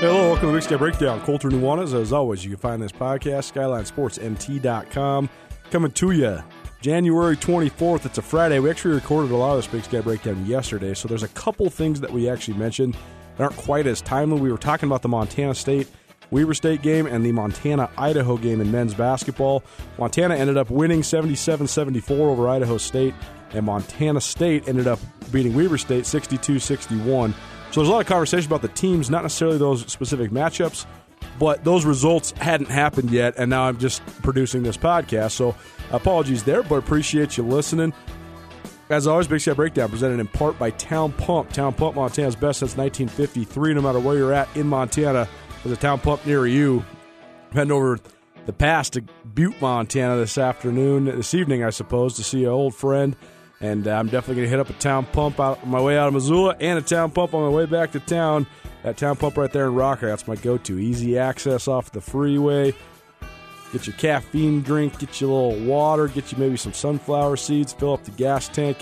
Hello, 0.00 0.30
welcome 0.30 0.50
to 0.50 0.54
Big 0.54 0.62
Sky 0.62 0.76
Breakdown. 0.76 1.20
Colter 1.22 1.48
Nuanez. 1.48 1.92
As 1.92 2.12
always, 2.12 2.44
you 2.44 2.50
can 2.52 2.60
find 2.60 2.80
this 2.80 2.92
podcast, 2.92 3.52
SkylineSportsMT.com. 3.52 5.28
Coming 5.72 5.90
to 5.90 6.10
you 6.12 6.38
January 6.80 7.36
24th. 7.36 8.06
It's 8.06 8.16
a 8.16 8.22
Friday. 8.22 8.60
We 8.60 8.70
actually 8.70 8.94
recorded 8.94 9.32
a 9.32 9.36
lot 9.36 9.56
of 9.56 9.64
this 9.64 9.66
Big 9.66 9.82
Sky 9.82 10.00
Breakdown 10.00 10.46
yesterday, 10.46 10.94
so 10.94 11.08
there's 11.08 11.24
a 11.24 11.28
couple 11.28 11.68
things 11.68 12.00
that 12.00 12.12
we 12.12 12.28
actually 12.28 12.56
mentioned 12.56 12.96
that 13.36 13.42
aren't 13.42 13.56
quite 13.56 13.88
as 13.88 14.00
timely. 14.00 14.40
We 14.40 14.52
were 14.52 14.56
talking 14.58 14.88
about 14.88 15.02
the 15.02 15.08
Montana 15.08 15.56
State 15.56 15.88
Weber 16.30 16.54
State 16.54 16.82
game 16.82 17.06
and 17.06 17.26
the 17.26 17.32
Montana 17.32 17.90
Idaho 17.98 18.36
game 18.36 18.60
in 18.60 18.70
men's 18.70 18.94
basketball. 18.94 19.64
Montana 19.98 20.36
ended 20.36 20.56
up 20.56 20.70
winning 20.70 21.02
77 21.02 21.66
74 21.66 22.30
over 22.30 22.48
Idaho 22.48 22.78
State, 22.78 23.14
and 23.50 23.66
Montana 23.66 24.20
State 24.20 24.68
ended 24.68 24.86
up 24.86 25.00
beating 25.32 25.56
Weber 25.56 25.76
State 25.76 26.06
62 26.06 26.60
61. 26.60 27.34
So 27.70 27.80
there's 27.80 27.88
a 27.88 27.92
lot 27.92 28.00
of 28.00 28.06
conversation 28.06 28.48
about 28.48 28.62
the 28.62 28.68
teams, 28.68 29.10
not 29.10 29.22
necessarily 29.22 29.58
those 29.58 29.90
specific 29.90 30.30
matchups, 30.30 30.86
but 31.38 31.64
those 31.64 31.84
results 31.84 32.32
hadn't 32.32 32.70
happened 32.70 33.10
yet, 33.10 33.34
and 33.36 33.50
now 33.50 33.64
I'm 33.64 33.78
just 33.78 34.04
producing 34.22 34.62
this 34.62 34.76
podcast. 34.76 35.32
So 35.32 35.54
apologies 35.90 36.42
there, 36.44 36.62
but 36.62 36.76
appreciate 36.76 37.36
you 37.36 37.44
listening. 37.44 37.92
As 38.90 39.06
always, 39.06 39.28
Big 39.28 39.40
Sky 39.40 39.52
Breakdown 39.52 39.90
presented 39.90 40.18
in 40.18 40.26
part 40.28 40.58
by 40.58 40.70
Town 40.70 41.12
Pump. 41.12 41.52
Town 41.52 41.74
Pump, 41.74 41.96
Montana's 41.96 42.34
best 42.34 42.60
since 42.60 42.74
1953. 42.76 43.74
No 43.74 43.82
matter 43.82 44.00
where 44.00 44.16
you're 44.16 44.32
at 44.32 44.48
in 44.56 44.66
Montana, 44.66 45.28
there's 45.62 45.76
a 45.76 45.80
Town 45.80 46.00
Pump 46.00 46.24
near 46.24 46.46
you. 46.46 46.82
Heading 47.52 47.72
over 47.72 47.98
the 48.46 48.52
pass 48.54 48.88
to 48.90 49.02
Butte, 49.34 49.60
Montana 49.60 50.16
this 50.16 50.38
afternoon, 50.38 51.04
this 51.04 51.34
evening, 51.34 51.64
I 51.64 51.70
suppose, 51.70 52.14
to 52.16 52.24
see 52.24 52.44
an 52.44 52.50
old 52.50 52.74
friend 52.74 53.14
and 53.60 53.88
uh, 53.88 53.92
I'm 53.92 54.06
definitely 54.06 54.36
going 54.36 54.46
to 54.46 54.50
hit 54.50 54.60
up 54.60 54.70
a 54.70 54.74
town 54.74 55.06
pump 55.06 55.40
out 55.40 55.62
on 55.62 55.68
my 55.68 55.80
way 55.80 55.98
out 55.98 56.08
of 56.08 56.14
Missoula 56.14 56.56
and 56.60 56.78
a 56.78 56.82
town 56.82 57.10
pump 57.10 57.34
on 57.34 57.42
my 57.42 57.48
way 57.48 57.66
back 57.66 57.92
to 57.92 58.00
town. 58.00 58.46
That 58.84 58.96
town 58.96 59.16
pump 59.16 59.36
right 59.36 59.52
there 59.52 59.66
in 59.66 59.74
Rocker, 59.74 60.06
that's 60.06 60.28
my 60.28 60.36
go 60.36 60.56
to. 60.58 60.78
Easy 60.78 61.18
access 61.18 61.66
off 61.66 61.90
the 61.90 62.00
freeway. 62.00 62.72
Get 63.72 63.86
your 63.86 63.96
caffeine 63.96 64.62
drink, 64.62 64.98
get 64.98 65.20
you 65.20 65.30
a 65.30 65.32
little 65.32 65.66
water, 65.66 66.08
get 66.08 66.32
you 66.32 66.38
maybe 66.38 66.56
some 66.56 66.72
sunflower 66.72 67.36
seeds, 67.36 67.72
fill 67.72 67.94
up 67.94 68.04
the 68.04 68.12
gas 68.12 68.48
tank. 68.48 68.78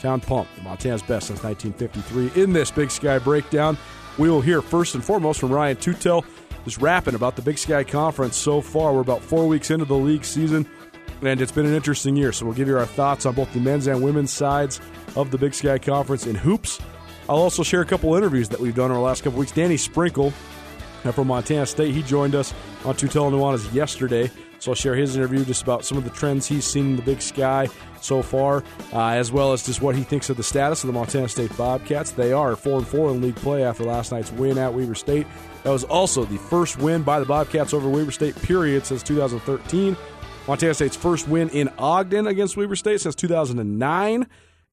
Town 0.00 0.18
Pump, 0.20 0.48
Montana's 0.62 1.02
best 1.02 1.26
since 1.26 1.42
1953. 1.42 2.42
In 2.42 2.54
this 2.54 2.70
Big 2.70 2.90
Sky 2.90 3.18
breakdown, 3.18 3.76
we 4.16 4.30
will 4.30 4.40
hear 4.40 4.62
first 4.62 4.94
and 4.94 5.04
foremost 5.04 5.40
from 5.40 5.52
Ryan 5.52 5.76
Tutel, 5.76 6.24
just 6.64 6.78
rapping 6.78 7.14
about 7.14 7.36
the 7.36 7.42
Big 7.42 7.58
Sky 7.58 7.84
Conference 7.84 8.34
so 8.34 8.62
far. 8.62 8.94
We're 8.94 9.00
about 9.00 9.20
four 9.20 9.46
weeks 9.46 9.70
into 9.70 9.84
the 9.84 9.96
league 9.96 10.24
season 10.24 10.66
and 11.22 11.40
it's 11.40 11.52
been 11.52 11.66
an 11.66 11.74
interesting 11.74 12.16
year. 12.16 12.32
So 12.32 12.46
we'll 12.46 12.54
give 12.54 12.68
you 12.68 12.78
our 12.78 12.86
thoughts 12.86 13.26
on 13.26 13.34
both 13.34 13.52
the 13.52 13.60
men's 13.60 13.86
and 13.86 14.02
women's 14.02 14.32
sides 14.32 14.80
of 15.16 15.30
the 15.30 15.38
Big 15.38 15.54
Sky 15.54 15.78
Conference 15.78 16.26
in 16.26 16.34
hoops. 16.34 16.80
I'll 17.28 17.36
also 17.36 17.62
share 17.62 17.80
a 17.80 17.86
couple 17.86 18.14
interviews 18.14 18.48
that 18.48 18.60
we've 18.60 18.74
done 18.74 18.90
over 18.90 18.98
the 18.98 19.04
last 19.04 19.22
couple 19.22 19.38
weeks. 19.38 19.52
Danny 19.52 19.76
Sprinkle 19.76 20.32
uh, 21.04 21.12
from 21.12 21.28
Montana 21.28 21.66
State, 21.66 21.94
he 21.94 22.02
joined 22.02 22.34
us 22.34 22.52
on 22.84 22.94
Tutel 22.94 23.30
Nuanez 23.30 23.72
yesterday. 23.72 24.30
So 24.58 24.72
I'll 24.72 24.76
share 24.76 24.94
his 24.94 25.16
interview 25.16 25.44
just 25.44 25.62
about 25.62 25.84
some 25.86 25.96
of 25.96 26.04
the 26.04 26.10
trends 26.10 26.46
he's 26.46 26.66
seen 26.66 26.86
in 26.86 26.96
the 26.96 27.02
Big 27.02 27.22
Sky 27.22 27.68
so 28.02 28.20
far, 28.20 28.62
uh, 28.92 29.08
as 29.08 29.32
well 29.32 29.52
as 29.52 29.64
just 29.64 29.80
what 29.80 29.94
he 29.94 30.02
thinks 30.02 30.28
of 30.28 30.36
the 30.36 30.42
status 30.42 30.82
of 30.84 30.88
the 30.88 30.92
Montana 30.92 31.28
State 31.28 31.56
Bobcats. 31.56 32.10
They 32.10 32.32
are 32.32 32.56
four 32.56 32.78
and 32.78 32.86
four 32.86 33.10
in 33.10 33.22
league 33.22 33.36
play 33.36 33.64
after 33.64 33.84
last 33.84 34.12
night's 34.12 34.30
win 34.32 34.58
at 34.58 34.74
Weber 34.74 34.94
State. 34.94 35.26
That 35.62 35.70
was 35.70 35.84
also 35.84 36.24
the 36.24 36.36
first 36.36 36.78
win 36.78 37.02
by 37.02 37.20
the 37.20 37.26
Bobcats 37.26 37.72
over 37.72 37.88
Weber 37.88 38.10
State 38.10 38.36
period 38.42 38.84
since 38.84 39.02
2013. 39.02 39.96
Montana 40.46 40.74
State's 40.74 40.96
first 40.96 41.28
win 41.28 41.48
in 41.50 41.68
Ogden 41.78 42.26
against 42.26 42.56
Weber 42.56 42.76
State 42.76 43.00
since 43.00 43.14
2009. 43.14 44.26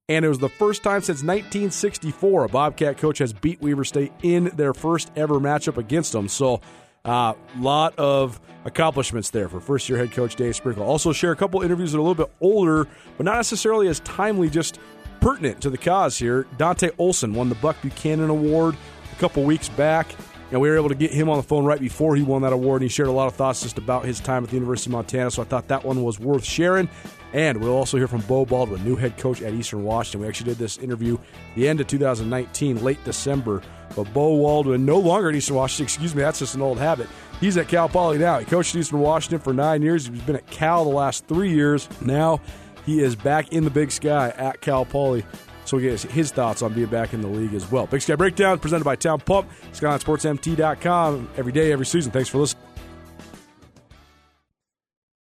And 0.09 0.23
it 0.23 0.29
was 0.29 0.39
the 0.39 0.49
first 0.49 0.83
time 0.83 1.01
since 1.01 1.17
1964 1.17 2.45
a 2.45 2.49
Bobcat 2.49 2.97
coach 2.97 3.17
has 3.17 3.33
beat 3.33 3.61
Weber 3.61 3.83
State 3.83 4.13
in 4.23 4.45
their 4.55 4.73
first 4.73 5.11
ever 5.15 5.35
matchup 5.35 5.77
against 5.77 6.13
them. 6.13 6.29
So, 6.29 6.61
a 7.03 7.09
uh, 7.09 7.33
lot 7.59 7.97
of 7.97 8.39
accomplishments 8.65 9.29
there 9.29 9.47
for 9.47 9.61
first 9.61 9.87
year 9.87 9.97
head 9.97 10.11
coach 10.11 10.35
Dave 10.35 10.55
Sprinkle. 10.55 10.83
Also, 10.83 11.13
share 11.13 11.31
a 11.31 11.35
couple 11.35 11.61
interviews 11.61 11.91
that 11.91 11.97
are 11.97 12.01
a 12.01 12.03
little 12.03 12.25
bit 12.25 12.33
older, 12.41 12.87
but 13.15 13.25
not 13.25 13.35
necessarily 13.35 13.87
as 13.87 14.01
timely, 14.01 14.49
just 14.49 14.79
pertinent 15.21 15.61
to 15.61 15.69
the 15.69 15.77
cause 15.77 16.17
here. 16.17 16.45
Dante 16.57 16.89
Olson 16.97 17.33
won 17.33 17.49
the 17.49 17.55
Buck 17.55 17.81
Buchanan 17.81 18.29
Award 18.29 18.75
a 19.11 19.19
couple 19.19 19.43
weeks 19.43 19.69
back. 19.69 20.07
And 20.51 20.61
we 20.61 20.69
were 20.69 20.77
able 20.77 20.89
to 20.89 20.95
get 20.95 21.11
him 21.11 21.29
on 21.29 21.37
the 21.37 21.43
phone 21.43 21.65
right 21.65 21.79
before 21.79 22.15
he 22.15 22.23
won 22.23 22.41
that 22.43 22.53
award, 22.53 22.81
and 22.81 22.89
he 22.89 22.93
shared 22.93 23.09
a 23.09 23.11
lot 23.11 23.27
of 23.27 23.35
thoughts 23.35 23.63
just 23.63 23.77
about 23.77 24.05
his 24.05 24.19
time 24.19 24.43
at 24.43 24.49
the 24.49 24.55
University 24.55 24.89
of 24.89 24.93
Montana. 24.93 25.29
So 25.29 25.41
I 25.41 25.45
thought 25.45 25.67
that 25.67 25.83
one 25.83 26.03
was 26.03 26.19
worth 26.19 26.45
sharing. 26.45 26.89
And 27.33 27.59
we'll 27.59 27.75
also 27.75 27.97
hear 27.97 28.07
from 28.07 28.21
Beau 28.21 28.45
Baldwin, 28.45 28.83
new 28.85 28.95
head 28.95 29.17
coach 29.17 29.41
at 29.41 29.53
Eastern 29.53 29.83
Washington. 29.83 30.21
We 30.21 30.27
actually 30.27 30.51
did 30.51 30.57
this 30.57 30.77
interview 30.77 31.17
the 31.55 31.67
end 31.67 31.81
of 31.81 31.87
2019, 31.87 32.81
late 32.81 33.03
December. 33.03 33.61
But 33.95 34.13
Beau 34.13 34.37
Baldwin, 34.37 34.85
no 34.85 34.97
longer 34.99 35.29
at 35.29 35.35
Eastern 35.35 35.57
Washington, 35.57 35.85
excuse 35.85 36.15
me, 36.15 36.21
that's 36.21 36.39
just 36.39 36.55
an 36.55 36.61
old 36.61 36.77
habit. 36.79 37.09
He's 37.41 37.57
at 37.57 37.67
Cal 37.67 37.89
Poly 37.89 38.17
now. 38.17 38.39
He 38.39 38.45
coached 38.45 38.75
Eastern 38.75 38.99
Washington 38.99 39.39
for 39.39 39.53
nine 39.53 39.81
years. 39.81 40.07
He's 40.07 40.21
been 40.21 40.37
at 40.37 40.47
Cal 40.47 40.85
the 40.85 40.89
last 40.89 41.27
three 41.27 41.51
years. 41.51 41.89
Now 42.01 42.39
he 42.85 43.01
is 43.01 43.15
back 43.15 43.51
in 43.51 43.65
the 43.65 43.69
big 43.69 43.91
sky 43.91 44.33
at 44.37 44.61
Cal 44.61 44.85
Poly 44.85 45.25
so 45.67 45.77
we 45.77 45.83
get 45.83 46.01
his 46.01 46.31
thoughts 46.31 46.61
on 46.61 46.73
being 46.73 46.87
back 46.87 47.13
in 47.13 47.21
the 47.21 47.27
league 47.27 47.53
as 47.53 47.69
well. 47.69 47.87
Big 47.87 48.01
Sky 48.01 48.15
Breakdown 48.15 48.57
presented 48.57 48.85
by 48.85 48.95
Town 48.95 49.19
Pump, 49.19 49.49
SkylineSportsMT.com. 49.73 51.29
Every 51.35 51.51
day, 51.51 51.73
every 51.73 51.85
season. 51.85 52.09
Thanks 52.11 52.29
for 52.29 52.37
listening. 52.37 52.63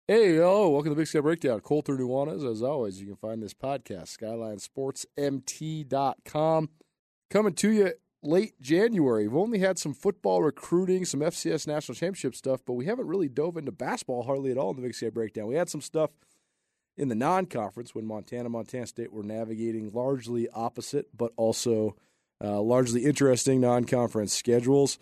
Hey, 0.07 0.35
hello. 0.35 0.69
Welcome 0.69 0.91
to 0.91 0.95
Big 0.95 1.07
Sky 1.07 1.19
Breakdown. 1.19 1.59
Colter 1.59 1.97
Nuanez. 1.97 2.49
As 2.49 2.63
always, 2.63 3.01
you 3.01 3.07
can 3.07 3.17
find 3.17 3.43
this 3.43 3.53
podcast, 3.53 4.17
SkylineSportsMT.com. 4.17 6.69
Coming 7.29 7.53
to 7.53 7.69
you 7.69 7.91
late 8.23 8.53
January. 8.61 9.27
We've 9.27 9.37
only 9.37 9.59
had 9.59 9.79
some 9.79 9.93
football 9.93 10.43
recruiting, 10.43 11.03
some 11.03 11.19
FCS 11.19 11.67
national 11.67 11.95
championship 11.95 12.35
stuff, 12.35 12.61
but 12.65 12.73
we 12.73 12.85
haven't 12.85 13.07
really 13.07 13.29
dove 13.29 13.57
into 13.57 13.71
basketball 13.71 14.23
hardly 14.23 14.51
at 14.51 14.57
all 14.57 14.69
in 14.69 14.77
the 14.77 14.81
Big 14.81 14.95
Sky 14.95 15.09
Breakdown. 15.09 15.47
We 15.47 15.55
had 15.55 15.69
some 15.69 15.81
stuff– 15.81 16.11
in 16.97 17.09
the 17.09 17.15
non 17.15 17.45
conference 17.45 17.95
when 17.95 18.05
Montana, 18.05 18.49
Montana 18.49 18.87
State 18.87 19.11
were 19.11 19.23
navigating 19.23 19.91
largely 19.91 20.49
opposite, 20.49 21.07
but 21.15 21.31
also 21.37 21.95
uh, 22.43 22.61
largely 22.61 23.05
interesting 23.05 23.61
non 23.61 23.85
conference 23.85 24.33
schedules. 24.33 24.97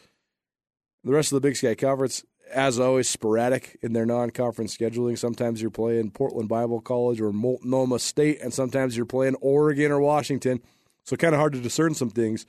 The 1.04 1.12
rest 1.12 1.32
of 1.32 1.42
the 1.42 1.48
Big 1.48 1.56
Sky 1.56 1.76
Conference, 1.76 2.26
as 2.54 2.80
always, 2.80 3.08
sporadic 3.08 3.78
in 3.82 3.94
their 3.94 4.06
non 4.06 4.30
conference 4.32 4.76
scheduling. 4.76 5.18
Sometimes 5.18 5.62
you're 5.62 5.72
playing 5.72 6.12
Portland 6.12 6.50
Bible 6.50 6.82
College 6.82 7.22
or 7.22 7.32
Multnomah 7.32 8.00
State, 8.00 8.42
and 8.42 8.54
sometimes 8.54 8.96
you're 8.96 9.06
playing 9.06 9.36
Oregon 9.36 9.92
or 9.92 10.00
Washington. 10.00 10.62
So 11.04 11.16
kind 11.16 11.34
of 11.34 11.40
hard 11.40 11.54
to 11.54 11.60
discern 11.60 11.96
some 11.96 12.10
things. 12.10 12.46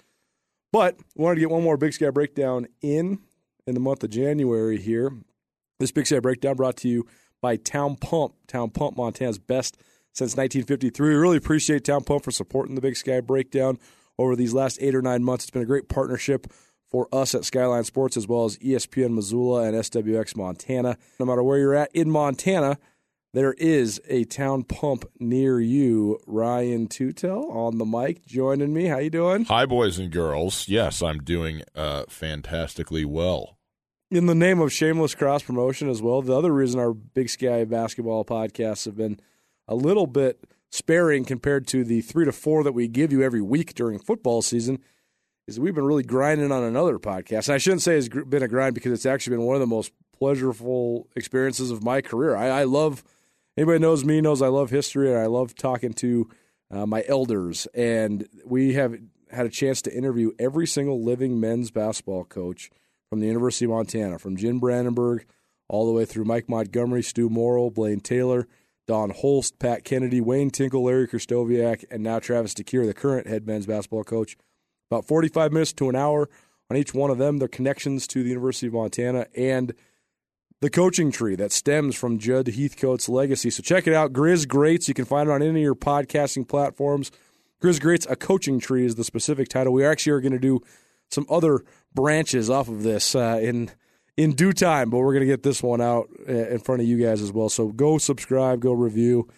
But 0.73 0.97
wanted 1.17 1.37
to 1.37 1.41
get 1.41 1.51
one 1.51 1.63
more 1.63 1.77
Big 1.77 1.93
Sky 1.93 2.11
breakdown 2.11 2.67
in 2.83 3.21
in 3.67 3.75
the 3.75 3.81
month 3.81 4.03
of 4.05 4.11
January 4.11 4.79
here. 4.79 5.13
This 5.79 5.93
Big 5.93 6.07
Sky 6.07 6.21
breakdown 6.21 6.57
brought 6.57 6.77
to 6.79 6.89
you 6.89 7.07
by 7.41 7.57
Town 7.57 7.97
Pump. 7.97 8.35
Town 8.47 8.71
Pump, 8.71 8.97
Montana's 8.97 9.39
best 9.39 9.77
since 10.13 10.37
1953. 10.37 11.09
We 11.09 11.15
really 11.15 11.37
appreciate 11.37 11.85
Town 11.85 12.05
Pump 12.05 12.25
for 12.25 12.31
supporting 12.31 12.75
the 12.75 12.81
Big 12.81 12.97
Sky 12.97 13.21
Breakdown 13.21 13.79
over 14.19 14.37
these 14.37 14.53
last 14.53 14.79
eight 14.81 14.95
or 14.95 15.03
nine 15.03 15.25
months. 15.25 15.45
It's 15.45 15.51
been 15.51 15.63
a 15.63 15.67
great 15.67 15.89
partnership 15.89 16.47
for 16.91 17.09
us 17.13 17.35
at 17.35 17.45
Skyline 17.45 17.85
Sports 17.85 18.17
as 18.17 18.27
well 18.27 18.45
as 18.45 18.59
ESPN 18.59 19.15
Missoula 19.15 19.63
and 19.65 19.75
SWX 19.77 20.37
Montana. 20.37 20.97
No 21.19 21.27
matter 21.27 21.43
where 21.43 21.59
you're 21.59 21.75
at 21.75 21.95
in 21.95 22.11
Montana, 22.11 22.79
there 23.33 23.53
is 23.53 24.01
a 24.09 24.25
town 24.25 24.65
pump 24.65 25.05
near 25.21 25.61
you. 25.61 26.19
Ryan 26.27 26.89
Tutel 26.89 27.49
on 27.55 27.79
the 27.79 27.85
mic 27.85 28.27
joining 28.27 28.75
me. 28.75 28.87
How 28.87 28.99
you 28.99 29.11
doing? 29.11 29.45
Hi, 29.45 29.67
boys 29.67 30.01
and 30.01 30.11
girls. 30.11 30.69
Yes, 30.69 31.01
I'm 31.01 31.23
doing 31.23 31.63
uh, 31.77 32.05
fantastically 32.09 33.05
well 33.05 33.60
in 34.11 34.27
the 34.27 34.35
name 34.35 34.61
of 34.61 34.73
shameless 34.73 35.15
cross 35.15 35.43
promotion 35.43 35.89
as 35.89 36.03
well, 36.03 36.21
the 36.21 36.37
other 36.37 36.53
reason 36.53 36.81
our 36.81 36.93
Big 36.93 37.29
Sky 37.29 37.65
basketball 37.65 38.25
podcasts 38.25 38.85
have 38.85 38.97
been 38.97 39.21
a 39.69 39.75
little 39.75 40.07
bit 40.07 40.45
sparing 40.71 41.25
compared 41.25 41.67
to 41.69 41.85
the 41.85 42.01
three 42.01 42.25
to 42.25 42.33
four 42.33 42.65
that 42.65 42.73
we 42.73 42.89
give 42.89 43.13
you 43.13 43.23
every 43.23 43.41
week 43.41 43.75
during 43.75 43.99
football 43.99 44.43
season 44.43 44.79
is 45.47 45.59
we've 45.59 45.75
been 45.75 45.85
really 45.85 46.03
grinding 46.03 46.53
on 46.53 46.63
another 46.63 46.99
podcast. 46.99 47.49
And 47.49 47.55
I 47.55 47.59
shouldn't 47.59 47.83
say 47.83 47.97
it's 47.97 48.09
been 48.09 48.43
a 48.43 48.49
grind 48.49 48.75
because 48.75 48.93
it's 48.93 49.07
actually 49.07 49.37
been 49.37 49.47
one 49.47 49.57
of 49.57 49.61
the 49.61 49.67
most 49.67 49.93
pleasurable 50.17 51.09
experiences 51.17 51.71
of 51.71 51.83
my 51.83 52.01
career. 52.01 52.37
I, 52.37 52.49
I 52.49 52.65
love 52.65 53.03
anybody 53.57 53.79
knows 53.79 54.05
me 54.05 54.21
knows 54.21 54.43
I 54.43 54.49
love 54.49 54.71
history 54.71 55.11
and 55.11 55.19
I 55.19 55.27
love 55.27 55.55
talking 55.55 55.93
to 55.95 56.29
uh, 56.71 56.87
my 56.87 57.05
elders. 57.09 57.67
And 57.75 58.29
we 58.45 58.75
have 58.75 58.97
had 59.31 59.47
a 59.47 59.51
chance 59.51 59.83
to 59.83 59.97
interview 59.97 60.33
every 60.39 60.67
single 60.67 61.03
living 61.03 61.41
men's 61.41 61.71
basketball 61.71 62.25
coach 62.25 62.71
from 63.11 63.21
the 63.21 63.27
University 63.27 63.65
of 63.65 63.73
Montana, 63.73 64.19
from 64.19 64.37
Jim 64.37 64.61
Brandenburg 64.61 65.27
all 65.69 65.85
the 65.85 65.93
way 65.93 66.05
through 66.05 66.25
Mike 66.25 66.49
Montgomery, 66.49 67.03
Stu 67.03 67.29
Morrill, 67.29 67.71
Blaine 67.71 68.01
Taylor, 68.01 68.47
Don 68.87 69.11
Holst, 69.11 69.59
Pat 69.59 69.85
Kennedy, 69.85 70.21
Wayne 70.21 70.51
Tinkle, 70.51 70.85
Larry 70.85 71.07
Krystkowiak, 71.07 71.85
and 71.91 72.03
now 72.03 72.19
Travis 72.19 72.55
DeCuire, 72.55 72.87
the 72.87 72.95
current 72.95 73.27
head 73.27 73.47
men's 73.47 73.67
basketball 73.67 74.05
coach. 74.05 74.37
About 74.91 75.05
45 75.05 75.53
minutes 75.53 75.73
to 75.75 75.89
an 75.89 75.97
hour 75.97 76.29
on 76.71 76.77
each 76.77 76.95
one 76.95 77.11
of 77.11 77.19
them, 77.19 77.39
their 77.39 77.49
connections 77.49 78.07
to 78.09 78.23
the 78.23 78.29
University 78.29 78.69
of 78.69 78.73
Montana 78.73 79.27
and 79.37 79.75
the 80.61 80.71
coaching 80.71 81.11
tree 81.11 81.37
that 81.37 81.53
stems 81.53 81.97
from 81.97 82.19
Judd 82.19 82.49
Heathcote's 82.49 83.09
legacy. 83.09 83.51
So 83.51 83.63
check 83.63 83.87
it 83.87 83.95
out, 83.95 84.13
Grizz 84.13 84.47
Greats. 84.47 84.89
You 84.89 84.95
can 84.95 85.05
find 85.05 85.29
it 85.29 85.33
on 85.33 85.43
any 85.43 85.51
of 85.51 85.57
your 85.57 85.75
podcasting 85.75 86.49
platforms. 86.49 87.11
Grizz 87.63 87.81
Greats, 87.81 88.07
a 88.11 88.17
coaching 88.17 88.59
tree 88.59 88.85
is 88.85 88.97
the 88.97 89.05
specific 89.05 89.49
title. 89.49 89.73
We 89.73 89.85
actually 89.85 90.13
are 90.13 90.21
going 90.21 90.33
to 90.33 90.39
do 90.39 90.61
some 91.11 91.27
other 91.29 91.65
branches 91.95 92.51
off 92.51 92.69
of 92.69 92.83
this 92.83 93.15
uh, 93.15 93.39
in 93.43 93.71
in 94.17 94.33
due 94.33 94.53
time. 94.53 94.91
But 94.91 94.99
we're 94.99 95.13
going 95.13 95.21
to 95.21 95.27
get 95.27 95.43
this 95.43 95.63
one 95.63 95.81
out 95.81 96.09
uh, 96.29 96.33
in 96.33 96.59
front 96.59 96.81
of 96.81 96.87
you 96.87 96.99
guys 97.03 97.23
as 97.23 97.33
well. 97.33 97.49
So 97.49 97.69
go 97.69 97.99
subscribe, 97.99 98.61
go 98.61 98.73
review. 98.73 99.29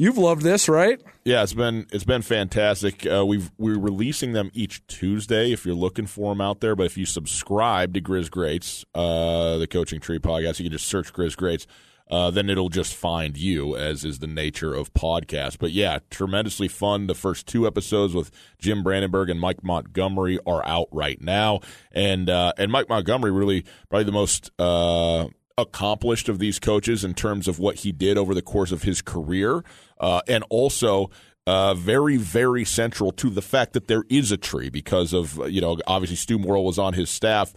You've 0.00 0.16
loved 0.16 0.42
this, 0.42 0.68
right? 0.68 1.02
Yeah, 1.24 1.42
it's 1.42 1.54
been 1.54 1.86
it's 1.92 2.04
been 2.04 2.22
fantastic. 2.22 3.04
Uh, 3.04 3.26
we've 3.26 3.50
we're 3.58 3.80
releasing 3.80 4.32
them 4.32 4.52
each 4.54 4.86
Tuesday 4.86 5.52
if 5.52 5.66
you're 5.66 5.74
looking 5.74 6.06
for 6.06 6.30
them 6.30 6.40
out 6.40 6.60
there. 6.60 6.76
But 6.76 6.86
if 6.86 6.96
you 6.96 7.04
subscribe 7.04 7.94
to 7.94 8.00
Grizz 8.00 8.30
Greats, 8.30 8.84
uh, 8.94 9.58
the 9.58 9.66
Coaching 9.66 9.98
Tree 9.98 10.20
podcast, 10.20 10.60
you 10.60 10.66
can 10.66 10.72
just 10.72 10.86
search 10.86 11.12
Grizz 11.12 11.36
Greats. 11.36 11.66
Uh, 12.10 12.30
then 12.30 12.48
it'll 12.48 12.70
just 12.70 12.94
find 12.94 13.36
you, 13.36 13.76
as 13.76 14.04
is 14.04 14.18
the 14.18 14.26
nature 14.26 14.72
of 14.72 14.92
podcasts. 14.94 15.58
But 15.58 15.72
yeah, 15.72 15.98
tremendously 16.10 16.68
fun. 16.68 17.06
The 17.06 17.14
first 17.14 17.46
two 17.46 17.66
episodes 17.66 18.14
with 18.14 18.30
Jim 18.58 18.82
Brandenburg 18.82 19.28
and 19.28 19.38
Mike 19.38 19.62
Montgomery 19.62 20.38
are 20.46 20.64
out 20.66 20.88
right 20.90 21.20
now, 21.20 21.60
and 21.92 22.30
uh, 22.30 22.52
and 22.56 22.72
Mike 22.72 22.88
Montgomery 22.88 23.30
really 23.30 23.64
probably 23.90 24.04
the 24.04 24.12
most 24.12 24.50
uh, 24.58 25.26
accomplished 25.58 26.28
of 26.28 26.38
these 26.38 26.58
coaches 26.58 27.04
in 27.04 27.12
terms 27.12 27.46
of 27.46 27.58
what 27.58 27.76
he 27.76 27.92
did 27.92 28.16
over 28.16 28.34
the 28.34 28.42
course 28.42 28.72
of 28.72 28.82
his 28.82 29.02
career, 29.02 29.62
uh, 30.00 30.20
and 30.26 30.44
also. 30.48 31.10
Uh, 31.46 31.72
very, 31.72 32.18
very 32.18 32.62
central 32.62 33.10
to 33.10 33.30
the 33.30 33.40
fact 33.40 33.72
that 33.72 33.88
there 33.88 34.04
is 34.10 34.30
a 34.30 34.36
tree 34.36 34.68
because 34.68 35.14
of, 35.14 35.40
you 35.50 35.62
know, 35.62 35.78
obviously 35.86 36.14
Stu 36.14 36.38
Morrill 36.38 36.62
was 36.62 36.78
on 36.78 36.92
his 36.92 37.08
staff, 37.08 37.54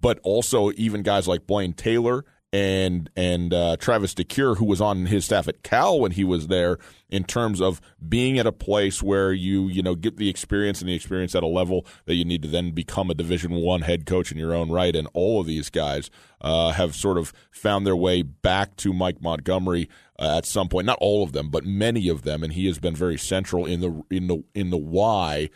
but 0.00 0.20
also 0.22 0.70
even 0.76 1.02
guys 1.02 1.26
like 1.26 1.44
Blaine 1.44 1.72
Taylor 1.72 2.24
and 2.52 3.08
and 3.16 3.54
uh, 3.54 3.76
Travis 3.78 4.14
DeCuire, 4.14 4.58
who 4.58 4.66
was 4.66 4.80
on 4.80 5.06
his 5.06 5.24
staff 5.24 5.48
at 5.48 5.62
Cal 5.62 5.98
when 5.98 6.12
he 6.12 6.22
was 6.22 6.48
there, 6.48 6.78
in 7.08 7.24
terms 7.24 7.60
of 7.60 7.80
being 8.06 8.38
at 8.38 8.46
a 8.46 8.52
place 8.52 9.02
where 9.02 9.32
you 9.32 9.68
you 9.68 9.82
know 9.82 9.94
get 9.94 10.18
the 10.18 10.28
experience 10.28 10.80
and 10.80 10.88
the 10.88 10.94
experience 10.94 11.34
at 11.34 11.42
a 11.42 11.46
level 11.46 11.86
that 12.04 12.14
you 12.14 12.24
need 12.24 12.42
to 12.42 12.48
then 12.48 12.72
become 12.72 13.10
a 13.10 13.14
Division 13.14 13.52
One 13.52 13.82
head 13.82 14.04
coach 14.04 14.30
in 14.30 14.38
your 14.38 14.54
own 14.54 14.70
right. 14.70 14.94
And 14.94 15.08
all 15.14 15.40
of 15.40 15.46
these 15.46 15.70
guys 15.70 16.10
uh, 16.42 16.72
have 16.72 16.94
sort 16.94 17.16
of 17.16 17.32
found 17.50 17.86
their 17.86 17.96
way 17.96 18.20
back 18.20 18.76
to 18.76 18.92
Mike 18.92 19.22
Montgomery 19.22 19.88
uh, 20.18 20.36
at 20.36 20.44
some 20.46 20.68
point. 20.68 20.86
Not 20.86 20.98
all 21.00 21.22
of 21.22 21.32
them, 21.32 21.48
but 21.48 21.64
many 21.64 22.08
of 22.08 22.22
them, 22.22 22.42
and 22.42 22.52
he 22.52 22.66
has 22.66 22.78
been 22.78 22.94
very 22.94 23.16
central 23.16 23.64
in 23.64 23.80
the 23.80 24.02
in 24.10 24.26
the 24.26 24.44
in 24.54 24.68
the 24.68 24.76
why 24.76 25.48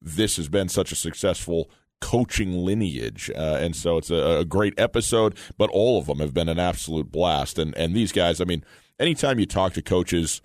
this 0.00 0.36
has 0.36 0.48
been 0.48 0.68
such 0.68 0.92
a 0.92 0.96
successful 0.96 1.70
coaching 2.00 2.52
lineage. 2.52 3.30
Uh, 3.34 3.58
and 3.60 3.74
so 3.74 3.98
it's 3.98 4.10
a, 4.10 4.40
a, 4.40 4.44
great 4.44 4.74
episode, 4.78 5.36
but 5.56 5.70
all 5.70 5.98
of 5.98 6.06
them 6.06 6.18
have 6.18 6.34
been 6.34 6.48
an 6.48 6.58
absolute 6.58 7.10
blast. 7.10 7.58
And, 7.58 7.76
and 7.76 7.94
these 7.94 8.12
guys, 8.12 8.40
I 8.40 8.44
mean, 8.44 8.64
anytime 8.98 9.38
you 9.38 9.46
talk 9.46 9.72
to 9.74 9.82
coaches 9.82 10.40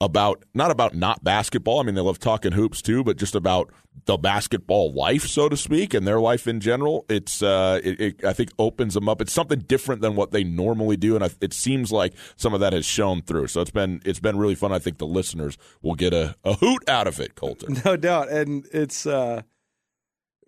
about, 0.00 0.44
not 0.54 0.70
about 0.70 0.94
not 0.94 1.24
basketball, 1.24 1.80
I 1.80 1.82
mean, 1.82 1.94
they 1.94 2.00
love 2.00 2.18
talking 2.18 2.52
hoops 2.52 2.80
too, 2.80 3.02
but 3.02 3.16
just 3.16 3.34
about 3.34 3.72
the 4.06 4.16
basketball 4.16 4.92
life, 4.92 5.26
so 5.26 5.48
to 5.48 5.56
speak, 5.56 5.94
and 5.94 6.06
their 6.06 6.20
life 6.20 6.46
in 6.46 6.60
general, 6.60 7.06
it's, 7.08 7.42
uh, 7.42 7.80
it, 7.82 8.00
it, 8.00 8.24
I 8.24 8.32
think, 8.32 8.50
opens 8.58 8.94
them 8.94 9.08
up. 9.08 9.20
It's 9.20 9.32
something 9.32 9.60
different 9.60 10.00
than 10.00 10.14
what 10.16 10.30
they 10.30 10.44
normally 10.44 10.96
do. 10.96 11.14
And 11.14 11.24
I, 11.24 11.30
it 11.40 11.52
seems 11.52 11.90
like 11.92 12.14
some 12.36 12.54
of 12.54 12.60
that 12.60 12.72
has 12.72 12.84
shown 12.84 13.22
through. 13.22 13.48
So 13.48 13.60
it's 13.60 13.70
been, 13.70 14.00
it's 14.04 14.20
been 14.20 14.36
really 14.36 14.56
fun. 14.56 14.72
I 14.72 14.78
think 14.78 14.98
the 14.98 15.06
listeners 15.06 15.56
will 15.82 15.94
get 15.94 16.12
a, 16.12 16.36
a 16.44 16.54
hoot 16.54 16.88
out 16.88 17.06
of 17.06 17.18
it, 17.20 17.34
Colter. 17.34 17.68
No 17.84 17.96
doubt. 17.96 18.30
And 18.30 18.66
it's, 18.72 19.06
uh, 19.06 19.42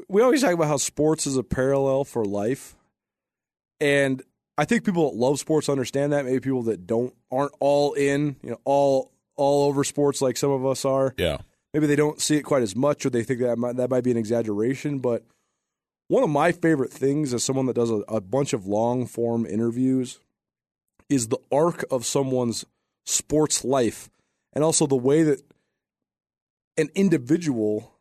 we 0.08 0.22
always 0.22 0.42
talk 0.42 0.52
about 0.52 0.68
how 0.68 0.76
sports 0.76 1.26
is 1.26 1.36
a 1.36 1.42
parallel 1.42 2.04
for 2.04 2.24
life, 2.24 2.76
and 3.80 4.22
I 4.58 4.64
think 4.64 4.84
people 4.84 5.10
that 5.10 5.16
love 5.16 5.38
sports 5.38 5.68
understand 5.68 6.12
that. 6.12 6.24
Maybe 6.24 6.40
people 6.40 6.62
that 6.64 6.86
don't 6.86 7.14
aren't 7.30 7.52
all 7.60 7.92
in, 7.94 8.36
you 8.42 8.50
know, 8.50 8.60
all 8.64 9.12
all 9.36 9.68
over 9.68 9.84
sports 9.84 10.22
like 10.22 10.36
some 10.36 10.50
of 10.50 10.64
us 10.64 10.84
are. 10.84 11.14
Yeah. 11.18 11.38
Maybe 11.74 11.86
they 11.86 11.96
don't 11.96 12.20
see 12.20 12.36
it 12.36 12.42
quite 12.42 12.62
as 12.62 12.74
much, 12.74 13.04
or 13.04 13.10
they 13.10 13.22
think 13.22 13.40
that 13.40 13.58
might, 13.58 13.76
that 13.76 13.90
might 13.90 14.04
be 14.04 14.10
an 14.10 14.16
exaggeration. 14.16 14.98
But 14.98 15.24
one 16.08 16.22
of 16.22 16.30
my 16.30 16.52
favorite 16.52 16.92
things 16.92 17.34
as 17.34 17.44
someone 17.44 17.66
that 17.66 17.76
does 17.76 17.90
a, 17.90 17.96
a 18.08 18.20
bunch 18.20 18.54
of 18.54 18.66
long 18.66 19.06
form 19.06 19.44
interviews 19.44 20.20
is 21.10 21.28
the 21.28 21.38
arc 21.52 21.84
of 21.90 22.06
someone's 22.06 22.64
sports 23.04 23.64
life, 23.64 24.08
and 24.54 24.64
also 24.64 24.86
the 24.86 24.96
way 24.96 25.22
that 25.22 25.42
an 26.78 26.88
individual 26.94 27.92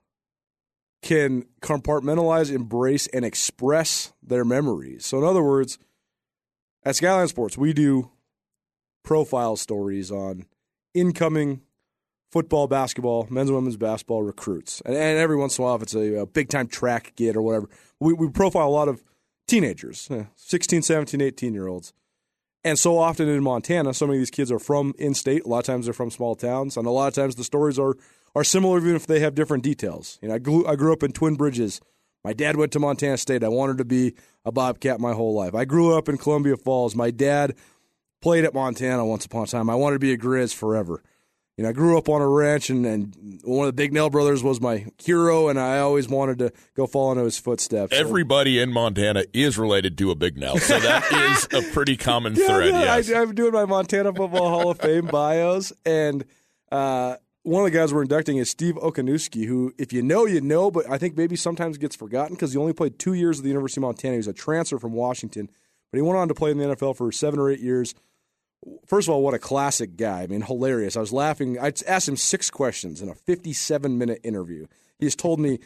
can 1.05 1.45
compartmentalize, 1.61 2.51
embrace, 2.51 3.05
and 3.13 3.23
express 3.23 4.11
their 4.23 4.43
memories. 4.43 5.05
So, 5.05 5.19
in 5.19 5.23
other 5.23 5.43
words, 5.43 5.77
at 6.83 6.95
Skyline 6.95 7.27
Sports, 7.27 7.59
we 7.59 7.73
do 7.73 8.09
profile 9.03 9.55
stories 9.55 10.11
on 10.11 10.47
incoming 10.95 11.61
football, 12.31 12.67
basketball, 12.67 13.27
men's 13.29 13.49
and 13.49 13.55
women's 13.55 13.77
basketball 13.77 14.23
recruits. 14.23 14.81
And, 14.83 14.95
and 14.95 15.19
every 15.19 15.37
once 15.37 15.59
in 15.59 15.63
a 15.63 15.67
while, 15.67 15.75
if 15.75 15.83
it's 15.83 15.93
a, 15.93 16.21
a 16.21 16.25
big 16.25 16.49
time 16.49 16.67
track 16.67 17.13
kid 17.15 17.35
or 17.35 17.43
whatever, 17.43 17.69
we, 17.99 18.13
we 18.13 18.27
profile 18.27 18.67
a 18.67 18.69
lot 18.69 18.87
of 18.87 19.03
teenagers 19.47 20.07
eh, 20.09 20.23
16, 20.35 20.81
17, 20.81 21.21
18 21.21 21.53
year 21.53 21.67
olds. 21.67 21.93
And 22.63 22.79
so 22.79 22.97
often 22.97 23.29
in 23.29 23.43
Montana, 23.43 23.93
so 23.93 24.07
many 24.07 24.17
of 24.17 24.21
these 24.21 24.31
kids 24.31 24.51
are 24.51 24.57
from 24.57 24.95
in 24.97 25.13
state. 25.13 25.45
A 25.45 25.47
lot 25.47 25.59
of 25.59 25.65
times 25.65 25.85
they're 25.85 25.93
from 25.93 26.09
small 26.09 26.33
towns. 26.33 26.77
And 26.77 26.87
a 26.87 26.89
lot 26.89 27.09
of 27.09 27.13
times 27.13 27.35
the 27.35 27.43
stories 27.43 27.77
are 27.77 27.95
are 28.35 28.43
similar 28.43 28.77
even 28.77 28.95
if 28.95 29.07
they 29.07 29.21
have 29.21 29.33
different 29.33 29.63
details. 29.63 30.19
You 30.21 30.27
know, 30.27 30.35
I 30.35 30.39
grew, 30.39 30.67
I 30.67 30.75
grew 30.75 30.93
up 30.93 31.03
in 31.03 31.13
Twin 31.13 31.35
Bridges. 31.35 31.79
My 32.23 32.33
dad 32.33 32.57
went 32.57 32.71
to 32.73 32.79
Montana 32.79 33.17
State. 33.17 33.43
I 33.43 33.49
wanted 33.49 33.77
to 33.77 33.85
be 33.85 34.13
a 34.43 34.51
Bobcat 34.51 34.99
my 34.99 35.13
whole 35.13 35.33
life. 35.33 35.55
I 35.55 35.65
grew 35.65 35.97
up 35.97 36.09
in 36.09 36.17
Columbia 36.17 36.57
Falls. 36.57 36.95
My 36.95 37.11
dad 37.11 37.55
played 38.21 38.43
at 38.43 38.53
Montana 38.53 39.05
once 39.05 39.25
upon 39.25 39.43
a 39.43 39.47
time. 39.47 39.69
I 39.69 39.75
wanted 39.75 39.95
to 39.95 39.99
be 39.99 40.11
a 40.11 40.17
Grizz 40.17 40.53
forever. 40.53 41.03
You 41.57 41.63
know, 41.63 41.69
I 41.69 41.71
grew 41.73 41.97
up 41.97 42.09
on 42.09 42.21
a 42.21 42.27
ranch, 42.27 42.69
and, 42.69 42.85
and 42.85 43.39
one 43.43 43.67
of 43.67 43.75
the 43.75 43.87
Bignell 43.87 44.11
brothers 44.11 44.43
was 44.43 44.59
my 44.59 44.87
hero, 44.97 45.47
and 45.47 45.57
I 45.57 45.79
always 45.79 46.09
wanted 46.09 46.39
to 46.39 46.51
go 46.75 46.85
follow 46.85 47.13
in 47.13 47.19
his 47.19 47.37
footsteps. 47.37 47.93
Everybody 47.93 48.59
in 48.59 48.73
Montana 48.73 49.23
is 49.31 49.57
related 49.57 49.97
to 49.99 50.11
a 50.11 50.15
Bignell, 50.15 50.59
so 50.59 50.77
that 50.77 51.05
is 51.53 51.65
a 51.65 51.71
pretty 51.71 51.95
common 51.95 52.35
yeah, 52.35 52.47
thread. 52.47 52.69
Yeah, 52.71 52.95
yes. 52.97 53.09
I, 53.09 53.21
am 53.21 53.35
doing 53.35 53.53
my 53.53 53.65
Montana 53.65 54.11
Football 54.11 54.49
Hall 54.49 54.71
of 54.71 54.79
Fame 54.79 55.05
bios, 55.05 55.71
and 55.85 56.25
uh, 56.73 57.15
one 57.45 57.63
of 57.63 57.71
the 57.71 57.77
guys 57.77 57.93
we're 57.93 58.01
inducting 58.01 58.37
is 58.37 58.49
Steve 58.49 58.73
Okoniewski, 58.75 59.45
who, 59.45 59.71
if 59.77 59.93
you 59.93 60.01
know, 60.01 60.25
you 60.25 60.41
know, 60.41 60.71
but 60.71 60.89
I 60.89 60.97
think 60.97 61.15
maybe 61.15 61.35
sometimes 61.35 61.77
gets 61.77 61.95
forgotten 61.95 62.35
because 62.35 62.53
he 62.53 62.57
only 62.57 62.73
played 62.73 62.97
two 62.97 63.13
years 63.13 63.37
at 63.37 63.43
the 63.43 63.49
University 63.49 63.79
of 63.79 63.83
Montana. 63.83 64.13
He 64.13 64.17
was 64.17 64.27
a 64.27 64.33
transfer 64.33 64.79
from 64.79 64.93
Washington, 64.93 65.51
but 65.91 65.97
he 65.97 66.01
went 66.01 66.17
on 66.17 66.27
to 66.27 66.33
play 66.33 66.49
in 66.49 66.57
the 66.57 66.75
NFL 66.75 66.97
for 66.97 67.11
seven 67.11 67.39
or 67.39 67.51
eight 67.51 67.59
years. 67.59 67.93
First 68.87 69.07
of 69.07 69.13
all, 69.13 69.21
what 69.21 69.35
a 69.35 69.39
classic 69.39 69.95
guy. 69.95 70.23
I 70.23 70.27
mean, 70.27 70.41
hilarious. 70.41 70.97
I 70.97 71.01
was 71.01 71.13
laughing. 71.13 71.59
I 71.59 71.71
asked 71.87 72.09
him 72.09 72.17
six 72.17 72.49
questions 72.49 72.99
in 72.99 73.09
a 73.09 73.15
57 73.15 73.95
minute 73.95 74.21
interview. 74.23 74.65
He's 74.97 75.15
told 75.15 75.39
me 75.39 75.59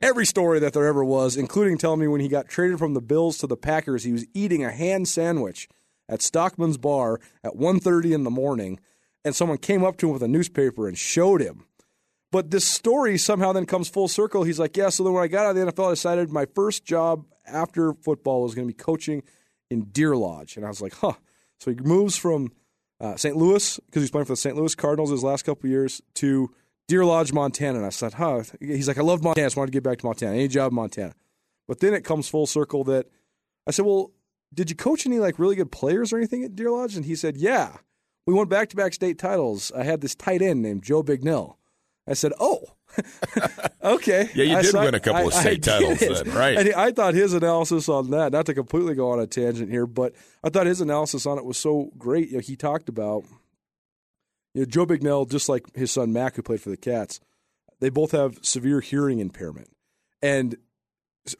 every 0.00 0.24
story 0.24 0.60
that 0.60 0.72
there 0.72 0.86
ever 0.86 1.04
was, 1.04 1.36
including 1.36 1.76
telling 1.76 2.00
me 2.00 2.08
when 2.08 2.22
he 2.22 2.28
got 2.28 2.48
traded 2.48 2.78
from 2.78 2.94
the 2.94 3.02
Bills 3.02 3.36
to 3.38 3.46
the 3.46 3.56
Packers, 3.56 4.04
he 4.04 4.12
was 4.12 4.24
eating 4.32 4.64
a 4.64 4.70
hand 4.70 5.08
sandwich 5.08 5.68
at 6.08 6.22
Stockman's 6.22 6.78
Bar 6.78 7.20
at 7.44 7.52
1.30 7.52 8.14
in 8.14 8.24
the 8.24 8.30
morning– 8.30 8.80
and 9.28 9.36
someone 9.36 9.58
came 9.58 9.84
up 9.84 9.96
to 9.98 10.06
him 10.06 10.12
with 10.12 10.22
a 10.22 10.28
newspaper 10.28 10.88
and 10.88 10.98
showed 10.98 11.40
him. 11.40 11.66
But 12.30 12.50
this 12.50 12.66
story 12.66 13.16
somehow 13.16 13.52
then 13.52 13.64
comes 13.64 13.88
full 13.88 14.08
circle. 14.08 14.42
He's 14.42 14.58
like, 14.58 14.76
yeah, 14.76 14.90
so 14.90 15.04
then 15.04 15.12
when 15.14 15.22
I 15.22 15.28
got 15.28 15.46
out 15.46 15.56
of 15.56 15.56
the 15.56 15.72
NFL, 15.72 15.88
I 15.88 15.90
decided 15.90 16.30
my 16.30 16.46
first 16.54 16.84
job 16.84 17.24
after 17.46 17.94
football 17.94 18.42
was 18.42 18.54
going 18.54 18.68
to 18.68 18.74
be 18.74 18.76
coaching 18.76 19.22
in 19.70 19.84
Deer 19.84 20.14
Lodge. 20.14 20.56
And 20.56 20.66
I 20.66 20.68
was 20.68 20.82
like, 20.82 20.94
huh. 20.94 21.14
So 21.60 21.70
he 21.70 21.76
moves 21.80 22.16
from 22.16 22.52
uh, 23.00 23.16
St. 23.16 23.36
Louis, 23.36 23.80
because 23.86 24.02
he's 24.02 24.10
playing 24.10 24.26
for 24.26 24.32
the 24.32 24.36
St. 24.36 24.56
Louis 24.56 24.74
Cardinals 24.74 25.10
his 25.10 25.24
last 25.24 25.44
couple 25.44 25.70
years, 25.70 26.02
to 26.14 26.50
Deer 26.86 27.04
Lodge, 27.04 27.32
Montana. 27.32 27.78
And 27.78 27.86
I 27.86 27.90
said, 27.90 28.14
huh. 28.14 28.42
He's 28.60 28.88
like, 28.88 28.98
I 28.98 29.02
love 29.02 29.22
Montana. 29.22 29.46
I 29.46 29.46
just 29.46 29.56
wanted 29.56 29.72
to 29.72 29.76
get 29.76 29.82
back 29.82 29.98
to 29.98 30.06
Montana. 30.06 30.34
Any 30.34 30.48
job 30.48 30.72
in 30.72 30.76
Montana. 30.76 31.14
But 31.66 31.80
then 31.80 31.94
it 31.94 32.02
comes 32.02 32.28
full 32.28 32.46
circle 32.46 32.84
that 32.84 33.06
I 33.66 33.70
said, 33.70 33.84
well, 33.84 34.12
did 34.52 34.70
you 34.70 34.76
coach 34.76 35.06
any 35.06 35.18
like 35.18 35.38
really 35.38 35.56
good 35.56 35.70
players 35.70 36.12
or 36.12 36.16
anything 36.18 36.44
at 36.44 36.56
Deer 36.56 36.70
Lodge? 36.70 36.96
And 36.96 37.04
he 37.04 37.14
said, 37.14 37.36
yeah 37.36 37.78
we 38.28 38.34
won 38.34 38.46
back 38.46 38.68
to 38.68 38.76
back 38.76 38.92
state 38.92 39.18
titles. 39.18 39.72
I 39.74 39.84
had 39.84 40.02
this 40.02 40.14
tight 40.14 40.42
end 40.42 40.60
named 40.60 40.82
Joe 40.82 41.02
Bignell. 41.02 41.56
I 42.06 42.12
said, 42.12 42.34
"Oh, 42.38 42.60
okay." 43.82 44.28
Yeah, 44.34 44.44
you 44.44 44.56
I 44.58 44.60
did 44.60 44.74
win 44.74 44.94
a 44.94 45.00
couple 45.00 45.22
I, 45.22 45.24
of 45.24 45.32
state 45.32 45.62
titles 45.62 45.98
then, 45.98 46.34
right? 46.34 46.58
And 46.58 46.74
I 46.74 46.92
thought 46.92 47.14
his 47.14 47.32
analysis 47.32 47.88
on 47.88 48.10
that, 48.10 48.32
not 48.32 48.44
to 48.44 48.52
completely 48.52 48.94
go 48.94 49.12
on 49.12 49.18
a 49.18 49.26
tangent 49.26 49.70
here, 49.70 49.86
but 49.86 50.12
I 50.44 50.50
thought 50.50 50.66
his 50.66 50.82
analysis 50.82 51.24
on 51.24 51.38
it 51.38 51.46
was 51.46 51.56
so 51.56 51.90
great. 51.96 52.28
You 52.28 52.34
know, 52.34 52.40
he 52.40 52.54
talked 52.54 52.90
about 52.90 53.24
you 54.52 54.60
know 54.60 54.66
Joe 54.66 54.84
Bignell, 54.84 55.26
just 55.30 55.48
like 55.48 55.74
his 55.74 55.90
son 55.90 56.12
Mac, 56.12 56.36
who 56.36 56.42
played 56.42 56.60
for 56.60 56.68
the 56.68 56.76
Cats. 56.76 57.20
They 57.80 57.88
both 57.88 58.10
have 58.10 58.40
severe 58.42 58.82
hearing 58.82 59.20
impairment, 59.20 59.70
and 60.20 60.54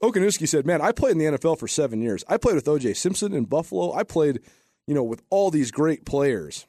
Okoniewski 0.02 0.48
said, 0.48 0.64
"Man, 0.64 0.80
I 0.80 0.92
played 0.92 1.12
in 1.12 1.18
the 1.18 1.36
NFL 1.36 1.58
for 1.58 1.68
seven 1.68 2.00
years. 2.00 2.24
I 2.28 2.38
played 2.38 2.54
with 2.54 2.66
O.J. 2.66 2.94
Simpson 2.94 3.34
in 3.34 3.44
Buffalo. 3.44 3.92
I 3.92 4.04
played, 4.04 4.40
you 4.86 4.94
know, 4.94 5.04
with 5.04 5.20
all 5.28 5.50
these 5.50 5.70
great 5.70 6.06
players." 6.06 6.66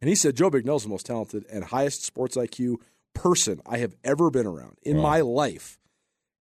And 0.00 0.08
he 0.08 0.14
said 0.14 0.36
Joe 0.36 0.50
Bignell's 0.50 0.84
the 0.84 0.88
most 0.88 1.06
talented 1.06 1.44
and 1.50 1.64
highest 1.64 2.04
sports 2.04 2.36
IQ 2.36 2.76
person 3.14 3.60
I 3.66 3.78
have 3.78 3.94
ever 4.04 4.30
been 4.30 4.46
around 4.46 4.78
in 4.82 4.98
wow. 4.98 5.02
my 5.02 5.20
life. 5.20 5.78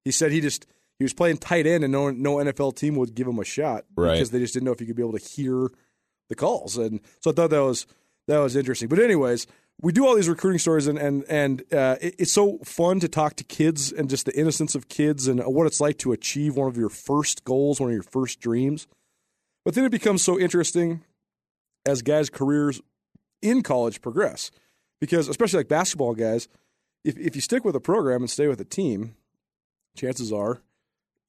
He 0.06 0.12
said 0.12 0.32
he 0.32 0.42
just 0.42 0.68
he 1.00 1.04
was 1.04 1.14
playing 1.14 1.38
tight 1.38 1.66
end 1.66 1.84
and 1.84 1.92
no 1.92 2.12
no 2.12 2.36
NFL 2.36 2.76
team 2.76 2.96
would 2.96 3.16
give 3.16 3.28
him 3.28 3.40
a 3.40 3.46
shot 3.46 3.86
right. 3.96 4.14
because 4.14 4.32
they 4.32 4.40
just 4.40 4.54
didn't 4.54 4.66
know 4.66 4.72
if 4.72 4.80
he 4.80 4.86
could 4.86 4.96
be 4.96 5.04
able 5.04 5.18
to 5.18 5.24
hear 5.26 5.70
the 6.30 6.36
calls. 6.36 6.78
And 6.78 7.00
so 7.20 7.32
I 7.32 7.34
thought 7.34 7.50
that 7.50 7.64
was 7.64 7.88
that 8.28 8.40
was 8.40 8.56
interesting. 8.56 8.90
But 8.90 9.00
anyways, 9.00 9.48
we 9.82 9.92
do 9.92 10.06
all 10.06 10.16
these 10.16 10.30
recruiting 10.30 10.60
stories, 10.60 10.88
and 10.88 10.98
and 10.98 11.24
and 11.30 11.62
uh, 11.74 11.98
it, 12.02 12.16
it's 12.20 12.32
so 12.32 12.60
fun 12.60 13.00
to 13.00 13.08
talk 13.08 13.36
to 13.36 13.44
kids 13.44 13.92
and 13.92 14.10
just 14.10 14.26
the 14.26 14.38
innocence 14.38 14.76
of 14.76 14.90
kids 14.90 15.28
and 15.28 15.40
what 15.42 15.68
it's 15.68 15.80
like 15.80 15.98
to 16.00 16.12
achieve 16.12 16.56
one 16.56 16.68
of 16.68 16.78
your 16.78 16.90
first 16.90 17.44
goals, 17.44 17.80
one 17.80 17.90
of 17.90 17.94
your 17.94 18.04
first 18.04 18.40
dreams. 18.40 18.88
But 19.64 19.76
then 19.76 19.86
it 19.86 19.92
becomes 19.92 20.24
so 20.24 20.40
interesting 20.40 21.04
as 21.86 22.02
guys' 22.02 22.30
careers 22.30 22.82
in 23.42 23.62
college 23.62 24.02
progress, 24.02 24.52
because 25.00 25.28
especially 25.28 25.60
like 25.60 25.68
basketball 25.68 26.16
guys, 26.16 26.48
if 27.04 27.18
if 27.18 27.36
you 27.36 27.42
stick 27.42 27.64
with 27.64 27.76
a 27.76 27.80
program 27.80 28.22
and 28.22 28.30
stay 28.30 28.48
with 28.48 28.60
a 28.62 28.66
team, 28.66 29.16
chances 29.96 30.32
are 30.32 30.62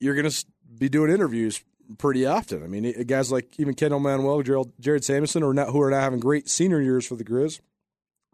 you're 0.00 0.14
going 0.14 0.30
to 0.30 0.46
be 0.78 0.88
doing 0.88 1.10
interviews 1.10 1.62
pretty 1.96 2.26
often. 2.26 2.62
I 2.62 2.66
mean, 2.66 2.84
eh, 2.84 3.02
guys 3.04 3.32
like 3.32 3.58
even 3.58 3.74
Kendall 3.74 4.00
Manuel, 4.00 4.42
Jared, 4.42 4.72
Jared 4.78 5.04
Samuelson, 5.04 5.42
or 5.42 5.54
not, 5.54 5.70
who 5.70 5.80
are 5.80 5.90
now 5.90 6.00
having 6.00 6.20
great 6.20 6.48
senior 6.48 6.80
years 6.80 7.06
for 7.06 7.16
the 7.16 7.24
Grizz, 7.24 7.60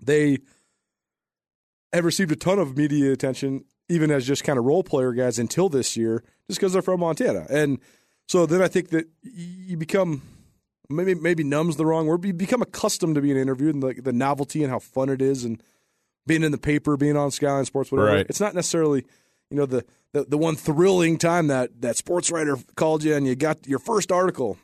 they 0.03 0.39
have 1.93 2.05
received 2.05 2.33
a 2.33 2.37
ton 2.37 2.59
of 2.59 2.77
media 2.77 3.13
attention, 3.13 3.65
even 3.89 4.11
as 4.11 4.27
just 4.27 4.45
kind 4.45 4.59
of 4.59 4.65
role 4.65 4.83
player 4.83 5.13
guys 5.13 5.39
until 5.39 5.69
this 5.69 5.97
year, 5.97 6.25
just 6.49 6.59
because 6.59 6.73
they're 6.73 6.83
from 6.83 7.01
Montana. 7.01 7.47
And 7.49 7.79
so 8.27 8.47
then 8.47 8.61
I 8.61 8.69
think 8.69 8.91
that 8.91 9.09
you 9.23 9.77
become 9.77 10.23
maybe 10.89 11.15
maybe 11.15 11.45
numb's 11.45 11.77
the 11.77 11.87
wrong 11.87 12.07
word. 12.07 12.23
But 12.23 12.29
you 12.29 12.33
become 12.35 12.63
accustomed 12.63 13.15
to 13.17 13.21
being 13.21 13.37
interviewed 13.37 13.75
and 13.75 13.83
the, 13.83 13.95
the 14.01 14.13
novelty 14.13 14.63
and 14.63 14.71
how 14.71 14.79
fun 14.79 15.09
it 15.09 15.21
is, 15.23 15.45
and 15.45 15.63
being 16.27 16.43
in 16.43 16.53
the 16.53 16.59
paper, 16.59 16.97
being 16.97 17.17
on 17.17 17.31
Skyline 17.31 17.65
Sports, 17.65 17.91
whatever. 17.93 18.11
Right. 18.17 18.27
It's 18.29 18.41
not 18.41 18.55
necessarily 18.55 19.05
you 19.51 19.57
know 19.57 19.67
the, 19.67 19.85
the 20.13 20.25
the 20.25 20.39
one 20.39 20.57
thrilling 20.57 21.19
time 21.19 21.49
that 21.49 21.81
that 21.83 21.97
sports 21.97 22.31
writer 22.31 22.57
called 22.77 23.05
you 23.05 23.15
and 23.15 23.27
you 23.27 23.35
got 23.37 23.67
your 23.67 23.79
first 23.79 24.11
article 24.11 24.57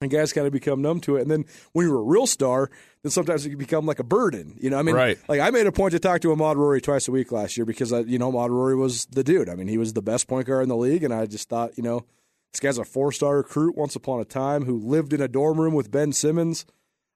and 0.00 0.10
guys 0.12 0.32
kind 0.32 0.46
of 0.46 0.52
become 0.52 0.80
numb 0.80 1.00
to 1.00 1.16
it. 1.16 1.22
And 1.22 1.30
then 1.30 1.44
when 1.72 1.84
you're 1.86 1.98
a 1.98 2.02
real 2.02 2.26
star, 2.28 2.70
then 3.02 3.10
sometimes 3.10 3.44
it 3.44 3.48
can 3.50 3.58
become 3.58 3.84
like 3.84 3.98
a 3.98 4.04
burden. 4.04 4.56
You 4.60 4.70
know, 4.70 4.78
I 4.78 4.82
mean, 4.82 4.94
Right. 4.94 5.18
like 5.28 5.40
I 5.40 5.50
made 5.50 5.66
a 5.66 5.72
point 5.72 5.90
to 5.90 5.98
talk 5.98 6.20
to 6.20 6.28
Ahmaad 6.28 6.54
Rorie 6.54 6.80
twice 6.80 7.08
a 7.08 7.10
week 7.10 7.32
last 7.32 7.56
year 7.56 7.64
because 7.66 7.92
I, 7.92 8.00
you 8.00 8.16
know, 8.16 8.30
Ahmaad 8.30 8.50
Rorie 8.50 8.78
was 8.78 9.06
the 9.06 9.24
dude. 9.24 9.48
I 9.48 9.56
mean, 9.56 9.66
he 9.66 9.76
was 9.76 9.94
the 9.94 10.02
best 10.02 10.28
point 10.28 10.46
guard 10.46 10.62
in 10.62 10.68
the 10.68 10.76
league, 10.76 11.02
and 11.02 11.12
I 11.12 11.26
just 11.26 11.48
thought, 11.48 11.76
you 11.76 11.82
know, 11.82 12.04
this 12.52 12.60
guy's 12.60 12.78
a 12.78 12.84
four 12.84 13.12
star 13.12 13.36
recruit 13.36 13.76
once 13.76 13.94
upon 13.96 14.20
a 14.20 14.24
time 14.24 14.64
who 14.64 14.78
lived 14.78 15.12
in 15.12 15.20
a 15.20 15.28
dorm 15.28 15.60
room 15.60 15.74
with 15.74 15.90
Ben 15.90 16.12
Simmons. 16.12 16.64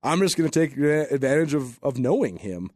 I'm 0.03 0.21
just 0.21 0.37
going 0.37 0.51
to 0.51 0.61
take 0.61 0.77
advantage 0.77 1.55
of 1.55 1.79
of 1.83 1.99
knowing 1.99 2.39
him. 2.39 2.71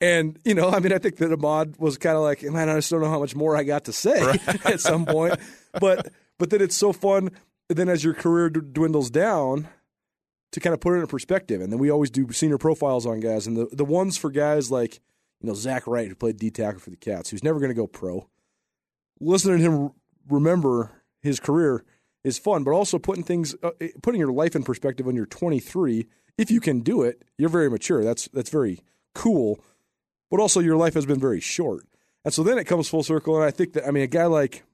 And 0.00 0.38
you 0.44 0.54
know, 0.54 0.70
I 0.70 0.80
mean, 0.80 0.92
I 0.92 0.98
think 0.98 1.16
that 1.16 1.30
Ahmaad 1.30 1.78
was 1.78 1.96
kind 1.96 2.16
of 2.16 2.22
like, 2.22 2.42
man, 2.42 2.68
I 2.68 2.76
just 2.76 2.90
don't 2.90 3.00
know 3.00 3.10
how 3.10 3.20
much 3.20 3.34
more 3.34 3.56
I 3.56 3.62
got 3.62 3.84
to 3.84 3.92
say 3.92 4.38
at 4.64 4.80
some 4.80 5.06
point. 5.06 5.38
But 5.80 6.12
but 6.38 6.50
then 6.50 6.60
it's 6.60 6.76
so 6.76 6.92
fun. 6.92 7.30
Then 7.68 7.88
as 7.88 8.04
your 8.04 8.14
career 8.14 8.50
d- 8.50 8.60
dwindles 8.60 9.10
down, 9.10 9.68
to 10.52 10.60
kind 10.60 10.74
of 10.74 10.80
put 10.80 10.94
it 10.94 11.00
in 11.00 11.06
perspective, 11.06 11.60
and 11.60 11.72
then 11.72 11.78
we 11.78 11.90
always 11.90 12.10
do 12.10 12.30
senior 12.32 12.58
profiles 12.58 13.06
on 13.06 13.20
guys, 13.20 13.46
and 13.46 13.56
the 13.56 13.68
the 13.72 13.84
ones 13.84 14.16
for 14.16 14.30
guys 14.30 14.70
like 14.70 15.00
you 15.40 15.48
know 15.48 15.54
Zach 15.54 15.86
Wright 15.86 16.08
who 16.08 16.14
played 16.14 16.38
D 16.38 16.50
tackle 16.50 16.80
for 16.80 16.90
the 16.90 16.96
Cats, 16.96 17.30
who's 17.30 17.44
never 17.44 17.58
going 17.58 17.70
to 17.70 17.74
go 17.74 17.86
pro. 17.86 18.28
Listening 19.20 19.58
to 19.58 19.64
him 19.64 19.90
remember 20.28 20.90
his 21.26 21.40
career 21.40 21.84
is 22.24 22.38
fun, 22.38 22.64
but 22.64 22.70
also 22.70 22.98
putting 22.98 23.22
things, 23.24 23.54
uh, 23.62 23.70
putting 24.02 24.20
your 24.20 24.32
life 24.32 24.56
in 24.56 24.62
perspective 24.62 25.04
when 25.06 25.16
you're 25.16 25.26
23. 25.26 26.06
If 26.38 26.50
you 26.50 26.60
can 26.60 26.80
do 26.80 27.02
it, 27.02 27.22
you're 27.38 27.48
very 27.50 27.68
mature. 27.70 28.02
That's 28.04 28.28
that's 28.28 28.50
very 28.50 28.80
cool 29.14 29.60
but 30.30 30.40
also 30.40 30.60
your 30.60 30.76
life 30.76 30.94
has 30.94 31.06
been 31.06 31.20
very 31.20 31.40
short. 31.40 31.86
And 32.24 32.34
so 32.34 32.42
then 32.42 32.58
it 32.58 32.64
comes 32.64 32.88
full 32.88 33.02
circle. 33.02 33.36
And 33.36 33.44
I 33.44 33.50
think 33.50 33.74
that, 33.74 33.86
I 33.86 33.90
mean, 33.90 34.02
a 34.02 34.08
guy 34.08 34.26
like 34.26 34.64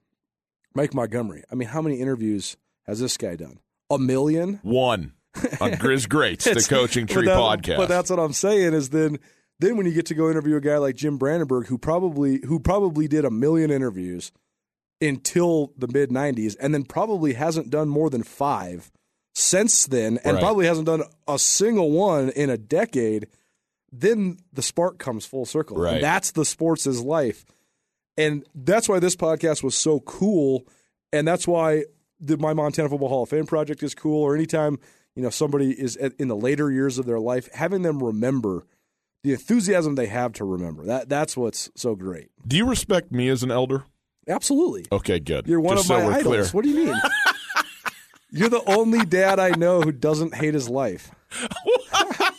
Mike 0.75 0.94
Montgomery, 0.94 1.44
I 1.50 1.54
mean, 1.54 1.68
how 1.68 1.82
many 1.82 2.00
interviews 2.00 2.56
has 2.87 3.00
this 3.00 3.16
guy 3.16 3.37
done? 3.37 3.59
A 3.90 3.99
million? 3.99 4.61
One 4.62 5.12
on 5.61 5.73
Grizz 5.73 6.09
Greats, 6.09 6.44
the 6.44 6.66
Coaching 6.68 7.06
but 7.06 7.12
Tree 7.12 7.26
that- 7.26 7.37
podcast. 7.37 7.76
But 7.76 7.88
that's 7.88 8.11
what 8.11 8.18
I'm 8.18 8.32
saying 8.32 8.73
is 8.73 8.90
then 8.90 9.18
then 9.61 9.76
when 9.76 9.87
you 9.87 9.92
get 9.92 10.06
to 10.06 10.14
go 10.14 10.30
interview 10.30 10.56
a 10.56 10.61
guy 10.61 10.78
like 10.78 10.97
Jim 10.97 11.18
Brandenburg 11.18 11.66
who 11.66 11.76
probably 11.78 12.40
who 12.47 12.59
probably 12.59 13.06
did 13.06 13.25
a 13.25 13.30
million 13.30 13.71
interviews 13.71 14.32
until 15.02 15.73
the 15.76 15.88
mid 15.88 16.11
90s 16.11 16.56
and 16.61 16.73
then 16.73 16.85
probably 16.85 17.35
hasn't 17.35 17.68
done 17.71 17.88
more 17.88 18.09
than 18.09 18.23
5 18.23 18.90
since 19.35 19.87
then 19.87 20.18
and 20.25 20.35
Right. 20.35 20.40
probably 20.42 20.66
hasn't 20.66 20.87
done 20.87 21.02
a 21.26 21.38
single 21.38 21.90
one 21.90 22.30
in 22.30 22.49
a 22.50 22.56
decade 22.56 23.26
then 23.90 24.38
the 24.52 24.62
spark 24.62 24.99
comes 24.99 25.26
full 25.26 25.44
circle 25.44 25.76
Right. 25.76 25.94
and 25.97 26.04
that's 26.04 26.30
the 26.32 26.44
sports 26.44 26.87
is 26.87 27.02
life 27.02 27.44
and 28.16 28.44
that's 28.54 28.88
why 28.88 28.99
this 29.00 29.16
podcast 29.16 29.62
was 29.62 29.75
so 29.75 30.00
cool 30.00 30.66
and 31.12 31.26
that's 31.26 31.47
why 31.49 31.85
the 32.21 32.37
my 32.38 32.52
Montana 32.54 32.88
Football 32.88 33.09
Hall 33.09 33.23
of 33.25 33.28
Fame 33.30 33.47
project 33.47 33.82
is 33.82 33.94
cool 33.94 34.23
or 34.23 34.35
anytime 34.35 34.78
you 35.16 35.23
know 35.23 35.30
somebody 35.30 35.71
is 35.73 35.97
at, 35.97 36.12
in 36.18 36.28
the 36.28 36.37
later 36.37 36.71
years 36.71 36.99
of 36.99 37.06
their 37.06 37.18
life 37.21 37.49
having 37.54 37.82
them 37.82 38.02
remember 38.02 38.64
the 39.25 39.32
enthusiasm 39.32 39.94
they 39.94 40.06
have 40.06 40.32
to 40.35 40.44
remember 40.44 40.85
that 40.85 41.09
that's 41.09 41.37
what's 41.37 41.71
so 41.75 41.94
great 41.94 42.28
Do 42.47 42.56
you 42.56 42.66
respect 42.66 43.11
me 43.12 43.28
as 43.28 43.42
an 43.42 43.50
elder? 43.50 43.85
Absolutely 44.29 44.87
Okay, 44.93 45.19
good. 45.21 45.47
you're 45.47 45.61
one 45.61 45.76
Just 45.76 45.91
of 45.91 45.97
so 46.00 46.09
my 46.11 46.17
idols 46.19 46.25
clear. 46.26 46.45
what 46.47 46.64
do 46.64 46.71
you 46.71 46.87
mean 46.87 46.95
you're 48.31 48.49
the 48.49 48.62
only 48.67 49.05
dad 49.05 49.38
I 49.38 49.50
know 49.50 49.81
who 49.83 49.93
doesn't 49.93 50.35
hate 50.35 50.55
his 50.55 50.69
life 50.69 51.11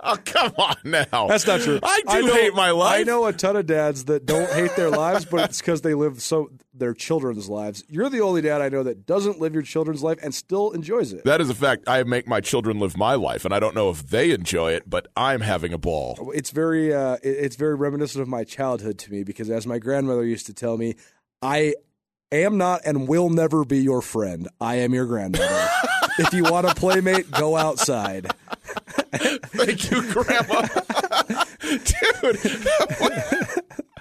Oh, 0.00 0.16
come 0.24 0.52
on 0.58 0.76
now. 0.84 1.26
That's 1.28 1.46
not 1.46 1.60
true. 1.60 1.78
I 1.82 2.02
do 2.08 2.26
know, 2.26 2.34
hate 2.34 2.54
my 2.54 2.70
life. 2.70 3.00
I 3.00 3.02
know 3.02 3.26
a 3.26 3.32
ton 3.32 3.56
of 3.56 3.66
dads 3.66 4.04
that 4.06 4.26
don't 4.26 4.50
hate 4.50 4.74
their 4.76 4.90
lives, 4.90 5.24
but 5.24 5.50
it's 5.50 5.60
because 5.60 5.82
they 5.82 5.94
live 5.94 6.20
so 6.22 6.50
their 6.72 6.94
children's 6.94 7.48
lives. 7.48 7.84
You're 7.88 8.10
the 8.10 8.20
only 8.20 8.40
dad 8.42 8.60
I 8.60 8.68
know 8.68 8.82
that 8.82 9.06
doesn't 9.06 9.40
live 9.40 9.54
your 9.54 9.62
children's 9.62 10.02
life 10.02 10.18
and 10.22 10.34
still 10.34 10.70
enjoys 10.70 11.12
it. 11.12 11.24
That 11.24 11.40
is 11.40 11.50
a 11.50 11.54
fact. 11.54 11.84
I 11.88 12.02
make 12.04 12.26
my 12.26 12.40
children 12.40 12.78
live 12.78 12.96
my 12.96 13.14
life, 13.14 13.44
and 13.44 13.52
I 13.52 13.60
don't 13.60 13.74
know 13.74 13.90
if 13.90 14.08
they 14.08 14.30
enjoy 14.30 14.72
it, 14.72 14.88
but 14.88 15.08
I'm 15.16 15.40
having 15.40 15.72
a 15.72 15.78
ball. 15.78 16.32
It's 16.34 16.50
very, 16.50 16.94
uh, 16.94 17.18
it's 17.22 17.56
very 17.56 17.74
reminiscent 17.74 18.22
of 18.22 18.28
my 18.28 18.44
childhood 18.44 18.98
to 19.00 19.12
me 19.12 19.24
because, 19.24 19.50
as 19.50 19.66
my 19.66 19.78
grandmother 19.78 20.24
used 20.24 20.46
to 20.46 20.54
tell 20.54 20.76
me, 20.76 20.94
I 21.42 21.74
am 22.32 22.58
not 22.58 22.82
and 22.84 23.08
will 23.08 23.30
never 23.30 23.64
be 23.64 23.78
your 23.78 24.02
friend. 24.02 24.48
I 24.60 24.76
am 24.76 24.94
your 24.94 25.06
grandmother. 25.06 25.68
if 26.18 26.32
you 26.32 26.44
want 26.44 26.66
a 26.66 26.74
playmate, 26.74 27.30
go 27.30 27.56
outside. 27.56 28.32
Thank 29.12 29.90
you, 29.90 30.02
Grandma. 30.12 30.60
Dude. 31.60 32.38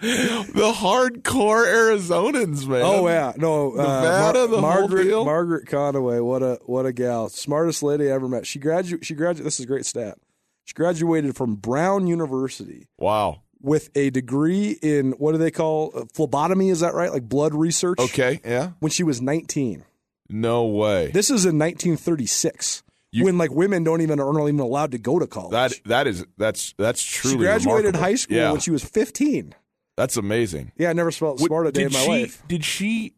the 0.01 0.74
hardcore 0.75 1.65
Arizonans, 1.65 2.67
man. 2.67 2.81
Oh 2.84 3.07
yeah, 3.07 3.34
no, 3.38 3.74
uh, 3.74 4.01
Nevada, 4.01 4.48
the 4.48 4.60
whole 4.60 4.62
Margaret 4.62 5.03
deal? 5.05 5.25
Margaret 5.25 5.65
Conaway, 5.65 6.24
what 6.24 6.43
a 6.43 6.60
what 6.65 6.86
a 6.86 6.93
gal, 6.93 7.29
smartest 7.29 7.81
lady 7.84 8.10
I 8.10 8.13
ever 8.13 8.27
met. 8.27 8.46
She 8.46 8.60
graduated. 8.60 9.05
She 9.05 9.15
graduated. 9.15 9.46
This 9.48 9.60
is 9.60 9.65
a 9.65 9.67
great 9.67 9.86
stat. 9.86 10.17
She 10.65 10.74
graduated 10.74 11.36
from 11.38 11.55
Brown 11.55 12.07
University 12.07 12.88
Wow. 12.98 13.41
With 13.68 13.90
a 13.96 14.10
degree 14.10 14.72
in 14.82 15.12
what 15.14 15.34
do 15.34 15.38
they 15.38 15.52
call 15.52 15.92
uh, 15.96 16.06
phlebotomy? 16.14 16.70
Is 16.70 16.80
that 16.80 16.94
right? 16.96 17.12
Like 17.12 17.28
blood 17.30 17.54
research. 17.54 18.00
Okay, 18.00 18.40
yeah. 18.44 18.72
When 18.80 18.90
she 18.92 19.04
was 19.04 19.22
19. 19.22 19.84
No 20.30 20.66
way. 20.66 21.12
This 21.14 21.30
is 21.30 21.46
in 21.46 21.58
1936. 21.60 22.84
You- 23.12 23.24
when 23.26 23.38
like 23.38 23.52
women 23.52 23.84
don't 23.84 24.02
even 24.02 24.20
are 24.20 24.34
not 24.34 24.48
even 24.48 24.60
allowed 24.60 24.92
to 24.92 24.98
go 24.98 25.20
to 25.20 25.28
college. 25.28 25.52
That 25.52 25.74
that 25.86 26.08
is 26.08 26.26
that's 26.38 26.74
that's 26.78 27.02
truly 27.04 27.36
she 27.38 27.40
graduated 27.40 27.86
remarkable. 27.86 28.00
high 28.02 28.16
school 28.16 28.38
Yeah, 28.38 28.52
when 28.52 28.60
she 28.62 28.72
was 28.72 28.84
15. 28.84 29.56
that's 29.96 30.18
amazing. 30.18 30.72
Yeah, 30.78 30.90
I 30.90 30.94
never 30.94 31.12
felt 31.12 31.40
What- 31.40 31.48
smart 31.48 31.68
a 31.68 31.72
day 31.72 31.84
did 31.84 31.88
in 31.88 31.94
my 31.94 32.00
she, 32.00 32.10
life. 32.10 32.44
Did 32.48 32.64
she? 32.66 33.14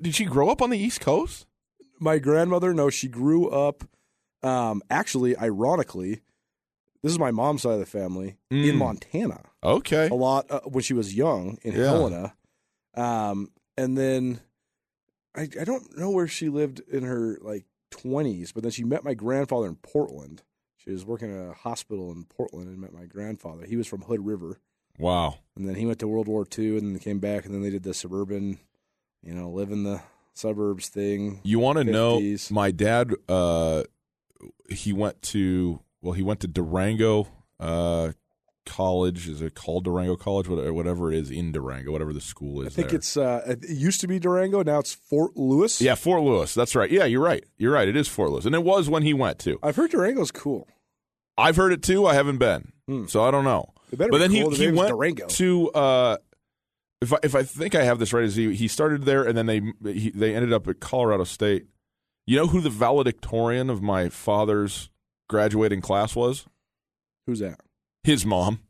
Did 0.00 0.14
she 0.14 0.24
grow 0.24 0.48
up 0.50 0.62
on 0.62 0.70
the 0.70 0.78
East 0.78 1.00
Coast? 1.00 1.46
my 2.00 2.18
grandmother 2.18 2.74
no 2.74 2.90
she 2.90 3.06
grew 3.08 3.48
up 3.48 3.84
um 4.42 4.82
actually 4.90 5.36
ironically 5.38 6.20
this 7.04 7.12
is 7.12 7.18
my 7.20 7.30
mom's 7.30 7.62
side 7.62 7.74
of 7.74 7.78
the 7.78 7.86
family 7.86 8.36
in 8.50 8.74
Mm. 8.74 8.76
montana 8.76 9.40
Okay. 9.64 10.08
a 10.08 10.14
lot 10.14 10.50
uh, 10.50 10.60
when 10.60 10.82
she 10.82 10.94
was 10.94 11.14
young 11.14 11.58
in 11.62 11.74
Yeah. 11.74 11.84
helena 11.90 12.34
um 12.94 13.50
and 13.76 13.96
then 13.98 14.40
I, 15.34 15.42
I 15.60 15.64
don't 15.64 15.96
know 15.98 16.10
where 16.10 16.28
she 16.28 16.48
lived 16.48 16.80
in 16.90 17.02
her 17.04 17.38
like 17.42 17.64
20s 17.90 18.52
but 18.54 18.62
then 18.62 18.72
she 18.72 18.84
met 18.84 19.04
my 19.04 19.14
grandfather 19.14 19.66
in 19.66 19.76
portland 19.76 20.42
she 20.76 20.90
was 20.90 21.04
working 21.04 21.30
at 21.32 21.48
a 21.50 21.52
hospital 21.54 22.10
in 22.12 22.24
portland 22.24 22.68
and 22.68 22.78
met 22.78 22.92
my 22.92 23.06
grandfather 23.06 23.64
he 23.66 23.76
was 23.76 23.86
from 23.86 24.02
hood 24.02 24.24
river 24.24 24.58
Wow. 24.98 25.38
and 25.56 25.66
then 25.68 25.74
he 25.74 25.86
went 25.86 25.98
to 26.00 26.08
world 26.08 26.28
war 26.28 26.46
ii 26.58 26.76
and 26.78 26.94
then 26.94 26.98
came 27.00 27.18
back 27.18 27.44
and 27.44 27.52
then 27.54 27.62
they 27.62 27.70
did 27.70 27.82
the 27.82 27.94
suburban 27.94 28.58
you 29.22 29.32
know 29.34 29.50
live 29.50 29.72
in 29.72 29.82
the 29.82 30.00
suburbs 30.34 30.88
thing 30.88 31.40
You 31.44 31.58
want 31.60 31.78
to 31.78 31.84
know? 31.84 32.20
My 32.50 32.70
dad, 32.72 33.12
uh, 33.28 33.84
he 34.68 34.92
went 34.92 35.22
to 35.22 35.80
well, 36.02 36.12
he 36.12 36.22
went 36.22 36.40
to 36.40 36.48
Durango 36.48 37.28
uh, 37.60 38.12
College. 38.66 39.28
Is 39.28 39.42
it 39.42 39.54
called 39.54 39.84
Durango 39.84 40.16
College? 40.16 40.48
Whatever 40.48 41.12
it 41.12 41.18
is 41.18 41.30
in 41.30 41.52
Durango, 41.52 41.92
whatever 41.92 42.12
the 42.12 42.20
school 42.20 42.62
is. 42.62 42.68
I 42.68 42.70
think 42.70 42.88
there. 42.88 42.96
it's 42.98 43.16
uh, 43.16 43.42
it 43.46 43.68
used 43.68 44.00
to 44.00 44.06
be 44.06 44.18
Durango. 44.18 44.62
Now 44.62 44.78
it's 44.78 44.94
Fort 44.94 45.36
Lewis. 45.36 45.80
yeah, 45.80 45.94
Fort 45.94 46.22
Lewis. 46.22 46.54
That's 46.54 46.74
right. 46.74 46.90
Yeah, 46.90 47.04
you're 47.04 47.22
right. 47.22 47.44
You're 47.58 47.72
right. 47.72 47.88
It 47.88 47.96
is 47.96 48.08
Fort 48.08 48.30
Lewis, 48.30 48.44
and 48.44 48.54
it 48.54 48.62
was 48.64 48.88
when 48.88 49.02
he 49.02 49.12
went 49.14 49.38
to 49.40 49.58
I've 49.62 49.76
heard 49.76 49.90
Durango's 49.90 50.30
cool. 50.30 50.68
I've 51.36 51.56
heard 51.56 51.72
it 51.72 51.82
too. 51.82 52.06
I 52.06 52.14
haven't 52.14 52.38
been, 52.38 52.72
Hmm. 52.86 53.06
so 53.06 53.24
I 53.24 53.30
don't 53.30 53.44
know. 53.44 53.72
But 53.96 54.10
then 54.12 54.30
cool. 54.32 54.50
he, 54.50 54.56
he 54.66 54.72
went 54.72 54.90
Durango. 54.90 55.26
to 55.26 55.70
uh, 55.72 56.16
if 57.00 57.12
I, 57.12 57.18
if 57.22 57.34
I 57.34 57.42
think 57.42 57.74
I 57.74 57.82
have 57.84 57.98
this 57.98 58.12
right, 58.12 58.24
is 58.24 58.34
he 58.36 58.54
he 58.54 58.66
started 58.68 59.02
there 59.04 59.24
and 59.24 59.36
then 59.36 59.46
they 59.46 59.92
he, 59.92 60.10
they 60.10 60.34
ended 60.34 60.52
up 60.52 60.66
at 60.68 60.80
Colorado 60.80 61.24
State. 61.24 61.66
You 62.26 62.38
know 62.38 62.46
who 62.46 62.60
the 62.62 62.70
valedictorian 62.70 63.68
of 63.68 63.82
my 63.82 64.08
father's 64.08 64.88
graduating 65.28 65.80
class 65.82 66.16
was? 66.16 66.46
Who's 67.26 67.40
that? 67.40 67.60
His 68.04 68.24
mom. 68.24 68.60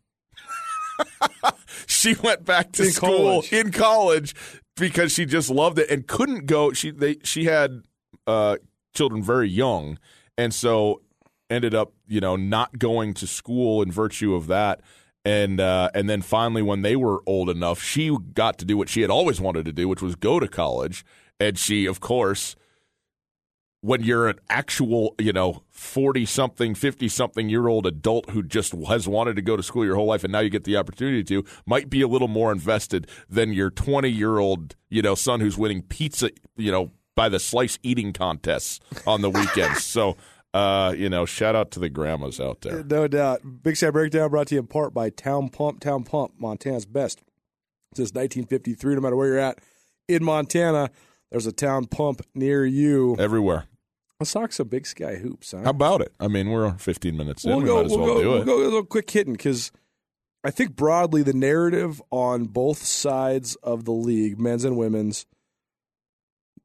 she 1.86 2.14
went 2.22 2.44
back 2.44 2.72
to 2.72 2.84
In 2.84 2.90
school 2.90 3.18
college. 3.42 3.52
in 3.52 3.72
college 3.72 4.34
because 4.76 5.12
she 5.12 5.26
just 5.26 5.50
loved 5.50 5.78
it 5.78 5.90
and 5.90 6.06
couldn't 6.06 6.46
go. 6.46 6.72
She 6.72 6.90
they 6.90 7.16
she 7.24 7.44
had 7.44 7.82
uh, 8.26 8.56
children 8.94 9.22
very 9.22 9.48
young, 9.48 9.98
and 10.38 10.54
so 10.54 11.02
ended 11.50 11.74
up 11.74 11.92
you 12.06 12.20
know 12.20 12.36
not 12.36 12.78
going 12.78 13.12
to 13.14 13.26
school 13.26 13.82
in 13.82 13.90
virtue 13.90 14.34
of 14.34 14.46
that. 14.46 14.80
And 15.24 15.58
uh, 15.60 15.90
and 15.94 16.08
then 16.08 16.22
finally, 16.22 16.62
when 16.62 16.82
they 16.82 16.96
were 16.96 17.22
old 17.26 17.50
enough, 17.50 17.82
she 17.82 18.16
got 18.34 18.58
to 18.58 18.64
do 18.64 18.76
what 18.76 18.88
she 18.88 19.00
had 19.00 19.10
always 19.10 19.40
wanted 19.40 19.64
to 19.64 19.72
do, 19.72 19.88
which 19.88 20.02
was 20.02 20.14
go 20.14 20.38
to 20.38 20.46
college. 20.46 21.04
And 21.40 21.58
she, 21.58 21.86
of 21.86 21.98
course, 21.98 22.54
when 23.84 24.02
you're 24.02 24.28
an 24.28 24.40
actual, 24.48 25.14
you 25.18 25.30
know, 25.30 25.62
40 25.68 26.24
something, 26.24 26.74
50 26.74 27.06
something 27.06 27.50
year 27.50 27.68
old 27.68 27.86
adult 27.86 28.30
who 28.30 28.42
just 28.42 28.72
has 28.88 29.06
wanted 29.06 29.36
to 29.36 29.42
go 29.42 29.58
to 29.58 29.62
school 29.62 29.84
your 29.84 29.96
whole 29.96 30.06
life 30.06 30.24
and 30.24 30.32
now 30.32 30.40
you 30.40 30.48
get 30.48 30.64
the 30.64 30.78
opportunity 30.78 31.22
to, 31.24 31.44
might 31.66 31.90
be 31.90 32.00
a 32.00 32.08
little 32.08 32.26
more 32.26 32.50
invested 32.50 33.06
than 33.28 33.52
your 33.52 33.68
20 33.68 34.08
year 34.08 34.38
old, 34.38 34.74
you 34.88 35.02
know, 35.02 35.14
son 35.14 35.40
who's 35.40 35.58
winning 35.58 35.82
pizza, 35.82 36.30
you 36.56 36.72
know, 36.72 36.92
by 37.14 37.28
the 37.28 37.38
slice 37.38 37.78
eating 37.82 38.14
contests 38.14 38.80
on 39.06 39.20
the 39.20 39.28
weekends. 39.28 39.84
so, 39.84 40.16
uh, 40.54 40.94
you 40.96 41.10
know, 41.10 41.26
shout 41.26 41.54
out 41.54 41.70
to 41.72 41.78
the 41.78 41.90
grandmas 41.90 42.40
out 42.40 42.62
there. 42.62 42.82
No 42.82 43.06
doubt. 43.06 43.42
Big 43.62 43.76
Sky 43.76 43.90
Breakdown 43.90 44.30
brought 44.30 44.46
to 44.46 44.54
you 44.54 44.62
in 44.62 44.66
part 44.66 44.94
by 44.94 45.10
Town 45.10 45.50
Pump. 45.50 45.80
Town 45.80 46.04
Pump, 46.04 46.32
Montana's 46.38 46.86
best. 46.86 47.22
Since 47.94 48.14
1953, 48.14 48.94
no 48.94 49.02
matter 49.02 49.14
where 49.14 49.28
you're 49.28 49.38
at 49.38 49.58
in 50.08 50.24
Montana, 50.24 50.90
there's 51.30 51.46
a 51.46 51.52
Town 51.52 51.84
Pump 51.84 52.22
near 52.34 52.64
you. 52.64 53.14
Everywhere. 53.18 53.66
Let's 54.21 54.33
talk 54.33 54.52
some 54.52 54.68
Big 54.68 54.87
Sky 54.87 55.16
hoops. 55.16 55.52
Huh? 55.52 55.62
How 55.64 55.71
about 55.71 56.00
it? 56.00 56.12
I 56.21 56.28
mean, 56.28 56.50
we're 56.50 56.73
15 56.78 57.16
minutes 57.16 57.44
in. 57.44 57.50
we'll 57.50 57.61
we 57.61 57.66
go, 57.66 57.76
might 57.76 57.85
as 57.87 57.90
we'll 57.90 58.00
well 58.00 58.14
go, 58.14 58.23
do 58.23 58.28
we'll 58.30 58.42
it. 58.42 58.47
go 58.47 58.56
a 58.59 58.64
little 58.64 58.85
quick 58.85 59.11
hitting 59.11 59.33
because 59.35 59.73
I 60.44 60.50
think 60.50 60.76
broadly 60.76 61.23
the 61.23 61.33
narrative 61.33 62.00
on 62.11 62.44
both 62.44 62.83
sides 62.83 63.56
of 63.56 63.85
the 63.85 63.92
league, 63.92 64.38
men's 64.38 64.64
and 64.64 64.76
women's, 64.76 65.26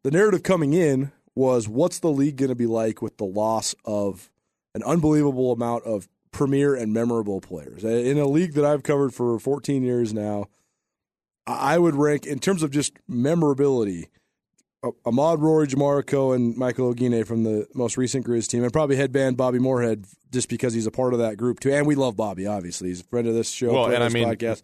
the 0.03 0.11
narrative 0.11 0.43
coming 0.43 0.73
in 0.73 1.11
was 1.35 1.67
what's 1.67 1.99
the 1.99 2.11
league 2.11 2.35
going 2.37 2.49
to 2.49 2.55
be 2.55 2.67
like 2.67 3.01
with 3.01 3.17
the 3.17 3.25
loss 3.25 3.73
of 3.85 4.29
an 4.75 4.83
unbelievable 4.83 5.51
amount 5.51 5.85
of 5.85 6.07
premier 6.31 6.75
and 6.75 6.93
memorable 6.93 7.41
players 7.41 7.83
in 7.83 8.17
a 8.19 8.27
league 8.27 8.53
that 8.53 8.65
I've 8.65 8.83
covered 8.83 9.13
for 9.13 9.39
14 9.39 9.81
years 9.81 10.13
now. 10.13 10.45
I 11.47 11.79
would 11.79 11.95
rank 11.95 12.27
in 12.27 12.37
terms 12.39 12.61
of 12.61 12.69
just 12.69 12.93
memorability. 13.07 14.09
Ahmaad 14.83 15.39
Rorie, 15.39 15.67
Jamar 15.67 16.01
Akoh, 16.03 16.55
Michael 16.55 16.93
Oguine 16.93 17.25
from 17.27 17.43
the 17.43 17.67
most 17.73 17.97
recent 17.97 18.25
Grizz 18.25 18.47
team, 18.47 18.63
and 18.63 18.71
probably 18.71 18.95
headband 18.95 19.35
Bobby 19.35 19.59
Moorehead 19.59 20.05
just 20.31 20.47
because 20.47 20.73
he's 20.73 20.85
a 20.85 20.91
part 20.91 21.11
of 21.13 21.19
that 21.19 21.35
group 21.37 21.59
too. 21.59 21.71
And 21.73 21.85
we 21.85 21.95
love 21.95 22.15
Bobby, 22.15 22.47
obviously. 22.47 22.87
He's 22.89 23.01
a 23.01 23.03
friend 23.03 23.27
of 23.27 23.33
this 23.33 23.49
show. 23.51 23.73
Well, 23.73 23.85
and 23.91 24.01
I 24.03 24.07
mean, 24.09 24.25
podcast. 24.27 24.63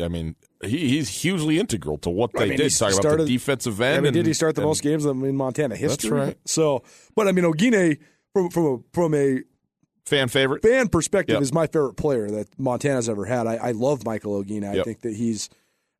I 0.00 0.08
mean, 0.08 0.36
he, 0.62 0.88
he's 0.90 1.08
hugely 1.08 1.58
integral 1.58 1.98
to 1.98 2.10
what 2.10 2.30
I 2.36 2.40
they 2.40 2.48
mean, 2.50 2.58
did. 2.58 2.70
Talking 2.76 2.98
about 3.00 3.18
the 3.18 3.24
defensive 3.26 3.80
end. 3.80 3.92
I 3.92 3.96
mean, 4.00 4.06
and, 4.08 4.14
did 4.14 4.26
he 4.26 4.34
start 4.34 4.54
the 4.54 4.60
and- 4.62 4.68
most 4.68 4.82
games 4.82 5.04
in 5.04 5.36
Montana 5.36 5.74
history? 5.74 6.10
right. 6.10 6.38
So, 6.44 6.84
but 7.16 7.26
I 7.26 7.32
mean, 7.32 7.44
Oguine 7.44 7.98
from 8.32 8.50
from 8.50 8.66
a, 8.66 8.78
from 8.92 9.14
a 9.14 9.42
fan 10.06 10.28
favorite? 10.28 10.62
fan 10.62 10.88
perspective 10.88 11.34
Yep. 11.34 11.42
is 11.42 11.52
my 11.52 11.66
favorite 11.66 11.94
player 11.94 12.30
that 12.30 12.56
Montana's 12.56 13.08
ever 13.08 13.24
had. 13.24 13.48
I, 13.48 13.56
I 13.56 13.70
love 13.72 14.04
Michael 14.04 14.40
Oguine. 14.42 14.68
I 14.68 14.74
Yep. 14.76 14.84
think 14.84 15.00
that 15.00 15.16
he's 15.16 15.48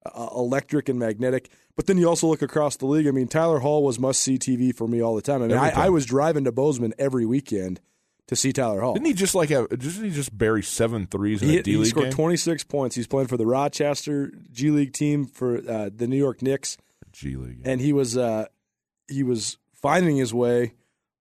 uh, 0.07 0.29
electric 0.35 0.89
and 0.89 0.99
magnetic. 0.99 1.51
But 1.77 1.87
then 1.87 1.99
you 1.99 2.09
also 2.09 2.27
look 2.27 2.43
across 2.43 2.77
the 2.77 2.87
league. 2.87 3.07
I 3.07 3.11
mean, 3.11 3.29
Tyler 3.29 3.59
Hall 3.61 3.83
was 3.83 3.99
must 3.99 4.21
see 4.21 4.39
TV 4.39 4.75
for 4.75 4.87
me 4.89 5.03
all 5.03 5.15
the 5.15 5.23
time. 5.23 5.43
I 5.43 5.47
mean, 5.47 5.57
I. 5.57 5.71
I 5.87 5.89
was 5.89 6.05
driving 6.07 6.45
to 6.45 6.53
Bozeman 6.53 6.93
every 6.99 7.25
weekend 7.27 7.81
to 8.27 8.37
see 8.37 8.53
Tyler 8.53 8.81
Hall. 8.81 8.95
Didn't 8.95 9.07
he 9.07 9.13
just 9.15 9.35
like 9.35 9.49
have? 9.51 9.69
Didn't 9.71 10.05
he 10.05 10.11
just 10.11 10.37
bury 10.37 10.63
seven 10.63 11.07
threes 11.07 11.43
in 11.43 11.49
He, 11.49 11.59
a 11.59 11.63
D 11.63 11.73
League? 11.77 11.85
he 11.87 11.91
scored 11.91 12.05
game? 12.07 12.13
26 12.13 12.65
points. 12.65 12.97
He's 12.97 13.07
playing 13.07 13.29
for 13.29 13.37
the 13.37 13.47
Rochester 13.47 14.33
G 14.53 14.71
League 14.71 14.93
team 14.93 15.27
for 15.27 15.59
uh, 15.69 15.91
the 15.95 16.07
New 16.07 16.19
York 16.19 16.43
Knicks. 16.43 16.77
G 17.13 17.37
League. 17.37 17.63
and 17.65 17.81
he 17.81 17.93
was 17.93 18.17
uh, 18.17 18.47
he 19.09 19.23
was 19.23 19.59
finding 19.75 20.17
his 20.17 20.33
way 20.35 20.75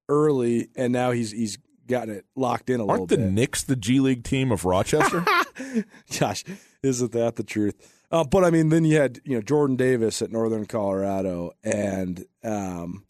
early, 0.08 0.70
and 0.76 0.92
now 0.94 1.12
he's 1.12 1.32
he's 1.32 1.58
gotten 1.88 2.14
it 2.14 2.26
locked 2.36 2.70
in 2.70 2.80
a 2.80 2.86
little 2.86 3.08
bit. 3.08 3.18
Aren't 3.20 3.28
the. 3.30 3.34
Knicks 3.34 3.64
the 3.64 3.76
G 3.76 4.00
League 4.00 4.24
team 4.24 4.52
of 4.52 4.66
Rochester? 4.66 5.26
Gosh, 6.20 6.44
isn't 6.84 7.12
that 7.14 7.36
the 7.38 7.44
truth? 7.44 7.96
Uh, 8.12 8.24
but 8.24 8.44
I 8.44 8.50
mean, 8.50 8.70
then 8.70 8.86
you 8.86 8.98
had 8.98 9.20
you 9.24 9.36
know 9.36 9.42
Jordan 9.42 9.76
Davis 9.76 10.22
at 10.22 10.32
Northern 10.32 10.66
Colorado, 10.66 11.52
and 11.64 12.26
um, 12.44 13.06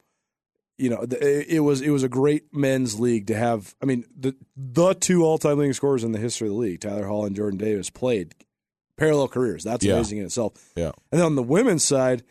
you 0.78 0.90
know 0.90 1.06
the, 1.06 1.18
it, 1.18 1.48
it 1.56 1.60
was 1.62 1.82
it 1.82 1.90
was 1.90 2.04
a 2.04 2.10
great 2.10 2.54
men's 2.54 3.00
league 3.00 3.28
to 3.28 3.36
have. 3.36 3.76
I 3.82 3.86
mean, 3.86 4.04
the 4.18 4.36
the 4.58 4.94
two 4.94 5.24
all 5.24 5.38
time 5.38 5.58
leading 5.58 5.74
scorers 5.74 6.04
in 6.04 6.12
the 6.12 6.20
history 6.20 6.48
of 6.48 6.54
the 6.54 6.60
league, 6.60 6.82
Tyler 6.82 7.06
Hall 7.08 7.26
and 7.26 7.36
Jordan 7.36 7.58
Davis, 7.58 7.90
played 7.90 8.36
parallel 8.98 9.30
careers. 9.30 9.64
That's 9.64 9.86
Yeah. 9.86 9.94
amazing 9.94 10.18
in 10.18 10.26
itself. 10.26 10.54
yeah. 10.76 10.92
And 11.12 11.20
then 11.20 11.26
on 11.26 11.36
the 11.36 11.44
women's 11.44 11.86
side, 11.86 12.24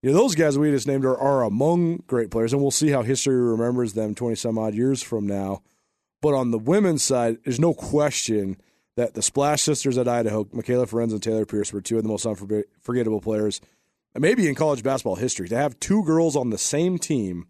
you 0.00 0.10
know, 0.12 0.16
those 0.16 0.36
guys 0.36 0.56
we 0.56 0.70
just 0.70 0.86
named 0.86 1.04
are, 1.04 1.18
are 1.18 1.42
among 1.42 2.04
great 2.06 2.30
players, 2.30 2.52
and 2.52 2.62
we'll 2.62 2.70
see 2.70 2.90
how 2.90 3.02
history 3.02 3.34
remembers 3.34 3.94
them 3.94 4.14
20 4.14 4.36
some 4.36 4.56
odd 4.56 4.74
years 4.74 5.02
from 5.02 5.26
now. 5.26 5.62
But 6.22 6.34
on 6.34 6.52
the 6.52 6.58
women's 6.58 7.02
side, 7.02 7.38
there's 7.44 7.58
no 7.58 7.74
question 7.74 8.56
that 8.96 9.14
the 9.14 9.22
Splash 9.22 9.62
Sisters 9.62 9.98
at 9.98 10.08
Idaho, 10.08 10.44
Mikayla 10.44 10.88
Ferenz 10.88 11.12
and 11.12 11.22
Taylor 11.22 11.46
Pierce, 11.46 11.72
were 11.72 11.80
two 11.80 11.96
of 11.96 12.02
the 12.02 12.08
most 12.08 12.26
unforgettable 12.26 13.20
players, 13.20 13.60
maybe 14.16 14.48
in 14.48 14.54
college 14.54 14.82
basketball 14.82 15.16
history. 15.16 15.48
To 15.48 15.56
have 15.56 15.78
two 15.80 16.04
girls 16.04 16.36
on 16.36 16.50
the 16.50 16.58
same 16.58 16.98
team 16.98 17.46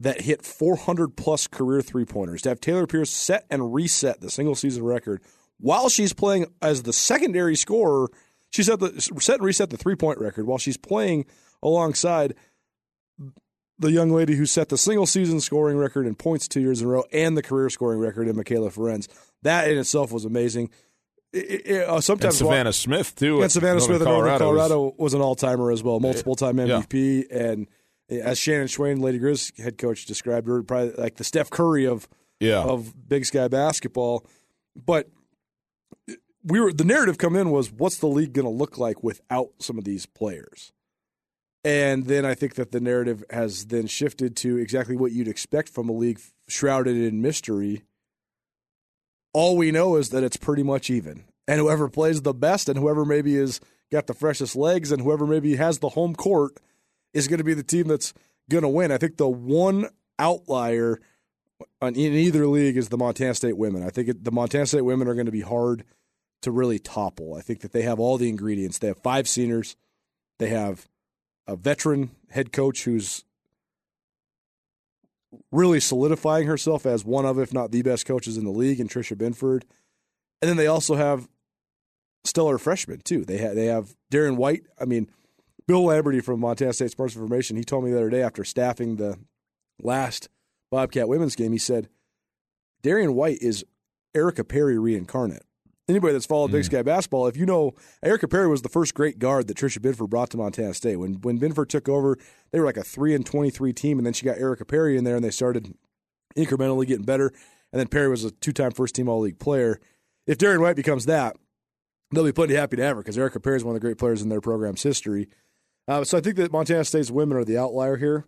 that 0.00 0.22
hit 0.22 0.44
400 0.44 1.16
plus 1.16 1.46
career 1.46 1.82
three 1.82 2.04
pointers, 2.04 2.42
to 2.42 2.48
have 2.48 2.60
Taylor 2.60 2.86
Pierce 2.86 3.10
set 3.10 3.46
and 3.50 3.74
reset 3.74 4.20
the 4.20 4.30
single 4.30 4.54
season 4.54 4.84
record 4.84 5.22
while 5.58 5.88
she's 5.88 6.12
playing 6.12 6.46
as 6.60 6.82
the 6.82 6.92
secondary 6.92 7.56
scorer. 7.56 8.08
She 8.50 8.62
set 8.62 8.80
the 8.80 9.00
set 9.00 9.36
and 9.36 9.44
reset 9.44 9.70
the 9.70 9.76
three 9.76 9.96
point 9.96 10.18
record 10.18 10.46
while 10.46 10.58
she's 10.58 10.76
playing 10.76 11.26
alongside 11.62 12.34
the 13.78 13.90
young 13.90 14.10
lady 14.10 14.36
who 14.36 14.46
set 14.46 14.68
the 14.68 14.78
single 14.78 15.06
season 15.06 15.40
scoring 15.40 15.76
record 15.76 16.06
in 16.06 16.14
points 16.14 16.46
two 16.48 16.60
years 16.60 16.80
in 16.80 16.86
a 16.86 16.90
row 16.90 17.04
and 17.12 17.36
the 17.36 17.42
career 17.42 17.68
scoring 17.70 17.98
record 17.98 18.28
in 18.28 18.36
Mikayla 18.36 18.72
Ferenz. 18.72 19.08
That 19.42 19.68
in 19.70 19.78
itself 19.78 20.12
was 20.12 20.24
amazing. 20.24 20.70
It- 21.32 21.66
it- 21.66 21.88
uh, 21.88 21.94
And 21.94 22.04
sometimes 22.04 22.36
Savannah 22.38 22.72
Smith 22.72 23.14
too. 23.16 23.42
and 23.42 23.50
Savannah 23.50 23.78
Northern 23.80 23.86
Smith 23.96 24.02
in 24.02 24.08
Northern 24.08 24.32
was- 24.32 24.38
Colorado 24.40 24.94
was, 24.98 25.14
an 25.14 25.20
all 25.22 25.34
timer 25.34 25.72
as 25.72 25.82
well, 25.82 25.98
multiple 25.98 26.36
time 26.36 26.56
MVP, 26.58 27.26
and 27.30 27.66
as 28.10 28.38
Shannon 28.38 28.66
Schweyen, 28.66 29.00
Lady 29.00 29.18
Grizz 29.18 29.58
head 29.58 29.78
coach, 29.78 30.04
described 30.04 30.46
her, 30.46 30.62
probably 30.62 30.92
like 31.02 31.16
the 31.16 31.24
Steph 31.24 31.48
Curry 31.50 31.86
of 31.86 32.06
yeah. 32.38 32.62
of 32.62 33.08
Big 33.08 33.24
Sky 33.24 33.48
basketball. 33.48 34.26
But 34.76 35.08
we 36.44 36.60
were 36.60 36.72
the 36.72 36.84
narrative 36.84 37.18
come 37.18 37.36
in 37.36 37.50
was 37.50 37.72
what's 37.72 37.96
the 37.98 38.06
league 38.08 38.32
going 38.32 38.44
to 38.44 38.50
look 38.50 38.76
like 38.76 39.02
without 39.02 39.50
some 39.58 39.78
of 39.78 39.84
these 39.84 40.06
players? 40.06 40.72
And 41.64 42.06
then 42.06 42.24
I 42.24 42.34
think 42.34 42.54
that 42.54 42.72
the 42.72 42.80
narrative 42.80 43.22
has 43.30 43.66
then 43.66 43.86
shifted 43.86 44.36
to 44.38 44.56
exactly 44.58 44.96
what 44.96 45.12
you'd 45.12 45.28
expect 45.28 45.68
from 45.68 45.88
a 45.88 45.92
league 45.92 46.20
shrouded 46.48 46.96
in 46.96 47.22
mystery. 47.22 47.82
All 49.32 49.56
we 49.56 49.70
know 49.70 49.96
is 49.96 50.10
that 50.10 50.24
it's 50.24 50.36
pretty 50.36 50.64
much 50.64 50.90
even. 50.90 51.24
And 51.46 51.60
whoever 51.60 51.88
plays 51.88 52.22
the 52.22 52.34
best 52.34 52.68
and 52.68 52.78
whoever 52.78 53.04
maybe 53.04 53.36
is 53.36 53.60
got 53.90 54.06
the 54.06 54.14
freshest 54.14 54.56
legs 54.56 54.90
and 54.90 55.02
whoever 55.02 55.26
maybe 55.26 55.56
has 55.56 55.78
the 55.78 55.90
home 55.90 56.14
court 56.14 56.58
is 57.14 57.28
going 57.28 57.38
to 57.38 57.44
be 57.44 57.54
the 57.54 57.62
team 57.62 57.88
that's 57.88 58.12
going 58.50 58.62
to 58.62 58.68
win. 58.68 58.90
I 58.90 58.98
think 58.98 59.16
the 59.16 59.28
one 59.28 59.88
outlier 60.18 61.00
in 61.80 61.96
either 61.96 62.46
league 62.46 62.76
is 62.76 62.88
the 62.88 62.98
Montana 62.98 63.34
State 63.34 63.56
women. 63.56 63.84
I 63.84 63.90
think 63.90 64.24
the 64.24 64.32
Montana 64.32 64.66
State 64.66 64.82
women 64.82 65.08
are 65.08 65.14
going 65.14 65.26
to 65.26 65.32
be 65.32 65.42
hard 65.42 65.84
to 66.42 66.50
really 66.50 66.78
topple. 66.78 67.34
I 67.34 67.40
think 67.40 67.60
that 67.60 67.72
they 67.72 67.82
have 67.82 68.00
all 68.00 68.18
the 68.18 68.28
ingredients. 68.28 68.78
They 68.78 68.88
have 68.88 68.98
five 68.98 69.28
seniors. 69.28 69.76
They 70.38 70.48
have 70.48 70.88
a 71.46 71.56
veteran 71.56 72.10
head 72.30 72.52
coach 72.52 72.84
who's 72.84 73.24
really 75.50 75.80
solidifying 75.80 76.46
herself 76.46 76.86
as 76.86 77.04
one 77.04 77.24
of, 77.24 77.38
if 77.38 77.52
not 77.52 77.70
the 77.70 77.82
best 77.82 78.06
coaches 78.06 78.36
in 78.36 78.44
the 78.44 78.50
league, 78.50 78.80
and 78.80 78.90
Tricia 78.90 79.16
Binford. 79.16 79.64
And 80.40 80.48
then 80.48 80.56
they 80.56 80.66
also 80.66 80.94
have 80.94 81.28
stellar 82.24 82.58
freshmen 82.58 83.00
too. 83.00 83.24
They 83.24 83.38
have 83.38 83.54
they 83.54 83.66
have 83.66 83.94
Darian 84.10 84.36
White. 84.36 84.64
I 84.80 84.84
mean, 84.84 85.08
Bill 85.66 85.84
Lamberty 85.84 86.20
from 86.20 86.40
Montana 86.40 86.72
State 86.72 86.90
Sports 86.90 87.14
Information. 87.14 87.56
He 87.56 87.64
told 87.64 87.84
me 87.84 87.90
the 87.90 87.98
other 87.98 88.10
day 88.10 88.22
after 88.22 88.44
staffing 88.44 88.96
the 88.96 89.18
last 89.80 90.28
Bobcat 90.70 91.08
women's 91.08 91.36
game, 91.36 91.52
he 91.52 91.58
said 91.58 91.88
Darian 92.82 93.14
White 93.14 93.38
is 93.40 93.64
Erica 94.14 94.44
Perry 94.44 94.78
reincarnate. 94.78 95.44
Anybody 95.92 96.14
that's 96.14 96.24
followed 96.24 96.50
Big 96.50 96.62
Mm. 96.62 96.66
Sky 96.66 96.82
basketball, 96.82 97.26
if 97.26 97.36
you 97.36 97.44
know, 97.44 97.74
Erica 98.02 98.26
Perry 98.26 98.48
was 98.48 98.62
the 98.62 98.70
first 98.70 98.94
great 98.94 99.18
guard 99.18 99.46
that 99.46 99.58
Tricia 99.58 99.82
Binford 99.82 100.08
brought 100.08 100.30
to 100.30 100.38
Montana 100.38 100.72
State. 100.72 100.96
When 100.96 101.20
when 101.20 101.36
Binford 101.36 101.68
took 101.68 101.86
over, 101.86 102.16
they 102.50 102.58
were 102.58 102.64
like 102.64 102.78
a 102.78 102.82
three 102.82 103.14
and 103.14 103.26
twenty 103.26 103.50
three 103.50 103.74
team, 103.74 103.98
and 103.98 104.06
then 104.06 104.14
she 104.14 104.24
got 104.24 104.38
Erica 104.38 104.64
Perry 104.64 104.96
in 104.96 105.04
there, 105.04 105.16
and 105.16 105.24
they 105.24 105.30
started 105.30 105.74
incrementally 106.34 106.86
getting 106.86 107.04
better. 107.04 107.30
And 107.72 107.78
then 107.78 107.88
Perry 107.88 108.08
was 108.08 108.24
a 108.24 108.30
two 108.30 108.52
time 108.52 108.70
first 108.70 108.94
team 108.94 109.06
All 109.06 109.20
League 109.20 109.38
player. 109.38 109.80
If 110.26 110.38
Darian 110.38 110.62
White 110.62 110.76
becomes 110.76 111.04
that, 111.04 111.36
they'll 112.10 112.24
be 112.24 112.32
plenty 112.32 112.54
happy 112.54 112.76
to 112.76 112.82
have 112.82 112.96
her 112.96 113.02
because 113.02 113.18
Erica 113.18 113.38
Perry 113.38 113.56
is 113.56 113.64
one 113.64 113.76
of 113.76 113.82
the 113.82 113.86
great 113.86 113.98
players 113.98 114.22
in 114.22 114.30
their 114.30 114.40
program's 114.40 114.82
history. 114.82 115.28
Uh, 115.86 116.04
so 116.04 116.16
I 116.16 116.22
think 116.22 116.36
that 116.36 116.50
Montana 116.52 116.84
State's 116.84 117.10
women 117.10 117.36
are 117.36 117.44
the 117.44 117.58
outlier 117.58 117.98
here. 117.98 118.24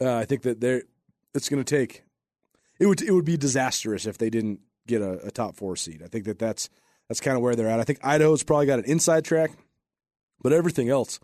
Uh, 0.00 0.14
I 0.14 0.24
think 0.24 0.42
that 0.42 0.60
they're 0.60 0.82
it's 1.34 1.48
going 1.48 1.64
to 1.64 1.76
take 1.76 2.04
it 2.78 2.86
would 2.86 3.02
it 3.02 3.10
would 3.10 3.24
be 3.24 3.36
disastrous 3.36 4.06
if 4.06 4.16
they 4.16 4.30
didn't 4.30 4.60
get 4.88 5.02
a, 5.02 5.26
a 5.26 5.30
top 5.30 5.54
four 5.56 5.76
seed. 5.76 6.02
I 6.02 6.08
think 6.08 6.24
that 6.24 6.38
that's 6.38 6.68
that's 7.08 7.20
kind 7.20 7.36
of 7.36 7.42
where 7.42 7.54
they're 7.54 7.68
at. 7.68 7.80
I 7.80 7.84
think 7.84 8.00
Idaho's 8.02 8.42
probably 8.42 8.66
got 8.66 8.80
an 8.80 8.84
inside 8.86 9.24
track, 9.24 9.52
but 10.42 10.52
everything 10.52 10.88
else, 10.88 11.20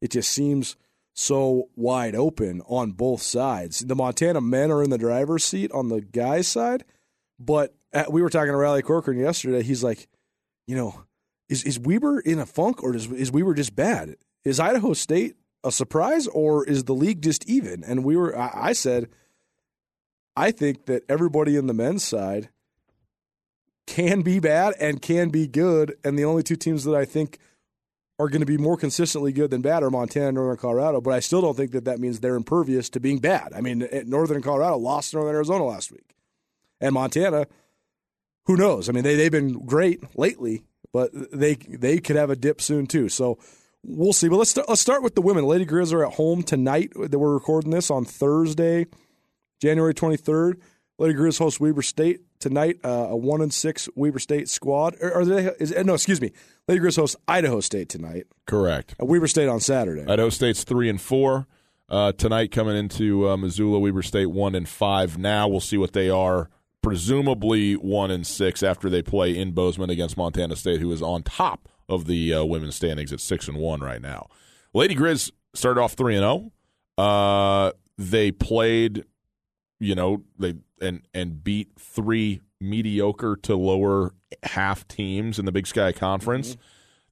it 0.00 0.10
just 0.10 0.30
seems 0.30 0.76
so 1.14 1.68
wide 1.76 2.14
open 2.14 2.60
on 2.66 2.92
both 2.92 3.22
sides. 3.22 3.80
The 3.80 3.96
Montana 3.96 4.40
men 4.40 4.70
are 4.70 4.82
in 4.82 4.90
the 4.90 4.98
driver's 4.98 5.44
seat 5.44 5.72
on 5.72 5.88
the 5.88 6.00
guys' 6.00 6.48
side, 6.48 6.84
but 7.38 7.74
at, 7.92 8.12
we 8.12 8.20
were 8.20 8.30
talking 8.30 8.52
to 8.52 8.56
Riley 8.56 8.82
Corcoran 8.82 9.18
yesterday. 9.18 9.62
He's 9.62 9.82
like, 9.82 10.08
you 10.66 10.76
know, 10.76 11.04
is 11.48 11.62
is 11.64 11.78
Weber 11.78 12.20
in 12.20 12.38
a 12.38 12.46
funk 12.46 12.82
or 12.82 12.94
is 12.94 13.10
is 13.10 13.32
Weber 13.32 13.54
just 13.54 13.74
bad? 13.74 14.16
Is 14.44 14.60
Idaho 14.60 14.92
State 14.92 15.36
a 15.64 15.72
surprise 15.72 16.26
or 16.26 16.64
is 16.64 16.84
the 16.84 16.94
league 16.94 17.22
just 17.22 17.48
even? 17.48 17.82
And 17.82 18.04
we 18.04 18.16
were, 18.16 18.38
I, 18.38 18.50
I 18.54 18.72
said, 18.72 19.08
I 20.36 20.50
think 20.50 20.86
that 20.86 21.04
everybody 21.08 21.56
in 21.56 21.66
the 21.66 21.74
men's 21.74 22.04
side 22.04 22.50
can 23.86 24.22
be 24.22 24.40
bad 24.40 24.74
and 24.80 25.00
can 25.02 25.28
be 25.28 25.46
good, 25.46 25.96
and 26.04 26.18
the 26.18 26.24
only 26.24 26.42
two 26.42 26.56
teams 26.56 26.84
that 26.84 26.94
I 26.94 27.04
think 27.04 27.38
are 28.18 28.28
going 28.28 28.40
to 28.40 28.46
be 28.46 28.56
more 28.56 28.76
consistently 28.76 29.32
good 29.32 29.50
than 29.50 29.60
bad 29.60 29.82
are 29.82 29.90
Montana 29.90 30.28
and 30.28 30.36
Northern 30.36 30.56
Colorado, 30.56 31.00
but 31.00 31.12
I 31.12 31.20
still 31.20 31.40
don't 31.40 31.56
think 31.56 31.72
that 31.72 31.84
that 31.84 31.98
means 31.98 32.20
they're 32.20 32.36
impervious 32.36 32.88
to 32.90 33.00
being 33.00 33.18
bad. 33.18 33.52
I 33.54 33.60
mean, 33.60 33.86
eh, 33.90 34.04
Northern 34.06 34.40
Colorado 34.40 34.76
lost 34.76 35.10
to 35.10 35.16
Northern 35.16 35.34
Arizona 35.34 35.64
last 35.64 35.90
week. 35.90 36.14
And 36.80 36.94
Montana, 36.94 37.46
who 38.46 38.56
knows? 38.56 38.88
I 38.88 38.92
mean, 38.92 39.04
they, 39.04 39.16
they've 39.16 39.32
been 39.32 39.64
great 39.66 40.16
lately, 40.16 40.62
but 40.92 41.10
they 41.32 41.54
they 41.54 41.98
could 41.98 42.16
have 42.16 42.30
a 42.30 42.36
dip 42.36 42.60
soon 42.60 42.86
too. 42.86 43.08
So 43.08 43.38
we'll 43.82 44.12
see. 44.12 44.28
But 44.28 44.36
let's 44.36 44.50
start, 44.50 44.68
let's 44.68 44.80
start 44.80 45.02
with 45.02 45.14
the 45.14 45.22
women. 45.22 45.44
Lady 45.44 45.66
Grizz 45.66 45.92
are 45.92 46.06
at 46.06 46.14
home 46.14 46.42
tonight. 46.42 46.92
That 46.94 47.18
we're 47.18 47.34
recording 47.34 47.70
this 47.70 47.90
on 47.90 48.04
Thursday, 48.04 48.86
January 49.60 49.94
23rd. 49.94 50.60
Lady 50.98 51.14
Grizz 51.14 51.38
hosts 51.38 51.58
Weber 51.58 51.82
State 51.82 52.20
tonight. 52.38 52.78
Uh, 52.84 53.08
a 53.10 53.16
one 53.16 53.40
and 53.40 53.52
six 53.52 53.88
Weber 53.96 54.18
State 54.18 54.48
squad. 54.48 54.96
Or, 55.00 55.12
are 55.12 55.24
they? 55.24 55.46
Is, 55.58 55.72
no, 55.84 55.94
excuse 55.94 56.20
me. 56.20 56.32
Lady 56.68 56.80
Grizz 56.80 56.96
hosts 56.96 57.16
Idaho 57.26 57.60
State 57.60 57.88
tonight. 57.88 58.26
Correct. 58.46 58.94
Uh, 59.00 59.06
Weber 59.06 59.26
State 59.26 59.48
on 59.48 59.60
Saturday. 59.60 60.04
Idaho 60.10 60.28
State's 60.28 60.62
three 60.64 60.88
and 60.88 61.00
four 61.00 61.46
uh, 61.88 62.12
tonight. 62.12 62.52
Coming 62.52 62.76
into 62.76 63.28
uh, 63.28 63.36
Missoula, 63.36 63.78
Weber 63.78 64.02
State 64.02 64.26
one 64.26 64.54
and 64.54 64.68
five. 64.68 65.18
Now 65.18 65.48
we'll 65.48 65.60
see 65.60 65.78
what 65.78 65.92
they 65.92 66.08
are. 66.08 66.48
Presumably 66.82 67.74
one 67.74 68.10
and 68.10 68.26
six 68.26 68.62
after 68.62 68.90
they 68.90 69.02
play 69.02 69.36
in 69.36 69.52
Bozeman 69.52 69.90
against 69.90 70.16
Montana 70.16 70.54
State, 70.54 70.80
who 70.80 70.92
is 70.92 71.00
on 71.00 71.22
top 71.22 71.68
of 71.88 72.06
the 72.06 72.34
uh, 72.34 72.44
women's 72.44 72.76
standings 72.76 73.12
at 73.12 73.20
six 73.20 73.48
and 73.48 73.56
one 73.56 73.80
right 73.80 74.02
now. 74.02 74.28
Lady 74.74 74.94
Grizz 74.94 75.30
started 75.54 75.80
off 75.80 75.94
three 75.94 76.14
and 76.14 76.22
zero. 76.22 76.52
Oh. 76.98 77.02
Uh, 77.02 77.72
they 77.96 78.30
played, 78.32 79.04
you 79.78 79.94
know, 79.94 80.22
they 80.38 80.54
and 80.80 81.02
and 81.12 81.42
beat 81.42 81.72
three 81.78 82.40
mediocre 82.60 83.36
to 83.42 83.56
lower 83.56 84.14
half 84.42 84.86
teams 84.88 85.38
in 85.38 85.44
the 85.44 85.52
Big 85.52 85.66
Sky 85.66 85.92
Conference. 85.92 86.52
Mm-hmm. 86.52 86.60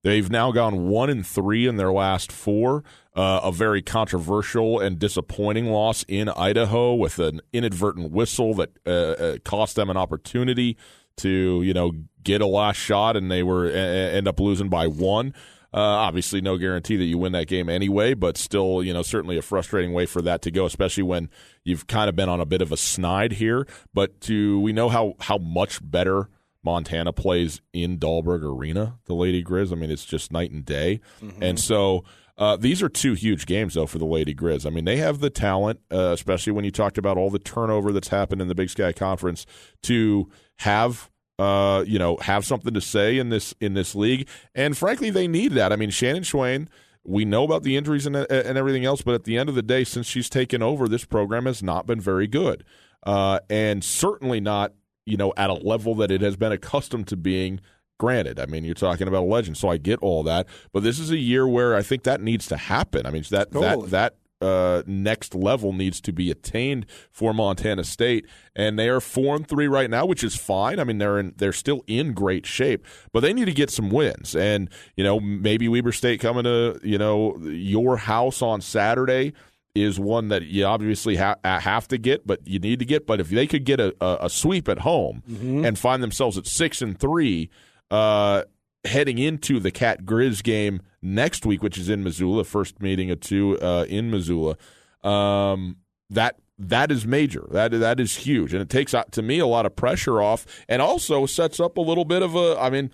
They've 0.04 0.28
now 0.28 0.50
gone 0.50 0.88
one 0.88 1.10
and 1.10 1.24
three 1.24 1.66
in 1.66 1.76
their 1.76 1.92
last 1.92 2.32
four. 2.32 2.82
Uh, 3.14 3.40
a 3.44 3.52
very 3.52 3.82
controversial 3.82 4.80
and 4.80 4.98
disappointing 4.98 5.66
loss 5.66 6.04
in 6.08 6.28
Idaho 6.28 6.94
with 6.94 7.18
an 7.18 7.40
inadvertent 7.52 8.10
whistle 8.10 8.54
that 8.54 8.70
uh, 8.86 8.90
uh, 8.90 9.36
cost 9.44 9.76
them 9.76 9.90
an 9.90 9.96
opportunity 9.96 10.76
to 11.18 11.62
you 11.62 11.74
know 11.74 11.92
get 12.22 12.40
a 12.40 12.46
last 12.46 12.76
shot, 12.76 13.16
and 13.16 13.30
they 13.30 13.42
were 13.42 13.66
end 13.68 14.26
up 14.26 14.40
losing 14.40 14.68
by 14.68 14.86
one. 14.86 15.34
Uh, 15.74 15.80
obviously, 15.80 16.40
no 16.40 16.58
guarantee 16.58 16.96
that 16.96 17.04
you 17.04 17.16
win 17.16 17.32
that 17.32 17.46
game 17.46 17.68
anyway, 17.68 18.12
but 18.12 18.36
still, 18.36 18.82
you 18.82 18.92
know, 18.92 19.02
certainly 19.02 19.38
a 19.38 19.42
frustrating 19.42 19.92
way 19.92 20.04
for 20.04 20.20
that 20.20 20.42
to 20.42 20.50
go, 20.50 20.66
especially 20.66 21.02
when 21.02 21.30
you've 21.64 21.86
kind 21.86 22.10
of 22.10 22.16
been 22.16 22.28
on 22.28 22.40
a 22.40 22.46
bit 22.46 22.60
of 22.60 22.72
a 22.72 22.76
snide 22.76 23.32
here. 23.32 23.66
But 23.94 24.20
to 24.22 24.60
we 24.60 24.72
know 24.72 24.88
how 24.90 25.14
how 25.20 25.38
much 25.38 25.78
better 25.82 26.28
Montana 26.62 27.12
plays 27.12 27.62
in 27.72 27.98
Dahlberg 27.98 28.42
Arena, 28.42 28.98
the 29.06 29.14
Lady 29.14 29.42
Grizz. 29.42 29.72
I 29.72 29.76
mean, 29.76 29.90
it's 29.90 30.04
just 30.04 30.30
night 30.30 30.50
and 30.50 30.64
day, 30.64 31.00
mm-hmm. 31.22 31.42
and 31.42 31.58
so. 31.58 32.04
Uh, 32.38 32.56
these 32.56 32.82
are 32.82 32.88
two 32.88 33.12
huge 33.12 33.44
games, 33.44 33.74
though, 33.74 33.86
for 33.86 33.98
the 33.98 34.06
Lady 34.06 34.34
Grizz. 34.34 34.66
I 34.66 34.70
mean, 34.70 34.86
they 34.86 34.96
have 34.96 35.20
the 35.20 35.28
talent, 35.28 35.80
uh, 35.92 36.12
especially 36.12 36.54
when 36.54 36.64
you 36.64 36.70
talked 36.70 36.96
about 36.96 37.18
all 37.18 37.28
the 37.28 37.38
turnover 37.38 37.92
that's 37.92 38.08
happened 38.08 38.40
in 38.40 38.48
the 38.48 38.54
Big 38.54 38.70
Sky 38.70 38.90
Conference, 38.90 39.44
to 39.82 40.30
have 40.60 41.10
uh, 41.38 41.84
you 41.86 41.98
know, 41.98 42.16
have 42.18 42.44
something 42.44 42.74
to 42.74 42.80
say 42.80 43.18
in 43.18 43.30
this 43.30 43.54
in 43.60 43.74
this 43.74 43.94
league. 43.94 44.28
And 44.54 44.76
frankly, 44.76 45.10
they 45.10 45.28
need 45.28 45.52
that. 45.52 45.72
I 45.72 45.76
mean, 45.76 45.90
Shannon 45.90 46.22
Schweyen, 46.22 46.68
we 47.04 47.24
know 47.24 47.44
about 47.44 47.62
the 47.62 47.76
injuries 47.76 48.06
and, 48.06 48.16
and 48.16 48.58
everything 48.58 48.84
else, 48.84 49.02
but 49.02 49.14
at 49.14 49.24
the 49.24 49.36
end 49.36 49.48
of 49.48 49.54
the 49.54 49.62
day, 49.62 49.84
since 49.84 50.06
she's 50.06 50.28
taken 50.28 50.62
over, 50.62 50.88
this 50.88 51.04
program 51.04 51.46
has 51.46 51.62
not 51.62 51.86
been 51.86 52.00
very 52.00 52.26
good, 52.26 52.64
uh, 53.04 53.40
and 53.50 53.82
certainly 53.82 54.40
not 54.40 54.72
you 55.04 55.16
know 55.16 55.32
at 55.36 55.50
a 55.50 55.54
level 55.54 55.94
that 55.96 56.10
it 56.10 56.20
has 56.20 56.36
been 56.36 56.52
accustomed 56.52 57.08
to 57.08 57.16
being. 57.16 57.60
Granted, 57.98 58.40
I 58.40 58.46
mean 58.46 58.64
you're 58.64 58.74
talking 58.74 59.06
about 59.06 59.22
a 59.22 59.26
legend, 59.26 59.56
so 59.56 59.68
I 59.68 59.76
get 59.76 60.00
all 60.00 60.24
that. 60.24 60.48
But 60.72 60.82
this 60.82 60.98
is 60.98 61.10
a 61.10 61.18
year 61.18 61.46
where 61.46 61.76
I 61.76 61.82
think 61.82 62.02
that 62.02 62.20
needs 62.20 62.46
to 62.48 62.56
happen. 62.56 63.06
I 63.06 63.10
mean 63.10 63.24
that 63.30 63.52
totally. 63.52 63.88
that 63.90 63.90
that 63.90 64.16
uh, 64.42 64.82
next 64.86 65.34
level 65.34 65.72
needs 65.72 66.00
to 66.02 66.12
be 66.12 66.30
attained 66.30 66.86
for 67.10 67.32
Montana 67.32 67.84
State, 67.84 68.26
and 68.56 68.78
they 68.78 68.88
are 68.88 69.00
four 69.00 69.36
and 69.36 69.46
three 69.46 69.68
right 69.68 69.88
now, 69.88 70.04
which 70.04 70.24
is 70.24 70.36
fine. 70.36 70.78
I 70.78 70.84
mean, 70.84 70.98
they're 70.98 71.18
in, 71.18 71.34
they're 71.36 71.52
still 71.52 71.84
in 71.86 72.12
great 72.12 72.44
shape, 72.44 72.84
but 73.12 73.20
they 73.20 73.32
need 73.32 73.46
to 73.46 73.52
get 73.52 73.70
some 73.70 73.90
wins. 73.90 74.34
And 74.34 74.68
you 74.96 75.04
know, 75.04 75.20
maybe 75.20 75.68
Weber 75.68 75.92
State 75.92 76.20
coming 76.20 76.44
to 76.44 76.78
you 76.82 76.98
know 76.98 77.38
your 77.38 77.96
house 77.96 78.42
on 78.42 78.60
Saturday 78.60 79.32
is 79.74 79.98
one 79.98 80.28
that 80.28 80.42
you 80.42 80.66
obviously 80.66 81.16
ha- 81.16 81.36
have 81.44 81.88
to 81.88 81.96
get, 81.96 82.26
but 82.26 82.46
you 82.46 82.58
need 82.58 82.80
to 82.80 82.84
get. 82.84 83.06
But 83.06 83.20
if 83.20 83.30
they 83.30 83.46
could 83.46 83.64
get 83.64 83.80
a, 83.80 83.94
a, 84.00 84.26
a 84.26 84.30
sweep 84.30 84.68
at 84.68 84.80
home 84.80 85.22
mm-hmm. 85.30 85.64
and 85.64 85.78
find 85.78 86.02
themselves 86.02 86.36
at 86.36 86.46
six 86.46 86.82
and 86.82 86.98
three. 86.98 87.50
Uh, 87.90 88.42
heading 88.84 89.18
into 89.18 89.60
the 89.60 89.70
Cat 89.70 90.04
Grizz 90.04 90.42
game 90.42 90.82
next 91.02 91.44
week, 91.44 91.62
which 91.62 91.76
is 91.76 91.88
in 91.88 92.02
Missoula, 92.04 92.44
first 92.44 92.80
meeting 92.80 93.10
of 93.10 93.20
two 93.20 93.58
uh, 93.60 93.84
in 93.88 94.10
Missoula. 94.10 94.56
Um, 95.02 95.76
that 96.10 96.36
that 96.58 96.92
is 96.92 97.06
major. 97.06 97.46
That 97.50 97.72
that 97.72 97.98
is 97.98 98.16
huge, 98.16 98.52
and 98.52 98.62
it 98.62 98.70
takes 98.70 98.94
uh, 98.94 99.04
to 99.10 99.22
me 99.22 99.38
a 99.38 99.46
lot 99.46 99.66
of 99.66 99.74
pressure 99.74 100.22
off, 100.22 100.46
and 100.68 100.80
also 100.80 101.26
sets 101.26 101.58
up 101.58 101.76
a 101.76 101.80
little 101.80 102.04
bit 102.04 102.22
of 102.22 102.36
a. 102.36 102.56
I 102.58 102.70
mean, 102.70 102.90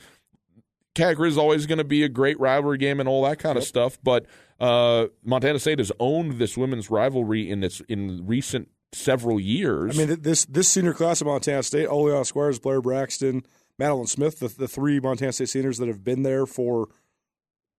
Grizz 0.95 1.29
is 1.29 1.39
always 1.39 1.67
going 1.67 1.79
to 1.79 1.85
be 1.85 2.03
a 2.03 2.09
great 2.09 2.39
rivalry 2.41 2.79
game 2.79 3.01
and 3.01 3.09
all 3.09 3.23
that 3.25 3.39
kind 3.39 3.57
yep. 3.57 3.63
of 3.63 3.69
stuff, 3.69 3.99
but 4.03 4.27
uh, 4.59 5.07
Montana 5.25 5.59
State 5.59 5.79
has 5.79 5.93
owned 6.01 6.39
this 6.39 6.57
women's 6.57 6.91
rivalry 6.91 7.49
in 7.51 7.63
its 7.63 7.81
in 7.89 8.27
recent 8.27 8.69
several 8.93 9.39
years. 9.39 9.99
I 9.99 10.05
mean, 10.05 10.21
this 10.21 10.45
this 10.47 10.69
senior 10.69 10.95
class 10.95 11.21
of 11.21 11.27
Montana 11.27 11.63
State, 11.63 11.87
Oleana 11.87 12.25
Squires, 12.25 12.59
Blair 12.59 12.81
Braxton, 12.81 13.45
Madeline 13.79 14.07
Smith, 14.07 14.41
the, 14.41 14.49
the 14.49 14.69
three 14.69 14.99
Montana 15.01 15.33
State 15.33 15.51
seniors 15.51 15.79
that 15.79 15.89
have 15.89 16.05
been 16.05 16.23
there 16.23 16.47
for 16.47 16.89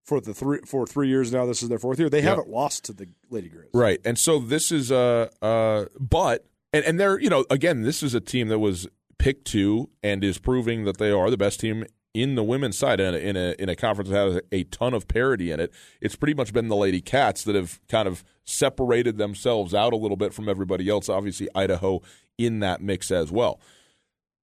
for 0.10 0.20
the 0.20 0.34
three 0.34 0.60
for 0.66 0.86
three 0.86 1.08
years 1.08 1.32
now. 1.32 1.46
This 1.46 1.64
is 1.64 1.70
their 1.70 1.80
fourth 1.80 2.00
year. 2.00 2.10
They 2.10 2.18
yep. 2.18 2.30
haven't 2.30 2.50
lost 2.50 2.84
to 2.86 2.94
the 2.94 3.08
Lady 3.30 3.50
Grizz, 3.50 3.70
right? 3.74 4.02
And 4.04 4.18
so 4.18 4.40
this 4.40 4.72
is 4.72 4.92
uh 4.92 5.30
uh, 5.42 5.86
but 6.00 6.46
and 6.74 6.84
and 6.84 7.00
they're 7.00 7.20
you 7.20 7.30
know 7.30 7.46
again 7.50 7.84
this 7.84 8.04
is 8.04 8.14
a 8.16 8.20
team 8.20 8.50
that 8.50 8.60
was 8.60 8.88
picked 9.20 9.46
to 9.46 9.90
and 10.02 10.24
is 10.24 10.40
proving 10.40 10.86
that 10.86 10.98
they 10.98 11.12
are 11.12 11.30
the 11.30 11.38
best 11.38 11.60
team 11.60 11.86
in 12.14 12.34
the 12.34 12.44
women's 12.44 12.78
side 12.78 13.00
in 13.00 13.14
a, 13.14 13.18
in 13.18 13.38
a, 13.38 13.56
in 13.60 13.70
a 13.70 13.76
conference 13.76 14.10
that 14.10 14.18
has 14.18 14.42
a 14.52 14.64
ton 14.66 14.96
of 14.96 15.08
parity 15.08 15.52
in 15.52 15.60
it. 15.60 15.72
It's 16.02 16.16
pretty 16.16 16.34
much 16.34 16.52
been 16.52 16.68
the 16.68 16.76
Lady 16.76 17.02
Cats 17.02 17.44
that 17.44 17.54
have 17.54 17.80
kind 17.88 18.08
of 18.08 18.24
separated 18.46 19.18
themselves 19.18 19.76
out 19.76 19.94
a 19.94 19.96
little 19.96 20.18
bit 20.18 20.34
from 20.34 20.50
everybody 20.50 20.90
else. 20.90 21.08
Obviously, 21.08 21.48
Idaho 21.54 22.02
in 22.38 22.62
that 22.62 22.82
mix 22.82 23.12
as 23.12 23.32
well. 23.32 23.60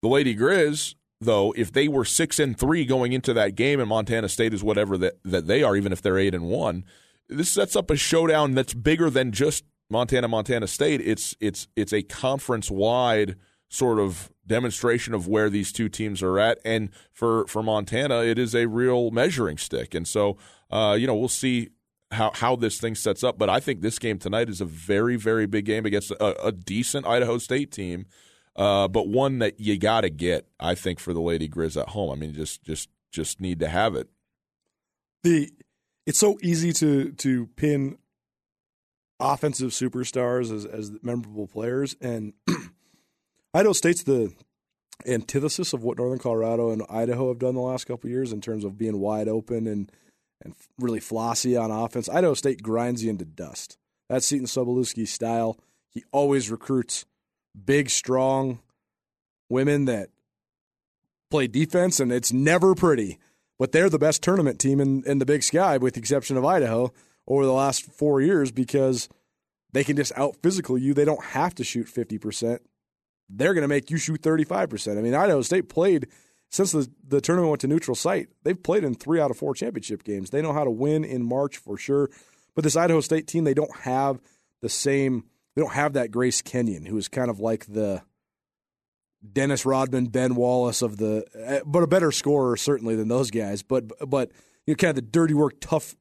The 0.02 0.09
Lady 0.09 0.37
Grizz 0.37 0.94
though, 1.20 1.52
if 1.57 1.72
they 1.72 1.88
were 1.88 2.05
six 2.05 2.38
and 2.38 2.59
three 2.59 2.85
going 2.85 3.12
into 3.12 3.33
that 3.35 3.55
game, 3.55 3.81
and 3.81 3.88
Montana 3.88 4.29
State 4.29 4.55
is 4.55 4.62
whatever 4.62 4.98
that, 4.98 5.14
that 5.24 5.46
they 5.46 5.62
are, 5.62 5.76
even 5.76 5.92
if 5.92 6.02
they're 6.02 6.18
eight 6.18 6.35
and 6.35 6.48
one, 6.48 6.85
this 7.29 7.50
sets 7.50 7.76
up 7.76 7.90
a 7.90 7.96
showdown 7.96 8.55
that's 8.55 8.74
bigger 8.74 9.11
than 9.11 9.33
just 9.33 9.64
Montana 9.90 10.29
Montana 10.29 10.66
State. 10.66 11.00
It's 11.00 11.35
it's 11.40 11.68
it's 11.76 11.92
a 11.92 12.02
conference 12.02 12.70
wide 12.70 13.37
sort 13.68 13.98
of 13.98 14.31
demonstration 14.46 15.12
of 15.14 15.26
where 15.26 15.50
these 15.50 15.72
two 15.72 15.88
teams 15.88 16.22
are 16.22 16.38
at, 16.38 16.59
and 16.64 16.90
for 17.12 17.46
for 17.46 17.62
Montana, 17.62 18.22
it 18.22 18.38
is 18.38 18.55
a 18.55 18.66
real 18.66 19.11
measuring 19.11 19.59
stick. 19.59 19.94
And 19.94 20.07
so, 20.07 20.37
uh, 20.70 20.96
you 20.98 21.07
know, 21.07 21.14
we'll 21.14 21.29
see 21.29 21.70
how 22.12 22.31
how 22.35 22.57
this 22.57 22.79
thing 22.79 22.94
sets 22.94 23.24
up. 23.24 23.38
But 23.38 23.48
I 23.48 23.61
think 23.61 23.81
this 23.81 23.98
game 23.98 24.18
tonight 24.18 24.48
is 24.48 24.61
a 24.61 24.64
very 24.66 25.16
very 25.16 25.46
big 25.46 25.64
game 25.64 25.87
against 25.87 26.11
a, 26.12 26.46
a 26.46 26.52
decent 26.52 27.07
Idaho 27.07 27.38
State 27.38 27.72
team 27.72 28.07
uh, 28.57 28.88
but 28.88 29.09
one 29.09 29.38
that 29.40 29.61
you 29.61 29.79
got 29.79 30.01
to 30.01 30.11
get, 30.11 30.47
I 30.59 30.75
think, 30.75 30.99
for 30.99 31.12
the 31.12 31.21
Lady 31.21 31.49
Grizz 31.49 31.81
at 31.81 31.90
home. 31.90 32.11
I 32.11 32.14
mean, 32.14 32.33
just 32.33 32.62
just 32.62 32.88
just 33.12 33.40
need 33.40 33.61
to 33.61 33.69
have 33.69 33.95
it. 33.95 34.09
The 35.23 35.51
it's 36.07 36.19
so 36.19 36.38
easy 36.42 36.73
to 36.75 37.12
to 37.12 37.47
pin 37.57 37.99
offensive 39.21 39.71
superstars 39.71 40.55
as 40.55 40.64
as 40.64 40.90
memorable 41.03 41.47
players, 41.47 41.97
and 42.01 42.33
Idaho 43.55 43.75
State's 43.75 44.03
the 44.05 44.33
antithesis 45.07 45.75
of 45.75 45.83
what 45.83 45.99
Northern 45.99 46.19
Colorado 46.19 46.71
and 46.71 46.83
Idaho 46.88 47.29
have 47.29 47.38
done 47.38 47.55
the 47.55 47.61
last 47.61 47.87
couple 47.87 48.09
years 48.09 48.33
in 48.33 48.40
terms 48.40 48.64
of 48.64 48.79
being 48.79 48.99
wide 48.99 49.29
open 49.29 49.66
and 49.66 49.92
and 50.42 50.55
really 50.79 51.01
flossy 51.01 51.57
on 51.57 51.71
offense. 51.71 52.09
Idaho 52.09 52.35
State 52.35 52.62
grinds 52.62 53.05
you 53.05 53.11
into 53.11 53.25
dust. 53.25 53.77
That's 54.09 54.27
Seton 54.27 54.47
Sobolewski's 54.47 55.11
style. 55.11 55.59
He 55.90 56.05
always 56.12 56.51
recruits 56.51 57.05
big, 57.64 57.90
strong 57.90 58.61
women 59.49 59.87
that 59.87 60.11
play 61.31 61.47
defense, 61.47 62.01
and 62.01 62.12
it's 62.12 62.33
never 62.33 62.75
pretty. 62.75 63.19
But 63.59 63.73
they're 63.73 63.90
the 63.90 63.99
best 63.99 64.23
tournament 64.23 64.61
team 64.61 64.81
in, 64.81 65.03
in 65.05 65.19
the 65.19 65.27
Big 65.27 65.42
Sky, 65.42 65.79
with 65.79 65.95
the 65.95 66.01
exception 66.01 66.37
of 66.37 66.45
Idaho, 66.45 66.92
over 67.27 67.45
the 67.45 67.53
last 67.53 67.85
four 67.85 68.21
years 68.21 68.53
because 68.53 69.09
they 69.73 69.85
can 69.85 69.97
just 69.97 70.12
out 70.16 70.37
physical 70.42 70.79
you. 70.79 70.95
They 70.95 71.05
don't 71.05 71.25
have 71.25 71.55
to 71.57 71.64
shoot 71.64 71.87
50%. 71.87 72.59
They're 73.29 73.55
going 73.55 73.62
to 73.62 73.69
make 73.69 73.90
you 73.90 73.97
shoot 73.97 74.23
35%. 74.23 74.99
I 74.99 75.03
mean, 75.03 75.14
Idaho 75.14 75.42
State 75.42 75.69
played 75.69 76.07
since 76.51 76.73
the, 76.73 76.88
the 77.07 77.21
tournament 77.21 77.51
went 77.51 77.61
to 77.62 77.66
neutral 77.66 77.95
site. 77.95 78.29
They've 78.45 78.61
played 78.61 78.85
in 78.85 78.95
three 78.95 79.21
out 79.21 79.31
of 79.31 79.37
four 79.37 79.55
championship 79.55 80.05
games. 80.05 80.31
They 80.31 80.42
know 80.42 80.53
how 80.53 80.64
to 80.64 80.71
win 80.71 81.05
in 81.05 81.25
March 81.25 81.57
for 81.57 81.77
sure. 81.77 82.11
But 82.55 82.64
this 82.64 82.77
Idaho 82.77 83.01
State 83.01 83.27
team, 83.27 83.45
they 83.45 83.55
don't 83.55 83.77
have 83.81 84.21
the 84.62 84.69
same, 84.69 85.25
they 85.57 85.62
don't 85.62 85.73
have 85.73 85.95
that 85.95 86.12
Grace 86.12 86.40
Kenyon, 86.42 86.87
who 86.87 86.97
is 86.97 87.09
kind 87.09 87.31
of 87.31 87.40
like 87.40 87.66
the 87.66 88.03
Dennis 89.33 89.66
Rodman, 89.66 90.07
Ben 90.07 90.37
Wallace 90.37 90.83
of 90.83 90.99
the, 90.99 91.25
eh, 91.35 91.61
but 91.66 91.83
a 91.83 91.88
better 91.88 92.12
scorer 92.12 92.57
certainly 92.57 92.95
than 92.95 93.09
those 93.09 93.33
guys. 93.33 93.64
But, 93.64 93.90
but, 94.09 94.31
you 94.66 94.75
know, 94.75 94.77
kind 94.77 94.90
of 94.90 94.97
the 94.97 95.03
dirty 95.03 95.35
work, 95.35 95.55
tough 95.61 95.97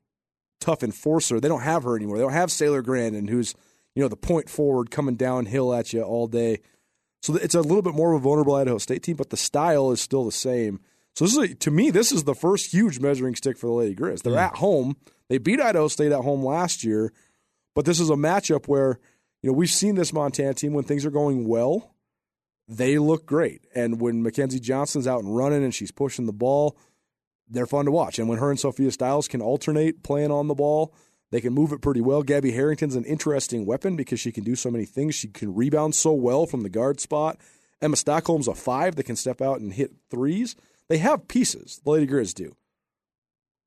tough 0.65 0.83
enforcer. 0.83 1.39
They 1.39 1.47
don't 1.47 1.61
have 1.61 1.83
her 1.83 1.95
anymore. 1.95 2.17
They 2.17 2.23
don't 2.23 2.33
have 2.33 2.51
Sailor 2.51 2.81
Grandin, 2.81 3.27
who's 3.27 3.53
you 3.93 4.01
know 4.01 4.07
the 4.07 4.17
point 4.17 4.49
forward 4.49 4.91
coming 4.91 5.15
downhill 5.15 5.73
at 5.73 5.93
you 5.93 6.01
all 6.01 6.27
day. 6.27 6.59
So 7.21 7.35
it's 7.35 7.55
a 7.55 7.61
little 7.61 7.81
bit 7.81 7.95
more 7.95 8.13
of 8.13 8.21
a 8.21 8.23
vulnerable 8.23 8.55
Idaho 8.55 8.77
State 8.77 9.03
team, 9.03 9.15
but 9.15 9.29
the 9.29 9.37
style 9.37 9.91
is 9.91 10.01
still 10.01 10.25
the 10.25 10.31
same. 10.31 10.79
So 11.15 11.25
this 11.25 11.37
is 11.37 11.55
to 11.59 11.71
me, 11.71 11.91
this 11.91 12.11
is 12.11 12.23
the 12.23 12.35
first 12.35 12.71
huge 12.71 12.99
measuring 12.99 13.35
stick 13.35 13.57
for 13.57 13.67
the 13.67 13.73
Lady 13.73 13.95
Grizz. 13.95 14.23
They're 14.23 14.37
at 14.37 14.57
home. 14.57 14.97
They 15.29 15.37
beat 15.37 15.61
Idaho 15.61 15.87
State 15.87 16.11
at 16.11 16.21
home 16.21 16.43
last 16.43 16.83
year, 16.83 17.13
but 17.73 17.85
this 17.85 17.99
is 17.99 18.09
a 18.09 18.15
matchup 18.15 18.67
where 18.67 18.99
you 19.45 19.51
know 19.51 19.57
we've 19.57 19.69
seen 19.69 19.93
this 19.93 20.11
Montana 20.11 20.55
team 20.55 20.73
when 20.73 20.85
things 20.85 21.05
are 21.05 21.11
going 21.11 21.47
well, 21.47 21.93
they 22.67 22.97
look 22.97 23.27
great, 23.27 23.61
and 23.75 24.01
when 24.01 24.23
Mackenzie 24.23 24.59
Johnson's 24.59 25.05
out 25.05 25.23
and 25.23 25.37
running 25.37 25.63
and 25.63 25.71
she's 25.71 25.91
pushing 25.91 26.25
the 26.25 26.33
ball, 26.33 26.75
they're 27.47 27.67
fun 27.67 27.85
to 27.85 27.91
watch. 27.91 28.17
And 28.17 28.27
when 28.27 28.39
her 28.39 28.49
and 28.49 28.59
Sophia 28.59 28.89
Stiles 28.89 29.27
can 29.27 29.43
alternate 29.43 30.01
playing 30.01 30.31
on 30.31 30.47
the 30.47 30.55
ball, 30.55 30.95
they 31.29 31.41
can 31.41 31.53
move 31.53 31.71
it 31.71 31.83
pretty 31.83 32.01
well. 32.01 32.23
Gabby 32.23 32.53
Harrington's 32.53 32.95
an 32.95 33.05
interesting 33.05 33.67
weapon 33.67 33.95
because 33.95 34.19
she 34.19 34.31
can 34.31 34.43
do 34.43 34.55
so 34.55 34.71
many 34.71 34.83
things. 34.83 35.13
She 35.13 35.27
can 35.27 35.53
rebound 35.53 35.93
so 35.93 36.11
well 36.11 36.47
from 36.47 36.61
the 36.61 36.69
guard 36.69 36.99
spot. 36.99 37.37
Emma 37.83 37.97
Stockholm's 37.97 38.47
a 38.47 38.55
five 38.55 38.95
that 38.95 39.03
can 39.03 39.15
step 39.15 39.43
out 39.43 39.59
and 39.59 39.73
hit 39.73 39.91
threes. 40.09 40.55
They 40.87 40.97
have 40.97 41.27
pieces, 41.27 41.81
the 41.83 41.91
Lady 41.91 42.07
Grizz 42.07 42.33
do. 42.33 42.55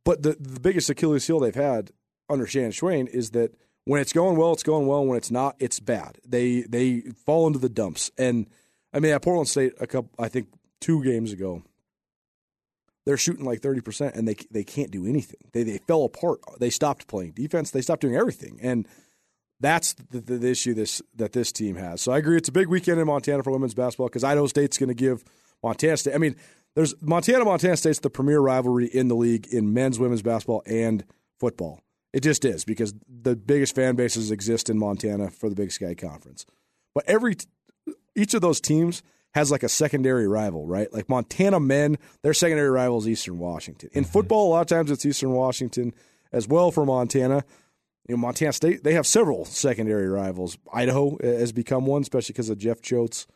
But 0.03 0.25
the, 0.25 0.37
the 0.41 0.59
biggest 0.59 0.91
Achilles 0.91 1.29
heel 1.29 1.39
they've 1.39 1.55
had 1.55 1.93
under 2.29 2.49
Shannon 2.49 2.73
Schweyen 2.73 3.07
is 3.07 3.31
that 3.31 3.55
when 3.89 4.03
it's 4.03 4.13
going 4.13 4.37
well, 4.37 4.53
it's 4.53 4.63
going 4.63 4.87
well. 4.87 5.07
When 5.07 5.17
it's 5.17 5.31
not, 5.31 5.57
it's 5.59 5.81
bad. 5.81 6.19
They 6.23 6.61
they 6.61 7.01
fall 7.25 7.47
into 7.47 7.59
the 7.59 7.71
dumps. 7.71 8.11
And 8.19 8.47
I 8.93 9.01
mean, 9.01 9.13
at 9.13 9.23
Portland 9.23 9.49
State, 9.49 9.73
a 9.81 9.87
couple, 9.87 10.11
I 10.19 10.29
think 10.29 10.49
two 10.79 11.03
games 11.03 11.33
ago, 11.33 11.63
they're 13.07 13.17
shooting 13.17 13.47
like 13.47 13.61
30% 13.61 14.15
and 14.15 14.29
they 14.29 14.37
they 14.51 14.63
can't 14.63 14.91
do 14.91 15.07
anything. 15.07 15.41
They 15.53 15.63
they 15.63 15.79
fell 15.79 16.05
apart. 16.05 16.41
They 16.61 16.69
stopped 16.69 17.07
playing 17.07 17.33
defense. 17.33 17.71
They 17.71 17.81
stopped 17.81 18.03
doing 18.03 18.15
everything. 18.15 18.59
And 18.61 18.87
that's 19.59 19.95
the, 19.95 20.21
the, 20.21 20.37
the 20.37 20.51
issue 20.51 20.75
this 20.75 21.01
that 21.17 21.33
this 21.33 21.51
team 21.51 21.77
has. 21.77 22.03
So 22.03 22.13
I 22.13 22.19
agree 22.19 22.37
it's 22.37 22.51
a 22.51 22.53
big 22.53 22.69
weekend 22.69 23.01
in 23.01 23.07
Montana 23.07 23.43
for 23.43 23.53
women's 23.53 23.75
basketball 23.75 24.11
cuz 24.11 24.23
Idaho 24.23 24.49
State's 24.49 24.77
going 24.77 24.89
to 24.89 24.95
give 24.95 25.25
Montana 25.63 25.97
State 25.97 26.15
I 26.15 26.19
mean 26.19 26.37
there's 26.75 26.95
Montana 27.01 27.43
Montana 27.47 27.79
State's 27.79 28.01
the 28.01 28.11
premier 28.11 28.41
rivalry 28.41 28.87
in 28.87 29.09
the 29.09 29.17
league 29.17 29.47
in 29.47 29.73
men's 29.73 29.99
women's 29.99 30.21
basketball 30.21 30.63
and 30.67 31.07
football. 31.41 31.81
It 32.13 32.21
just 32.23 32.45
is 32.45 32.65
because 32.65 32.95
the 33.07 33.37
biggest 33.37 33.75
fan 33.75 33.97
bases 33.97 34.31
exist 34.31 34.71
in 34.71 34.79
Montana 34.79 35.31
for 35.31 35.49
the 35.49 35.55
Big 35.55 35.73
Sky 35.73 35.95
Conference. 35.95 36.47
But 36.95 37.05
every 37.07 37.37
each 38.17 38.35
of 38.35 38.41
those 38.41 38.61
teams 38.61 39.03
has 39.35 39.51
like 39.51 39.63
a 39.63 39.69
secondary 39.69 40.27
rival, 40.27 40.67
right? 40.67 40.93
Like 40.93 41.09
Montana 41.09 41.61
men, 41.61 41.99
their 42.23 42.35
secondary 42.35 42.71
rival 42.71 42.99
is 42.99 43.09
Eastern 43.09 43.39
Washington. 43.39 43.91
In 43.93 44.05
mm-hmm. 44.05 44.13
football, 44.13 44.49
a 44.49 44.51
lot 44.51 44.61
of 44.63 44.67
times 44.67 44.91
it's 44.91 45.05
Eastern 45.05 45.33
Washington 45.33 45.95
as 46.33 46.49
well 46.49 46.71
for 46.71 46.85
Montana. 46.87 47.45
You 48.09 48.17
know, 48.17 48.21
Montana 48.23 48.53
State, 48.53 48.85
they 48.85 48.95
have 48.95 49.07
several 49.07 49.45
secondary 49.45 50.09
rivals. 50.09 50.57
Idaho 50.73 51.19
has 51.23 51.53
become 51.53 51.85
one, 51.85 52.03
especially 52.03 52.33
because 52.33 52.49
of 52.49 52.59
Jeff 52.59 52.81
Choate's 52.81 53.27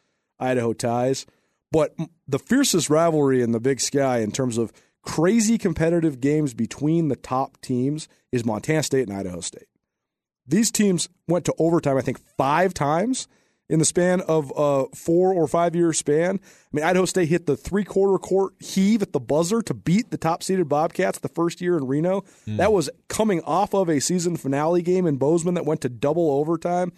Idaho 0.41 0.73
ties. 0.73 1.27
But 1.71 1.95
the 2.27 2.39
fiercest 2.39 2.91
rivalry 2.91 3.43
in 3.43 3.53
the 3.53 3.61
Big 3.61 3.81
Sky 3.81 4.19
in 4.19 4.33
terms 4.33 4.59
of 4.59 4.73
crazy 5.03 5.59
competitive 5.59 6.21
games 6.21 6.55
between 6.55 7.09
the 7.09 7.17
top 7.17 7.61
teams 7.61 8.09
is 8.31 8.45
Montana 8.45 8.83
State 8.83 9.09
and 9.09 9.17
Idaho 9.17 9.41
State. 9.41 9.67
These 10.47 10.71
teams 10.71 11.09
went 11.29 11.45
to 11.45 11.55
overtime, 11.59 11.97
I 11.97 12.01
think, 12.01 12.21
five 12.37 12.75
times 12.75 13.29
in 13.69 13.79
the 13.79 13.85
span 13.85 14.21
of 14.23 14.53
a 14.57 14.85
four 14.95 15.33
or 15.33 15.47
five 15.47 15.75
year 15.75 15.93
span. 15.93 16.41
I 16.43 16.77
mean, 16.77 16.85
Idaho 16.85 17.05
State 17.05 17.29
hit 17.29 17.47
the 17.47 17.57
three 17.57 17.85
quarter 17.85 18.19
court 18.19 18.55
heave 18.61 19.03
at 19.03 19.13
the 19.13 19.21
buzzer 19.21 19.63
to 19.63 19.75
beat 19.75 20.11
the 20.11 20.19
top 20.19 20.43
seeded 20.43 20.69
Bobcats 20.69 21.19
the 21.21 21.29
first 21.29 21.61
year 21.61 21.77
in 21.77 21.87
Reno. 21.87 22.23
Mm. 22.47 22.59
That 22.59 22.73
was 22.73 22.91
coming 23.09 23.41
off 23.43 23.75
of 23.75 23.89
a 23.89 24.01
season 24.01 24.37
finale 24.37 24.83
game 24.83 25.07
in 25.07 25.17
Bozeman 25.17 25.55
that 25.55 25.65
went 25.65 25.81
to 25.83 25.89
double 25.89 26.33
overtime. 26.33 26.93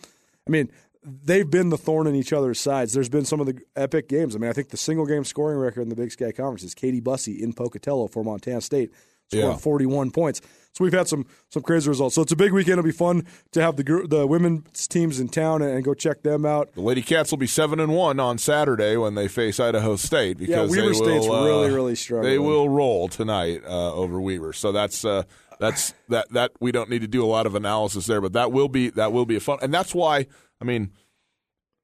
I 0.46 0.50
mean, 0.50 0.70
they've 1.04 1.48
been 1.48 1.68
the 1.68 1.78
thorn 1.78 2.06
in 2.06 2.14
each 2.14 2.32
other's 2.32 2.60
sides. 2.60 2.92
There's 2.92 3.08
been 3.08 3.24
some 3.24 3.40
of 3.40 3.46
the 3.46 3.60
epic 3.76 4.08
games. 4.08 4.34
I 4.34 4.38
mean, 4.38 4.50
I 4.50 4.52
think 4.52 4.70
the 4.70 4.76
single 4.76 5.06
game 5.06 5.24
scoring 5.24 5.58
record 5.58 5.82
in 5.82 5.88
the 5.88 5.96
Big 5.96 6.12
Sky 6.12 6.32
Conference 6.32 6.62
is 6.62 6.74
Katie 6.74 7.00
Bussey 7.00 7.42
in 7.42 7.52
Pocatello 7.52 8.08
for 8.08 8.24
Montana 8.24 8.60
State, 8.60 8.92
scoring 9.30 9.50
yeah. 9.50 9.56
41 9.56 10.10
points. 10.10 10.40
So 10.72 10.82
we've 10.82 10.92
had 10.92 11.06
some 11.06 11.24
some 11.50 11.62
crazy 11.62 11.88
results. 11.88 12.16
So 12.16 12.22
it's 12.22 12.32
a 12.32 12.36
big 12.36 12.52
weekend. 12.52 12.72
It'll 12.72 12.84
be 12.84 12.90
fun 12.90 13.26
to 13.52 13.62
have 13.62 13.76
the 13.76 14.06
the 14.08 14.26
women's 14.26 14.88
teams 14.88 15.20
in 15.20 15.28
town 15.28 15.62
and, 15.62 15.70
and 15.70 15.84
go 15.84 15.94
check 15.94 16.22
them 16.22 16.44
out. 16.44 16.72
The 16.74 16.80
Lady 16.80 17.02
Cats 17.02 17.30
will 17.30 17.38
be 17.38 17.46
seven 17.46 17.78
and 17.78 17.94
one 17.94 18.18
on 18.18 18.38
Saturday 18.38 18.96
when 18.96 19.14
they 19.14 19.28
face 19.28 19.60
Idaho 19.60 19.94
State 19.94 20.36
because 20.36 20.74
yeah, 20.74 20.82
will, 20.82 20.94
State's 20.94 21.28
uh, 21.28 21.44
really 21.44 21.70
really 21.70 21.94
struggling. 21.94 22.32
They 22.32 22.38
will 22.40 22.68
roll 22.68 23.06
tonight 23.06 23.62
uh, 23.64 23.94
over 23.94 24.20
Weber. 24.20 24.52
So 24.52 24.72
that's. 24.72 25.04
Uh, 25.04 25.22
that's 25.60 25.94
that 26.08 26.28
that 26.30 26.50
we 26.58 26.72
don't 26.72 26.90
need 26.90 27.02
to 27.02 27.06
do 27.06 27.24
a 27.24 27.26
lot 27.26 27.46
of 27.46 27.54
analysis 27.54 28.06
there, 28.06 28.20
but 28.20 28.32
that 28.32 28.50
will 28.50 28.68
be 28.68 28.90
that 28.90 29.12
will 29.12 29.24
be 29.24 29.36
a 29.36 29.40
fun, 29.40 29.58
and 29.62 29.72
that's 29.72 29.94
why 29.94 30.26
I 30.60 30.64
mean 30.64 30.92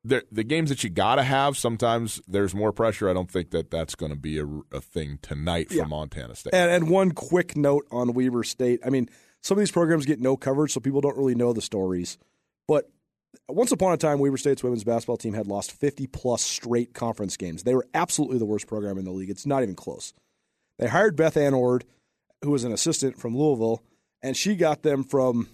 the 0.05 0.25
the 0.33 0.45
games 0.45 0.71
that 0.71 0.83
you 0.83 0.91
got 0.91 1.17
to 1.17 1.23
have, 1.23 1.57
sometimes 1.57 2.21
there's 2.27 2.55
more 2.55 2.73
pressure. 2.73 3.11
I 3.11 3.13
don't 3.13 3.31
think 3.31 3.51
that 3.51 3.71
that's 3.71 3.95
going 3.95 4.11
to 4.11 4.19
be 4.19 4.39
a, 4.39 4.47
a, 4.73 4.81
thing 4.81 5.19
tonight 5.21 5.69
for 5.69 5.77
yeah. 5.77 5.85
Montana 5.85 6.35
State. 6.35 6.55
And, 6.55 6.71
and, 6.71 6.89
one 6.89 7.13
quick 7.13 7.57
note 7.57 7.87
on 7.91 8.15
Weber 8.15 8.43
State. 8.43 8.81
I 8.85 8.91
mean, 8.91 9.09
some 9.43 9.59
of 9.59 9.61
these 9.61 9.71
programs 9.71 10.07
get 10.07 10.21
no 10.21 10.37
coverage, 10.37 10.73
so 10.73 10.81
people 10.81 11.01
don't 11.01 11.17
really 11.17 11.35
know 11.35 11.53
the 11.53 11.61
stories. 11.61 12.17
But 12.67 12.91
once 13.49 13.73
upon 13.73 13.93
a 13.93 13.97
time, 13.97 14.19
Weber 14.19 14.39
State's 14.39 14.63
women's 14.63 14.85
basketball 14.85 15.19
team 15.19 15.35
had 15.35 15.47
lost 15.47 15.73
50 15.73 16.07
plus 16.07 16.43
straight 16.43 16.95
conference 16.95 17.37
games. 17.37 17.63
They 17.63 17.75
were 17.75 17.87
absolutely 17.93 18.39
the 18.39 18.47
worst 18.47 18.67
program 18.67 18.97
in 18.97 19.05
the 19.05 19.11
league. 19.11 19.31
It's 19.31 19.47
not 19.47 19.63
even 19.63 19.75
close. 19.75 20.15
They 20.79 20.89
hired 20.89 21.17
Beth 21.17 21.37
Ann 21.37 21.53
Ord, 21.53 21.85
who 22.43 22.51
was 22.51 22.65
an 22.65 22.73
assistant 22.73 23.19
from 23.19 23.37
Louisville, 23.37 23.83
and 24.23 24.35
she 24.35 24.57
got 24.57 24.83
them 24.83 25.05
from 25.05 25.49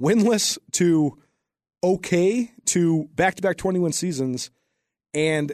winless 0.00 0.58
to 0.72 1.18
okay 1.84 2.50
to 2.64 3.08
back 3.14 3.36
to 3.36 3.42
back 3.42 3.56
21 3.56 3.92
seasons. 3.92 4.50
And 5.12 5.52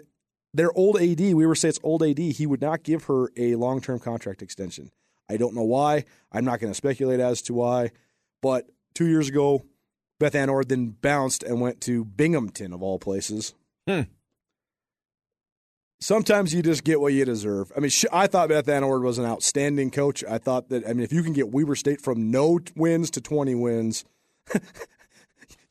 their 0.55 0.73
old 0.73 1.01
AD, 1.01 1.21
Weber 1.35 1.55
State's 1.55 1.81
old 1.83 2.03
AD, 2.03 2.19
he 2.19 2.47
would 2.47 2.63
not 2.63 2.83
give 2.83 3.05
her 3.05 3.31
a 3.37 3.57
long 3.57 3.81
term 3.81 3.99
contract 3.99 4.41
extension. 4.41 4.91
I 5.29 5.37
don't 5.37 5.55
know 5.55 5.65
why. 5.65 6.05
I'm 6.33 6.45
not 6.45 6.61
going 6.61 6.73
to 6.73 6.77
speculate 6.77 7.21
as 7.21 7.43
to 7.43 7.55
why. 7.55 7.91
But 8.43 8.69
two 8.95 9.07
years 9.07 9.29
ago, 9.29 9.65
Beth 10.19 10.35
Ann 10.35 10.51
Ord 10.51 10.69
then 10.69 10.89
bounced 10.89 11.43
and 11.43 11.61
went 11.61 11.81
to 11.83 12.05
Binghamton, 12.05 12.73
of 12.73 12.83
all 12.83 12.99
places. 12.99 13.55
Hmm. 13.87 14.03
Sometimes 16.01 16.55
you 16.55 16.63
just 16.63 16.83
get 16.83 17.01
what 17.01 17.13
you 17.13 17.25
deserve. 17.25 17.71
I 17.77 17.81
mean, 17.81 17.91
I 18.11 18.27
thought 18.27 18.49
Beth 18.49 18.69
Ann 18.69 18.83
Ord 18.83 19.03
was 19.03 19.19
an 19.19 19.27
outstanding 19.27 19.91
coach. 19.91 20.25
I 20.25 20.39
thought 20.39 20.71
that, 20.71 20.85
I 20.85 20.95
mean, 20.95 21.05
if 21.05 21.13
you 21.13 21.23
can 21.23 21.35
get 21.35 21.51
Weber 21.51 21.75
State 21.75 22.01
from 22.01 22.31
no 22.31 22.59
wins 22.75 23.11
to 23.13 23.21
20 23.21 23.55
wins, 23.55 24.05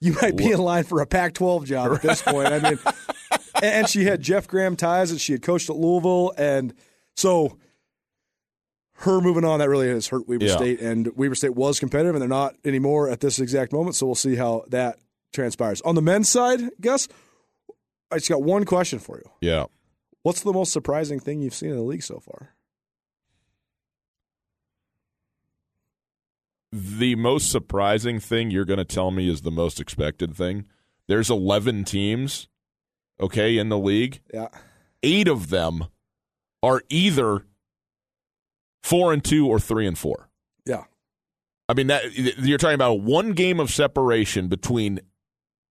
you 0.02 0.16
might 0.22 0.36
be 0.36 0.52
in 0.52 0.60
line 0.60 0.84
for 0.84 1.02
a 1.02 1.06
Pac 1.06 1.34
12 1.34 1.66
job 1.66 1.94
at 1.94 2.02
this 2.02 2.22
point. 2.22 2.48
I 2.48 2.60
mean, 2.60 2.80
and 3.64 3.88
she 3.88 4.06
had 4.06 4.22
Jeff 4.22 4.48
Graham 4.48 4.76
ties 4.76 5.12
and 5.12 5.20
she 5.20 5.34
had 5.34 5.42
coached 5.42 5.70
at 5.70 5.76
Louisville. 5.76 6.34
And 6.38 6.74
so 7.16 7.58
her 9.00 9.22
moving 9.22 9.46
on, 9.46 9.60
that 9.60 9.70
really 9.70 9.88
has 9.88 10.08
hurt 10.08 10.28
Weber 10.28 10.46
yeah. 10.46 10.56
State. 10.56 10.82
And 10.82 11.16
Weber 11.16 11.36
State 11.36 11.56
was 11.56 11.80
competitive, 11.80 12.16
and 12.16 12.22
they're 12.22 12.30
not 12.30 12.56
anymore 12.66 13.10
at 13.10 13.20
this 13.20 13.40
exact 13.40 13.72
moment. 13.72 13.96
So 13.96 14.06
we'll 14.06 14.16
see 14.16 14.36
how 14.36 14.64
that 14.70 15.00
transpires. 15.34 15.82
On 15.82 15.96
the 15.96 16.02
men's 16.02 16.30
side, 16.30 16.62
Gus, 16.82 17.08
I 18.12 18.18
just 18.18 18.30
got 18.30 18.42
one 18.42 18.66
question 18.66 19.00
for 19.00 19.18
you. 19.18 19.30
Yeah. 19.42 19.66
What's 20.24 20.42
the 20.42 20.52
most 20.52 20.74
surprising 20.74 21.20
thing 21.20 21.42
you've 21.42 21.54
seen 21.54 21.70
in 21.70 21.78
the 21.78 21.84
league 21.84 22.04
so 22.04 22.20
far? 22.20 22.56
The 26.72 27.16
most 27.16 27.52
surprising 27.52 28.20
thing 28.20 28.52
you're 28.52 28.66
going 28.66 28.78
to 28.78 28.86
tell 28.86 29.12
me 29.12 29.30
is 29.30 29.42
the 29.42 29.52
most 29.52 29.80
expected 29.80 30.36
thing. 30.36 30.66
There's 31.08 31.30
11 31.30 31.86
teams, 31.86 32.48
okay, 33.20 33.58
in 33.58 33.70
the 33.70 33.78
league. 33.78 34.22
Yeah. 34.34 34.50
Eight 35.02 35.28
of 35.28 35.50
them 35.50 35.86
are 36.62 36.84
either 36.90 37.46
four 38.84 39.14
and 39.14 39.24
two 39.24 39.48
or 39.48 39.60
three 39.60 39.88
and 39.88 39.98
four. 39.98 40.30
Yeah. 40.66 40.84
I 41.68 41.74
mean 41.74 41.88
that 41.88 42.16
you're 42.40 42.58
talking 42.58 42.76
about 42.76 43.02
one 43.02 43.32
game 43.32 43.60
of 43.60 43.70
separation 43.70 44.48
between 44.48 45.00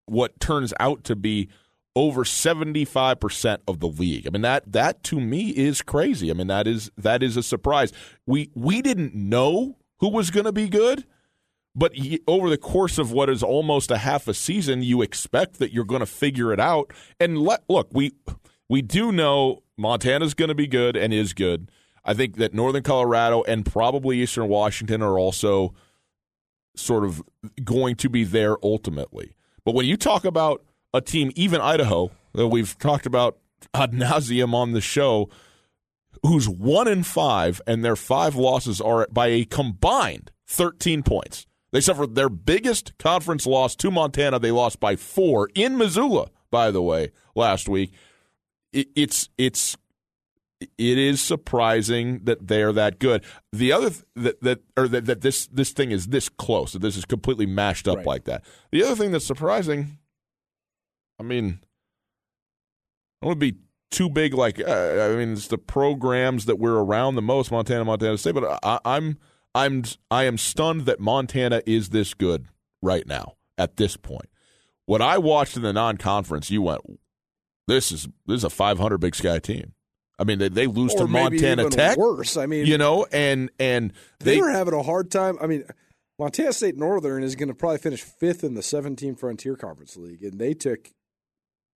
what 0.05 0.39
turns 0.39 0.73
out 0.79 1.03
to 1.05 1.15
be 1.15 1.49
over 1.95 2.23
75% 2.23 3.57
of 3.67 3.79
the 3.79 3.87
league. 3.87 4.27
I 4.27 4.29
mean 4.29 4.43
that 4.43 4.71
that 4.71 5.03
to 5.05 5.19
me 5.19 5.49
is 5.49 5.81
crazy. 5.81 6.29
I 6.29 6.33
mean 6.33 6.47
that 6.47 6.67
is 6.67 6.91
that 6.97 7.23
is 7.23 7.37
a 7.37 7.43
surprise. 7.43 7.91
We 8.25 8.51
we 8.53 8.81
didn't 8.81 9.15
know 9.15 9.77
who 9.99 10.09
was 10.09 10.31
going 10.31 10.45
to 10.45 10.51
be 10.51 10.69
good, 10.69 11.05
but 11.75 11.93
he, 11.93 12.19
over 12.27 12.49
the 12.49 12.57
course 12.57 12.97
of 12.97 13.11
what 13.11 13.29
is 13.29 13.43
almost 13.43 13.91
a 13.91 13.97
half 13.97 14.27
a 14.27 14.33
season, 14.33 14.81
you 14.83 15.01
expect 15.01 15.59
that 15.59 15.71
you're 15.71 15.85
going 15.85 15.99
to 15.99 16.07
figure 16.07 16.51
it 16.51 16.59
out. 16.59 16.91
And 17.19 17.37
let 17.39 17.63
look, 17.69 17.89
we 17.91 18.13
we 18.69 18.81
do 18.81 19.11
know 19.11 19.63
Montana's 19.77 20.33
going 20.33 20.49
to 20.49 20.55
be 20.55 20.67
good 20.67 20.95
and 20.97 21.13
is 21.13 21.33
good. 21.33 21.69
I 22.03 22.13
think 22.13 22.37
that 22.37 22.53
Northern 22.53 22.83
Colorado 22.83 23.43
and 23.43 23.65
probably 23.65 24.21
Eastern 24.21 24.47
Washington 24.47 25.01
are 25.01 25.19
also 25.19 25.73
sort 26.75 27.03
of 27.03 27.21
going 27.63 27.95
to 27.97 28.09
be 28.09 28.23
there 28.23 28.57
ultimately. 28.63 29.35
But 29.65 29.75
when 29.75 29.85
you 29.85 29.97
talk 29.97 30.23
about 30.23 30.63
a 30.93 31.01
team, 31.01 31.31
even 31.35 31.59
Idaho, 31.59 32.11
that 32.33 32.47
we've 32.47 32.77
talked 32.77 33.05
about 33.05 33.37
ad 33.73 33.91
nauseum 33.91 34.53
on 34.53 34.71
the 34.71 34.81
show, 34.81 35.29
who's 36.23 36.47
one 36.49 36.87
in 36.87 37.03
five, 37.03 37.61
and 37.67 37.83
their 37.83 37.95
five 37.95 38.35
losses 38.35 38.79
are 38.81 39.07
by 39.11 39.27
a 39.27 39.45
combined 39.45 40.31
13 40.47 41.03
points. 41.03 41.45
They 41.71 41.81
suffered 41.81 42.15
their 42.15 42.29
biggest 42.29 42.97
conference 42.97 43.45
loss 43.45 43.75
to 43.77 43.91
Montana. 43.91 44.39
They 44.39 44.51
lost 44.51 44.79
by 44.79 44.95
four 44.95 45.49
in 45.53 45.77
Missoula, 45.77 46.29
by 46.49 46.71
the 46.71 46.81
way, 46.81 47.11
last 47.35 47.67
week. 47.67 47.91
It, 48.71 48.87
it's 48.95 49.29
it's 49.37 49.75
it 50.59 50.97
is 50.97 51.21
surprising 51.21 52.21
that 52.23 52.47
they're 52.47 52.73
that 52.73 52.99
good. 52.99 53.23
The 53.51 53.71
other 53.73 53.89
th- 53.89 54.03
that 54.15 54.41
that 54.41 54.59
or 54.77 54.87
that, 54.87 55.05
that 55.05 55.21
this 55.21 55.47
this 55.47 55.71
thing 55.71 55.91
is 55.91 56.07
this 56.07 56.29
close. 56.29 56.71
That 56.73 56.79
this 56.79 56.95
is 56.97 57.05
completely 57.05 57.45
mashed 57.45 57.87
up 57.87 57.97
Right. 57.97 58.05
like 58.05 58.23
that. 58.25 58.43
The 58.71 58.83
other 58.83 58.95
thing 58.95 59.11
that's 59.11 59.25
surprising, 59.25 59.97
I 61.19 61.23
mean, 61.23 61.59
I 63.21 63.25
want 63.25 63.39
to 63.39 63.51
be 63.51 63.57
too 63.91 64.09
big. 64.09 64.33
Like 64.33 64.59
uh, 64.59 65.11
I 65.11 65.15
mean, 65.15 65.33
it's 65.33 65.47
the 65.47 65.57
programs 65.57 66.45
that 66.45 66.59
we're 66.59 66.77
around 66.77 67.15
the 67.15 67.21
most, 67.21 67.51
Montana, 67.51 67.85
Montana 67.85 68.17
State. 68.17 68.35
But 68.35 68.59
I, 68.63 68.79
I'm 68.85 69.17
I'm 69.55 69.83
I 70.11 70.25
am 70.25 70.37
stunned 70.37 70.85
that 70.85 70.99
Montana 70.99 71.61
is 71.65 71.89
this 71.89 72.13
good 72.13 72.45
right 72.81 73.07
now 73.07 73.35
at 73.57 73.77
this 73.77 73.97
point. 73.97 74.29
What 74.85 75.01
I 75.01 75.17
watched 75.17 75.57
in 75.57 75.63
the 75.63 75.73
non-conference, 75.73 76.49
you 76.49 76.61
went, 76.61 76.81
this 77.67 77.91
is 77.91 78.07
this 78.25 78.37
is 78.37 78.43
a 78.43 78.49
500 78.49 78.97
Big 78.99 79.15
Sky 79.15 79.39
team. 79.39 79.73
I 80.19 80.23
mean, 80.23 80.39
they, 80.39 80.49
they 80.49 80.67
lose 80.67 80.93
or 80.95 80.99
to 80.99 81.07
Montana 81.07 81.63
even 81.63 81.71
Tech, 81.71 81.97
Worse, 81.97 82.37
I 82.37 82.47
mean, 82.47 82.65
you 82.65 82.77
know, 82.77 83.05
and 83.11 83.51
and 83.59 83.93
they, 84.19 84.35
they 84.35 84.41
were 84.41 84.49
having 84.49 84.73
a 84.73 84.81
hard 84.81 85.11
time. 85.11 85.37
I 85.41 85.47
mean, 85.47 85.63
Montana 86.17 86.53
State 86.53 86.77
Northern 86.77 87.23
is 87.23 87.35
going 87.35 87.49
to 87.49 87.53
probably 87.53 87.77
finish 87.77 88.01
fifth 88.01 88.43
in 88.43 88.55
the 88.55 88.63
17 88.63 89.15
Frontier 89.15 89.55
Conference 89.55 89.95
League, 89.95 90.23
and 90.23 90.39
they 90.39 90.53
took 90.53 90.89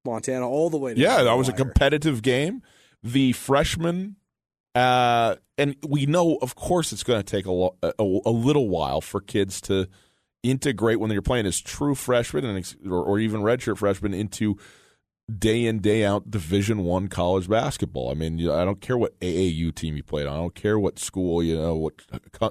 Montana 0.05 0.47
all 0.47 0.69
the 0.69 0.77
way. 0.77 0.93
To 0.93 0.99
yeah, 0.99 1.23
that 1.23 1.33
was 1.33 1.47
a 1.49 1.53
competitive 1.53 2.21
game. 2.21 2.61
The 3.03 3.31
freshman, 3.33 4.15
uh, 4.75 5.35
and 5.57 5.75
we 5.87 6.05
know, 6.05 6.37
of 6.41 6.55
course, 6.55 6.91
it's 6.93 7.03
going 7.03 7.19
to 7.21 7.25
take 7.29 7.45
a, 7.45 7.51
lo- 7.51 7.75
a, 7.81 7.93
a 7.97 8.31
little 8.31 8.69
while 8.69 9.01
for 9.01 9.19
kids 9.21 9.59
to 9.61 9.87
integrate 10.43 10.99
when 10.99 11.11
you're 11.11 11.21
playing 11.21 11.45
as 11.45 11.59
true 11.59 11.93
freshmen 11.95 12.45
and 12.45 12.57
ex- 12.57 12.75
or, 12.85 13.03
or 13.03 13.19
even 13.19 13.41
redshirt 13.41 13.77
freshmen 13.77 14.13
into 14.13 14.57
day 15.37 15.65
in 15.65 15.79
day 15.79 16.03
out 16.05 16.29
Division 16.29 16.83
One 16.83 17.07
college 17.07 17.47
basketball. 17.49 18.09
I 18.11 18.13
mean, 18.15 18.37
you- 18.37 18.53
I 18.53 18.65
don't 18.65 18.81
care 18.81 18.97
what 18.97 19.19
AAU 19.19 19.73
team 19.73 19.95
you 19.97 20.03
played 20.03 20.27
on. 20.27 20.33
I 20.33 20.37
don't 20.37 20.55
care 20.55 20.77
what 20.79 20.99
school 20.99 21.41
you 21.43 21.55
know, 21.55 21.75
what 21.75 21.93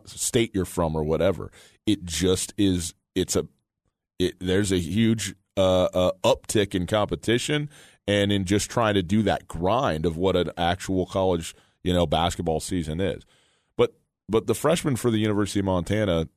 state 0.07 0.53
you're 0.55 0.65
from, 0.65 0.95
or 0.97 1.05
whatever. 1.05 1.51
It 1.87 2.05
just 2.05 2.55
is. 2.59 2.95
It's 3.15 3.35
a. 3.37 3.47
It, 4.19 4.35
there's 4.41 4.71
a 4.73 4.79
huge 4.79 5.35
uh, 5.61 5.89
uh, 5.95 6.13
uptick 6.25 6.75
in 6.75 6.87
competition 6.87 7.69
and 8.07 8.33
in 8.33 8.45
just 8.45 8.71
trying 8.71 8.95
to 8.95 9.03
do 9.03 9.23
that 9.23 9.47
grind 9.47 10.07
of 10.07 10.17
what 10.17 10.37
an 10.37 10.51
actual 10.57 11.07
college 11.07 11.55
you 11.83 11.93
know 11.93 12.07
basketball 12.07 12.61
season 12.61 13.01
is. 13.01 13.25
But 13.77 13.95
but 14.29 14.47
the 14.47 14.55
freshmen 14.55 14.97
for 14.97 15.11
the 15.11 15.19
University 15.19 15.61
of 15.61 15.67
Montana 15.67 16.29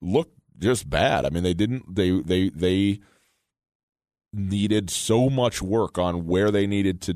looked 0.00 0.38
just 0.58 0.88
bad. 0.88 1.24
I 1.24 1.30
mean, 1.30 1.42
they 1.42 1.54
didn't. 1.54 1.94
They 1.94 2.20
they 2.20 2.48
they 2.50 3.00
needed 4.32 4.90
so 4.90 5.30
much 5.30 5.62
work 5.62 5.98
on 5.98 6.26
where 6.26 6.50
they 6.50 6.66
needed 6.66 7.00
to 7.00 7.14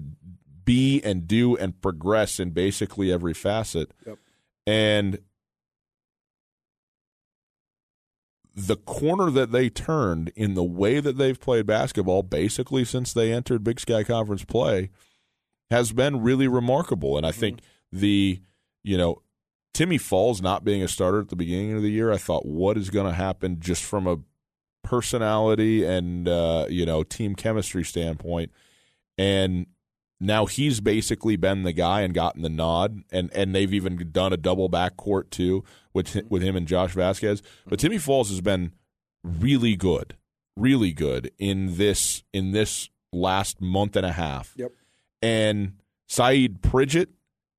be 0.65 1.03
and 1.03 1.27
do 1.27 1.57
and 1.57 1.81
progress 1.81 2.41
in 2.41 2.51
basically 2.51 3.13
every 3.13 3.35
facet. 3.35 3.93
Yep. 4.07 4.19
And 4.67 5.19
the 8.55 8.77
corner 8.77 9.31
that 9.31 9.53
they 9.53 9.69
turned 9.69 10.31
in 10.37 10.55
the 10.55 10.63
way 10.63 11.01
that 11.01 11.17
they've 11.17 11.41
played 11.41 11.67
basketball 11.67 12.23
basically 12.23 12.85
since 12.85 13.13
they 13.13 13.33
entered 13.33 13.65
Big 13.65 13.81
Sky 13.81 14.05
Conference 14.05 14.45
play 14.45 14.91
has 15.71 15.93
been 15.93 16.23
really 16.23 16.49
remarkable. 16.49 17.17
And 17.17 17.27
I 17.27 17.33
think 17.33 17.61
the, 17.91 18.41
you 18.83 18.99
know, 18.99 19.23
Timmy 19.73 19.97
Falls 19.97 20.43
not 20.43 20.65
being 20.65 20.83
a 20.83 20.89
starter 20.89 21.21
at 21.21 21.31
the 21.31 21.37
beginning 21.37 21.73
of 21.73 21.83
the 21.83 21.91
year, 21.91 22.13
I 22.13 22.19
thought, 22.19 22.45
what 22.45 22.77
is 22.77 22.91
going 22.91 23.07
to 23.07 23.15
happen 23.15 23.59
just 23.59 23.83
from 23.83 24.07
a 24.07 24.19
personality 24.83 25.85
and 25.85 26.29
uh, 26.29 26.67
you 26.69 26.85
know 26.85 27.03
team 27.03 27.35
chemistry 27.35 27.85
standpoint, 27.85 28.51
and 29.17 29.67
now 30.21 30.47
he's 30.47 30.81
basically 30.81 31.37
been 31.37 31.63
the 31.63 31.73
guy 31.73 32.03
and 32.03 32.15
gotten 32.15 32.43
the 32.43 32.49
nod, 32.49 33.03
and 33.11 33.31
and 33.35 33.55
they've 33.55 33.73
even 33.73 34.11
done 34.13 34.33
a 34.33 34.37
double 34.37 34.69
backcourt 34.69 35.31
too 35.31 35.65
with 35.95 36.09
mm-hmm. 36.09 36.29
with 36.29 36.43
him 36.43 36.57
and 36.57 36.67
Josh 36.67 36.93
Vasquez. 36.93 37.43
But 37.67 37.79
Timmy 37.79 37.97
mm-hmm. 37.97 38.03
Falls 38.03 38.31
has 38.31 38.41
been 38.41 38.73
really 39.23 39.77
good, 39.77 40.17
really 40.57 40.93
good 40.93 41.31
in 41.39 41.77
this 41.77 42.25
in 42.33 42.53
this 42.53 42.89
last 43.13 43.61
month 43.61 43.97
and 43.97 44.07
a 44.07 44.13
half. 44.13 44.55
Yep. 44.57 44.73
And 45.21 45.75
Saeed 46.09 46.63
Pridgett 46.63 47.11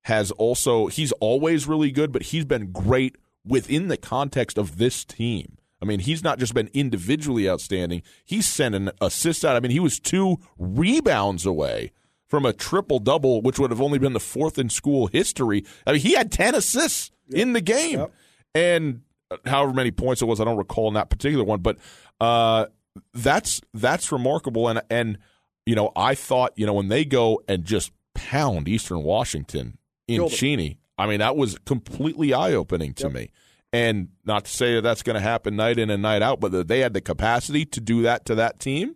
has 0.02 0.30
also 0.32 0.88
he's 0.88 1.12
always 1.12 1.66
really 1.66 1.90
good, 1.90 2.12
but 2.12 2.24
he's 2.24 2.44
been 2.44 2.72
great 2.72 3.16
within 3.46 3.88
the 3.88 3.96
context 3.96 4.58
of 4.58 4.78
this 4.78 5.04
team. 5.04 5.58
I 5.82 5.86
mean, 5.86 6.00
he's 6.00 6.24
not 6.24 6.38
just 6.38 6.54
been 6.54 6.70
individually 6.72 7.48
outstanding. 7.48 8.02
He's 8.24 8.46
sent 8.46 8.74
an 8.74 8.90
assist 9.02 9.44
out. 9.44 9.54
I 9.54 9.60
mean, 9.60 9.70
he 9.70 9.80
was 9.80 9.98
two 9.98 10.38
rebounds 10.58 11.44
away 11.44 11.92
from 12.26 12.46
a 12.46 12.54
triple 12.54 12.98
double, 12.98 13.42
which 13.42 13.58
would 13.58 13.70
have 13.70 13.82
only 13.82 13.98
been 13.98 14.14
the 14.14 14.20
fourth 14.20 14.58
in 14.58 14.70
school 14.70 15.08
history. 15.08 15.64
I 15.86 15.92
mean, 15.92 16.00
he 16.00 16.14
had 16.14 16.32
ten 16.32 16.54
assists 16.54 17.10
in 17.30 17.52
the 17.52 17.60
game, 17.60 17.98
Yep. 17.98 18.12
And 18.54 19.02
however 19.46 19.72
many 19.72 19.90
points 19.90 20.22
it 20.22 20.26
was, 20.26 20.40
I 20.40 20.44
don't 20.44 20.56
recall 20.56 20.88
in 20.88 20.94
that 20.94 21.10
particular 21.10 21.44
one, 21.44 21.60
but 21.60 21.78
uh, 22.20 22.66
that's 23.12 23.60
that's 23.72 24.12
remarkable. 24.12 24.68
And 24.68 24.82
and 24.90 25.18
you 25.66 25.74
know, 25.74 25.92
I 25.96 26.14
thought 26.14 26.52
you 26.56 26.66
know 26.66 26.74
when 26.74 26.88
they 26.88 27.04
go 27.04 27.42
and 27.48 27.64
just 27.64 27.92
pound 28.14 28.68
Eastern 28.68 29.02
Washington 29.02 29.78
in. 30.06 30.28
Cheney, 30.28 30.78
I 30.98 31.06
mean 31.06 31.18
that 31.20 31.36
was 31.36 31.58
completely 31.64 32.32
eye 32.34 32.52
opening 32.52 32.94
to 32.94 33.04
Yep. 33.04 33.12
me. 33.12 33.30
And 33.72 34.10
not 34.24 34.44
to 34.44 34.52
say 34.52 34.74
that 34.76 34.82
that's 34.82 35.02
going 35.02 35.14
to 35.14 35.20
happen 35.20 35.56
night 35.56 35.80
in 35.80 35.90
and 35.90 36.00
night 36.00 36.22
out, 36.22 36.38
but 36.38 36.52
that 36.52 36.68
they 36.68 36.78
had 36.78 36.94
the 36.94 37.00
capacity 37.00 37.64
to 37.64 37.80
do 37.80 38.02
that 38.02 38.24
to 38.26 38.36
that 38.36 38.60
team. 38.60 38.94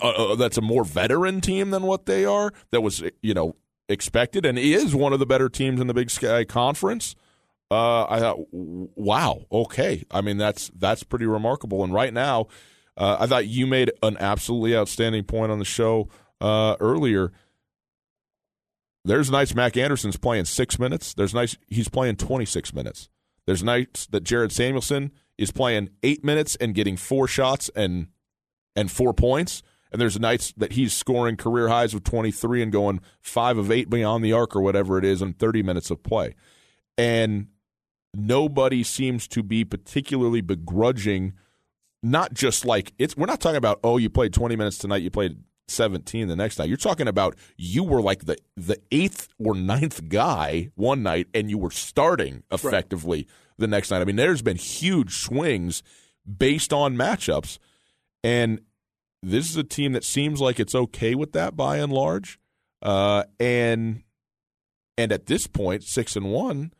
Uh, 0.00 0.08
uh, 0.08 0.34
that's 0.36 0.56
a 0.56 0.60
more 0.62 0.84
veteran 0.84 1.40
team 1.40 1.70
than 1.70 1.82
what 1.82 2.06
they 2.06 2.24
are. 2.24 2.52
That 2.70 2.82
was 2.82 3.02
you 3.20 3.34
know 3.34 3.56
expected 3.88 4.46
and 4.46 4.56
is 4.58 4.94
one 4.94 5.12
of 5.12 5.18
the 5.18 5.26
better 5.26 5.48
teams 5.48 5.80
in 5.80 5.88
the 5.88 5.94
Big 5.94 6.10
Sky 6.10 6.44
Conference. 6.44 7.16
Uh, 7.70 8.04
I 8.08 8.18
thought, 8.18 8.38
wow, 8.50 9.44
okay. 9.52 10.04
I 10.10 10.20
mean, 10.22 10.38
that's 10.38 10.70
that's 10.74 11.04
pretty 11.04 11.26
remarkable. 11.26 11.84
And 11.84 11.94
right 11.94 12.12
now, 12.12 12.48
uh, 12.96 13.18
I 13.20 13.26
thought 13.26 13.46
you 13.46 13.66
made 13.66 13.92
an 14.02 14.16
absolutely 14.18 14.76
outstanding 14.76 15.24
point 15.24 15.52
on 15.52 15.58
the 15.58 15.64
show 15.64 16.08
uh, 16.40 16.76
earlier. 16.80 17.32
There's 19.04 19.30
nights 19.30 19.54
Mac 19.54 19.76
Anderson's 19.76 20.16
playing 20.16 20.46
six 20.46 20.78
minutes. 20.78 21.14
There's 21.14 21.32
nights 21.32 21.56
he's 21.68 21.88
playing 21.88 22.16
26 22.16 22.74
minutes. 22.74 23.08
There's 23.46 23.62
nights 23.62 24.06
that 24.08 24.24
Jared 24.24 24.52
Samuelson 24.52 25.12
is 25.38 25.50
playing 25.50 25.90
eight 26.02 26.24
minutes 26.24 26.56
and 26.56 26.74
getting 26.74 26.96
four 26.96 27.26
shots 27.26 27.70
and 27.74 28.08
and 28.76 28.90
four 28.90 29.14
points. 29.14 29.62
And 29.92 30.00
there's 30.00 30.20
nights 30.20 30.52
that 30.56 30.72
he's 30.72 30.92
scoring 30.92 31.36
career 31.36 31.68
highs 31.68 31.94
of 31.94 32.04
23 32.04 32.62
and 32.62 32.70
going 32.70 33.00
five 33.20 33.58
of 33.58 33.70
eight 33.70 33.90
beyond 33.90 34.24
the 34.24 34.32
arc 34.32 34.54
or 34.54 34.60
whatever 34.60 34.98
it 34.98 35.04
is 35.04 35.22
in 35.22 35.32
30 35.32 35.62
minutes 35.62 35.90
of 35.90 36.02
play. 36.02 36.34
And 36.96 37.48
nobody 38.14 38.82
seems 38.82 39.28
to 39.28 39.42
be 39.42 39.64
particularly 39.64 40.40
begrudging 40.40 41.32
not 42.02 42.32
just 42.32 42.64
like 42.64 42.92
it's 42.98 43.16
we're 43.16 43.26
not 43.26 43.40
talking 43.40 43.56
about 43.56 43.78
oh 43.84 43.98
you 43.98 44.08
played 44.08 44.32
20 44.32 44.56
minutes 44.56 44.78
tonight 44.78 45.02
you 45.02 45.10
played 45.10 45.36
17 45.70 46.28
the 46.28 46.36
next 46.36 46.58
night. 46.58 46.68
You're 46.68 46.76
talking 46.76 47.08
about 47.08 47.36
you 47.56 47.84
were 47.84 48.02
like 48.02 48.24
the 48.24 48.36
the 48.56 48.78
eighth 48.90 49.28
or 49.38 49.54
ninth 49.54 50.08
guy 50.08 50.70
one 50.74 51.02
night 51.02 51.28
and 51.32 51.48
you 51.48 51.58
were 51.58 51.70
starting 51.70 52.42
effectively 52.50 53.26
the 53.58 53.66
next 53.66 53.90
night. 53.90 54.02
I 54.02 54.04
mean 54.04 54.16
there's 54.16 54.42
been 54.42 54.56
huge 54.56 55.14
swings 55.14 55.82
based 56.38 56.72
on 56.72 56.96
matchups. 56.96 57.58
And 58.22 58.60
this 59.22 59.48
is 59.48 59.56
a 59.56 59.64
team 59.64 59.92
that 59.92 60.04
seems 60.04 60.40
like 60.40 60.60
it's 60.60 60.74
okay 60.74 61.14
with 61.14 61.32
that 61.32 61.56
by 61.56 61.78
and 61.78 61.92
large. 61.92 62.38
Uh, 62.82 63.24
and 63.38 64.02
and 64.98 65.12
at 65.12 65.26
this 65.26 65.46
point 65.46 65.84
six 65.84 66.16
and 66.16 66.30
one 66.30 66.72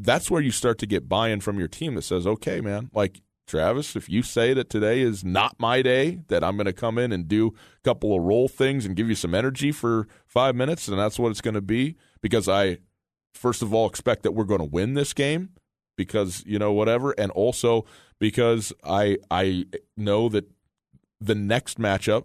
that's 0.00 0.30
where 0.30 0.42
you 0.42 0.50
start 0.50 0.78
to 0.78 0.86
get 0.86 1.08
buy-in 1.08 1.40
from 1.40 1.58
your 1.58 1.68
team 1.68 1.94
that 1.94 2.02
says, 2.02 2.26
"Okay, 2.26 2.60
man, 2.60 2.90
like 2.92 3.22
Travis, 3.48 3.96
if 3.96 4.08
you 4.08 4.22
say 4.22 4.52
that 4.54 4.70
today 4.70 5.00
is 5.00 5.24
not 5.24 5.58
my 5.58 5.82
day, 5.82 6.20
that 6.28 6.44
I'm 6.44 6.56
going 6.56 6.66
to 6.66 6.72
come 6.72 6.98
in 6.98 7.10
and 7.10 7.26
do 7.26 7.48
a 7.48 7.52
couple 7.82 8.14
of 8.14 8.22
role 8.22 8.46
things 8.46 8.84
and 8.84 8.94
give 8.94 9.08
you 9.08 9.14
some 9.14 9.34
energy 9.34 9.72
for 9.72 10.06
five 10.26 10.54
minutes, 10.54 10.86
and 10.86 10.98
that's 10.98 11.18
what 11.18 11.30
it's 11.30 11.40
going 11.40 11.54
to 11.54 11.62
be, 11.62 11.96
because 12.20 12.48
I, 12.48 12.78
first 13.34 13.62
of 13.62 13.72
all, 13.72 13.88
expect 13.88 14.22
that 14.22 14.32
we're 14.32 14.44
going 14.44 14.60
to 14.60 14.66
win 14.66 14.94
this 14.94 15.14
game, 15.14 15.50
because 15.96 16.44
you 16.46 16.58
know 16.58 16.72
whatever, 16.72 17.12
and 17.18 17.32
also 17.32 17.84
because 18.20 18.72
I 18.84 19.18
I 19.30 19.64
know 19.96 20.28
that 20.28 20.48
the 21.20 21.34
next 21.34 21.78
matchup, 21.78 22.24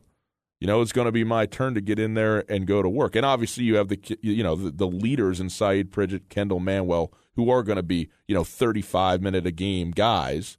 you 0.60 0.68
know, 0.68 0.82
it's 0.82 0.92
going 0.92 1.06
to 1.06 1.12
be 1.12 1.24
my 1.24 1.46
turn 1.46 1.74
to 1.74 1.82
get 1.82 1.98
in 2.00 2.14
there 2.14 2.44
and 2.50 2.68
go 2.68 2.82
to 2.82 2.90
work, 2.90 3.16
and 3.16 3.26
obviously 3.26 3.64
you 3.64 3.76
have 3.78 3.88
the 3.88 4.18
you 4.22 4.44
know 4.44 4.56
the, 4.56 4.72
the 4.72 4.88
leaders 4.88 5.40
in 5.40 5.50
Saeed 5.50 5.92
Pridgett, 5.92 6.30
Kendal 6.30 6.60
Manuel, 6.60 7.14
who 7.36 7.50
are 7.50 7.64
going 7.64 7.78
to 7.78 7.84
be 7.84 8.10
you 8.28 8.36
know 8.36 8.44
35 8.44 9.22
minute 9.22 9.46
a 9.46 9.52
game 9.52 9.92
guys 9.92 10.58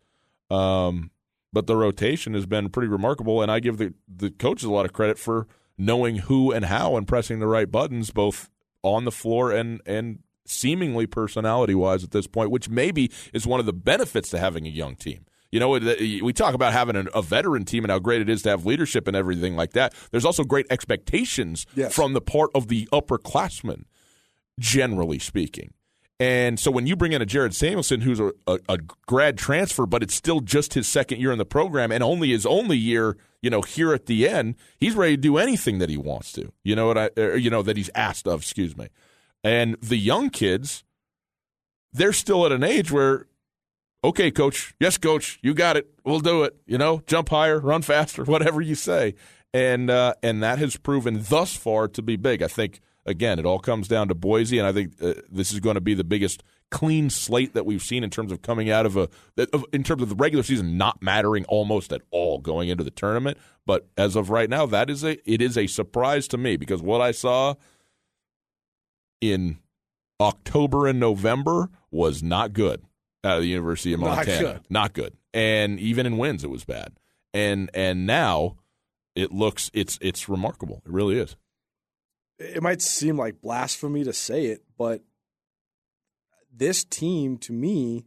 um, 0.50 1.10
but 1.52 1.66
the 1.66 1.76
rotation 1.76 2.34
has 2.34 2.46
been 2.46 2.68
pretty 2.68 2.88
remarkable, 2.88 3.40
and 3.40 3.50
I 3.50 3.60
give 3.60 3.78
the 3.78 3.94
the 4.08 4.30
coaches 4.30 4.64
a 4.64 4.72
lot 4.72 4.84
of 4.84 4.92
credit 4.92 5.18
for 5.18 5.46
knowing 5.78 6.16
who 6.16 6.52
and 6.52 6.64
how 6.64 6.96
and 6.96 7.06
pressing 7.06 7.38
the 7.38 7.46
right 7.46 7.70
buttons, 7.70 8.10
both 8.10 8.50
on 8.82 9.04
the 9.04 9.12
floor 9.12 9.52
and 9.52 9.80
and 9.86 10.18
seemingly 10.46 11.06
personality 11.06 11.74
wise 11.74 12.04
at 12.04 12.10
this 12.10 12.26
point, 12.26 12.50
which 12.50 12.68
maybe 12.68 13.10
is 13.32 13.46
one 13.46 13.60
of 13.60 13.66
the 13.66 13.72
benefits 13.72 14.28
to 14.30 14.38
having 14.38 14.66
a 14.66 14.70
young 14.70 14.94
team. 14.96 15.24
You 15.50 15.60
know, 15.60 15.70
we 15.70 16.32
talk 16.32 16.54
about 16.54 16.72
having 16.72 17.06
a 17.14 17.22
veteran 17.22 17.64
team 17.64 17.84
and 17.84 17.90
how 17.92 18.00
great 18.00 18.20
it 18.20 18.28
is 18.28 18.42
to 18.42 18.48
have 18.48 18.66
leadership 18.66 19.06
and 19.06 19.16
everything 19.16 19.54
like 19.54 19.72
that. 19.74 19.94
There's 20.10 20.24
also 20.24 20.42
great 20.42 20.66
expectations 20.68 21.64
yes. 21.76 21.94
from 21.94 22.12
the 22.12 22.20
part 22.20 22.50
of 22.56 22.66
the 22.66 22.88
upperclassmen, 22.92 23.84
generally 24.58 25.20
speaking. 25.20 25.72
And 26.24 26.58
so 26.58 26.70
when 26.70 26.86
you 26.86 26.96
bring 26.96 27.12
in 27.12 27.20
a 27.20 27.26
Jared 27.26 27.54
Samuelson, 27.54 28.00
who's 28.00 28.18
a, 28.18 28.32
a, 28.46 28.58
a, 28.66 28.78
grad 29.06 29.36
transfer, 29.36 29.84
but 29.84 30.02
it's 30.02 30.14
still 30.14 30.40
just 30.40 30.72
his 30.72 30.88
second 30.88 31.20
year 31.20 31.32
in 31.32 31.36
the 31.36 31.44
program 31.44 31.92
and 31.92 32.02
only 32.02 32.30
his 32.30 32.46
only 32.46 32.78
year, 32.78 33.18
you 33.42 33.50
know, 33.50 33.60
here 33.60 33.92
at 33.92 34.06
the 34.06 34.26
end, 34.26 34.54
he's 34.78 34.94
ready 34.94 35.16
to 35.16 35.20
do 35.20 35.36
anything 35.36 35.80
that 35.80 35.90
he 35.90 35.98
wants 35.98 36.32
to. 36.32 36.50
You 36.62 36.76
know 36.76 36.86
what 36.86 36.96
I, 36.96 37.10
or, 37.18 37.36
you 37.36 37.50
know, 37.50 37.60
that 37.60 37.76
he's 37.76 37.90
asked 37.94 38.26
of. 38.26 38.40
Excuse 38.40 38.74
me. 38.74 38.88
And 39.42 39.76
the 39.82 39.98
young 39.98 40.30
kids, 40.30 40.82
they're 41.92 42.14
still 42.14 42.46
at 42.46 42.52
an 42.52 42.64
age 42.64 42.90
where, 42.90 43.26
okay, 44.02 44.30
coach, 44.30 44.74
yes, 44.80 44.96
coach, 44.96 45.38
you 45.42 45.52
got 45.52 45.76
it, 45.76 45.90
we'll 46.06 46.20
do 46.20 46.42
it. 46.44 46.56
You 46.66 46.78
know, 46.78 47.02
jump 47.06 47.28
higher, 47.28 47.60
run 47.60 47.82
faster, 47.82 48.24
whatever 48.24 48.62
you 48.62 48.76
say. 48.76 49.14
And 49.52 49.90
uh, 49.90 50.14
and 50.22 50.42
that 50.42 50.58
has 50.58 50.78
proven 50.78 51.22
thus 51.28 51.54
far 51.54 51.86
to 51.88 52.00
be 52.00 52.16
big. 52.16 52.42
I 52.42 52.48
think 52.48 52.80
again, 53.06 53.38
it 53.38 53.46
all 53.46 53.58
comes 53.58 53.88
down 53.88 54.08
to 54.08 54.14
Boise, 54.14 54.58
and 54.58 54.66
I 54.66 54.72
think 54.72 54.94
uh, 55.02 55.14
this 55.30 55.52
is 55.52 55.60
going 55.60 55.74
to 55.74 55.80
be 55.80 55.94
the 55.94 56.04
biggest 56.04 56.42
clean 56.70 57.08
slate 57.10 57.54
that 57.54 57.64
we've 57.64 57.82
seen 57.82 58.02
in 58.02 58.10
terms 58.10 58.32
of 58.32 58.42
coming 58.42 58.70
out 58.70 58.84
of 58.86 58.96
a 58.96 59.08
in 59.72 59.84
terms 59.84 60.02
of 60.02 60.08
the 60.08 60.14
regular 60.16 60.42
season 60.42 60.76
not 60.76 61.02
mattering 61.02 61.44
almost 61.44 61.92
at 61.92 62.02
all 62.10 62.38
going 62.38 62.68
into 62.68 62.82
the 62.82 62.90
tournament. 62.90 63.38
But 63.66 63.86
as 63.96 64.16
of 64.16 64.30
right 64.30 64.50
now, 64.50 64.66
that 64.66 64.90
is 64.90 65.04
a 65.04 65.18
it 65.30 65.40
is 65.40 65.56
a 65.56 65.66
surprise 65.66 66.26
to 66.28 66.38
me 66.38 66.56
because 66.56 66.82
what 66.82 67.00
I 67.00 67.12
saw 67.12 67.54
in 69.20 69.58
October 70.20 70.86
and 70.86 70.98
November 70.98 71.70
was 71.90 72.22
not 72.22 72.52
good 72.52 72.82
out 73.22 73.36
of 73.36 73.42
the 73.42 73.48
University 73.48 73.92
of 73.92 74.00
Montana. 74.00 74.30
Not 74.30 74.40
good. 74.40 74.60
Not 74.70 74.92
good. 74.92 75.16
And 75.32 75.80
even 75.80 76.06
in 76.06 76.18
wins, 76.18 76.44
it 76.44 76.50
was 76.50 76.64
bad. 76.64 76.94
And 77.32 77.70
and 77.74 78.06
now 78.06 78.56
it 79.14 79.32
looks 79.32 79.70
it's 79.74 79.98
it's 80.00 80.28
remarkable. 80.28 80.82
It 80.84 80.92
really 80.92 81.18
is 81.18 81.36
it 82.38 82.62
might 82.62 82.82
seem 82.82 83.16
like 83.16 83.40
blasphemy 83.40 84.04
to 84.04 84.12
say 84.12 84.46
it, 84.46 84.62
but 84.76 85.02
this 86.52 86.84
team 86.84 87.36
to 87.38 87.52
me 87.52 88.04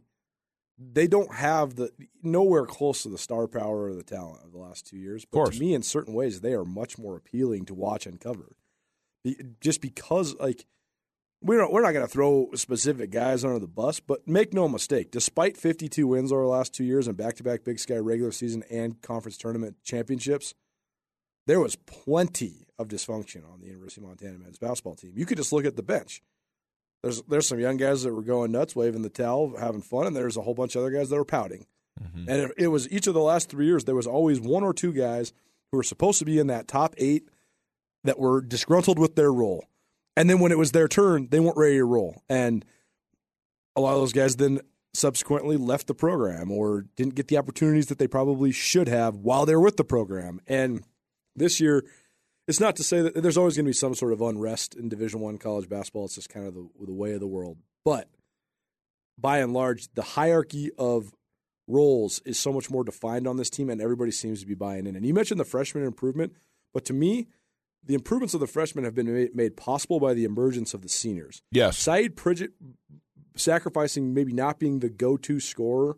they 0.78 1.08
don't 1.08 1.34
have 1.34 1.74
the 1.74 1.90
nowhere 2.22 2.64
close 2.64 3.02
to 3.02 3.08
the 3.08 3.18
star 3.18 3.48
power 3.48 3.84
or 3.84 3.94
the 3.94 4.04
talent 4.04 4.44
of 4.44 4.52
the 4.52 4.58
last 4.58 4.86
two 4.86 4.96
years. 4.96 5.24
But 5.24 5.52
to 5.52 5.58
me, 5.58 5.74
in 5.74 5.82
certain 5.82 6.14
ways, 6.14 6.40
they 6.40 6.52
are 6.52 6.64
much 6.64 6.98
more 6.98 7.16
appealing 7.16 7.64
to 7.66 7.74
watch 7.74 8.06
and 8.06 8.20
cover. 8.20 8.54
Just 9.60 9.80
because, 9.80 10.36
like, 10.36 10.66
we're 11.42 11.58
not, 11.58 11.72
we're 11.72 11.82
not 11.82 11.92
going 11.92 12.06
to 12.06 12.12
throw 12.12 12.50
specific 12.54 13.10
guys 13.10 13.44
under 13.44 13.58
the 13.58 13.66
bus, 13.66 13.98
but 13.98 14.26
make 14.28 14.54
no 14.54 14.68
mistake, 14.68 15.10
despite 15.10 15.56
52 15.56 16.06
wins 16.06 16.30
over 16.30 16.42
the 16.42 16.48
last 16.48 16.72
two 16.74 16.84
years 16.84 17.08
and 17.08 17.16
back 17.16 17.34
to 17.36 17.42
back 17.42 17.64
Big 17.64 17.80
Sky 17.80 17.96
regular 17.96 18.32
season 18.32 18.62
and 18.70 19.02
conference 19.02 19.36
tournament 19.36 19.76
championships, 19.82 20.54
there 21.46 21.60
was 21.60 21.74
plenty 21.74 22.67
of 22.78 22.88
dysfunction 22.88 23.50
on 23.52 23.60
the 23.60 23.66
University 23.66 24.00
of 24.00 24.08
Montana 24.08 24.38
men's 24.38 24.58
basketball 24.58 24.94
team. 24.94 25.12
You 25.14 25.26
could 25.26 25.38
just 25.38 25.52
look 25.52 25.64
at 25.64 25.76
the 25.76 25.82
bench. 25.82 26.22
There's 27.02 27.22
there's 27.22 27.48
some 27.48 27.60
young 27.60 27.76
guys 27.76 28.02
that 28.02 28.12
were 28.12 28.22
going 28.22 28.52
nuts, 28.52 28.74
waving 28.74 29.02
the 29.02 29.08
towel, 29.08 29.56
having 29.58 29.82
fun, 29.82 30.06
and 30.06 30.16
there's 30.16 30.36
a 30.36 30.42
whole 30.42 30.54
bunch 30.54 30.74
of 30.74 30.82
other 30.82 30.90
guys 30.90 31.10
that 31.10 31.16
were 31.16 31.24
pouting. 31.24 31.66
Mm-hmm. 32.02 32.28
And 32.28 32.40
it, 32.42 32.52
it 32.56 32.68
was 32.68 32.90
each 32.90 33.06
of 33.06 33.14
the 33.14 33.20
last 33.20 33.48
three 33.48 33.66
years, 33.66 33.84
there 33.84 33.94
was 33.94 34.06
always 34.06 34.40
one 34.40 34.64
or 34.64 34.72
two 34.72 34.92
guys 34.92 35.32
who 35.70 35.78
were 35.78 35.84
supposed 35.84 36.18
to 36.20 36.24
be 36.24 36.38
in 36.38 36.46
that 36.48 36.68
top 36.68 36.94
eight 36.98 37.28
that 38.04 38.18
were 38.18 38.40
disgruntled 38.40 38.98
with 38.98 39.16
their 39.16 39.32
role. 39.32 39.66
And 40.16 40.28
then 40.28 40.40
when 40.40 40.52
it 40.52 40.58
was 40.58 40.72
their 40.72 40.88
turn, 40.88 41.28
they 41.30 41.40
weren't 41.40 41.56
ready 41.56 41.76
to 41.76 41.84
roll. 41.84 42.22
And 42.28 42.64
a 43.76 43.80
lot 43.80 43.94
of 43.94 44.00
those 44.00 44.12
guys 44.12 44.36
then 44.36 44.60
subsequently 44.94 45.56
left 45.56 45.86
the 45.86 45.94
program 45.94 46.50
or 46.50 46.86
didn't 46.96 47.14
get 47.14 47.28
the 47.28 47.38
opportunities 47.38 47.86
that 47.86 47.98
they 47.98 48.08
probably 48.08 48.50
should 48.50 48.88
have 48.88 49.16
while 49.16 49.46
they 49.46 49.54
were 49.54 49.62
with 49.62 49.76
the 49.76 49.84
program. 49.84 50.40
And 50.46 50.82
this 51.36 51.60
year, 51.60 51.84
it's 52.48 52.60
not 52.60 52.76
to 52.76 52.82
say 52.82 53.02
that 53.02 53.22
there's 53.22 53.36
always 53.36 53.56
going 53.56 53.66
to 53.66 53.68
be 53.68 53.74
some 53.74 53.94
sort 53.94 54.12
of 54.12 54.22
unrest 54.22 54.74
in 54.74 54.88
Division 54.88 55.20
One 55.20 55.36
college 55.36 55.68
basketball. 55.68 56.06
It's 56.06 56.14
just 56.14 56.30
kind 56.30 56.46
of 56.46 56.54
the, 56.54 56.66
the 56.86 56.92
way 56.92 57.12
of 57.12 57.20
the 57.20 57.26
world. 57.26 57.58
But 57.84 58.08
by 59.18 59.38
and 59.38 59.52
large, 59.52 59.88
the 59.94 60.02
hierarchy 60.02 60.70
of 60.78 61.14
roles 61.66 62.20
is 62.24 62.38
so 62.38 62.50
much 62.50 62.70
more 62.70 62.84
defined 62.84 63.26
on 63.28 63.36
this 63.36 63.50
team, 63.50 63.68
and 63.68 63.80
everybody 63.80 64.10
seems 64.10 64.40
to 64.40 64.46
be 64.46 64.54
buying 64.54 64.86
in. 64.86 64.96
And 64.96 65.04
you 65.04 65.12
mentioned 65.12 65.38
the 65.38 65.44
freshman 65.44 65.84
improvement, 65.84 66.32
but 66.72 66.86
to 66.86 66.94
me, 66.94 67.28
the 67.84 67.94
improvements 67.94 68.32
of 68.32 68.40
the 68.40 68.46
freshmen 68.46 68.84
have 68.84 68.94
been 68.94 69.30
made 69.34 69.56
possible 69.56 70.00
by 70.00 70.14
the 70.14 70.24
emergence 70.24 70.72
of 70.72 70.80
the 70.82 70.88
seniors. 70.88 71.42
Yes. 71.52 71.76
Saeed 71.78 72.16
Pridgett 72.16 72.52
sacrificing 73.36 74.14
maybe 74.14 74.32
not 74.32 74.58
being 74.58 74.80
the 74.80 74.88
go 74.88 75.16
to 75.18 75.38
scorer. 75.38 75.96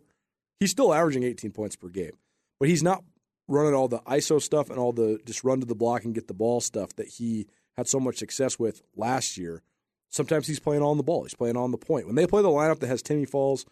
He's 0.59 0.71
still 0.71 0.93
averaging 0.93 1.23
18 1.23 1.51
points 1.51 1.75
per 1.75 1.87
game, 1.87 2.17
but 2.59 2.69
he's 2.69 2.83
not 2.83 3.03
running 3.51 3.73
all 3.73 3.87
the 3.87 3.99
ISO 3.99 4.41
stuff 4.41 4.69
and 4.69 4.79
all 4.79 4.91
the 4.91 5.19
just 5.25 5.43
run 5.43 5.59
to 5.59 5.65
the 5.65 5.75
block 5.75 6.03
and 6.03 6.15
get 6.15 6.27
the 6.27 6.33
ball 6.33 6.61
stuff 6.61 6.95
that 6.95 7.07
he 7.07 7.47
had 7.77 7.87
so 7.87 7.99
much 7.99 8.17
success 8.17 8.57
with 8.57 8.81
last 8.95 9.37
year. 9.37 9.61
Sometimes 10.09 10.47
he's 10.47 10.59
playing 10.59 10.81
on 10.81 10.97
the 10.97 11.03
ball. 11.03 11.23
He's 11.23 11.35
playing 11.35 11.57
on 11.57 11.71
the 11.71 11.77
point. 11.77 12.05
When 12.05 12.15
they 12.15 12.27
play 12.27 12.41
the 12.41 12.49
lineup 12.49 12.79
that 12.79 12.87
has 12.87 13.01
Timmy 13.01 13.25
Falls, 13.25 13.65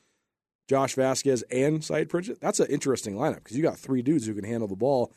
Josh 0.69 0.95
Vasquez, 0.95 1.43
and 1.51 1.83
Saeed 1.83 2.09
Pridgett, 2.09 2.39
that's 2.39 2.59
an 2.59 2.67
interesting 2.67 3.15
lineup 3.15 3.43
because 3.43 3.57
you 3.57 3.63
got 3.63 3.77
three 3.77 4.01
dudes 4.01 4.25
who 4.25 4.33
can 4.33 4.45
handle 4.45 4.67
the 4.67 4.75
ball. 4.75 5.11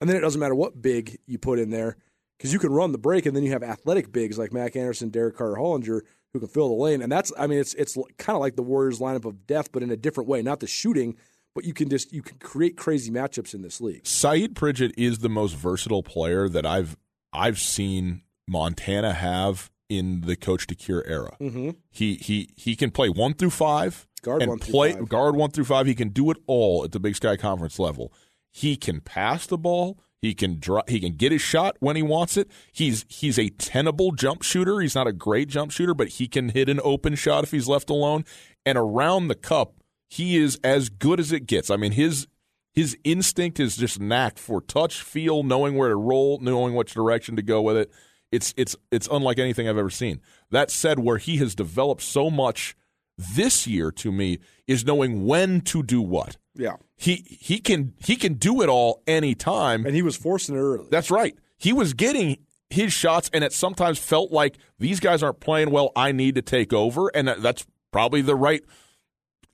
And 0.00 0.08
then 0.08 0.16
it 0.16 0.20
doesn't 0.20 0.40
matter 0.40 0.54
what 0.54 0.80
big 0.80 1.18
you 1.26 1.38
put 1.38 1.58
in 1.58 1.70
there 1.70 1.96
because 2.38 2.52
you 2.52 2.58
can 2.58 2.72
run 2.72 2.92
the 2.92 2.98
break, 2.98 3.26
and 3.26 3.36
then 3.36 3.44
you 3.44 3.52
have 3.52 3.62
athletic 3.62 4.12
bigs 4.12 4.38
like 4.38 4.52
Mac 4.52 4.74
Anderson, 4.76 5.10
Derek 5.10 5.36
Carter 5.36 5.56
Hollinger 5.56 6.00
who 6.32 6.40
can 6.40 6.48
fill 6.48 6.68
the 6.68 6.74
lane. 6.74 7.02
And 7.02 7.12
that's, 7.12 7.32
I 7.38 7.46
mean, 7.46 7.58
it's 7.58 7.74
it's 7.74 7.96
kind 8.18 8.36
of 8.36 8.40
like 8.40 8.56
the 8.56 8.62
Warriors 8.62 9.00
lineup 9.00 9.24
of 9.24 9.46
death, 9.46 9.70
but 9.70 9.82
in 9.82 9.90
a 9.90 9.96
different 9.96 10.28
way. 10.28 10.42
Not 10.42 10.60
the 10.60 10.66
shooting, 10.66 11.16
but 11.54 11.64
you 11.64 11.74
can 11.74 11.88
just 11.88 12.12
you 12.12 12.22
can 12.22 12.38
create 12.38 12.76
crazy 12.76 13.10
matchups 13.10 13.54
in 13.54 13.62
this 13.62 13.80
league. 13.80 14.06
Saeed 14.06 14.54
Pridgett 14.54 14.92
is 14.96 15.18
the 15.18 15.28
most 15.28 15.54
versatile 15.54 16.02
player 16.02 16.48
that 16.48 16.66
I've 16.66 16.96
I've 17.32 17.58
seen 17.58 18.22
Montana 18.48 19.12
have 19.12 19.70
in 19.88 20.22
the 20.22 20.36
Coach 20.36 20.66
DeCuire 20.66 21.02
era. 21.06 21.36
Mm-hmm. 21.40 21.70
He 21.90 22.14
he 22.14 22.50
he 22.56 22.76
can 22.76 22.90
play 22.90 23.08
one 23.08 23.34
through 23.34 23.50
five 23.50 24.06
guard 24.22 24.42
and 24.42 24.50
one 24.50 24.58
play 24.58 24.92
five. 24.92 25.08
guard 25.08 25.36
one 25.36 25.50
through 25.50 25.64
five. 25.64 25.86
He 25.86 25.94
can 25.94 26.08
do 26.08 26.30
it 26.30 26.38
all 26.46 26.84
at 26.84 26.92
the 26.92 27.00
Big 27.00 27.16
Sky 27.16 27.36
Conference 27.36 27.78
level. 27.78 28.12
He 28.50 28.76
can 28.76 29.00
pass 29.00 29.46
the 29.46 29.58
ball. 29.58 29.98
He 30.20 30.34
can 30.34 30.60
draw, 30.60 30.82
he 30.86 31.00
can 31.00 31.16
get 31.16 31.32
his 31.32 31.42
shot 31.42 31.76
when 31.80 31.96
he 31.96 32.02
wants 32.02 32.36
it. 32.36 32.48
He's 32.70 33.04
he's 33.08 33.38
a 33.38 33.48
tenable 33.48 34.12
jump 34.12 34.42
shooter. 34.42 34.80
He's 34.80 34.94
not 34.94 35.08
a 35.08 35.12
great 35.12 35.48
jump 35.48 35.72
shooter, 35.72 35.94
but 35.94 36.08
he 36.08 36.28
can 36.28 36.50
hit 36.50 36.68
an 36.68 36.80
open 36.84 37.16
shot 37.16 37.42
if 37.42 37.50
he's 37.50 37.66
left 37.66 37.90
alone. 37.90 38.24
And 38.64 38.78
around 38.78 39.26
the 39.26 39.34
cup, 39.34 39.81
he 40.12 40.36
is 40.36 40.60
as 40.62 40.90
good 40.90 41.18
as 41.18 41.32
it 41.32 41.46
gets. 41.46 41.70
I 41.70 41.76
mean, 41.76 41.92
his 41.92 42.26
his 42.74 42.98
instinct 43.02 43.58
is 43.58 43.76
just 43.76 43.98
knack 43.98 44.36
for 44.36 44.60
touch, 44.60 45.00
feel, 45.00 45.42
knowing 45.42 45.74
where 45.74 45.88
to 45.88 45.96
roll, 45.96 46.38
knowing 46.38 46.74
which 46.74 46.92
direction 46.92 47.34
to 47.36 47.42
go 47.42 47.62
with 47.62 47.78
it. 47.78 47.90
It's 48.30 48.52
it's 48.58 48.76
it's 48.90 49.08
unlike 49.10 49.38
anything 49.38 49.68
I've 49.68 49.78
ever 49.78 49.88
seen. 49.88 50.20
That 50.50 50.70
said, 50.70 50.98
where 50.98 51.16
he 51.16 51.38
has 51.38 51.54
developed 51.54 52.02
so 52.02 52.28
much 52.28 52.76
this 53.16 53.66
year 53.66 53.90
to 53.92 54.12
me 54.12 54.38
is 54.66 54.84
knowing 54.84 55.24
when 55.24 55.62
to 55.62 55.82
do 55.82 56.02
what. 56.02 56.36
Yeah. 56.54 56.76
He 56.94 57.24
he 57.26 57.58
can 57.58 57.94
he 58.04 58.16
can 58.16 58.34
do 58.34 58.60
it 58.60 58.68
all 58.68 59.02
anytime. 59.06 59.86
And 59.86 59.94
he 59.94 60.02
was 60.02 60.16
forcing 60.16 60.56
it 60.56 60.60
early. 60.60 60.88
That's 60.90 61.10
right. 61.10 61.34
He 61.56 61.72
was 61.72 61.94
getting 61.94 62.36
his 62.68 62.92
shots 62.92 63.30
and 63.32 63.42
it 63.42 63.54
sometimes 63.54 63.98
felt 63.98 64.30
like 64.30 64.58
these 64.78 65.00
guys 65.00 65.22
aren't 65.22 65.40
playing 65.40 65.70
well, 65.70 65.90
I 65.96 66.12
need 66.12 66.34
to 66.34 66.42
take 66.42 66.74
over 66.74 67.08
and 67.14 67.28
that's 67.28 67.64
probably 67.92 68.20
the 68.20 68.36
right 68.36 68.62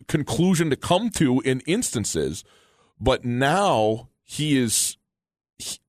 conclusion 0.06 0.70
to 0.70 0.76
come 0.76 1.10
to 1.10 1.40
in 1.40 1.60
instances. 1.60 2.44
But 3.00 3.24
now 3.24 4.08
he 4.22 4.56
is, 4.56 4.96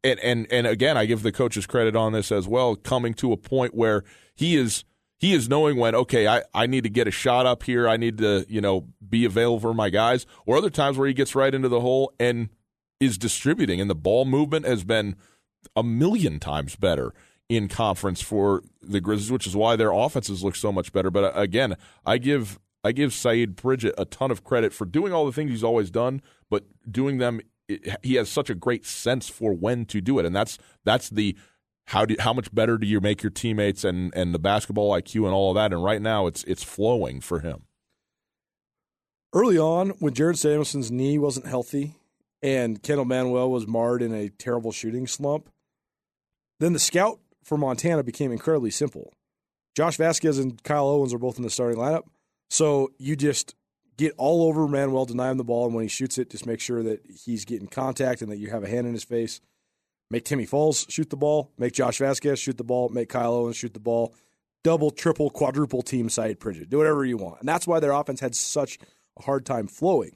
and 0.03 0.19
and 0.19 0.47
and 0.51 0.67
again, 0.67 0.97
I 0.97 1.05
give 1.05 1.23
the 1.23 1.31
coaches 1.31 1.65
credit 1.65 1.95
on 1.95 2.13
this 2.13 2.31
as 2.31 2.47
well, 2.47 2.75
coming 2.75 3.13
to 3.15 3.31
a 3.31 3.37
point 3.37 3.73
where 3.73 4.03
he 4.35 4.55
is 4.55 4.85
he 5.19 5.33
is 5.33 5.49
knowing 5.49 5.77
when 5.77 5.93
okay 5.93 6.27
I, 6.27 6.43
I 6.53 6.65
need 6.65 6.83
to 6.83 6.89
get 6.89 7.07
a 7.07 7.11
shot 7.11 7.45
up 7.45 7.63
here 7.63 7.87
i 7.87 7.97
need 7.97 8.17
to 8.19 8.45
you 8.49 8.61
know 8.61 8.87
be 9.07 9.25
available 9.25 9.59
for 9.59 9.73
my 9.73 9.89
guys 9.89 10.25
or 10.45 10.57
other 10.57 10.69
times 10.69 10.97
where 10.97 11.07
he 11.07 11.13
gets 11.13 11.35
right 11.35 11.53
into 11.53 11.69
the 11.69 11.81
hole 11.81 12.13
and 12.19 12.49
is 12.99 13.17
distributing 13.17 13.79
and 13.79 13.89
the 13.89 13.95
ball 13.95 14.25
movement 14.25 14.65
has 14.65 14.83
been 14.83 15.15
a 15.75 15.83
million 15.83 16.39
times 16.39 16.75
better 16.75 17.13
in 17.49 17.67
conference 17.67 18.21
for 18.21 18.63
the 18.81 19.01
grizzlies 19.01 19.31
which 19.31 19.47
is 19.47 19.55
why 19.55 19.75
their 19.75 19.91
offenses 19.91 20.43
look 20.43 20.55
so 20.55 20.71
much 20.71 20.91
better 20.93 21.11
but 21.11 21.23
uh, 21.23 21.39
again 21.39 21.75
i 22.05 22.17
give 22.17 22.59
i 22.83 22.91
give 22.91 23.13
saeed 23.13 23.57
Pridgett 23.57 23.95
a 23.97 24.05
ton 24.05 24.31
of 24.31 24.43
credit 24.43 24.73
for 24.73 24.85
doing 24.85 25.13
all 25.13 25.25
the 25.25 25.31
things 25.31 25.51
he's 25.51 25.63
always 25.63 25.91
done 25.91 26.21
but 26.49 26.65
doing 26.89 27.17
them 27.17 27.41
he 28.01 28.15
has 28.15 28.29
such 28.29 28.49
a 28.49 28.55
great 28.55 28.85
sense 28.85 29.29
for 29.29 29.53
when 29.53 29.85
to 29.85 30.01
do 30.01 30.19
it 30.19 30.25
and 30.25 30.35
that's 30.35 30.57
that's 30.83 31.09
the 31.09 31.35
how 31.89 32.05
do 32.05 32.15
how 32.19 32.33
much 32.33 32.53
better 32.53 32.77
do 32.77 32.85
you 32.85 33.01
make 33.01 33.23
your 33.23 33.31
teammates 33.31 33.83
and 33.83 34.13
and 34.15 34.33
the 34.33 34.39
basketball 34.39 34.91
IQ 34.91 35.25
and 35.25 35.33
all 35.33 35.49
of 35.49 35.55
that? 35.55 35.73
And 35.73 35.83
right 35.83 36.01
now, 36.01 36.27
it's 36.27 36.43
it's 36.43 36.63
flowing 36.63 37.19
for 37.19 37.39
him. 37.39 37.63
Early 39.33 39.57
on, 39.57 39.89
when 39.99 40.13
Jared 40.13 40.37
Samuelson's 40.37 40.91
knee 40.91 41.17
wasn't 41.17 41.47
healthy 41.47 41.95
and 42.43 42.81
Kendal 42.83 43.05
Manuel 43.05 43.49
was 43.49 43.67
marred 43.67 44.03
in 44.03 44.13
a 44.13 44.29
terrible 44.29 44.71
shooting 44.71 45.07
slump, 45.07 45.49
then 46.59 46.73
the 46.73 46.79
scout 46.79 47.19
for 47.43 47.57
Montana 47.57 48.03
became 48.03 48.31
incredibly 48.31 48.71
simple. 48.71 49.11
Josh 49.75 49.97
Vasquez 49.97 50.37
and 50.37 50.61
Kyle 50.63 50.87
Owens 50.87 51.13
are 51.13 51.19
both 51.19 51.37
in 51.37 51.43
the 51.43 51.49
starting 51.49 51.79
lineup, 51.79 52.03
so 52.49 52.91
you 52.97 53.15
just 53.15 53.55
get 53.97 54.13
all 54.17 54.47
over 54.47 54.67
Manuel, 54.67 55.05
deny 55.05 55.31
him 55.31 55.37
the 55.37 55.43
ball, 55.43 55.65
and 55.65 55.75
when 55.75 55.83
he 55.83 55.89
shoots 55.89 56.17
it, 56.17 56.29
just 56.29 56.45
make 56.45 56.59
sure 56.59 56.83
that 56.83 57.01
he's 57.25 57.45
getting 57.45 57.67
contact 57.67 58.21
and 58.21 58.31
that 58.31 58.37
you 58.37 58.49
have 58.49 58.63
a 58.63 58.69
hand 58.69 58.87
in 58.87 58.93
his 58.93 59.03
face 59.03 59.41
Make 60.11 60.25
Timmy 60.25 60.45
Falls 60.45 60.87
shoot 60.89 61.09
the 61.09 61.17
ball. 61.17 61.51
Make 61.57 61.73
Josh 61.73 61.99
Vasquez 61.99 62.39
shoot 62.39 62.57
the 62.57 62.63
ball. 62.63 62.89
Make 62.89 63.09
Kyle 63.09 63.33
Owens 63.33 63.57
shoot 63.57 63.73
the 63.73 63.79
ball. 63.79 64.15
Double, 64.63 64.91
triple, 64.91 65.29
quadruple 65.29 65.81
team 65.81 66.09
Saeed 66.09 66.39
Pridgett. 66.39 66.69
Do 66.69 66.77
whatever 66.77 67.05
you 67.05 67.17
want. 67.17 67.39
And 67.39 67.47
that's 67.47 67.67
why 67.67 67.79
their 67.79 67.91
offense 67.91 68.19
had 68.19 68.35
such 68.35 68.79
a 69.17 69.23
hard 69.23 69.45
time 69.45 69.67
flowing. 69.67 70.15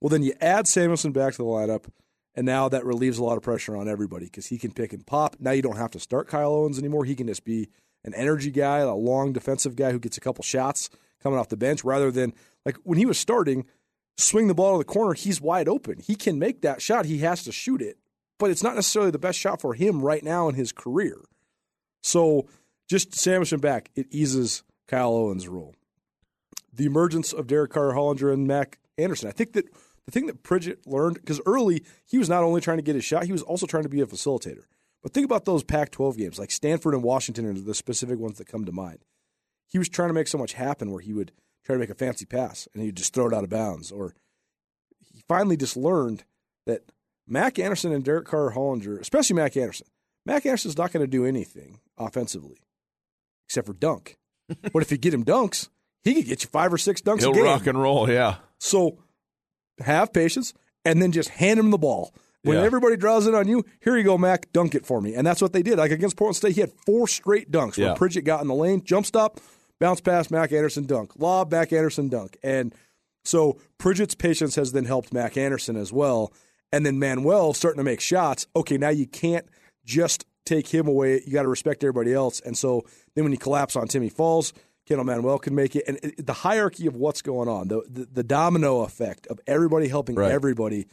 Well, 0.00 0.10
then 0.10 0.22
you 0.22 0.34
add 0.40 0.68
Samuelson 0.68 1.12
back 1.12 1.32
to 1.32 1.38
the 1.38 1.44
lineup, 1.44 1.86
and 2.34 2.44
now 2.44 2.68
that 2.68 2.84
relieves 2.84 3.18
a 3.18 3.24
lot 3.24 3.38
of 3.38 3.42
pressure 3.42 3.74
on 3.74 3.88
everybody 3.88 4.26
because 4.26 4.46
he 4.46 4.58
can 4.58 4.72
pick 4.72 4.92
and 4.92 5.06
pop. 5.06 5.36
Now 5.40 5.52
you 5.52 5.62
don't 5.62 5.78
have 5.78 5.90
to 5.92 6.00
start 6.00 6.28
Kyle 6.28 6.52
Owens 6.52 6.78
anymore. 6.78 7.06
He 7.06 7.14
can 7.14 7.26
just 7.26 7.44
be 7.44 7.70
an 8.04 8.12
energy 8.14 8.50
guy, 8.50 8.78
a 8.78 8.94
long 8.94 9.32
defensive 9.32 9.74
guy 9.74 9.92
who 9.92 9.98
gets 9.98 10.18
a 10.18 10.20
couple 10.20 10.44
shots 10.44 10.90
coming 11.26 11.38
off 11.38 11.48
the 11.48 11.56
bench 11.56 11.84
rather 11.84 12.10
than 12.10 12.32
like 12.64 12.76
when 12.84 12.98
he 12.98 13.06
was 13.06 13.18
starting, 13.18 13.66
swing 14.16 14.48
the 14.48 14.54
ball 14.54 14.72
to 14.74 14.78
the 14.78 14.84
corner, 14.84 15.14
he's 15.14 15.40
wide 15.40 15.68
open. 15.68 15.98
He 15.98 16.14
can 16.14 16.38
make 16.38 16.62
that 16.62 16.80
shot. 16.80 17.06
He 17.06 17.18
has 17.18 17.44
to 17.44 17.52
shoot 17.52 17.82
it 17.82 17.98
but 18.38 18.50
it's 18.50 18.62
not 18.62 18.74
necessarily 18.74 19.10
the 19.10 19.18
best 19.18 19.38
shot 19.38 19.60
for 19.60 19.74
him 19.74 20.02
right 20.02 20.22
now 20.22 20.48
in 20.48 20.54
his 20.54 20.72
career. 20.72 21.20
So 22.02 22.48
just 22.88 23.14
Samuelson 23.14 23.60
back, 23.60 23.90
it 23.94 24.06
eases 24.10 24.62
Kyle 24.86 25.14
Owens' 25.14 25.48
role. 25.48 25.74
The 26.72 26.86
emergence 26.86 27.32
of 27.32 27.46
Derek 27.46 27.72
Carter 27.72 27.96
Hollinger 27.96 28.32
and 28.32 28.46
Mac 28.46 28.78
Anderson. 28.98 29.28
I 29.28 29.32
think 29.32 29.54
that 29.54 29.66
the 30.04 30.12
thing 30.12 30.26
that 30.26 30.42
Pridgett 30.42 30.86
learned, 30.86 31.16
because 31.16 31.40
early 31.46 31.84
he 32.04 32.18
was 32.18 32.28
not 32.28 32.44
only 32.44 32.60
trying 32.60 32.78
to 32.78 32.82
get 32.82 32.94
his 32.94 33.04
shot, 33.04 33.24
he 33.24 33.32
was 33.32 33.42
also 33.42 33.66
trying 33.66 33.82
to 33.84 33.88
be 33.88 34.00
a 34.00 34.06
facilitator. 34.06 34.64
But 35.02 35.12
think 35.12 35.24
about 35.24 35.44
those 35.44 35.64
Pac 35.64 35.90
12 35.90 36.16
games, 36.16 36.38
like 36.38 36.50
Stanford 36.50 36.94
and 36.94 37.02
Washington 37.02 37.46
are 37.46 37.52
the 37.54 37.74
specific 37.74 38.18
ones 38.18 38.38
that 38.38 38.48
come 38.48 38.64
to 38.64 38.72
mind. 38.72 38.98
He 39.68 39.78
was 39.78 39.88
trying 39.88 40.08
to 40.08 40.14
make 40.14 40.28
so 40.28 40.38
much 40.38 40.52
happen 40.54 40.90
where 40.90 41.00
he 41.00 41.12
would 41.12 41.32
try 41.64 41.74
to 41.74 41.78
make 41.80 41.90
a 41.90 41.94
fancy 41.94 42.24
pass 42.24 42.68
and 42.72 42.82
he'd 42.82 42.96
just 42.96 43.12
throw 43.12 43.26
it 43.28 43.34
out 43.34 43.44
of 43.44 43.50
bounds. 43.50 43.90
Or 43.90 44.14
he 45.12 45.22
finally 45.28 45.56
just 45.56 45.76
learned 45.76 46.24
that 46.66 46.82
Mac 47.26 47.58
Anderson 47.58 47.92
and 47.92 48.04
Derek 48.04 48.26
Carter 48.26 48.54
Hollinger, 48.56 49.00
especially 49.00 49.34
Mac 49.36 49.56
Anderson. 49.56 49.86
Mac 50.24 50.46
Anderson's 50.46 50.76
not 50.78 50.92
going 50.92 51.02
to 51.04 51.10
do 51.10 51.24
anything 51.24 51.80
offensively 51.98 52.58
except 53.48 53.66
for 53.66 53.72
dunk. 53.74 54.16
but 54.72 54.82
if 54.82 54.90
you 54.90 54.96
get 54.96 55.12
him 55.14 55.24
dunks, 55.24 55.68
he 56.04 56.14
could 56.14 56.26
get 56.26 56.42
you 56.44 56.48
five 56.48 56.72
or 56.72 56.78
six 56.78 57.00
dunks 57.00 57.20
He'll 57.20 57.30
a 57.32 57.34
game. 57.34 57.44
rock 57.44 57.66
and 57.66 57.80
roll, 57.80 58.08
yeah. 58.08 58.36
So 58.60 58.98
have 59.80 60.12
patience 60.12 60.54
and 60.84 61.02
then 61.02 61.10
just 61.12 61.30
hand 61.30 61.58
him 61.58 61.70
the 61.70 61.78
ball. 61.78 62.14
When 62.42 62.58
Yeah. 62.58 62.62
everybody 62.64 62.96
draws 62.96 63.26
in 63.26 63.34
on 63.34 63.48
you, 63.48 63.64
here 63.80 63.96
you 63.96 64.04
go, 64.04 64.16
Mac, 64.16 64.52
dunk 64.52 64.76
it 64.76 64.86
for 64.86 65.00
me. 65.00 65.14
And 65.14 65.26
that's 65.26 65.42
what 65.42 65.52
they 65.52 65.62
did. 65.62 65.78
Like 65.78 65.90
against 65.90 66.16
Portland 66.16 66.36
State, 66.36 66.54
he 66.54 66.60
had 66.60 66.72
four 66.86 67.08
straight 67.08 67.50
dunks 67.50 67.76
where 67.76 67.88
Yeah. 67.88 67.94
Pridgett 67.94 68.24
got 68.24 68.40
in 68.40 68.46
the 68.46 68.54
lane, 68.54 68.84
jump 68.84 69.04
stop, 69.04 69.40
bounce 69.80 70.00
pass, 70.00 70.30
Mac 70.30 70.52
Anderson 70.52 70.84
dunk, 70.84 71.12
lob, 71.18 71.50
Mac 71.52 71.72
Anderson 71.72 72.08
dunk. 72.08 72.36
And 72.42 72.74
so 73.24 73.58
Pridgett's 73.78 74.14
patience 74.14 74.54
has 74.54 74.72
then 74.72 74.84
helped 74.84 75.12
Mac 75.12 75.36
Anderson 75.36 75.76
as 75.76 75.92
well. 75.92 76.32
And 76.72 76.84
then 76.84 76.98
Manuel 76.98 77.54
starting 77.54 77.78
to 77.78 77.84
make 77.84 78.00
shots. 78.00 78.46
Okay, 78.54 78.76
now 78.76 78.88
you 78.88 79.06
can't 79.06 79.46
just 79.84 80.26
take 80.44 80.68
him 80.68 80.86
away. 80.86 81.22
You 81.26 81.32
got 81.32 81.42
to 81.42 81.48
respect 81.48 81.82
everybody 81.84 82.12
else. 82.12 82.40
And 82.40 82.56
so 82.56 82.84
then 83.14 83.24
when 83.24 83.32
you 83.32 83.38
collapse 83.38 83.76
on 83.76 83.88
Timmy 83.88 84.08
Falls, 84.08 84.52
Kendal 84.88 85.04
Manuel 85.04 85.38
can 85.38 85.54
make 85.54 85.74
it. 85.76 85.84
And 85.88 85.98
it, 86.02 86.24
the 86.24 86.32
hierarchy 86.32 86.86
of 86.86 86.96
what's 86.96 87.22
going 87.22 87.48
on, 87.48 87.68
the, 87.68 87.82
the, 87.88 88.04
the 88.06 88.22
domino 88.22 88.82
effect 88.82 89.26
of 89.28 89.40
everybody 89.46 89.88
helping 89.88 90.14
Right. 90.16 90.30
everybody, 90.30 90.86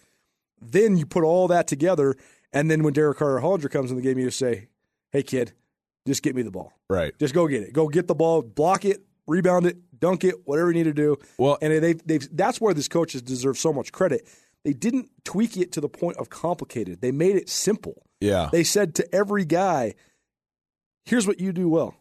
then 0.62 0.98
you 0.98 1.06
put 1.06 1.24
all 1.24 1.48
that 1.50 1.68
together. 1.68 2.16
And 2.52 2.70
then 2.70 2.84
when 2.84 2.94
Derek 2.94 3.18
Carter 3.18 3.40
Hollinger 3.40 3.70
comes 3.70 3.92
in 3.92 3.98
the 3.98 4.04
game, 4.04 4.18
you 4.18 4.26
just 4.26 4.40
say, 4.40 4.68
hey, 5.12 5.24
kid, 5.24 5.54
just 6.08 6.24
get 6.24 6.36
me 6.36 6.42
the 6.42 6.52
ball. 6.52 6.74
Right. 6.90 7.14
Just 7.20 7.34
go 7.34 7.48
get 7.48 7.64
it. 7.64 7.74
Go 7.74 7.88
get 7.88 8.08
the 8.08 8.16
ball, 8.16 8.42
block 8.42 8.86
it, 8.86 9.04
rebound 9.28 9.66
it, 9.66 9.78
dunk 10.00 10.24
it, 10.24 10.36
whatever 10.46 10.70
you 10.72 10.76
need 10.76 10.84
to 10.84 10.94
do. 10.94 11.18
Well- 11.38 11.58
and 11.62 11.72
they 11.84 11.94
they've 11.94 12.28
that's 12.36 12.60
where 12.60 12.74
these 12.74 12.88
coaches 12.90 13.22
deserve 13.22 13.58
so 13.58 13.72
much 13.74 13.92
credit. 13.92 14.28
They 14.66 14.74
didn't 14.74 15.10
tweak 15.26 15.58
it 15.58 15.72
to 15.74 15.82
the 15.82 15.90
point 15.90 16.18
of 16.18 16.30
complicated. 16.30 17.02
They 17.02 17.12
made 17.12 17.36
it 17.36 17.50
simple. 17.50 18.04
Yeah. 18.22 18.50
They 18.52 18.64
said 18.64 18.96
to 18.96 19.16
every 19.16 19.44
guy, 19.46 19.96
"Here's 21.06 21.28
what 21.28 21.40
you 21.40 21.52
do 21.52 21.68
well. 21.70 21.96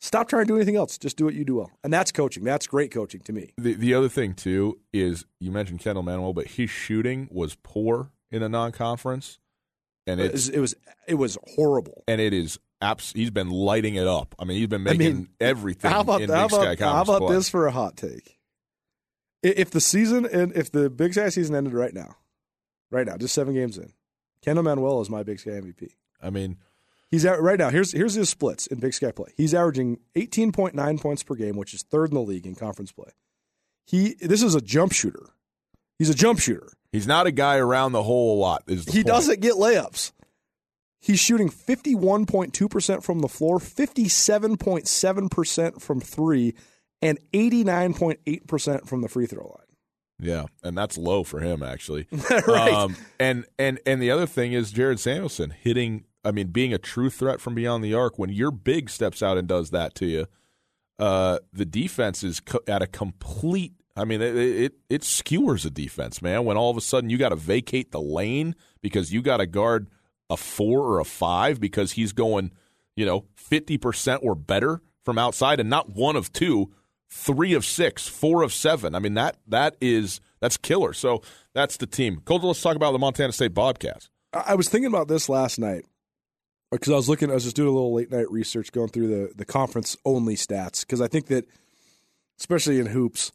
Stop 0.00 0.28
trying 0.28 0.44
to 0.44 0.46
do 0.48 0.56
anything 0.56 0.76
else. 0.76 0.98
Just 0.98 1.16
do 1.16 1.24
what 1.24 1.34
you 1.34 1.44
do 1.44 1.56
well." 1.56 1.70
And 1.84 1.92
that's 1.92 2.12
coaching. 2.12 2.44
That's 2.44 2.66
great 2.66 2.90
coaching 2.90 3.20
to 3.22 3.32
me. 3.32 3.52
The 3.58 3.74
the 3.74 3.92
other 3.94 4.08
thing 4.08 4.34
too 4.34 4.78
is 4.92 5.24
you 5.40 5.50
mentioned 5.50 5.80
Kendal 5.80 6.02
Manuel, 6.02 6.32
but 6.32 6.46
his 6.46 6.70
shooting 6.70 7.28
was 7.30 7.56
poor 7.62 8.10
in 8.30 8.42
a 8.42 8.48
non-conference, 8.48 9.38
and 10.06 10.20
it 10.20 10.32
was, 10.32 10.74
it 11.06 11.14
was 11.14 11.38
horrible. 11.54 12.02
and 12.08 12.20
it 12.20 12.32
is 12.32 12.58
abs- 12.80 13.12
He's 13.12 13.30
been 13.30 13.50
lighting 13.50 13.94
it 13.96 14.06
up. 14.06 14.34
I 14.38 14.44
mean, 14.44 14.58
he's 14.58 14.68
been 14.68 14.82
I 14.86 14.92
making 14.92 15.16
mean, 15.16 15.28
everything 15.40 15.90
How 15.90 16.00
about 16.00 16.22
in 16.22 16.30
how 16.30 16.48
Big 16.48 16.50
Sky 16.56 16.72
about, 16.72 16.78
how 16.94 17.02
about 17.02 17.20
play. 17.22 17.36
this 17.36 17.48
for 17.48 17.66
a 17.66 17.72
hot 17.72 17.96
take? 17.96 18.38
If 19.42 19.70
the 19.70 19.80
season 19.80 20.26
and 20.26 20.52
if 20.56 20.70
the 20.72 20.90
Big 20.90 21.12
Sky 21.14 21.28
season 21.28 21.54
ended 21.54 21.72
right 21.74 21.94
now, 21.94 22.16
right 22.90 23.06
now, 23.06 23.16
just 23.16 23.34
seven 23.34 23.54
games 23.54 23.78
in, 23.78 23.92
Kendal 24.42 24.64
Manuel 24.64 25.00
is 25.00 25.10
my 25.10 25.22
Big 25.22 25.38
Sky 25.40 25.50
MVP. 25.52 25.90
I 26.20 26.30
mean, 26.30 26.56
He's 27.08 27.24
at 27.24 27.40
right 27.40 27.58
now. 27.58 27.70
Here's 27.70 27.92
here's 27.92 28.14
his 28.14 28.28
splits 28.28 28.66
in 28.66 28.80
Big 28.80 28.92
Sky 28.92 29.12
play. 29.12 29.28
He's 29.36 29.54
averaging 29.54 30.00
18.9 30.16 31.00
points 31.00 31.22
per 31.22 31.36
game, 31.36 31.56
which 31.56 31.72
is 31.72 31.82
third 31.84 32.08
in 32.10 32.14
the 32.16 32.20
league 32.20 32.46
in 32.46 32.56
conference 32.56 32.90
play. 32.90 33.10
He 33.84 34.14
this 34.20 34.42
is 34.42 34.56
a 34.56 34.60
jump 34.60 34.92
shooter. 34.92 35.28
He's 36.00 36.10
a 36.10 36.14
jump 36.14 36.40
shooter. 36.40 36.68
he's 36.90 37.06
not 37.06 37.26
a 37.28 37.30
guy 37.30 37.56
around 37.58 37.92
the 37.92 38.02
hole 38.02 38.36
a 38.36 38.38
lot. 38.40 38.64
Is 38.66 38.84
the 38.86 38.92
He 38.92 38.98
point. 38.98 39.06
doesn't 39.06 39.40
get 39.40 39.54
layups. 39.54 40.10
He's 41.06 41.20
shooting 41.20 41.50
51.2% 41.50 43.04
from 43.04 43.20
the 43.20 43.28
floor, 43.28 43.60
57.7% 43.60 45.80
from 45.80 46.00
3, 46.00 46.54
and 47.00 47.20
89.8% 47.32 48.88
from 48.88 49.02
the 49.02 49.08
free 49.08 49.26
throw 49.26 49.44
line. 49.44 49.68
Yeah, 50.18 50.46
and 50.64 50.76
that's 50.76 50.98
low 50.98 51.22
for 51.22 51.38
him 51.38 51.62
actually. 51.62 52.08
right. 52.48 52.72
Um, 52.72 52.96
and 53.20 53.44
and 53.56 53.78
and 53.86 54.02
the 54.02 54.10
other 54.10 54.26
thing 54.26 54.52
is 54.52 54.72
Jared 54.72 54.98
Samuelson 54.98 55.50
hitting. 55.50 56.06
I 56.24 56.32
mean, 56.32 56.48
being 56.48 56.74
a 56.74 56.78
true 56.78 57.10
threat 57.10 57.40
from 57.40 57.54
beyond 57.54 57.84
the 57.84 57.94
arc. 57.94 58.18
When 58.18 58.30
your 58.30 58.50
big 58.50 58.90
steps 58.90 59.22
out 59.22 59.38
and 59.38 59.46
does 59.46 59.70
that 59.70 59.94
to 59.96 60.06
you, 60.06 60.26
uh, 60.98 61.38
the 61.52 61.66
defense 61.66 62.24
is 62.24 62.40
co- 62.40 62.64
at 62.66 62.82
a 62.82 62.88
complete. 62.88 63.74
I 63.94 64.04
mean, 64.04 64.22
it, 64.22 64.36
it 64.36 64.72
it 64.88 65.04
skewers 65.04 65.64
a 65.64 65.70
defense, 65.70 66.20
man. 66.20 66.44
When 66.44 66.56
all 66.56 66.72
of 66.72 66.76
a 66.76 66.80
sudden 66.80 67.10
you 67.10 67.16
got 67.16 67.28
to 67.28 67.36
vacate 67.36 67.92
the 67.92 68.00
lane 68.00 68.56
because 68.82 69.12
you 69.12 69.22
got 69.22 69.36
to 69.36 69.46
guard 69.46 69.88
a 70.30 70.36
four 70.36 70.80
or 70.80 71.00
a 71.00 71.04
five 71.04 71.60
because 71.60 71.92
he's 71.92 72.12
going, 72.12 72.52
you 72.96 73.06
know, 73.06 73.24
fifty 73.34 73.78
percent 73.78 74.20
or 74.24 74.34
better 74.34 74.82
from 75.04 75.18
outside, 75.18 75.60
and 75.60 75.70
not 75.70 75.90
one 75.90 76.16
of 76.16 76.32
two, 76.32 76.72
three 77.10 77.54
of 77.54 77.64
six, 77.64 78.08
four 78.08 78.42
of 78.42 78.52
seven. 78.52 78.94
I 78.94 78.98
mean 78.98 79.14
that 79.14 79.36
that 79.46 79.76
is 79.80 80.20
that's 80.40 80.56
killer. 80.56 80.92
So 80.92 81.22
that's 81.54 81.76
the 81.76 81.86
team. 81.86 82.20
Colter, 82.24 82.46
let's 82.46 82.62
talk 82.62 82.76
about 82.76 82.92
the 82.92 82.98
Montana 82.98 83.32
State 83.32 83.54
Bobcats. 83.54 84.10
I 84.32 84.44
I 84.48 84.54
was 84.54 84.68
thinking 84.68 84.88
about 84.88 85.08
this 85.08 85.28
last 85.28 85.58
night 85.58 85.84
because 86.70 86.92
I 86.92 86.96
was 86.96 87.08
looking, 87.08 87.30
I 87.30 87.34
was 87.34 87.44
just 87.44 87.56
doing 87.56 87.68
a 87.68 87.72
little 87.72 87.94
late 87.94 88.10
night 88.10 88.30
research, 88.30 88.72
going 88.72 88.88
through 88.88 89.08
the 89.08 89.32
the 89.34 89.44
conference 89.44 89.96
only 90.04 90.34
stats 90.34 90.80
because 90.80 91.00
I 91.00 91.08
think 91.08 91.26
that, 91.26 91.46
especially 92.38 92.80
in 92.80 92.86
hoops, 92.86 93.32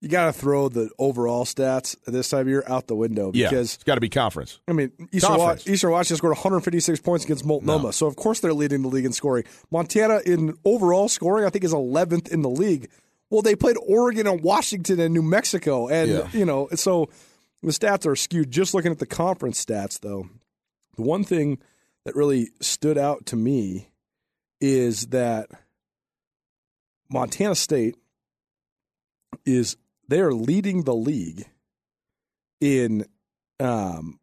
you 0.00 0.08
got 0.08 0.26
to 0.26 0.32
throw 0.32 0.68
the 0.68 0.90
overall 0.98 1.44
stats 1.44 1.96
this 2.06 2.28
time 2.28 2.42
of 2.42 2.48
year 2.48 2.62
out 2.68 2.86
the 2.86 2.94
window 2.94 3.32
Yeah, 3.34 3.48
because 3.50 3.74
it's 3.74 3.84
got 3.84 3.96
to 3.96 4.00
be 4.00 4.08
conference. 4.08 4.60
I 4.68 4.72
mean 4.72 4.92
Eastern, 5.12 5.32
Wa- 5.32 5.36
Conference. 5.38 5.68
Eastern 5.68 5.90
Washington 5.90 6.16
scored 6.18 6.30
156 6.36 7.00
points 7.00 7.24
against 7.24 7.44
Multnomah, 7.44 7.92
so 7.92 8.06
of 8.06 8.14
course 8.16 8.40
they're 8.40 8.52
leading 8.54 8.82
the 8.82 8.88
league 8.88 9.04
in 9.04 9.12
scoring. 9.12 9.44
Montana 9.70 10.20
in 10.24 10.54
overall 10.64 11.08
scoring, 11.08 11.44
I 11.44 11.50
think, 11.50 11.64
is 11.64 11.72
11th 11.74 12.28
in 12.28 12.42
the 12.42 12.50
league. 12.50 12.88
Well, 13.30 13.42
they 13.42 13.56
played 13.56 13.76
Oregon 13.86 14.26
and 14.26 14.40
Washington 14.42 15.00
and 15.00 15.12
New 15.12 15.22
Mexico, 15.22 15.88
and 15.88 16.10
Yeah. 16.10 16.28
you 16.32 16.44
know, 16.44 16.68
so 16.74 17.10
the 17.62 17.72
stats 17.72 18.06
are 18.06 18.14
skewed. 18.16 18.50
Just 18.50 18.72
looking 18.74 18.92
at 18.92 19.00
the 19.00 19.06
conference 19.06 19.62
stats, 19.64 19.98
though, 20.00 20.28
the 20.96 21.02
one 21.02 21.24
thing 21.24 21.58
that 22.04 22.14
really 22.14 22.50
stood 22.60 22.96
out 22.96 23.26
to 23.26 23.36
me 23.36 23.88
is 24.60 25.08
that 25.08 25.50
Montana 27.10 27.54
State 27.54 27.96
is 29.44 29.76
they 30.08 30.20
are 30.20 30.32
leading 30.32 30.82
the 30.82 30.94
league 30.94 31.46
in 32.60 33.04
um, 33.60 34.18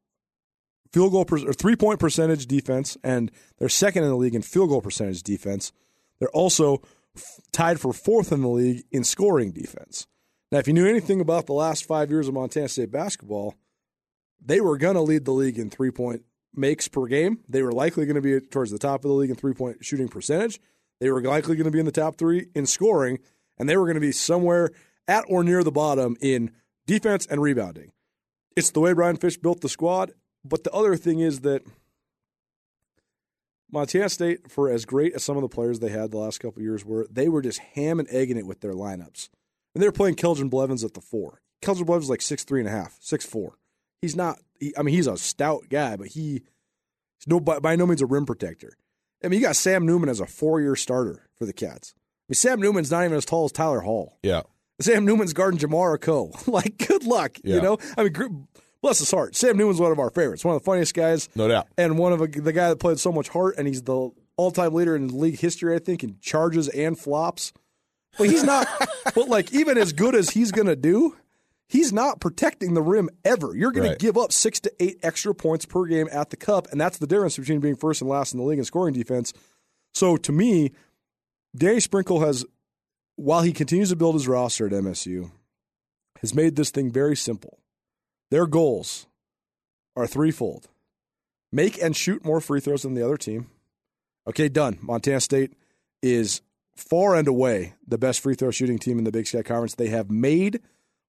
field 0.91 1.11
goal 1.11 1.25
per, 1.25 1.37
or 1.47 1.53
three 1.53 1.75
point 1.75 1.99
percentage 1.99 2.47
defense, 2.47 2.97
and 3.03 3.31
they're 3.57 3.69
second 3.69 4.03
in 4.03 4.09
the 4.09 4.15
league 4.15 4.35
in 4.35 4.41
field 4.41 4.69
goal 4.69 4.81
percentage 4.81 5.23
defense. 5.23 5.71
They're 6.19 6.29
also 6.29 6.81
f- 7.15 7.39
tied 7.51 7.79
for 7.79 7.93
fourth 7.93 8.31
in 8.31 8.41
the 8.41 8.47
league 8.47 8.83
in 8.91 9.03
scoring 9.03 9.51
defense. 9.51 10.07
Now, 10.51 10.59
if 10.59 10.67
you 10.67 10.73
knew 10.73 10.87
anything 10.87 11.21
about 11.21 11.47
the 11.47 11.53
last 11.53 11.85
five 11.85 12.09
years 12.09 12.27
of 12.27 12.33
Montana 12.33 12.67
State 12.67 12.91
basketball, 12.91 13.55
they 14.43 14.61
were 14.61 14.77
going 14.77 14.95
to 14.95 15.01
lead 15.01 15.25
the 15.25 15.31
league 15.31 15.57
in 15.57 15.69
three 15.69 15.91
point 15.91 16.23
makes 16.53 16.87
per 16.87 17.05
game. 17.07 17.39
They 17.49 17.61
were 17.61 17.73
likely 17.73 18.05
going 18.05 18.15
to 18.15 18.21
be 18.21 18.39
towards 18.39 18.71
the 18.71 18.79
top 18.79 19.03
of 19.03 19.09
the 19.09 19.15
league 19.15 19.29
in 19.29 19.35
three 19.35 19.53
point 19.53 19.83
shooting 19.83 20.07
percentage. 20.07 20.59
They 20.99 21.11
were 21.11 21.21
likely 21.21 21.55
going 21.55 21.65
to 21.65 21.71
be 21.71 21.79
in 21.79 21.85
the 21.85 21.91
top 21.91 22.15
three 22.15 22.47
in 22.55 22.65
scoring, 22.65 23.19
and 23.57 23.67
they 23.67 23.75
were 23.75 23.85
going 23.85 23.95
to 23.95 24.01
be 24.01 24.13
somewhere 24.13 24.71
at 25.07 25.25
or 25.27 25.43
near 25.43 25.63
the 25.63 25.71
bottom 25.71 26.15
in 26.21 26.51
defense 26.85 27.25
and 27.25 27.41
rebounding. 27.41 27.91
It's 28.55 28.71
the 28.71 28.79
way 28.79 28.93
Brian 28.93 29.17
Fish 29.17 29.37
built 29.37 29.61
the 29.61 29.69
squad. 29.69 30.11
But 30.43 30.63
the 30.63 30.71
other 30.71 30.95
thing 30.95 31.19
is 31.19 31.41
that 31.41 31.63
Montana 33.71 34.09
State, 34.09 34.49
for 34.49 34.69
as 34.69 34.85
great 34.85 35.13
as 35.13 35.23
some 35.23 35.35
of 35.35 35.41
the 35.41 35.49
players 35.49 35.79
they 35.79 35.89
had 35.89 36.11
the 36.11 36.17
last 36.17 36.39
couple 36.39 36.61
years 36.61 36.85
were, 36.85 37.07
they 37.09 37.27
were 37.27 37.41
just 37.41 37.59
ham 37.59 37.99
and 37.99 38.07
egging 38.11 38.37
it 38.37 38.45
with 38.45 38.61
their 38.61 38.73
lineups. 38.73 39.29
And 39.73 39.81
they 39.81 39.87
were 39.87 39.91
playing 39.91 40.15
Keljin 40.15 40.49
Blevins 40.49 40.83
at 40.83 40.93
the 40.93 41.01
four. 41.01 41.41
Keljin 41.61 41.85
Blevins 41.85 42.05
is 42.05 42.09
like 42.09 42.21
six 42.21 42.43
three 42.43 42.59
and 42.61 42.69
a 42.69 42.71
half, 42.71 42.97
six 43.01 43.25
four. 43.25 43.57
He's 44.01 44.15
not. 44.15 44.39
He, 44.59 44.73
I 44.77 44.83
mean, 44.83 44.95
he's 44.95 45.07
a 45.07 45.17
stout 45.17 45.65
guy, 45.69 45.97
but 45.97 46.07
he, 46.07 46.43
he's 47.17 47.27
no 47.27 47.39
by, 47.39 47.59
by 47.59 47.75
no 47.75 47.85
means 47.85 48.01
a 48.01 48.05
rim 48.05 48.25
protector. 48.25 48.77
I 49.23 49.27
mean, 49.27 49.39
you 49.39 49.45
got 49.45 49.55
Sam 49.55 49.85
Neumann 49.85 50.09
as 50.09 50.19
a 50.19 50.27
four 50.27 50.61
year 50.61 50.75
starter 50.75 51.27
for 51.35 51.45
the 51.45 51.53
Cats. 51.53 51.93
I 51.97 51.99
mean, 52.29 52.35
Sam 52.35 52.61
Neumann's 52.61 52.91
not 52.91 53.03
even 53.03 53.17
as 53.17 53.25
tall 53.25 53.45
as 53.45 53.51
Tyler 53.51 53.81
Hall. 53.81 54.17
Yeah. 54.23 54.43
Sam 54.79 55.05
Neumann's 55.05 55.33
guarding 55.33 55.59
Jamar 55.59 55.97
Akoh. 55.97 56.47
like, 56.51 56.77
good 56.87 57.03
luck. 57.05 57.37
Yeah. 57.43 57.55
You 57.55 57.61
know, 57.61 57.77
I 57.97 58.03
mean, 58.03 58.47
bless 58.81 58.99
his 58.99 59.11
heart. 59.11 59.35
Sam 59.35 59.57
Neumann's 59.57 59.79
one 59.79 59.91
of 59.91 59.99
our 59.99 60.09
favorites, 60.09 60.43
one 60.43 60.55
of 60.55 60.61
the 60.61 60.65
funniest 60.65 60.93
guys, 60.93 61.29
No 61.35 61.47
doubt. 61.47 61.67
and 61.77 61.97
one 61.97 62.13
of 62.13 62.21
a, 62.21 62.27
the 62.27 62.53
guy 62.53 62.69
that 62.69 62.79
played 62.79 62.99
so 62.99 63.11
much 63.11 63.29
heart, 63.29 63.55
and 63.57 63.67
he's 63.67 63.83
the 63.83 64.09
all 64.37 64.51
time 64.51 64.73
leader 64.73 64.95
in 64.95 65.17
league 65.19 65.39
history, 65.39 65.75
I 65.75 65.79
think, 65.79 66.03
in 66.03 66.17
charges 66.19 66.67
and 66.69 66.97
flops. 66.99 67.53
But 68.17 68.29
he's 68.29 68.43
not. 68.43 68.67
but 69.15 69.27
like, 69.29 69.53
even 69.53 69.77
as 69.77 69.93
good 69.93 70.13
as 70.15 70.29
he's 70.31 70.51
gonna 70.51 70.75
do, 70.75 71.15
he's 71.67 71.91
not 71.93 72.19
protecting 72.19 72.73
the 72.73 72.81
rim 72.81 73.09
ever. 73.23 73.55
You're 73.55 73.71
gonna 73.71 73.95
give 73.95 74.17
up 74.17 74.31
six 74.33 74.59
to 74.61 74.73
eight 74.79 74.99
extra 75.03 75.33
points 75.33 75.65
per 75.65 75.85
game 75.85 76.07
at 76.11 76.29
the 76.31 76.37
cup, 76.37 76.67
and 76.71 76.79
that's 76.79 76.97
the 76.97 77.07
difference 77.07 77.37
between 77.37 77.59
being 77.61 77.75
first 77.75 78.01
and 78.01 78.09
last 78.09 78.33
in 78.33 78.39
the 78.39 78.45
league 78.45 78.59
in 78.59 78.65
scoring 78.65 78.93
defense. 78.93 79.31
So 79.93 80.17
to 80.17 80.31
me, 80.33 80.71
Danny 81.55 81.79
Sprinkle 81.79 82.19
has, 82.19 82.45
while 83.15 83.41
he 83.41 83.53
continues 83.53 83.89
to 83.89 83.95
build 83.95 84.15
his 84.15 84.27
roster 84.27 84.67
at 84.67 84.73
MSU, 84.73 85.31
has 86.21 86.33
made 86.33 86.55
this 86.55 86.71
thing 86.71 86.91
very 86.91 87.15
simple. 87.15 87.59
Their 88.31 88.47
goals 88.47 89.07
are 89.95 90.07
threefold 90.07 90.67
make 91.51 91.81
and 91.81 91.95
shoot 91.95 92.25
more 92.25 92.41
free 92.41 92.59
throws 92.59 92.83
than 92.83 92.93
the 92.93 93.03
other 93.03 93.17
team. 93.17 93.49
Okay, 94.27 94.49
done. 94.49 94.77
Montana 94.81 95.21
State 95.21 95.53
is 96.01 96.41
far 96.75 97.15
and 97.15 97.27
away 97.27 97.75
the 97.87 97.97
best 97.97 98.19
free 98.19 98.35
throw 98.35 98.51
shooting 98.51 98.77
team 98.77 98.97
in 98.97 99.05
the 99.05 99.11
Big 99.11 99.27
Sky 99.27 99.41
Conference. 99.41 99.75
They 99.75 99.87
have 99.87 100.09
made 100.09 100.59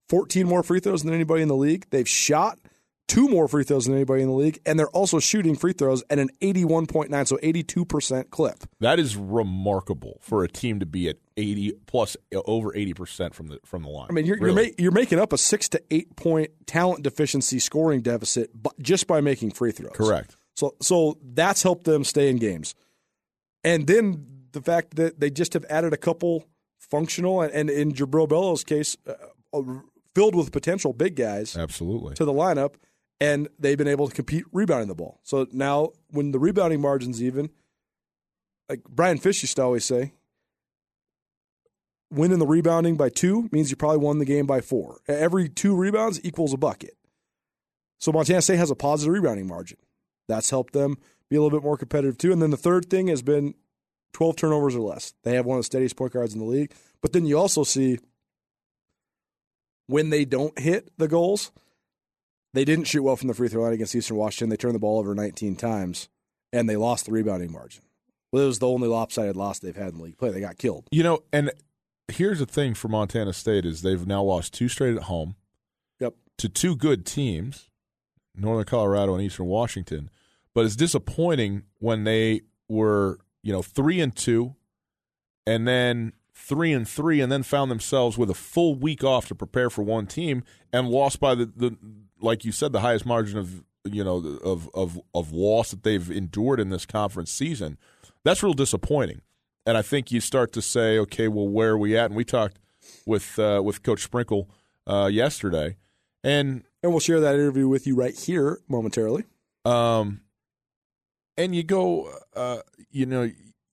14 0.09 0.46
more 0.46 0.62
free 0.62 0.80
throws 0.80 1.02
than 1.02 1.12
anybody 1.12 1.42
in 1.42 1.48
the 1.48 1.57
league. 1.57 1.86
They've 1.90 2.09
shot 2.09 2.59
two 3.09 3.28
more 3.28 3.46
free 3.48 3.64
throws 3.64 3.86
than 3.86 3.94
anybody 3.94 4.22
in 4.22 4.28
the 4.28 4.34
league, 4.34 4.59
and 4.66 4.78
they're 4.78 4.88
also 4.88 5.18
shooting 5.20 5.54
free 5.54 5.72
throws 5.72 6.02
at 6.11 6.18
an 6.18 6.28
81.9, 6.40 7.26
so 7.26 7.36
82% 7.36 8.30
clip. 8.30 8.64
That 8.80 8.98
is 8.98 9.16
remarkable 9.16 10.18
for 10.20 10.42
a 10.44 10.48
team 10.48 10.80
to 10.80 10.86
be 10.86 11.09
at 11.09 11.16
80 11.36 11.72
plus 11.86 12.16
over 12.34 12.72
80% 12.72 13.34
from 13.34 13.48
the 13.48 13.61
from 13.64 13.82
the 13.82 13.88
line. 13.88 14.07
I 14.11 14.12
mean, 14.12 14.26
you're 14.26 14.38
Really. 14.38 14.64
you're, 14.64 14.74
you're 14.78 14.92
making 14.92 15.18
up 15.18 15.32
a 15.32 15.38
six 15.38 15.68
to 15.70 15.82
eight 15.90 16.16
point 16.16 16.50
talent 16.66 17.02
deficiency 17.02 17.59
scoring 17.59 18.00
deficit 18.00 18.50
just 18.80 19.07
by 19.07 19.20
making 19.20 19.52
free 19.52 19.72
throws. 19.72 19.92
correct. 19.94 20.36
So 20.57 20.74
so 20.80 21.18
that's 21.22 21.62
helped 21.62 21.84
them 21.84 22.04
stay 22.04 22.30
in 22.30 22.36
games. 22.38 22.74
And 23.62 23.86
then 23.86 24.26
the 24.52 24.62
fact 24.62 24.96
that 24.96 25.20
they 25.20 25.28
just 25.30 25.52
have 25.52 25.64
added 25.68 25.92
a 25.92 25.96
couple 25.98 26.46
functional 26.78 27.42
and, 27.42 27.52
and 27.52 27.68
in 27.68 27.92
Jubrile 27.92 28.28
Belo's 28.28 28.64
case, 28.64 28.96
uh, 29.07 29.12
uh, 29.52 29.62
filled 30.14 30.34
with 30.34 30.52
potential 30.52 30.92
big 30.92 31.14
guys 31.16 31.57
Absolutely. 31.57 32.14
to 32.14 32.24
the 32.24 32.32
lineup, 32.32 32.74
and 33.21 33.49
they've 33.59 33.79
been 33.79 33.89
able 33.89 34.09
to 34.09 34.14
compete 34.14 34.45
rebounding 34.53 34.89
the 34.89 34.95
ball. 34.95 35.21
So 35.23 35.47
now 35.53 35.91
when 36.11 36.33
the 36.33 36.39
rebounding 36.39 36.81
margin's 36.81 37.23
even, 37.23 37.51
like 38.69 38.85
Brian 38.85 39.19
Fish 39.19 39.43
used 39.43 39.57
to 39.57 39.62
always 39.62 39.85
say, 39.85 40.12
winning 42.11 42.39
the 42.39 42.47
rebounding 42.47 42.97
by 42.97 43.09
two 43.09 43.49
means 43.53 43.71
you 43.71 43.77
probably 43.77 43.99
won 43.99 44.19
the 44.19 44.25
game 44.25 44.47
by 44.47 44.61
four. 44.61 45.01
Every 45.09 45.49
two 45.49 45.75
rebounds 45.75 46.21
equals 46.25 46.53
a 46.53 46.57
bucket. 46.57 46.97
So 47.99 48.12
Montana 48.12 48.43
State 48.43 48.59
has 48.59 48.71
a 48.71 48.77
positive 48.77 49.12
rebounding 49.12 49.47
margin. 49.47 49.79
That's 50.29 50.51
helped 50.51 50.73
them 50.73 50.97
be 51.31 51.37
a 51.37 51.43
little 51.43 51.57
bit 51.57 51.64
more 51.64 51.77
competitive 51.77 52.19
too. 52.19 52.33
And 52.33 52.43
then 52.43 52.51
the 52.51 52.57
third 52.57 52.91
thing 52.91 53.09
has 53.09 53.23
been 53.23 53.55
12 54.12 54.37
turnovers 54.37 54.77
or 54.77 54.81
less. 54.81 55.14
They 55.23 55.35
have 55.35 55.47
one 55.47 55.59
of 55.59 55.61
the 55.61 55.67
steadiest 55.67 55.97
point 55.97 56.12
guards 56.12 56.35
in 56.35 56.41
the 56.41 56.47
league. 56.47 56.73
But 57.01 57.12
then 57.12 57.27
you 57.27 57.39
also 57.39 57.64
see 57.64 57.99
when 59.87 60.11
they 60.11 60.25
don't 60.25 60.59
hit 60.59 60.91
the 60.99 61.09
goals, 61.09 61.53
they 62.57 62.64
didn't 62.64 62.84
shoot 62.86 63.02
well 63.02 63.16
from 63.16 63.28
the 63.28 63.34
free 63.34 63.48
throw 63.48 63.62
line 63.62 63.72
against 63.72 63.94
Eastern 63.94 64.16
Washington. 64.16 64.48
They 64.48 64.57
turned 64.57 64.74
the 64.74 64.78
ball 64.80 64.98
over 64.98 65.14
19 65.14 65.57
times, 65.57 66.09
and 66.52 66.68
they 66.68 66.76
lost 66.76 67.07
the 67.07 67.12
rebounding 67.12 67.52
margin. 67.52 67.82
Well, 68.32 68.44
it 68.44 68.46
was 68.46 68.59
the 68.59 68.68
only 68.68 68.88
lopsided 68.88 69.36
loss 69.36 69.59
they've 69.59 69.76
had 69.76 69.92
in 69.94 70.00
league 70.00 70.18
play. 70.18 70.30
They 70.30 70.40
got 70.40 70.59
killed. 70.59 70.88
You 70.90 71.02
know, 71.02 71.20
and 71.32 71.52
here's 72.09 72.38
the 72.38 72.46
thing 72.46 72.74
for 72.74 72.88
Montana 72.88 73.32
State 73.32 73.64
is 73.64 73.82
they've 73.82 74.07
now 74.07 74.22
lost 74.22 74.54
two 74.54 74.68
straight 74.68 74.96
at 74.96 75.04
home 75.04 75.36
Yep. 76.00 76.14
to 76.38 76.48
two 76.48 76.76
good 76.76 77.04
teams, 77.07 77.70
Northern 78.34 78.64
Colorado 78.64 79.14
and 79.14 79.22
Eastern 79.22 79.46
Washington. 79.46 80.11
But 80.54 80.64
it's 80.64 80.76
disappointing 80.76 81.64
when 81.78 82.04
they 82.04 82.42
were, 82.68 83.18
you 83.42 83.52
know, 83.52 83.62
three 83.62 84.00
and 84.00 84.14
two, 84.14 84.54
and 85.46 85.68
then 85.68 86.12
three 86.34 86.72
and 86.72 86.88
three, 86.88 87.20
and 87.20 87.30
then 87.30 87.42
found 87.42 87.70
themselves 87.70 88.16
with 88.16 88.30
a 88.30 88.34
full 88.34 88.74
week 88.74 89.04
off 89.04 89.28
to 89.28 89.34
prepare 89.34 89.68
for 89.70 89.82
one 89.82 90.07
team 90.07 90.42
and 90.72 90.88
lost 90.88 91.20
by 91.20 91.34
the, 91.34 91.46
the 91.46 91.76
like 92.27 92.45
you 92.45 92.53
said, 92.53 92.72
the 92.72 92.81
highest 92.81 93.07
margin 93.07 93.39
of 93.39 93.64
you 93.85 94.05
know 94.05 94.16
of 94.45 94.68
of 94.74 95.01
of 95.14 95.33
loss 95.33 95.70
that 95.70 95.83
they've 95.83 96.11
endured 96.11 96.61
in 96.61 96.68
this 96.70 96.85
conference 96.85 97.31
season. 97.31 97.79
That's 98.24 98.43
real 98.43 98.55
disappointing. 98.55 99.22
And 99.64 99.77
I 99.77 99.83
think 99.83 100.12
you 100.12 100.20
start 100.20 100.53
to 100.53 100.62
say, 100.62 100.99
okay, 100.99 101.29
well, 101.29 101.49
where 101.49 101.70
are 101.70 101.79
we 101.79 101.97
at? 101.97 102.07
And 102.07 102.16
we 102.16 102.24
talked 102.24 102.59
with 103.07 103.39
uh, 103.39 103.62
with 103.64 103.83
Coach 103.83 104.03
Sprinkle 104.03 104.49
uh, 104.87 105.09
yesterday, 105.12 105.77
and 106.22 106.62
And 106.83 106.93
we'll 106.93 107.01
share 107.01 107.20
that 107.20 107.35
interview 107.35 107.66
with 107.68 107.87
you 107.87 107.97
right 107.97 108.16
here 108.16 108.61
momentarily. 108.68 109.24
um, 109.64 110.20
and 111.37 111.55
you 111.55 111.62
go, 111.62 112.12
uh, 112.35 112.61
you 112.91 113.07
know, 113.07 113.31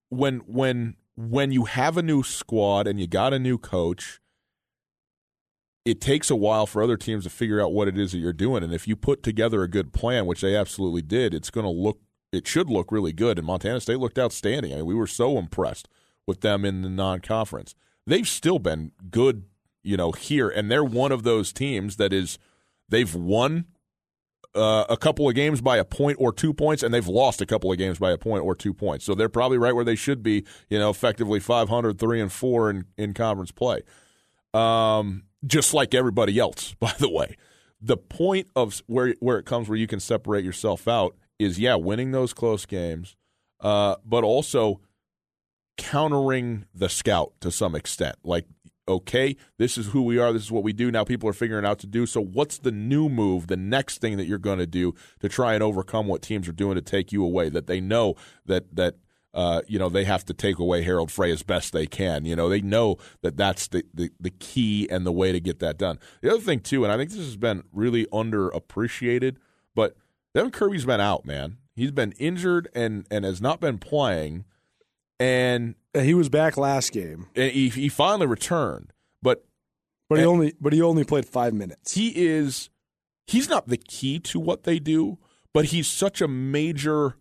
when 0.10 0.40
when 0.48 0.96
when 1.16 1.52
you 1.52 1.66
have 1.66 1.98
a 1.98 2.02
new 2.02 2.24
squad 2.24 2.88
and 2.88 3.00
you 3.00 3.08
got 3.08 3.34
a 3.34 3.40
new 3.40 3.58
coach, 3.58 4.20
it 5.86 6.00
takes 6.00 6.30
a 6.30 6.36
while 6.36 6.66
for 6.66 6.82
other 6.82 6.96
teams 6.96 7.26
to 7.26 7.30
figure 7.30 7.62
out 7.62 7.74
what 7.74 7.88
it 7.88 7.98
is 7.98 8.12
that 8.12 8.20
you're 8.20 8.34
doing. 8.34 8.64
And 8.64 8.74
if 8.74 8.88
you 8.88 8.96
put 8.96 9.22
together 9.22 9.64
a 9.64 9.68
good 9.68 9.92
plan, 9.92 10.26
which 10.26 10.42
they 10.42 10.56
absolutely 10.56 11.02
did, 11.02 11.34
it's 11.34 11.50
going 11.50 11.66
to 11.66 11.70
look, 11.70 12.00
it 12.32 12.48
should 12.48 12.70
look 12.70 12.92
really 12.92 13.12
good. 13.12 13.38
And 13.38 13.46
Montana 13.46 13.82
State 13.82 14.00
looked 14.00 14.18
outstanding. 14.18 14.74
I 14.74 14.78
mean, 14.78 14.86
we 14.86 14.96
were 14.96 15.08
so 15.08 15.38
impressed 15.38 15.90
with 16.26 16.42
them 16.42 16.64
in 16.64 16.84
the 16.84 16.90
non-conference. 16.90 17.76
They've 18.08 18.28
still 18.28 18.60
been 18.60 18.92
good, 19.12 19.44
you 19.84 19.98
know, 19.98 20.14
here, 20.14 20.48
and 20.48 20.72
they're 20.72 20.84
one 20.84 21.12
of 21.12 21.24
those 21.24 21.52
teams 21.52 21.98
that 21.98 22.14
is, 22.14 22.38
they've 22.88 23.14
won 23.14 23.66
uh, 24.56 24.86
a 24.90 24.96
couple 24.96 25.28
of 25.28 25.36
games 25.36 25.60
by 25.60 25.78
a 25.78 25.86
point 25.86 26.18
or 26.20 26.32
two 26.32 26.54
points, 26.54 26.82
and 26.82 26.94
they've 26.94 27.08
lost 27.08 27.42
a 27.42 27.46
couple 27.46 27.72
of 27.72 27.78
games 27.78 28.00
by 28.00 28.12
a 28.12 28.18
point 28.18 28.44
or 28.44 28.56
two 28.56 28.74
points. 28.74 29.04
So 29.04 29.16
they're 29.16 29.28
probably 29.28 29.58
right 29.58 29.74
where 29.74 29.86
they 29.86 29.96
should 29.96 30.24
be, 30.24 30.46
you 30.70 30.80
know, 30.80 30.90
effectively 30.90 31.42
500, 31.42 32.00
3 32.00 32.22
and 32.22 32.32
4 32.32 32.70
in, 32.70 32.86
in 32.98 33.14
conference 33.14 33.52
play. 33.52 33.82
Um, 34.54 35.24
just 35.46 35.74
like 35.74 35.94
everybody 35.94 36.40
else, 36.40 36.74
by 36.80 36.94
the 37.00 37.10
way. 37.10 37.38
The 37.82 37.98
point 37.98 38.48
of 38.56 38.82
where 38.88 39.14
where 39.20 39.38
it 39.38 39.46
comes 39.46 39.68
where 39.68 39.78
you 39.78 39.88
can 39.88 40.00
separate 40.00 40.46
yourself 40.46 40.88
out 40.88 41.16
is 41.38 41.60
yeah, 41.60 41.76
winning 41.76 42.12
those 42.12 42.34
close 42.34 42.66
games, 42.66 43.16
uh, 43.60 43.96
but 44.06 44.24
also 44.24 44.80
countering 45.78 46.66
the 46.74 46.88
scout 46.88 47.34
to 47.42 47.52
some 47.52 47.76
extent. 47.76 48.16
Like, 48.24 48.46
okay, 48.88 49.36
this 49.58 49.78
is 49.78 49.88
who 49.88 50.04
we 50.04 50.18
are, 50.18 50.32
this 50.32 50.44
is 50.44 50.52
what 50.52 50.64
we 50.64 50.72
do. 50.72 50.92
Now 50.92 51.04
people 51.04 51.28
are 51.30 51.34
figuring 51.34 51.66
out 51.66 51.80
to 51.80 51.88
do. 51.88 52.06
So 52.06 52.22
what's 52.22 52.58
the 52.58 52.72
new 52.72 53.10
move, 53.10 53.48
the 53.48 53.58
next 53.58 54.00
thing 54.00 54.18
that 54.18 54.26
you're 54.26 54.38
going 54.38 54.60
to 54.60 54.68
do 54.68 54.94
to 55.20 55.30
try 55.30 55.54
and 55.54 55.64
overcome 55.64 56.08
what 56.08 56.22
teams 56.22 56.48
are 56.48 56.54
doing 56.54 56.76
to 56.76 56.82
take 56.82 57.12
you 57.12 57.24
away? 57.24 57.50
That 57.50 57.68
they 57.68 57.82
know 57.82 58.16
that 58.46 58.76
that 58.76 58.96
uh, 59.34 59.62
you 59.68 59.80
know 59.80 59.90
they 59.90 60.04
have 60.04 60.26
to 60.26 60.34
take 60.34 60.60
away 60.60 60.84
Harald 60.84 61.12
Frey 61.12 61.32
as 61.32 61.44
best 61.44 61.74
they 61.74 61.88
can. 61.88 62.26
You 62.26 62.36
know 62.36 62.50
they 62.50 62.62
know 62.62 62.98
that 63.22 63.38
that's 63.38 63.68
the, 63.68 63.84
the 63.94 64.12
the 64.20 64.30
key 64.30 64.88
and 64.90 65.06
the 65.06 65.12
way 65.12 65.32
to 65.32 65.40
get 65.40 65.60
that 65.60 65.78
done. 65.78 66.00
The 66.22 66.32
other 66.32 66.42
thing 66.42 66.60
too, 66.60 66.84
and 66.84 66.92
I 66.92 66.98
think 66.98 67.10
this 67.10 67.20
has 67.20 67.38
been 67.38 67.64
really 67.72 68.06
underappreciated, 68.08 69.38
but 69.76 69.96
Devin 70.34 70.52
Kirby's 70.52 70.86
been 70.86 71.02
out, 71.02 71.26
man. 71.26 71.58
He's 71.76 71.92
been 71.92 72.14
injured 72.14 72.70
and 72.76 73.08
and 73.10 73.26
has 73.26 73.42
not 73.42 73.60
been 73.60 73.78
playing. 73.78 74.46
And 75.20 75.76
he 75.94 76.14
was 76.14 76.28
back 76.28 76.58
last 76.58 76.92
game, 76.92 77.28
and 77.36 77.52
he, 77.52 77.70
he 77.70 77.88
finally 77.88 78.28
returned. 78.28 78.92
But 79.22 79.46
but 80.10 80.20
he 80.20 80.26
only 80.26 80.54
but 80.60 80.74
he 80.74 80.82
only 80.82 81.04
played 81.04 81.26
five 81.26 81.54
minutes. 81.54 81.94
He 81.94 82.10
is 82.10 82.70
he's 83.26 83.50
not 83.50 83.68
the 83.68 83.78
key 83.78 84.20
to 84.20 84.40
what 84.40 84.64
they 84.64 84.80
do, 84.80 85.18
but 85.54 85.66
he's 85.66 85.88
such 85.88 86.22
a 86.22 86.28
major 86.28 87.16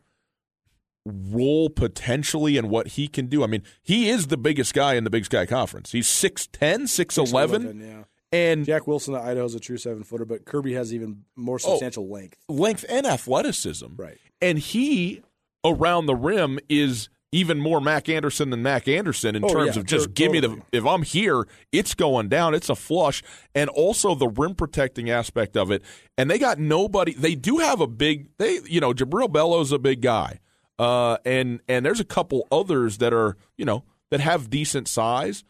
role 1.05 1.69
potentially 1.69 2.57
and 2.57 2.69
what 2.71 2.89
he 2.89 3.09
can 3.09 3.27
do. 3.27 3.43
I 3.43 3.47
mean, 3.47 3.63
he 3.83 4.09
is 4.09 4.29
the 4.29 4.37
biggest 4.37 4.75
guy 4.75 4.95
in 4.95 5.05
the 5.05 5.11
Big 5.11 5.25
Sky 5.25 5.47
Conference. 5.47 5.93
He's 5.93 6.09
6'10", 6.09 6.83
6'11", 6.83 7.81
yeah. 7.81 8.05
And 8.33 8.65
Jack 8.65 8.87
Wilson 8.87 9.15
at 9.15 9.23
Idaho 9.23 9.45
is 9.45 9.55
a 9.55 9.61
true 9.61 9.77
seven 9.77 10.05
footer, 10.05 10.25
but 10.25 10.47
Kirby 10.47 10.73
has 10.73 10.95
even 10.95 11.25
more 11.37 11.57
oh, 11.57 11.59
substantial 11.59 12.05
oh, 12.05 12.15
length, 12.15 12.39
length 12.49 12.85
and 12.89 13.07
athleticism. 13.07 13.89
Right, 13.97 14.17
and 14.41 14.59
he 14.59 15.21
around 15.65 16.07
the 16.07 16.15
rim 16.15 16.59
is 16.69 17.11
even 17.33 17.59
more 17.59 17.81
Mac 17.81 18.09
Anderson 18.09 18.51
than 18.51 18.63
Mac 18.63 18.87
Anderson 18.89 19.35
in 19.35 19.45
oh, 19.45 19.49
terms 19.49 19.77
yeah, 19.77 19.81
of 19.81 19.87
just 19.87 20.09
t- 20.09 20.13
give 20.13 20.33
totally. 20.33 20.57
me 20.57 20.63
the 20.71 20.79
if 20.79 20.87
I'm 20.87 21.03
here, 21.03 21.47
it's 21.73 21.95
going 21.95 22.29
down, 22.29 22.55
it's 22.55 22.71
a 22.71 22.75
flush, 22.75 23.23
and 23.55 23.69
also 23.71 24.15
the 24.15 24.29
rim 24.29 24.55
protecting 24.55 25.11
aspect 25.11 25.57
of 25.57 25.71
it. 25.71 25.83
And 26.17 26.31
they 26.31 26.39
got 26.39 26.59
nobody. 26.59 27.13
They 27.13 27.35
do 27.35 27.59
have 27.59 27.81
a 27.81 27.87
big. 27.87 28.29
They 28.39 28.61
you 28.67 28.81
know 28.81 28.93
Jubrile 28.93 29.33
Belo's 29.33 29.73
a 29.73 29.79
big 29.79 30.01
guy, 30.01 30.41
uh, 30.79 31.19
and 31.25 31.61
and 31.69 31.85
there's 31.85 32.01
a 32.01 32.05
couple 32.05 32.47
others 32.51 32.99
that 32.99 33.13
are 33.13 33.37
you 33.57 33.65
know 33.65 33.85
that 34.11 34.21
have 34.21 34.51
decent 34.51 34.89
size, 34.89 35.45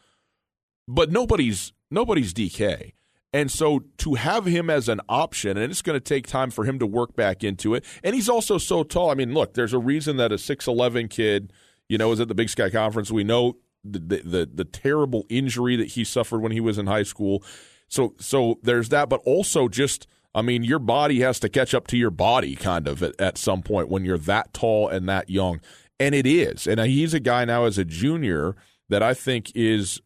but 0.86 1.10
nobody's 1.10 1.72
nobody's 1.90 2.32
DK. 2.32 2.92
And 3.34 3.50
so 3.50 3.84
to 3.98 4.14
have 4.14 4.44
him 4.44 4.68
as 4.68 4.88
an 4.88 5.00
option, 5.08 5.56
and 5.56 5.70
it's 5.70 5.80
going 5.80 5.96
to 5.96 6.04
take 6.04 6.26
time 6.26 6.50
for 6.50 6.64
him 6.64 6.78
to 6.78 6.86
work 6.86 7.16
back 7.16 7.42
into 7.42 7.74
it. 7.74 7.84
And 8.04 8.14
he's 8.14 8.28
also 8.28 8.58
so 8.58 8.82
tall. 8.82 9.10
I 9.10 9.14
mean, 9.14 9.32
look, 9.32 9.54
there's 9.54 9.72
a 9.72 9.78
reason 9.78 10.18
that 10.18 10.32
a 10.32 10.34
6'11 10.34 11.08
kid, 11.08 11.50
you 11.88 11.96
know, 11.96 12.12
is 12.12 12.20
at 12.20 12.28
the 12.28 12.34
Big 12.34 12.50
Sky 12.50 12.68
Conference. 12.68 13.10
We 13.10 13.24
know 13.24 13.56
the, 13.82 13.98
the, 14.00 14.16
the, 14.16 14.50
the 14.52 14.64
terrible 14.66 15.24
injury 15.30 15.76
that 15.76 15.88
he 15.88 16.04
suffered 16.04 16.42
when 16.42 16.52
he 16.52 16.60
was 16.60 16.76
in 16.76 16.86
high 16.86 17.04
school. 17.04 17.42
So, 17.88 18.14
so 18.18 18.58
there's 18.62 18.90
that, 18.90 19.08
but 19.08 19.22
also 19.24 19.66
just, 19.66 20.06
I 20.34 20.42
mean, 20.42 20.64
your 20.64 20.78
body 20.78 21.20
has 21.20 21.38
to 21.40 21.48
catch 21.48 21.74
up 21.74 21.86
to 21.88 21.96
your 21.96 22.10
body 22.10 22.56
kind 22.56 22.88
of 22.88 23.02
at, 23.02 23.20
at 23.20 23.38
some 23.38 23.62
point 23.62 23.88
when 23.88 24.04
you're 24.04 24.18
that 24.18 24.54
tall 24.54 24.88
and 24.88 25.08
that 25.08 25.28
young. 25.28 25.60
And 26.00 26.14
it 26.14 26.26
is. 26.26 26.66
And 26.66 26.80
uh, 26.80 26.84
he's 26.84 27.14
a 27.14 27.20
guy 27.20 27.44
now 27.44 27.64
as 27.64 27.78
a 27.78 27.84
junior 27.84 28.56
that 28.88 29.02
I 29.02 29.14
think 29.14 29.52
is 29.54 30.00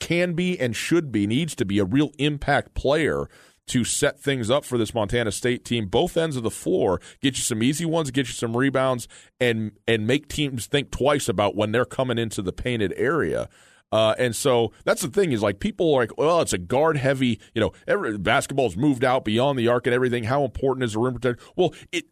can 0.00 0.34
be 0.34 0.58
and 0.58 0.76
should 0.76 1.10
be, 1.10 1.26
needs 1.26 1.54
to 1.56 1.64
be 1.64 1.78
a 1.78 1.84
real 1.84 2.12
impact 2.18 2.74
player 2.74 3.28
to 3.66 3.84
set 3.84 4.20
things 4.20 4.50
up 4.50 4.64
for 4.64 4.76
this 4.76 4.92
Montana 4.92 5.32
State 5.32 5.64
team, 5.64 5.86
both 5.86 6.16
ends 6.16 6.36
of 6.36 6.42
the 6.42 6.50
floor, 6.50 7.00
get 7.22 7.36
you 7.36 7.42
some 7.42 7.62
easy 7.62 7.86
ones, 7.86 8.10
get 8.10 8.26
you 8.26 8.34
some 8.34 8.56
rebounds, 8.56 9.08
and 9.40 9.72
and 9.88 10.06
make 10.06 10.28
teams 10.28 10.66
think 10.66 10.90
twice 10.90 11.28
about 11.28 11.56
when 11.56 11.72
they're 11.72 11.86
coming 11.86 12.18
into 12.18 12.42
the 12.42 12.52
painted 12.52 12.92
area. 12.96 13.48
Uh, 13.92 14.14
and 14.18 14.34
so 14.34 14.72
that's 14.84 15.02
the 15.02 15.08
thing 15.08 15.32
is 15.32 15.42
like 15.42 15.60
people 15.60 15.94
are 15.94 16.00
like, 16.00 16.18
well, 16.18 16.40
it's 16.40 16.52
a 16.52 16.58
guard 16.58 16.96
heavy, 16.96 17.38
you 17.54 17.60
know, 17.60 17.72
every, 17.86 18.18
basketball's 18.18 18.76
moved 18.76 19.04
out 19.04 19.24
beyond 19.24 19.58
the 19.58 19.68
arc 19.68 19.86
and 19.86 19.94
everything. 19.94 20.24
How 20.24 20.44
important 20.44 20.84
is 20.84 20.96
a 20.96 20.98
rim 20.98 21.14
protector? 21.14 21.42
Well, 21.54 21.74
it 21.92 22.06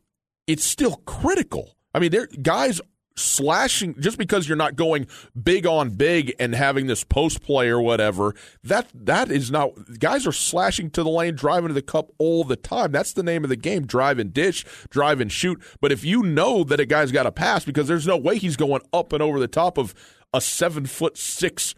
it's 0.46 0.64
still 0.64 0.96
critical. 1.06 1.76
I 1.94 1.98
mean, 1.98 2.10
there 2.10 2.28
guys 2.40 2.80
slashing 3.16 3.94
just 4.00 4.18
because 4.18 4.48
you're 4.48 4.56
not 4.56 4.76
going 4.76 5.06
big 5.40 5.66
on 5.66 5.90
big 5.90 6.34
and 6.38 6.54
having 6.54 6.86
this 6.86 7.04
post 7.04 7.42
play 7.42 7.68
or 7.68 7.80
whatever 7.80 8.34
that 8.64 8.88
that 8.94 9.30
is 9.30 9.50
not 9.50 9.70
guys 9.98 10.26
are 10.26 10.32
slashing 10.32 10.90
to 10.90 11.02
the 11.02 11.10
lane 11.10 11.34
driving 11.34 11.68
to 11.68 11.74
the 11.74 11.82
cup 11.82 12.10
all 12.18 12.44
the 12.44 12.56
time 12.56 12.90
that's 12.90 13.12
the 13.12 13.22
name 13.22 13.44
of 13.44 13.50
the 13.50 13.56
game 13.56 13.86
drive 13.86 14.18
and 14.18 14.32
dish 14.32 14.64
drive 14.88 15.20
and 15.20 15.30
shoot 15.30 15.62
but 15.80 15.92
if 15.92 16.04
you 16.04 16.22
know 16.22 16.64
that 16.64 16.80
a 16.80 16.86
guy's 16.86 17.12
got 17.12 17.26
a 17.26 17.32
pass 17.32 17.64
because 17.64 17.86
there's 17.86 18.06
no 18.06 18.16
way 18.16 18.38
he's 18.38 18.56
going 18.56 18.82
up 18.92 19.12
and 19.12 19.22
over 19.22 19.38
the 19.38 19.48
top 19.48 19.76
of 19.76 19.94
a 20.33 20.41
seven 20.41 20.87
foot 20.87 21.16
six 21.16 21.74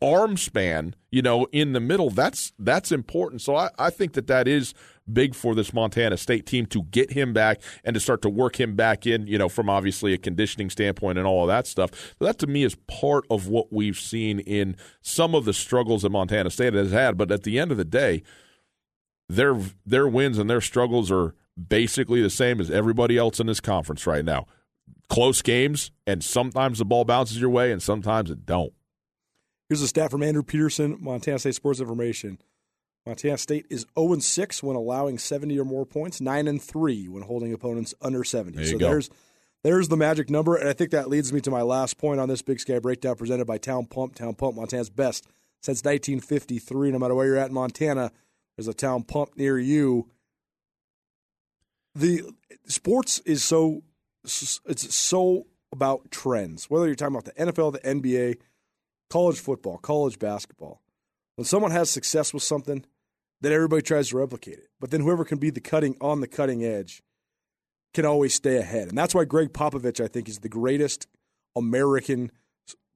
arm 0.00 0.38
span 0.38 0.94
you 1.10 1.20
know 1.20 1.46
in 1.52 1.74
the 1.74 1.80
middle 1.80 2.08
that's 2.08 2.54
that's 2.58 2.90
important 2.90 3.42
so 3.42 3.54
i, 3.54 3.68
I 3.78 3.90
think 3.90 4.14
that 4.14 4.26
that 4.26 4.48
is 4.48 4.72
big 5.12 5.34
for 5.34 5.54
this 5.54 5.72
Montana 5.72 6.16
State 6.16 6.46
team 6.46 6.66
to 6.66 6.82
get 6.84 7.12
him 7.12 7.32
back 7.32 7.60
and 7.84 7.94
to 7.94 8.00
start 8.00 8.22
to 8.22 8.28
work 8.28 8.58
him 8.58 8.74
back 8.74 9.06
in, 9.06 9.26
you 9.26 9.38
know, 9.38 9.48
from 9.48 9.68
obviously 9.68 10.12
a 10.12 10.18
conditioning 10.18 10.70
standpoint 10.70 11.18
and 11.18 11.26
all 11.26 11.42
of 11.42 11.48
that 11.48 11.66
stuff. 11.66 12.14
that 12.20 12.38
to 12.38 12.46
me 12.46 12.64
is 12.64 12.74
part 12.86 13.24
of 13.30 13.48
what 13.48 13.72
we've 13.72 13.98
seen 13.98 14.40
in 14.40 14.76
some 15.02 15.34
of 15.34 15.44
the 15.44 15.52
struggles 15.52 16.02
that 16.02 16.10
Montana 16.10 16.50
State 16.50 16.74
has 16.74 16.90
had. 16.90 17.16
But 17.16 17.30
at 17.30 17.44
the 17.44 17.58
end 17.58 17.70
of 17.70 17.76
the 17.76 17.84
day, 17.84 18.22
their 19.28 19.56
their 19.84 20.06
wins 20.06 20.38
and 20.38 20.48
their 20.48 20.60
struggles 20.60 21.10
are 21.10 21.34
basically 21.68 22.22
the 22.22 22.30
same 22.30 22.60
as 22.60 22.70
everybody 22.70 23.16
else 23.16 23.40
in 23.40 23.46
this 23.46 23.60
conference 23.60 24.06
right 24.06 24.24
now. 24.24 24.46
Close 25.08 25.42
games, 25.42 25.90
and 26.06 26.22
sometimes 26.22 26.78
the 26.78 26.84
ball 26.84 27.04
bounces 27.04 27.40
your 27.40 27.50
way, 27.50 27.70
and 27.70 27.82
sometimes 27.82 28.30
it 28.30 28.44
don't. 28.44 28.72
Here's 29.68 29.82
a 29.82 29.88
stat 29.88 30.10
from 30.10 30.22
Andrew 30.22 30.42
Peterson, 30.42 30.96
Montana 31.00 31.38
State 31.38 31.54
Sports 31.54 31.80
Information. 31.80 32.38
Montana 33.06 33.38
State 33.38 33.66
is 33.70 33.86
0 33.98 34.18
6 34.18 34.62
when 34.62 34.76
allowing 34.76 35.18
70 35.18 35.58
or 35.58 35.64
more 35.64 35.86
points, 35.86 36.20
9 36.20 36.48
and 36.48 36.60
3 36.60 37.08
when 37.08 37.22
holding 37.22 37.52
opponents 37.52 37.94
under 38.00 38.24
70. 38.24 38.56
There 38.56 38.66
so 38.66 38.78
go. 38.78 38.88
there's 38.88 39.10
there's 39.62 39.88
the 39.88 39.96
magic 39.96 40.30
number, 40.30 40.54
and 40.54 40.68
I 40.68 40.72
think 40.72 40.90
that 40.90 41.08
leads 41.08 41.32
me 41.32 41.40
to 41.40 41.50
my 41.50 41.62
last 41.62 41.98
point 41.98 42.20
on 42.20 42.28
this 42.28 42.42
Big 42.42 42.60
Sky 42.60 42.78
breakdown 42.78 43.16
presented 43.16 43.46
by 43.46 43.58
Town 43.58 43.86
Pump. 43.86 44.14
Town 44.14 44.34
Pump, 44.34 44.56
Montana's 44.56 44.90
best 44.90 45.26
since 45.60 45.82
1953. 45.82 46.92
No 46.92 46.98
matter 46.98 47.14
where 47.14 47.26
you're 47.26 47.36
at 47.36 47.48
in 47.48 47.54
Montana, 47.54 48.12
there's 48.56 48.68
a 48.68 48.74
Town 48.74 49.02
Pump 49.02 49.36
near 49.36 49.58
you. 49.58 50.08
The 51.94 52.22
sports 52.66 53.20
is 53.20 53.42
so 53.42 53.82
it's 54.26 54.94
so 54.94 55.46
about 55.72 56.10
trends. 56.10 56.68
Whether 56.70 56.86
you're 56.86 56.94
talking 56.94 57.14
about 57.14 57.24
the 57.24 57.32
NFL, 57.32 57.72
the 57.72 57.80
NBA, 57.80 58.38
college 59.10 59.38
football, 59.40 59.78
college 59.78 60.18
basketball. 60.18 60.80
When 61.36 61.44
someone 61.44 61.70
has 61.70 61.90
success 61.90 62.32
with 62.32 62.42
something, 62.42 62.84
that 63.42 63.52
everybody 63.52 63.82
tries 63.82 64.08
to 64.08 64.16
replicate 64.16 64.58
it. 64.58 64.68
But 64.80 64.90
then 64.90 65.02
whoever 65.02 65.24
can 65.24 65.38
be 65.38 65.50
the 65.50 65.60
cutting 65.60 65.96
on 66.00 66.20
the 66.20 66.26
cutting 66.26 66.64
edge 66.64 67.02
can 67.92 68.06
always 68.06 68.34
stay 68.34 68.56
ahead. 68.56 68.88
And 68.88 68.96
that's 68.96 69.14
why 69.14 69.24
Gregg 69.24 69.52
Popovich, 69.52 70.02
I 70.02 70.08
think, 70.08 70.28
is 70.28 70.38
the 70.38 70.48
greatest 70.48 71.06
American 71.54 72.30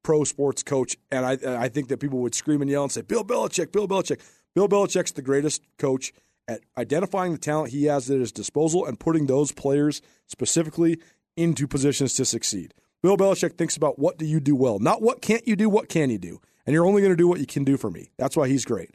pro 0.03 0.25
sports 0.25 0.63
coach. 0.63 0.97
And 1.11 1.27
I, 1.27 1.39
I 1.63 1.69
think 1.69 1.89
that 1.89 1.99
people 1.99 2.21
would 2.21 2.35
scream 2.35 2.63
and 2.63 2.71
yell 2.71 2.83
and 2.83 2.93
say, 2.93 3.03
Bill 3.03 3.25
Belichick, 3.25 3.73
Bill 3.73 3.87
Belichick. 3.87 4.21
Bill 4.55 4.69
Belichick's 4.69 5.13
the 5.13 5.23
greatest 5.23 5.63
coach 5.79 6.13
at 6.49 6.61
identifying 6.77 7.33
the 7.33 7.39
talent 7.39 7.71
he 7.71 7.85
has 7.85 8.11
at 8.11 8.19
his 8.19 8.33
disposal 8.33 8.85
and 8.85 8.99
putting 8.99 9.27
those 9.27 9.53
players 9.53 10.03
specifically 10.27 10.99
into 11.41 11.67
positions 11.67 12.15
to 12.15 12.25
succeed. 12.25 12.75
Bill 13.03 13.17
Belichick 13.17 13.57
thinks 13.57 13.77
about 13.77 13.99
what 13.99 14.19
do 14.19 14.27
you 14.27 14.41
do 14.41 14.55
well, 14.55 14.79
not 14.79 15.01
what 15.01 15.23
can't 15.23 15.47
you 15.49 15.57
do, 15.57 15.71
what 15.71 15.89
can 15.89 16.11
you 16.11 16.19
do. 16.19 16.41
And 16.67 16.75
you're 16.75 16.87
only 16.87 17.01
going 17.01 17.13
to 17.13 17.17
do 17.17 17.29
what 17.29 17.41
you 17.41 17.47
can 17.47 17.65
do 17.65 17.77
for 17.77 17.91
me. 17.91 18.11
That's 18.19 18.37
why 18.37 18.49
he's 18.49 18.65
great. 18.65 18.91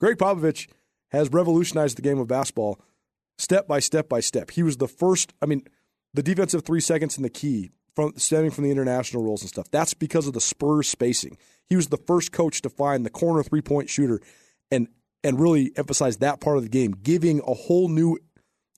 Gregg 0.00 0.16
Popovich 0.16 0.68
has 1.10 1.30
revolutionized 1.30 1.98
the 1.98 2.02
game 2.02 2.18
of 2.18 2.26
basketball 2.28 2.80
step 3.36 3.68
by 3.68 3.80
step 3.80 4.08
by 4.08 4.20
step. 4.20 4.50
He 4.50 4.62
was 4.62 4.78
the 4.78 4.88
first, 4.88 5.34
I 5.42 5.46
mean, 5.46 5.62
the 6.14 6.22
defensive 6.22 6.64
three 6.64 6.80
seconds 6.80 7.16
in 7.16 7.22
the 7.22 7.30
key 7.30 7.70
from 7.94 8.14
stemming 8.16 8.50
from 8.50 8.64
the 8.64 8.70
international 8.70 9.22
rules 9.22 9.42
and 9.42 9.48
stuff. 9.48 9.70
That's 9.70 9.94
because 9.94 10.26
of 10.26 10.32
the 10.32 10.40
Spurs 10.40 10.88
spacing. 10.88 11.36
He 11.68 11.76
was 11.76 11.88
the 11.88 11.96
first 11.96 12.32
coach 12.32 12.62
to 12.62 12.70
find 12.70 13.04
the 13.04 13.10
corner 13.10 13.42
three 13.42 13.60
point 13.60 13.90
shooter 13.90 14.20
and 14.70 14.88
and 15.24 15.40
really 15.40 15.72
emphasize 15.76 16.18
that 16.18 16.40
part 16.40 16.56
of 16.56 16.62
the 16.62 16.68
game, 16.68 16.92
giving 17.02 17.40
a 17.40 17.52
whole 17.52 17.88
new 17.88 18.18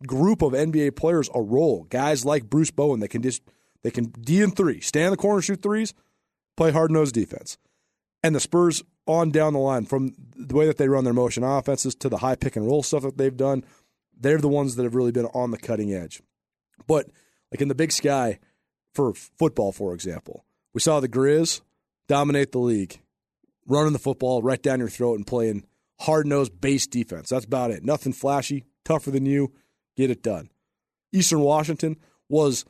group 0.06 0.42
of 0.42 0.52
NBA 0.52 0.96
players 0.96 1.28
a 1.34 1.40
role. 1.40 1.84
Guys 1.84 2.24
like 2.24 2.48
Bruce 2.48 2.70
Bowen 2.70 3.00
that 3.00 3.08
can 3.08 3.22
just 3.22 3.42
they 3.82 3.90
can 3.90 4.06
D 4.06 4.42
and 4.42 4.54
three, 4.54 4.80
stand 4.80 5.06
in 5.06 5.10
the 5.12 5.16
corner, 5.16 5.40
shoot 5.40 5.62
threes, 5.62 5.94
play 6.56 6.70
hard 6.70 6.90
nosed 6.90 7.14
defense. 7.14 7.58
And 8.22 8.34
the 8.34 8.40
Spurs 8.40 8.82
on 9.06 9.30
down 9.30 9.54
the 9.54 9.58
line, 9.58 9.86
from 9.86 10.12
the 10.36 10.54
way 10.54 10.66
that 10.66 10.76
they 10.76 10.88
run 10.88 11.04
their 11.04 11.14
motion 11.14 11.42
offenses 11.42 11.94
to 11.96 12.08
the 12.08 12.18
high 12.18 12.36
pick 12.36 12.56
and 12.56 12.66
roll 12.66 12.82
stuff 12.82 13.02
that 13.02 13.16
they've 13.16 13.36
done, 13.36 13.64
they're 14.18 14.38
the 14.38 14.48
ones 14.48 14.76
that 14.76 14.84
have 14.84 14.94
really 14.94 15.12
been 15.12 15.26
on 15.26 15.50
the 15.50 15.58
cutting 15.58 15.92
edge. 15.92 16.22
But 16.86 17.06
like 17.50 17.60
in 17.60 17.68
the 17.68 17.74
big 17.74 17.92
sky 17.92 18.38
for 18.94 19.14
football, 19.14 19.72
for 19.72 19.94
example, 19.94 20.44
we 20.74 20.80
saw 20.80 21.00
the 21.00 21.08
Grizz 21.08 21.62
dominate 22.08 22.52
the 22.52 22.58
league, 22.58 23.00
running 23.66 23.92
the 23.92 23.98
football 23.98 24.42
right 24.42 24.62
down 24.62 24.80
your 24.80 24.88
throat 24.88 25.16
and 25.16 25.26
playing 25.26 25.64
hard 26.00 26.26
nosed 26.26 26.60
base 26.60 26.86
defense. 26.86 27.30
That's 27.30 27.46
about 27.46 27.70
it. 27.70 27.84
Nothing 27.84 28.12
flashy, 28.12 28.64
tougher 28.84 29.10
than 29.10 29.26
you, 29.26 29.52
get 29.96 30.10
it 30.10 30.22
done. 30.22 30.50
Eastern 31.12 31.40
Washington 31.40 31.96
was 32.28 32.64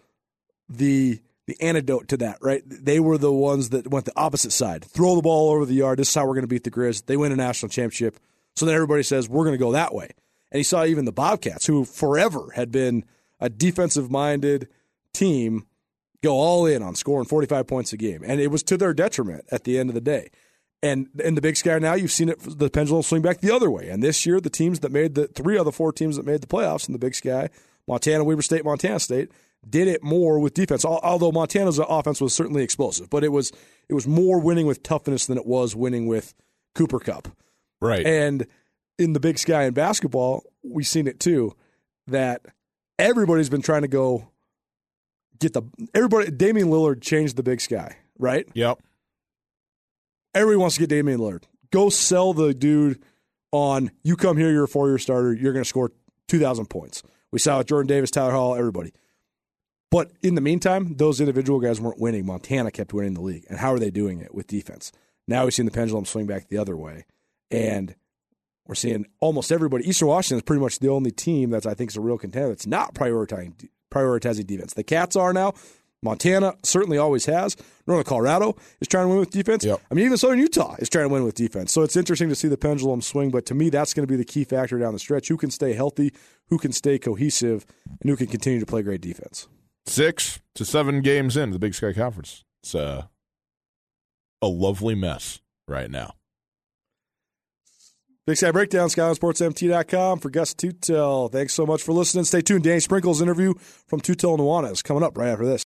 the 0.68 1.20
the 1.46 1.60
antidote 1.60 2.06
to 2.06 2.16
that, 2.18 2.38
right? 2.40 2.62
They 2.64 3.00
were 3.00 3.18
the 3.18 3.32
ones 3.32 3.70
that 3.70 3.88
went 3.88 4.04
the 4.04 4.12
opposite 4.16 4.52
side. 4.52 4.84
Throw 4.84 5.16
the 5.16 5.22
ball 5.22 5.50
over 5.50 5.66
the 5.66 5.74
yard. 5.74 5.98
This 5.98 6.08
is 6.08 6.14
how 6.14 6.22
we're 6.24 6.34
going 6.34 6.42
to 6.42 6.46
beat 6.46 6.62
the 6.62 6.70
Grizz. 6.70 7.06
They 7.06 7.16
win 7.16 7.32
a 7.32 7.36
national 7.36 7.70
championship. 7.70 8.20
So 8.54 8.66
then 8.66 8.74
everybody 8.76 9.02
says, 9.02 9.28
we're 9.28 9.44
going 9.44 9.54
to 9.54 9.58
go 9.58 9.72
that 9.72 9.92
way. 9.92 10.10
And 10.52 10.58
he 10.58 10.62
saw 10.62 10.84
even 10.84 11.06
the 11.06 11.12
Bobcats, 11.12 11.66
who 11.66 11.84
forever 11.84 12.52
had 12.54 12.70
been 12.70 13.04
a 13.40 13.48
defensive 13.48 14.12
minded 14.12 14.68
team, 15.12 15.66
go 16.22 16.34
all 16.34 16.66
in 16.66 16.84
on 16.84 16.94
scoring 16.94 17.26
45 17.26 17.66
points 17.66 17.92
a 17.92 17.96
game. 17.96 18.22
And 18.24 18.40
it 18.40 18.48
was 18.48 18.62
to 18.64 18.76
their 18.76 18.94
detriment 18.94 19.44
at 19.50 19.64
the 19.64 19.76
end 19.76 19.90
of 19.90 19.94
the 19.94 20.00
day. 20.00 20.30
And 20.82 21.08
in 21.22 21.34
the 21.34 21.42
Big 21.42 21.56
Sky 21.56 21.78
now, 21.78 21.94
you've 21.94 22.10
seen 22.10 22.30
it 22.30 22.38
the 22.40 22.70
pendulum 22.70 23.02
swing 23.02 23.22
back 23.22 23.40
the 23.40 23.54
other 23.54 23.70
way. 23.70 23.90
And 23.90 24.02
this 24.02 24.24
year, 24.24 24.40
the 24.40 24.50
teams 24.50 24.80
that 24.80 24.90
made 24.90 25.14
the 25.14 25.26
three 25.26 25.58
of 25.58 25.66
the 25.66 25.72
four 25.72 25.92
teams 25.92 26.16
that 26.16 26.24
made 26.24 26.40
the 26.40 26.46
playoffs 26.46 26.88
in 26.88 26.92
the 26.92 26.98
Big 26.98 27.14
Sky, 27.14 27.50
Montana, 27.86 28.24
Weber 28.24 28.42
State, 28.42 28.64
Montana 28.64 28.98
State, 28.98 29.30
did 29.68 29.88
it 29.88 30.02
more 30.02 30.38
with 30.38 30.54
defense. 30.54 30.84
Although 30.84 31.32
Montana's 31.32 31.78
offense 31.78 32.20
was 32.20 32.32
certainly 32.32 32.62
explosive, 32.62 33.10
but 33.10 33.22
it 33.22 33.28
was 33.28 33.52
it 33.88 33.94
was 33.94 34.06
more 34.06 34.40
winning 34.40 34.66
with 34.66 34.82
toughness 34.82 35.26
than 35.26 35.36
it 35.36 35.46
was 35.46 35.76
winning 35.76 36.06
with 36.06 36.34
Cooper 36.74 36.98
Kupp. 36.98 37.28
Right. 37.80 38.06
And 38.06 38.46
in 38.98 39.12
the 39.12 39.20
Big 39.20 39.38
Sky 39.38 39.64
in 39.64 39.74
basketball, 39.74 40.44
we've 40.62 40.86
seen 40.86 41.06
it 41.06 41.20
too 41.20 41.54
that 42.06 42.46
everybody's 42.98 43.50
been 43.50 43.62
trying 43.62 43.82
to 43.82 43.88
go 43.88 44.28
get 45.38 45.52
the 45.52 45.62
everybody. 45.94 46.30
Damian 46.30 46.68
Lillard 46.68 47.02
changed 47.02 47.36
the 47.36 47.42
Big 47.42 47.60
Sky, 47.60 47.96
right? 48.18 48.48
Yep. 48.54 48.80
Everybody 50.34 50.58
wants 50.58 50.76
to 50.76 50.80
get 50.80 50.90
Damian 50.90 51.20
Lillard. 51.20 51.44
Go 51.70 51.88
sell 51.88 52.32
the 52.32 52.54
dude 52.54 53.02
on 53.52 53.90
you 54.02 54.16
come 54.16 54.36
here, 54.36 54.50
you're 54.50 54.64
a 54.64 54.68
four 54.68 54.88
year 54.88 54.98
starter, 54.98 55.32
you're 55.32 55.52
going 55.52 55.64
to 55.64 55.68
score 55.68 55.92
2,000 56.28 56.66
points. 56.66 57.02
We 57.32 57.38
saw 57.38 57.60
it 57.60 57.66
Jordan 57.66 57.88
Davis, 57.88 58.10
Tyler 58.10 58.32
Hall, 58.32 58.54
everybody. 58.54 58.92
But 59.90 60.12
in 60.22 60.36
the 60.36 60.40
meantime, 60.40 60.94
those 60.96 61.20
individual 61.20 61.58
guys 61.58 61.80
weren't 61.80 62.00
winning. 62.00 62.24
Montana 62.26 62.70
kept 62.70 62.92
winning 62.92 63.14
the 63.14 63.20
league. 63.20 63.44
And 63.48 63.58
how 63.58 63.72
are 63.72 63.78
they 63.78 63.90
doing 63.90 64.20
it 64.20 64.32
with 64.34 64.46
defense? 64.46 64.92
Now 65.26 65.44
we've 65.44 65.54
seen 65.54 65.66
the 65.66 65.72
pendulum 65.72 66.04
swing 66.04 66.26
back 66.26 66.48
the 66.48 66.58
other 66.58 66.76
way. 66.76 67.06
And 67.50 67.96
we're 68.66 68.76
seeing 68.76 69.06
almost 69.18 69.50
everybody. 69.50 69.88
Eastern 69.88 70.08
Washington 70.08 70.38
is 70.38 70.42
pretty 70.42 70.62
much 70.62 70.78
the 70.78 70.90
only 70.90 71.10
team 71.10 71.50
that's, 71.50 71.66
I 71.66 71.74
think, 71.74 71.90
is 71.90 71.96
a 71.96 72.00
real 72.00 72.18
contender 72.18 72.50
that's 72.50 72.66
not 72.66 72.94
prioritizing, 72.94 73.68
prioritizing 73.90 74.46
defense. 74.46 74.74
The 74.74 74.84
Cats 74.84 75.16
are 75.16 75.32
now. 75.32 75.54
Montana 76.02 76.54
certainly 76.62 76.98
always 76.98 77.26
has. 77.26 77.56
Northern 77.86 78.04
Colorado 78.04 78.56
is 78.80 78.88
trying 78.88 79.04
to 79.04 79.08
win 79.08 79.18
with 79.18 79.30
defense. 79.30 79.64
Yep. 79.64 79.80
I 79.90 79.94
mean, 79.94 80.06
even 80.06 80.16
Southern 80.16 80.38
Utah 80.38 80.76
is 80.78 80.88
trying 80.88 81.04
to 81.04 81.12
win 81.12 81.24
with 81.24 81.34
defense. 81.34 81.72
So 81.72 81.82
it's 81.82 81.96
interesting 81.96 82.28
to 82.30 82.34
see 82.34 82.48
the 82.48 82.56
pendulum 82.56 83.02
swing. 83.02 83.30
But 83.30 83.46
to 83.46 83.54
me, 83.54 83.68
that's 83.68 83.92
going 83.92 84.06
to 84.06 84.10
be 84.10 84.16
the 84.16 84.24
key 84.24 84.44
factor 84.44 84.78
down 84.78 84.92
the 84.92 84.98
stretch. 84.98 85.28
Who 85.28 85.36
can 85.36 85.50
stay 85.50 85.74
healthy, 85.74 86.12
who 86.48 86.58
can 86.58 86.72
stay 86.72 86.98
cohesive, 86.98 87.66
and 88.00 88.10
who 88.10 88.16
can 88.16 88.28
continue 88.28 88.60
to 88.60 88.66
play 88.66 88.82
great 88.82 89.00
defense. 89.00 89.48
Six 89.86 90.40
to 90.54 90.64
seven 90.64 91.02
games 91.02 91.36
into 91.36 91.54
the 91.54 91.58
Big 91.58 91.74
Sky 91.74 91.92
Conference. 91.92 92.44
It's 92.62 92.74
uh, 92.74 93.04
a 94.40 94.46
lovely 94.46 94.94
mess 94.94 95.40
right 95.68 95.90
now. 95.90 96.14
Big 98.26 98.36
Sky 98.36 98.52
Breakdown, 98.52 98.88
SkylineSportsMT.com 98.88 100.20
for 100.20 100.30
Gus 100.30 100.54
Tutel. 100.54 101.32
Thanks 101.32 101.54
so 101.54 101.66
much 101.66 101.82
for 101.82 101.92
listening. 101.92 102.24
Stay 102.24 102.42
tuned. 102.42 102.62
Danny 102.62 102.80
Sprinkle's 102.80 103.20
interview 103.20 103.54
from 103.86 104.00
Tutel 104.00 104.38
Nuanez 104.38 104.84
coming 104.84 105.02
up 105.02 105.18
right 105.18 105.30
after 105.30 105.46
this. 105.46 105.64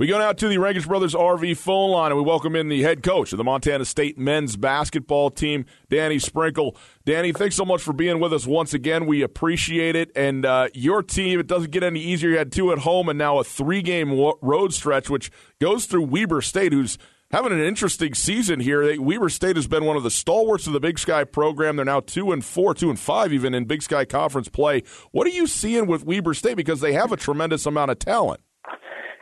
We 0.00 0.06
go 0.06 0.18
now 0.18 0.32
to 0.32 0.48
the 0.48 0.56
Rankins 0.56 0.86
Brothers 0.86 1.12
RV 1.12 1.58
phone 1.58 1.90
line, 1.90 2.10
and 2.10 2.16
we 2.18 2.24
welcome 2.24 2.56
in 2.56 2.68
the 2.68 2.80
head 2.80 3.02
coach 3.02 3.34
of 3.34 3.36
the 3.36 3.44
Montana 3.44 3.84
State 3.84 4.16
men's 4.16 4.56
basketball 4.56 5.28
team, 5.28 5.66
Danny 5.90 6.18
Sprinkle. 6.18 6.74
Danny, 7.04 7.32
thanks 7.32 7.54
so 7.54 7.66
much 7.66 7.82
for 7.82 7.92
being 7.92 8.18
with 8.18 8.32
us 8.32 8.46
once 8.46 8.72
again. 8.72 9.04
We 9.04 9.20
appreciate 9.20 9.96
it. 9.96 10.10
And 10.16 10.46
uh, 10.46 10.68
your 10.72 11.02
team, 11.02 11.38
it 11.38 11.46
doesn't 11.46 11.70
get 11.70 11.82
any 11.82 12.00
easier. 12.00 12.30
You 12.30 12.38
had 12.38 12.50
two 12.50 12.72
at 12.72 12.78
home 12.78 13.10
and 13.10 13.18
now 13.18 13.40
a 13.40 13.44
three 13.44 13.82
game 13.82 14.18
road 14.40 14.72
stretch, 14.72 15.10
which 15.10 15.30
goes 15.60 15.84
through 15.84 16.04
Weber 16.04 16.40
State, 16.40 16.72
who's 16.72 16.96
having 17.30 17.52
an 17.52 17.60
interesting 17.60 18.14
season 18.14 18.58
here. 18.58 18.98
Weber 18.98 19.28
State 19.28 19.56
has 19.56 19.66
been 19.66 19.84
one 19.84 19.98
of 19.98 20.02
the 20.02 20.10
stalwarts 20.10 20.66
of 20.66 20.72
the 20.72 20.80
Big 20.80 20.98
Sky 20.98 21.24
program. 21.24 21.76
They're 21.76 21.84
now 21.84 22.00
two 22.00 22.32
and 22.32 22.42
four, 22.42 22.72
two 22.72 22.88
and 22.88 22.98
five, 22.98 23.34
even 23.34 23.52
in 23.52 23.66
Big 23.66 23.82
Sky 23.82 24.06
Conference 24.06 24.48
play. 24.48 24.82
What 25.10 25.26
are 25.26 25.30
you 25.30 25.46
seeing 25.46 25.86
with 25.86 26.06
Weber 26.06 26.32
State? 26.32 26.56
Because 26.56 26.80
they 26.80 26.94
have 26.94 27.12
a 27.12 27.18
tremendous 27.18 27.66
amount 27.66 27.90
of 27.90 27.98
talent. 27.98 28.40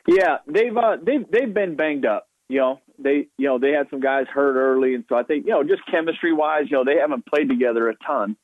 Yeah, 0.07 0.38
they've 0.46 0.76
uh, 0.76 0.96
they've 1.03 1.30
they've 1.30 1.53
been 1.53 1.76
banged 1.76 2.07
up. 2.07 2.28
You 2.49 2.61
know, 2.61 2.80
they 2.99 3.28
you 3.36 3.46
know 3.46 3.59
they 3.59 3.72
had 3.72 3.88
some 3.90 4.01
guys 4.01 4.26
hurt 4.32 4.57
early, 4.57 4.94
and 4.94 5.05
so 5.09 5.16
I 5.16 5.22
think 5.22 5.46
you 5.46 5.53
know 5.53 5.62
just 5.62 5.82
chemistry 5.90 6.32
wise, 6.32 6.64
you 6.70 6.76
know 6.76 6.84
they 6.84 6.99
haven't 7.01 7.26
played 7.26 7.49
together 7.49 7.88
a 7.88 7.94
ton. 7.96 8.36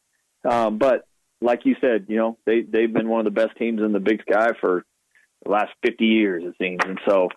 Um, 0.44 0.78
but 0.78 1.06
like 1.40 1.64
you 1.64 1.76
said, 1.80 2.06
you 2.08 2.16
know 2.16 2.38
they 2.46 2.62
they've 2.62 2.92
been 2.92 3.08
one 3.08 3.20
of 3.20 3.32
the 3.32 3.40
best 3.40 3.56
teams 3.56 3.80
in 3.80 3.92
the 3.92 4.00
Big 4.00 4.22
Sky 4.22 4.50
for 4.60 4.84
the 5.44 5.50
last 5.50 5.72
50 5.84 6.04
years 6.04 6.42
it 6.44 6.54
seems, 6.60 6.80
and 6.84 6.98
so 7.08 7.28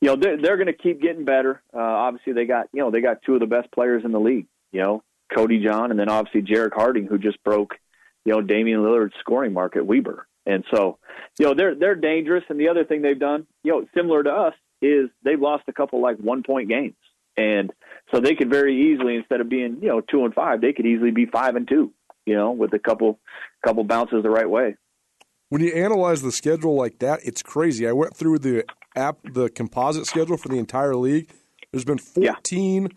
you 0.00 0.08
know 0.08 0.16
they're 0.16 0.40
they're 0.40 0.56
going 0.56 0.66
to 0.66 0.72
keep 0.72 1.00
getting 1.00 1.24
better. 1.24 1.62
Uh, 1.74 1.80
obviously, 1.80 2.32
they 2.32 2.46
got 2.46 2.68
you 2.72 2.80
know 2.80 2.90
they 2.90 3.00
got 3.00 3.22
two 3.22 3.34
of 3.34 3.40
the 3.40 3.46
best 3.46 3.70
players 3.72 4.02
in 4.04 4.12
the 4.12 4.20
league. 4.20 4.46
You 4.72 4.82
know, 4.82 5.02
Cody 5.34 5.62
John, 5.62 5.90
and 5.90 6.00
then 6.00 6.08
obviously 6.08 6.42
Jerrick 6.42 6.74
Harding, 6.74 7.06
who 7.06 7.18
just 7.18 7.42
broke 7.44 7.74
you 8.24 8.32
know 8.32 8.40
Damian 8.40 8.80
Lillard's 8.80 9.14
scoring 9.20 9.52
mark 9.52 9.76
at 9.76 9.86
Weber. 9.86 10.26
And 10.46 10.64
so, 10.72 10.98
you 11.38 11.46
know, 11.46 11.54
they're 11.54 11.74
they're 11.74 11.94
dangerous. 11.94 12.44
And 12.48 12.60
the 12.60 12.68
other 12.68 12.84
thing 12.84 13.02
they've 13.02 13.18
done, 13.18 13.46
you 13.62 13.72
know, 13.72 13.86
similar 13.94 14.22
to 14.22 14.30
us, 14.30 14.54
is 14.82 15.10
they've 15.24 15.40
lost 15.40 15.64
a 15.68 15.72
couple 15.72 16.02
like 16.02 16.18
one 16.18 16.42
point 16.42 16.68
games. 16.68 16.94
And 17.36 17.72
so 18.12 18.20
they 18.20 18.34
could 18.34 18.50
very 18.50 18.92
easily, 18.92 19.16
instead 19.16 19.40
of 19.40 19.48
being, 19.48 19.78
you 19.80 19.88
know, 19.88 20.00
two 20.00 20.24
and 20.24 20.34
five, 20.34 20.60
they 20.60 20.72
could 20.72 20.86
easily 20.86 21.10
be 21.10 21.26
five 21.26 21.56
and 21.56 21.66
two, 21.66 21.92
you 22.26 22.34
know, 22.34 22.52
with 22.52 22.72
a 22.74 22.78
couple 22.78 23.18
couple 23.64 23.84
bounces 23.84 24.22
the 24.22 24.30
right 24.30 24.48
way. 24.48 24.76
When 25.48 25.62
you 25.62 25.72
analyze 25.72 26.22
the 26.22 26.32
schedule 26.32 26.74
like 26.74 26.98
that, 26.98 27.20
it's 27.24 27.42
crazy. 27.42 27.88
I 27.88 27.92
went 27.92 28.16
through 28.16 28.38
the 28.38 28.64
app 28.96 29.18
the 29.24 29.48
composite 29.48 30.06
schedule 30.06 30.36
for 30.36 30.48
the 30.48 30.58
entire 30.58 30.94
league. 30.94 31.30
There's 31.72 31.84
been 31.84 31.98
14 31.98 32.82
yeah. 32.82 32.88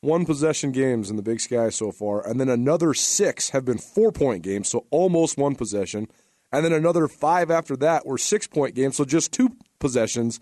one 0.00 0.26
possession 0.26 0.72
games 0.72 1.10
in 1.10 1.16
the 1.16 1.22
Big 1.22 1.40
Sky 1.40 1.70
so 1.70 1.92
far, 1.92 2.26
and 2.26 2.40
then 2.40 2.48
another 2.48 2.92
six 2.94 3.50
have 3.50 3.64
been 3.64 3.78
four 3.78 4.12
point 4.12 4.42
games, 4.42 4.68
so 4.68 4.86
almost 4.90 5.38
one 5.38 5.54
possession 5.54 6.08
and 6.52 6.64
then 6.64 6.72
another 6.72 7.08
five 7.08 7.50
after 7.50 7.76
that 7.76 8.06
were 8.06 8.18
six 8.18 8.46
point 8.46 8.74
games, 8.74 8.96
so 8.96 9.04
just 9.04 9.32
two 9.32 9.56
possessions. 9.78 10.40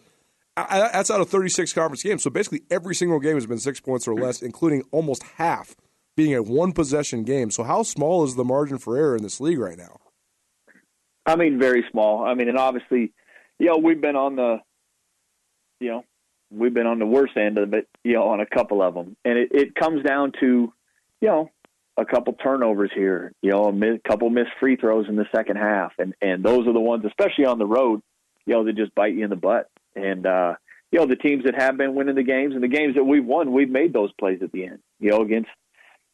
That's 0.57 1.11
out 1.11 1.21
of 1.21 1.29
36 1.29 1.73
conference 1.75 2.03
games. 2.03 2.23
So 2.23 2.31
basically, 2.31 2.63
every 2.71 2.95
single 2.95 3.21
game 3.21 3.35
has 3.35 3.47
been 3.47 3.59
six 3.59 3.79
points 3.79 4.09
or 4.09 4.15
less, 4.15 4.41
including 4.41 4.85
almost 4.91 5.23
half 5.37 5.77
being 6.17 6.35
a 6.35 6.43
one 6.43 6.73
possession 6.73 7.25
game. 7.25 7.51
So, 7.51 7.63
how 7.63 7.83
small 7.83 8.25
is 8.25 8.37
the 8.37 8.45
margin 8.45 8.79
for 8.79 8.97
error 8.97 9.17
in 9.17 9.23
this 9.23 9.41
league 9.41 9.59
right 9.59 9.77
now? 9.77 9.99
I 11.27 11.37
mean, 11.37 11.59
very 11.59 11.85
small. 11.91 12.25
I 12.25 12.35
mean, 12.35 12.49
and 12.49 12.57
obviously, 12.57 13.13
you 13.59 13.67
know, 13.67 13.79
we've 13.79 14.01
been 14.01 14.17
on 14.17 14.37
the, 14.37 14.59
you 15.81 15.91
know, 15.91 16.05
we've 16.51 16.73
been 16.73 16.87
on 16.87 16.99
the 16.99 17.07
worst 17.07 17.37
end 17.37 17.59
of 17.59 17.75
it, 17.75 17.89
you 18.05 18.15
know, 18.15 18.29
on 18.29 18.41
a 18.41 18.47
couple 18.47 18.81
of 18.81 18.95
them. 18.95 19.17
And 19.25 19.39
it, 19.39 19.49
it 19.53 19.75
comes 19.75 20.05
down 20.05 20.33
to, 20.41 20.73
you 21.21 21.29
know, 21.29 21.51
a 21.97 22.05
couple 22.05 22.35
turnovers 22.35 22.91
here, 22.95 23.33
you 23.43 23.51
know, 23.51 23.69
a 23.69 24.09
couple 24.09 24.29
missed 24.31 24.51
free 24.61 24.77
throws 24.77 25.09
in 25.09 25.17
the 25.17 25.27
second 25.35 25.57
half, 25.57 25.93
and 25.99 26.15
and 26.21 26.45
those 26.45 26.67
are 26.67 26.73
the 26.73 26.81
ones, 26.81 27.05
especially 27.07 27.47
on 27.47 27.59
the 27.59 27.67
road, 27.67 28.03
you 28.45 28.55
know, 28.55 28.65
that 28.65 28.77
just 28.77 28.95
bite 28.95 29.15
you 29.15 29.25
in 29.25 29.31
the 29.31 29.37
butt. 29.37 29.69
And 29.95 30.27
uh, 30.27 30.55
you 30.93 30.99
know, 30.99 31.07
the 31.07 31.17
teams 31.17 31.45
that 31.45 31.61
have 31.61 31.77
been 31.77 31.95
winning 31.95 32.15
the 32.15 32.23
games 32.23 32.55
and 32.55 32.63
the 32.63 32.69
games 32.69 32.97
that 32.97 33.05
we've 33.05 33.25
won, 33.25 33.53
we've 33.53 33.71
made 33.71 33.93
those 33.93 34.13
plays 34.19 34.41
at 34.43 34.53
the 34.53 34.65
end. 34.65 34.81
You 35.01 35.11
know, 35.11 35.23
against 35.23 35.51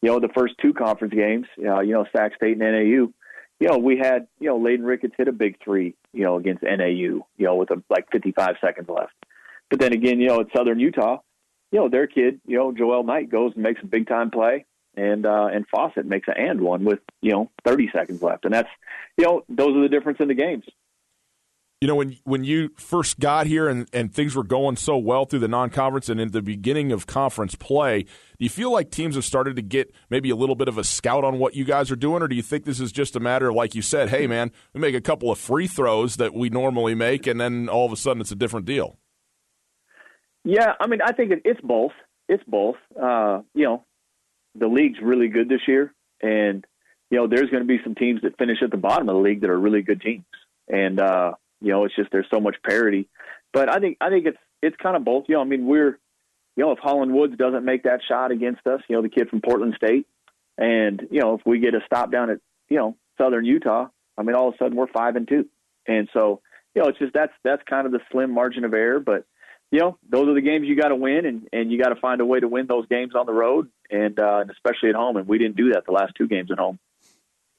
you 0.00 0.10
know 0.10 0.20
the 0.20 0.30
first 0.36 0.54
two 0.62 0.72
conference 0.72 1.14
games, 1.14 1.46
uh, 1.58 1.80
you 1.80 1.92
know, 1.92 2.06
Sac 2.14 2.36
State 2.36 2.60
and 2.60 2.60
NAU. 2.60 3.12
You 3.60 3.68
know, 3.68 3.78
we 3.78 3.98
had 3.98 4.28
you 4.38 4.48
know 4.48 4.58
Layden 4.58 4.86
Ricketts 4.86 5.14
hit 5.18 5.28
a 5.28 5.32
big 5.32 5.56
three, 5.62 5.94
you 6.12 6.22
know, 6.22 6.36
against 6.36 6.62
NAU, 6.62 6.86
you 6.86 7.24
know, 7.38 7.56
with 7.56 7.70
a, 7.70 7.82
like 7.90 8.10
55 8.12 8.56
seconds 8.60 8.88
left. 8.88 9.12
But 9.68 9.80
then 9.80 9.92
again, 9.92 10.20
you 10.20 10.28
know, 10.28 10.40
at 10.40 10.46
Southern 10.54 10.78
Utah, 10.78 11.18
you 11.72 11.80
know, 11.80 11.88
their 11.88 12.06
kid, 12.06 12.40
you 12.46 12.58
know, 12.58 12.72
Joel 12.72 13.04
Knight 13.04 13.30
goes 13.30 13.52
and 13.54 13.62
makes 13.62 13.80
a 13.82 13.86
big 13.86 14.06
time 14.06 14.30
play 14.30 14.66
and 14.96 15.26
uh, 15.26 15.48
and 15.52 15.66
Fawcett 15.68 16.06
makes 16.06 16.28
an 16.28 16.34
and 16.36 16.60
one 16.60 16.84
with 16.84 17.00
you 17.20 17.32
know 17.32 17.50
30 17.64 17.90
seconds 17.92 18.22
left, 18.22 18.44
and 18.44 18.54
that's 18.54 18.68
you 19.16 19.24
know 19.24 19.44
those 19.48 19.76
are 19.76 19.82
the 19.82 19.88
difference 19.88 20.18
in 20.20 20.28
the 20.28 20.34
games. 20.34 20.64
You 21.80 21.88
know 21.88 21.96
when 21.96 22.16
when 22.24 22.44
you 22.44 22.70
first 22.76 23.18
got 23.18 23.46
here 23.46 23.68
and, 23.68 23.88
and 23.92 24.14
things 24.14 24.36
were 24.36 24.44
going 24.44 24.76
so 24.76 24.96
well 24.96 25.24
through 25.24 25.40
the 25.40 25.48
non-conference 25.48 26.08
and 26.08 26.20
in 26.20 26.30
the 26.30 26.42
beginning 26.42 26.92
of 26.92 27.06
conference 27.06 27.56
play, 27.56 28.02
do 28.02 28.08
you 28.38 28.48
feel 28.48 28.70
like 28.70 28.90
teams 28.90 29.16
have 29.16 29.24
started 29.24 29.56
to 29.56 29.62
get 29.62 29.92
maybe 30.08 30.30
a 30.30 30.36
little 30.36 30.54
bit 30.54 30.68
of 30.68 30.78
a 30.78 30.84
scout 30.84 31.24
on 31.24 31.40
what 31.40 31.56
you 31.56 31.64
guys 31.64 31.90
are 31.90 31.96
doing, 31.96 32.22
or 32.22 32.28
do 32.28 32.36
you 32.36 32.42
think 32.42 32.64
this 32.64 32.78
is 32.78 32.92
just 32.92 33.16
a 33.16 33.20
matter 33.20 33.48
of 33.48 33.56
like 33.56 33.74
you 33.74 33.82
said, 33.82 34.10
hey 34.10 34.26
man, 34.26 34.52
we 34.74 34.80
make 34.80 34.94
a 34.94 35.00
couple 35.00 35.30
of 35.30 35.38
free 35.38 35.66
throws 35.66 36.16
that 36.16 36.34
we 36.34 36.50
normally 36.50 36.94
make, 36.94 37.26
and 37.26 37.40
then 37.40 37.68
all 37.68 37.86
of 37.86 37.92
a 37.92 37.96
sudden 37.96 38.20
it's 38.20 38.32
a 38.32 38.36
different 38.36 38.66
deal? 38.66 38.98
Yeah, 40.44 40.72
I 40.80 40.86
mean, 40.86 41.00
I 41.04 41.12
think 41.12 41.32
it's 41.44 41.60
both. 41.60 41.92
It's 42.28 42.42
both. 42.46 42.76
Uh, 43.00 43.42
you 43.54 43.64
know, 43.64 43.84
the 44.54 44.66
league's 44.66 44.98
really 45.02 45.28
good 45.28 45.48
this 45.48 45.66
year, 45.66 45.92
and 46.20 46.64
you 47.10 47.18
know 47.18 47.26
there's 47.26 47.50
going 47.50 47.62
to 47.62 47.68
be 47.68 47.82
some 47.82 47.94
teams 47.94 48.22
that 48.22 48.38
finish 48.38 48.58
at 48.62 48.70
the 48.70 48.76
bottom 48.76 49.08
of 49.08 49.16
the 49.16 49.20
league 49.20 49.40
that 49.40 49.50
are 49.50 49.58
really 49.58 49.82
good 49.82 50.00
teams, 50.00 50.24
and 50.68 51.00
uh, 51.00 51.32
you 51.60 51.72
know 51.72 51.84
it's 51.84 51.96
just 51.96 52.10
there's 52.10 52.26
so 52.32 52.40
much 52.40 52.56
parity. 52.66 53.08
But 53.52 53.68
I 53.68 53.78
think 53.78 53.98
I 54.00 54.10
think 54.10 54.26
it's 54.26 54.38
it's 54.62 54.76
kind 54.76 54.96
of 54.96 55.04
both. 55.04 55.24
You 55.28 55.36
know, 55.36 55.40
I 55.42 55.44
mean 55.44 55.66
we're 55.66 55.98
you 56.56 56.64
know 56.64 56.72
if 56.72 56.78
Holland 56.78 57.12
Woods 57.12 57.36
doesn't 57.36 57.64
make 57.64 57.84
that 57.84 58.00
shot 58.06 58.30
against 58.30 58.66
us, 58.66 58.80
you 58.88 58.96
know 58.96 59.02
the 59.02 59.08
kid 59.08 59.28
from 59.28 59.40
Portland 59.40 59.74
State, 59.76 60.06
and 60.58 61.06
you 61.10 61.20
know 61.20 61.34
if 61.34 61.40
we 61.46 61.58
get 61.58 61.74
a 61.74 61.80
stop 61.86 62.12
down 62.12 62.30
at 62.30 62.38
you 62.68 62.76
know 62.76 62.96
Southern 63.18 63.44
Utah, 63.44 63.88
I 64.18 64.22
mean 64.22 64.36
all 64.36 64.48
of 64.48 64.54
a 64.54 64.58
sudden 64.58 64.76
we're 64.76 64.86
five 64.88 65.16
and 65.16 65.26
two, 65.28 65.48
and 65.86 66.08
so 66.12 66.40
you 66.74 66.82
know 66.82 66.88
it's 66.88 66.98
just 66.98 67.14
that's 67.14 67.32
that's 67.44 67.62
kind 67.68 67.86
of 67.86 67.92
the 67.92 68.00
slim 68.10 68.32
margin 68.32 68.64
of 68.64 68.74
error, 68.74 69.00
but 69.00 69.24
you 69.72 69.78
know, 69.80 69.98
those 70.08 70.28
are 70.28 70.34
the 70.34 70.42
games 70.42 70.68
you 70.68 70.76
got 70.76 70.88
to 70.88 70.96
win, 70.96 71.24
and 71.24 71.48
and 71.52 71.72
you 71.72 71.82
got 71.82 71.88
to 71.88 72.00
find 72.00 72.20
a 72.20 72.26
way 72.26 72.38
to 72.38 72.46
win 72.46 72.66
those 72.66 72.86
games 72.86 73.14
on 73.14 73.26
the 73.26 73.32
road, 73.32 73.68
and 73.92 74.18
uh, 74.18 74.38
and 74.40 74.50
especially 74.50 74.88
at 74.88 74.94
home. 74.94 75.16
And 75.16 75.28
we 75.28 75.38
didn't 75.38 75.56
do 75.56 75.72
that 75.72 75.84
the 75.86 75.92
last 75.92 76.14
two 76.16 76.26
games 76.26 76.50
at 76.50 76.58
home. 76.58 76.78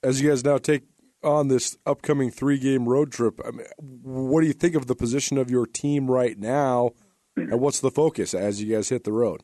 As 0.02 0.22
you 0.22 0.30
guys 0.30 0.44
now 0.44 0.58
take 0.58 0.84
on 1.24 1.48
this 1.48 1.78
upcoming 1.86 2.32
three 2.32 2.60
game 2.60 2.90
road 2.90 3.12
trip, 3.12 3.40
I 3.46 3.52
mean, 3.52 3.66
what 3.78 4.42
do 4.42 4.48
you 4.48 4.54
think 4.54 4.76
of 4.76 4.88
the 4.88 4.96
position 4.96 5.38
of 5.38 5.50
your 5.50 5.66
team 5.66 6.12
right 6.12 6.38
now, 6.38 6.92
and 7.38 7.62
what's 7.62 7.80
the 7.80 7.92
focus 7.92 8.34
as 8.34 8.62
you 8.62 8.74
guys 8.76 8.90
hit 8.90 9.04
the 9.04 9.14
road? 9.14 9.44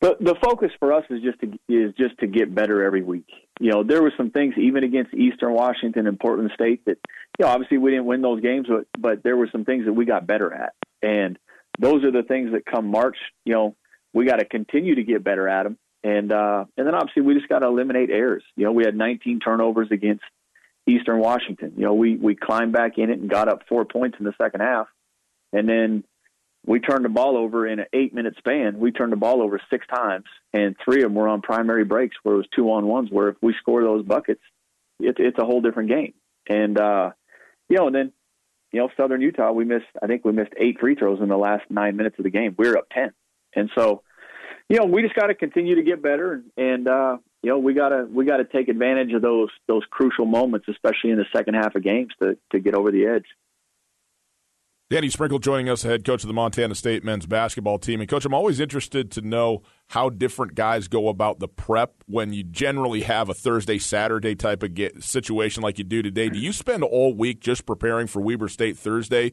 The 0.00 0.16
the 0.20 0.36
focus 0.42 0.70
for 0.78 0.92
us 0.92 1.04
is 1.10 1.22
just 1.22 1.40
to 1.40 1.46
is 1.68 1.94
just 1.96 2.18
to 2.18 2.26
get 2.26 2.54
better 2.54 2.84
every 2.84 3.02
week. 3.02 3.28
you 3.62 3.70
know, 3.70 3.84
there 3.84 4.02
were 4.02 4.12
some 4.16 4.32
things 4.32 4.54
even 4.58 4.82
against 4.82 5.14
Eastern 5.14 5.52
Washington 5.52 6.08
and 6.08 6.18
Portland 6.18 6.50
State 6.52 6.84
that, 6.86 6.98
you 7.38 7.44
know, 7.44 7.48
obviously 7.52 7.78
we 7.78 7.92
didn't 7.92 8.06
win 8.06 8.20
those 8.20 8.40
games, 8.40 8.66
but 8.68 8.86
but 8.98 9.22
there 9.22 9.36
were 9.36 9.48
some 9.52 9.64
things 9.64 9.84
that 9.84 9.92
we 9.92 10.04
got 10.04 10.26
better 10.26 10.52
at, 10.52 10.74
and 11.00 11.38
those 11.78 12.02
are 12.02 12.10
the 12.10 12.24
things 12.24 12.50
that 12.52 12.66
come 12.66 12.86
March, 12.86 13.16
you 13.44 13.52
know, 13.54 13.76
we 14.12 14.26
got 14.26 14.36
to 14.36 14.44
continue 14.44 14.96
to 14.96 15.02
get 15.02 15.24
better 15.24 15.48
at 15.48 15.64
them, 15.64 15.78
and 16.02 16.32
uh, 16.32 16.64
and 16.76 16.86
then 16.86 16.94
obviously 16.94 17.22
we 17.22 17.34
just 17.34 17.48
got 17.48 17.60
to 17.60 17.66
eliminate 17.66 18.10
errors. 18.10 18.44
You 18.56 18.64
know, 18.64 18.72
we 18.72 18.84
had 18.84 18.96
19 18.96 19.40
turnovers 19.40 19.88
against 19.90 20.24
Eastern 20.86 21.18
Washington. 21.18 21.74
You 21.76 21.84
know, 21.84 21.94
we 21.94 22.16
we 22.16 22.34
climbed 22.34 22.72
back 22.72 22.98
in 22.98 23.10
it 23.10 23.18
and 23.18 23.30
got 23.30 23.48
up 23.48 23.62
four 23.68 23.84
points 23.84 24.16
in 24.18 24.24
the 24.24 24.34
second 24.40 24.60
half, 24.60 24.88
and 25.52 25.68
then 25.68 26.04
we 26.64 26.78
turned 26.78 27.04
the 27.04 27.08
ball 27.08 27.36
over 27.36 27.66
in 27.66 27.80
an 27.80 27.86
eight 27.92 28.14
minute 28.14 28.34
span. 28.38 28.78
We 28.78 28.92
turned 28.92 29.12
the 29.12 29.16
ball 29.16 29.42
over 29.42 29.60
six 29.70 29.86
times, 29.86 30.26
and 30.52 30.76
three 30.84 31.02
of 31.02 31.10
them 31.10 31.14
were 31.14 31.28
on 31.28 31.42
primary 31.42 31.84
breaks 31.84 32.16
where 32.22 32.34
it 32.34 32.38
was 32.38 32.48
two 32.54 32.70
on 32.72 32.86
ones. 32.86 33.08
Where 33.10 33.30
if 33.30 33.36
we 33.42 33.54
score 33.60 33.82
those 33.82 34.04
buckets, 34.04 34.42
it, 35.00 35.16
it's 35.18 35.38
a 35.38 35.44
whole 35.44 35.60
different 35.60 35.88
game. 35.88 36.14
And 36.48 36.78
uh, 36.78 37.10
you 37.68 37.78
know, 37.78 37.86
and 37.86 37.94
then 37.94 38.12
you 38.72 38.80
know, 38.80 38.88
Southern 38.96 39.20
Utah, 39.20 39.52
we 39.52 39.64
missed. 39.64 39.86
I 40.02 40.06
think 40.06 40.24
we 40.24 40.32
missed 40.32 40.52
eight 40.56 40.78
free 40.80 40.94
throws 40.94 41.20
in 41.20 41.28
the 41.28 41.36
last 41.36 41.64
nine 41.68 41.96
minutes 41.96 42.16
of 42.18 42.24
the 42.24 42.30
game. 42.30 42.54
We 42.56 42.68
were 42.68 42.78
up 42.78 42.88
ten, 42.92 43.12
and 43.54 43.70
so 43.76 44.02
you 44.68 44.78
know, 44.78 44.86
we 44.86 45.02
just 45.02 45.14
got 45.14 45.26
to 45.26 45.34
continue 45.34 45.74
to 45.74 45.82
get 45.82 46.02
better, 46.02 46.32
and, 46.32 46.44
and 46.56 46.88
uh, 46.88 47.18
you 47.42 47.50
know, 47.50 47.58
we 47.58 47.74
gotta 47.74 48.06
we 48.10 48.24
gotta 48.24 48.44
take 48.44 48.68
advantage 48.68 49.12
of 49.12 49.20
those 49.20 49.50
those 49.68 49.82
crucial 49.90 50.24
moments, 50.24 50.66
especially 50.66 51.10
in 51.10 51.18
the 51.18 51.26
second 51.34 51.54
half 51.54 51.74
of 51.74 51.82
games, 51.82 52.10
to 52.22 52.38
to 52.52 52.58
get 52.58 52.74
over 52.74 52.90
the 52.90 53.04
edge. 53.04 53.26
Danny 54.88 55.08
Sprinkle 55.08 55.38
joining 55.38 55.70
us, 55.70 55.82
head 55.82 56.04
coach 56.04 56.22
of 56.22 56.28
the 56.28 56.34
Montana 56.34 56.74
State 56.74 57.02
men's 57.02 57.24
basketball 57.24 57.78
team. 57.78 58.00
And, 58.00 58.08
coach, 58.08 58.26
I'm 58.26 58.34
always 58.34 58.60
interested 58.60 59.10
to 59.12 59.22
know 59.22 59.62
how 59.88 60.10
different 60.10 60.54
guys 60.54 60.86
go 60.86 61.08
about 61.08 61.38
the 61.38 61.48
prep 61.48 62.04
when 62.06 62.34
you 62.34 62.42
generally 62.42 63.00
have 63.00 63.30
a 63.30 63.34
Thursday, 63.34 63.78
Saturday 63.78 64.34
type 64.34 64.62
of 64.62 64.74
get, 64.74 65.02
situation 65.02 65.62
like 65.62 65.78
you 65.78 65.84
do 65.84 66.02
today. 66.02 66.28
Do 66.28 66.38
you 66.38 66.52
spend 66.52 66.84
all 66.84 67.14
week 67.14 67.40
just 67.40 67.64
preparing 67.64 68.06
for 68.06 68.20
Weber 68.20 68.48
State 68.48 68.76
Thursday 68.76 69.32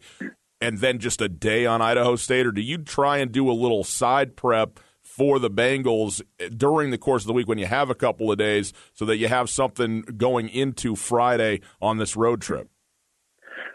and 0.62 0.80
then 0.80 1.00
just 1.00 1.22
a 1.22 1.30
day 1.30 1.66
on 1.66 1.82
Idaho 1.82 2.16
State, 2.16 2.46
or 2.46 2.52
do 2.52 2.62
you 2.62 2.78
try 2.78 3.18
and 3.18 3.32
do 3.32 3.50
a 3.50 3.54
little 3.54 3.84
side 3.84 4.36
prep? 4.36 4.80
for 5.20 5.38
the 5.38 5.50
Bengals 5.50 6.22
during 6.56 6.92
the 6.92 6.98
course 6.98 7.24
of 7.24 7.28
the 7.28 7.34
week 7.34 7.48
when 7.48 7.58
you 7.58 7.66
have 7.66 7.90
a 7.90 7.96
couple 7.96 8.32
of 8.32 8.38
days 8.38 8.72
so 8.94 9.04
that 9.04 9.18
you 9.18 9.28
have 9.28 9.50
something 9.50 10.02
going 10.02 10.48
into 10.48 10.96
Friday 10.96 11.60
on 11.82 11.98
this 11.98 12.16
road 12.16 12.42
trip? 12.42 12.70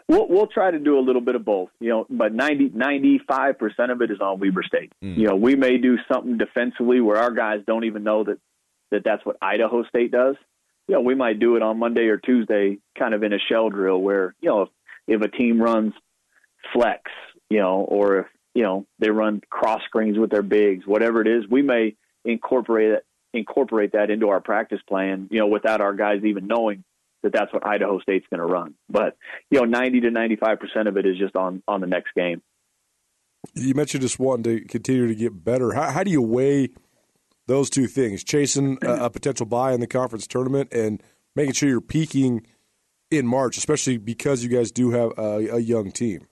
We'll, 0.07 0.27
we'll 0.27 0.47
try 0.47 0.71
to 0.71 0.79
do 0.79 0.97
a 0.97 1.01
little 1.01 1.21
bit 1.21 1.35
of 1.35 1.43
both, 1.43 1.69
you 1.79 1.89
know, 1.89 2.07
but 2.09 2.33
90, 2.33 2.69
95% 2.69 3.91
of 3.91 4.01
it 4.01 4.11
is 4.11 4.19
on 4.21 4.39
Weber 4.39 4.63
State. 4.63 4.91
Mm. 5.03 5.17
You 5.17 5.27
know, 5.27 5.35
we 5.35 5.55
may 5.55 5.77
do 5.77 5.97
something 6.11 6.37
defensively 6.37 7.01
where 7.01 7.17
our 7.17 7.31
guys 7.31 7.61
don't 7.67 7.83
even 7.83 8.03
know 8.03 8.23
that, 8.23 8.39
that 8.91 9.03
that's 9.03 9.25
what 9.25 9.37
Idaho 9.41 9.83
State 9.83 10.11
does. 10.11 10.35
You 10.87 10.95
know, 10.95 11.01
we 11.01 11.15
might 11.15 11.39
do 11.39 11.55
it 11.55 11.63
on 11.63 11.79
Monday 11.79 12.07
or 12.07 12.17
Tuesday, 12.17 12.77
kind 12.97 13.13
of 13.13 13.23
in 13.23 13.33
a 13.33 13.39
shell 13.49 13.69
drill 13.69 13.99
where, 13.99 14.35
you 14.41 14.49
know, 14.49 14.61
if, 14.63 14.69
if 15.07 15.21
a 15.21 15.27
team 15.27 15.61
runs 15.61 15.93
flex, 16.73 17.03
you 17.49 17.59
know, 17.59 17.81
or 17.81 18.19
if, 18.19 18.25
you 18.53 18.63
know, 18.63 18.85
they 18.99 19.09
run 19.09 19.41
cross 19.49 19.81
screens 19.85 20.17
with 20.17 20.31
their 20.31 20.41
bigs, 20.41 20.85
whatever 20.85 21.21
it 21.21 21.27
is, 21.27 21.43
we 21.49 21.61
may 21.61 21.95
incorporate 22.23 22.91
it, 22.91 23.05
incorporate 23.33 23.91
that 23.91 24.09
into 24.09 24.29
our 24.29 24.39
practice 24.39 24.79
plan, 24.87 25.27
you 25.29 25.39
know, 25.39 25.47
without 25.47 25.81
our 25.81 25.93
guys 25.93 26.23
even 26.23 26.47
knowing 26.47 26.83
that 27.23 27.33
that's 27.33 27.51
what 27.51 27.65
Idaho 27.65 27.99
State's 27.99 28.25
going 28.29 28.39
to 28.39 28.45
run. 28.45 28.75
But 28.89 29.17
you 29.49 29.59
know, 29.59 29.65
ninety 29.65 29.99
to 30.01 30.11
ninety-five 30.11 30.59
percent 30.59 30.87
of 30.87 30.95
it 30.95 31.05
is 31.05 31.17
just 31.17 31.35
on 31.35 31.63
on 31.67 31.81
the 31.81 31.87
next 31.87 32.13
game. 32.15 32.41
You 33.53 33.73
mentioned 33.73 34.01
just 34.01 34.19
wanting 34.19 34.43
to 34.43 34.65
continue 34.65 35.07
to 35.07 35.15
get 35.15 35.43
better. 35.43 35.73
How, 35.73 35.91
how 35.91 36.03
do 36.03 36.11
you 36.11 36.21
weigh 36.21 36.69
those 37.47 37.69
two 37.69 37.87
things? 37.87 38.23
Chasing 38.23 38.77
a, 38.81 39.05
a 39.05 39.09
potential 39.09 39.45
bye 39.45 39.73
in 39.73 39.81
the 39.81 39.87
conference 39.87 40.27
tournament 40.27 40.71
and 40.71 41.01
making 41.35 41.53
sure 41.53 41.67
you're 41.67 41.81
peaking 41.81 42.45
in 43.11 43.27
March, 43.27 43.57
especially 43.57 43.97
because 43.97 44.43
you 44.43 44.49
guys 44.49 44.71
do 44.71 44.91
have 44.91 45.11
a, 45.17 45.55
a 45.55 45.59
young 45.59 45.91
team. 45.91 46.27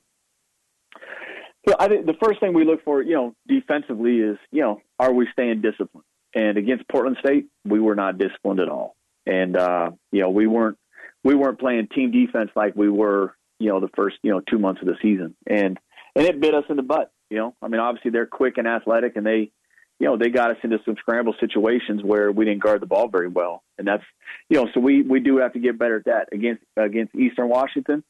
So 1.68 1.76
I 1.80 1.88
think 1.88 2.06
the 2.06 2.16
first 2.22 2.40
thing 2.40 2.54
we 2.54 2.66
look 2.66 2.84
for, 2.84 3.02
you 3.02 3.16
know, 3.16 3.36
defensively 3.48 4.18
is, 4.18 4.38
you 4.52 4.62
know, 4.62 4.82
are 5.00 5.14
we 5.14 5.28
staying 5.32 5.62
disciplined? 5.62 6.06
And 6.36 6.58
against 6.58 6.88
Portland 6.90 7.18
State, 7.20 7.48
we 7.64 7.80
were 7.80 7.96
not 7.96 8.18
disciplined 8.18 8.60
at 8.60 8.70
all. 8.70 8.96
And 9.26 9.56
uh, 9.56 9.92
you 10.12 10.22
know, 10.22 10.30
we 10.30 10.48
weren't 10.48 10.78
we 11.24 11.36
weren't 11.36 11.60
playing 11.60 11.88
team 11.88 12.12
defense 12.12 12.52
like 12.56 12.76
we 12.76 12.90
were, 12.90 13.36
you 13.60 13.70
know, 13.70 13.80
the 13.80 13.90
first, 13.96 14.18
you 14.24 14.32
know, 14.32 14.42
two 14.42 14.60
months 14.60 14.82
of 14.82 14.88
the 14.88 14.96
season. 15.02 15.36
And 15.48 15.80
and 16.16 16.26
it 16.26 16.42
bit 16.42 16.54
us 16.54 16.66
in 16.70 16.76
the 16.76 16.84
butt, 16.84 17.12
you 17.30 17.38
know. 17.38 17.56
I 17.62 17.68
mean, 17.70 17.80
obviously 17.80 18.12
they're 18.12 18.26
quick 18.26 18.58
and 18.58 18.68
athletic 18.68 19.16
and 19.16 19.26
they 19.26 19.52
you 20.00 20.08
know, 20.08 20.18
they 20.18 20.30
got 20.30 20.52
us 20.52 20.58
into 20.64 20.80
some 20.84 20.96
scramble 21.00 21.36
situations 21.40 22.02
where 22.04 22.32
we 22.32 22.46
didn't 22.46 22.64
guard 22.64 22.82
the 22.82 22.88
ball 22.88 23.08
very 23.08 23.30
well. 23.30 23.64
And 23.78 23.88
that's 23.88 24.04
you 24.50 24.58
know, 24.58 24.68
so 24.74 24.82
we 24.82 25.02
we 25.04 25.22
do 25.22 25.38
have 25.38 25.54
to 25.54 25.60
get 25.60 25.80
better 25.80 25.98
at 25.98 26.06
that. 26.06 26.30
Against 26.34 26.64
against 26.76 27.16
Eastern 27.16 27.48
Washington, 27.48 28.04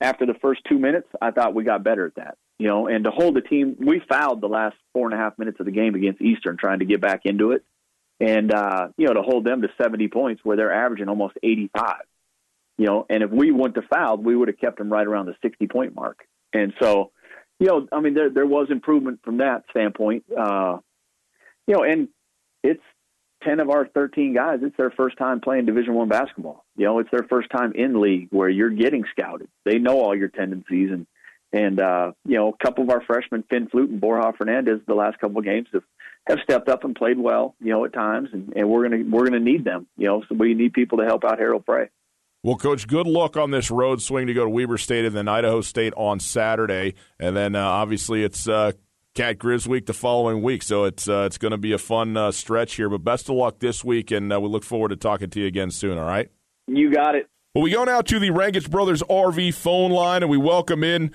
after 0.00 0.26
the 0.26 0.34
first 0.34 0.62
two 0.68 0.78
minutes, 0.78 1.08
I 1.20 1.30
thought 1.30 1.54
we 1.54 1.64
got 1.64 1.84
better 1.84 2.06
at 2.06 2.14
that. 2.16 2.36
You 2.58 2.68
know, 2.68 2.86
and 2.86 3.04
to 3.04 3.10
hold 3.10 3.34
the 3.34 3.40
team 3.40 3.76
we 3.78 4.00
fouled 4.08 4.40
the 4.40 4.48
last 4.48 4.76
four 4.92 5.06
and 5.06 5.14
a 5.14 5.16
half 5.16 5.38
minutes 5.38 5.58
of 5.58 5.66
the 5.66 5.72
game 5.72 5.94
against 5.94 6.20
Eastern 6.20 6.56
trying 6.56 6.78
to 6.78 6.84
get 6.84 7.00
back 7.00 7.22
into 7.24 7.52
it. 7.52 7.64
And 8.20 8.52
uh, 8.52 8.88
you 8.96 9.06
know, 9.06 9.14
to 9.14 9.22
hold 9.22 9.44
them 9.44 9.62
to 9.62 9.68
seventy 9.80 10.08
points 10.08 10.42
where 10.44 10.56
they're 10.56 10.72
averaging 10.72 11.08
almost 11.08 11.34
eighty 11.42 11.70
five 11.76 12.02
you 12.78 12.86
know, 12.86 13.06
and 13.08 13.22
if 13.22 13.30
we 13.30 13.50
wouldn't 13.50 13.88
fouled, 13.88 14.24
we 14.24 14.34
would 14.34 14.48
have 14.48 14.58
kept 14.58 14.78
them 14.78 14.92
right 14.92 15.06
around 15.06 15.26
the 15.26 15.36
60 15.42 15.66
point 15.68 15.94
mark. 15.94 16.26
And 16.52 16.72
so, 16.80 17.12
you 17.58 17.66
know, 17.66 17.86
I 17.92 18.00
mean, 18.00 18.14
there, 18.14 18.30
there 18.30 18.46
was 18.46 18.68
improvement 18.70 19.20
from 19.24 19.38
that 19.38 19.64
standpoint. 19.70 20.24
Uh, 20.36 20.78
you 21.66 21.74
know, 21.74 21.84
and 21.84 22.08
it's 22.62 22.82
10 23.44 23.60
of 23.60 23.70
our 23.70 23.86
13 23.86 24.34
guys, 24.34 24.60
it's 24.62 24.76
their 24.76 24.90
first 24.90 25.16
time 25.18 25.40
playing 25.40 25.66
Division 25.66 25.94
One 25.94 26.08
basketball. 26.08 26.64
You 26.76 26.86
know, 26.86 26.98
it's 26.98 27.10
their 27.10 27.26
first 27.28 27.50
time 27.50 27.72
in 27.74 28.00
league 28.00 28.28
where 28.30 28.48
you're 28.48 28.70
getting 28.70 29.04
scouted. 29.10 29.48
They 29.64 29.78
know 29.78 30.00
all 30.00 30.16
your 30.16 30.28
tendencies 30.28 30.90
and, 30.90 31.06
and, 31.52 31.80
uh, 31.80 32.12
you 32.24 32.36
know, 32.36 32.48
a 32.48 32.64
couple 32.64 32.84
of 32.84 32.90
our 32.90 33.02
freshmen, 33.02 33.44
Finn 33.50 33.68
Fleute 33.68 33.90
and 33.90 34.00
Borja 34.00 34.32
Fernandez, 34.36 34.80
the 34.86 34.94
last 34.94 35.18
couple 35.18 35.38
of 35.38 35.44
games 35.44 35.68
have, 35.72 35.82
have 36.26 36.38
stepped 36.42 36.68
up 36.68 36.84
and 36.84 36.94
played 36.94 37.18
well, 37.18 37.54
you 37.60 37.70
know, 37.70 37.84
at 37.84 37.92
times, 37.92 38.30
and, 38.32 38.52
and 38.56 38.68
we're 38.68 38.88
gonna 38.88 39.02
we're 39.10 39.24
gonna 39.24 39.40
need 39.40 39.64
them, 39.64 39.86
you 39.96 40.06
know. 40.06 40.22
So 40.28 40.36
we 40.36 40.54
need 40.54 40.72
people 40.72 40.98
to 40.98 41.04
help 41.04 41.24
out 41.24 41.38
Harald 41.38 41.64
Frey. 41.66 41.90
Well, 42.44 42.56
Coach, 42.56 42.88
good 42.88 43.06
luck 43.06 43.36
on 43.36 43.50
this 43.50 43.70
road 43.70 44.02
swing 44.02 44.26
to 44.28 44.34
go 44.34 44.44
to 44.44 44.50
Weber 44.50 44.78
State 44.78 45.04
and 45.04 45.14
then 45.14 45.28
Idaho 45.28 45.60
State 45.60 45.92
on 45.96 46.20
Saturday, 46.20 46.94
and 47.20 47.36
then 47.36 47.54
uh, 47.54 47.62
obviously 47.62 48.24
it's 48.24 48.48
uh, 48.48 48.72
Cat 49.14 49.38
Grizz 49.38 49.66
week 49.66 49.84
the 49.84 49.92
following 49.92 50.42
week, 50.42 50.62
so 50.62 50.84
it's 50.84 51.06
uh, 51.06 51.24
it's 51.26 51.36
going 51.36 51.50
to 51.50 51.58
be 51.58 51.72
a 51.72 51.78
fun 51.78 52.16
uh, 52.16 52.32
stretch 52.32 52.76
here. 52.76 52.88
But 52.88 53.04
best 53.04 53.28
of 53.28 53.36
luck 53.36 53.58
this 53.58 53.84
week, 53.84 54.10
and 54.10 54.32
uh, 54.32 54.40
we 54.40 54.48
look 54.48 54.64
forward 54.64 54.88
to 54.88 54.96
talking 54.96 55.28
to 55.28 55.40
you 55.40 55.46
again 55.46 55.70
soon. 55.70 55.98
All 55.98 56.06
right, 56.06 56.30
you 56.66 56.90
got 56.90 57.14
it. 57.14 57.28
Well, 57.54 57.62
we 57.62 57.72
go 57.72 57.84
now 57.84 58.00
to 58.00 58.18
the 58.18 58.30
Rangitsch 58.30 58.70
Brothers 58.70 59.02
RV 59.02 59.52
phone 59.52 59.90
line, 59.90 60.22
and 60.22 60.30
we 60.30 60.38
welcome 60.38 60.82
in 60.82 61.10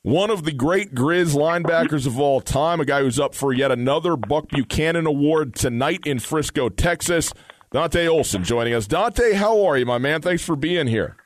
one 0.00 0.30
of 0.30 0.44
the 0.44 0.52
great 0.52 0.94
Grizz 0.94 1.34
linebackers 1.34 2.06
of 2.06 2.18
all 2.18 2.40
time, 2.40 2.80
a 2.80 2.86
guy 2.86 3.02
who's 3.02 3.20
up 3.20 3.34
for 3.34 3.52
yet 3.52 3.70
another 3.70 4.16
Buck 4.16 4.48
Buchanan 4.48 5.04
Award 5.06 5.54
tonight 5.54 6.06
in 6.06 6.20
Frisco, 6.20 6.70
Texas. 6.70 7.34
Dante 7.70 8.06
Olson 8.06 8.42
joining 8.42 8.72
us. 8.72 8.86
Dante, 8.86 9.34
how 9.34 9.66
are 9.66 9.76
you, 9.76 9.84
my 9.84 9.98
man? 9.98 10.22
Thanks 10.22 10.42
for 10.42 10.56
being 10.56 10.86
here. 10.86 11.18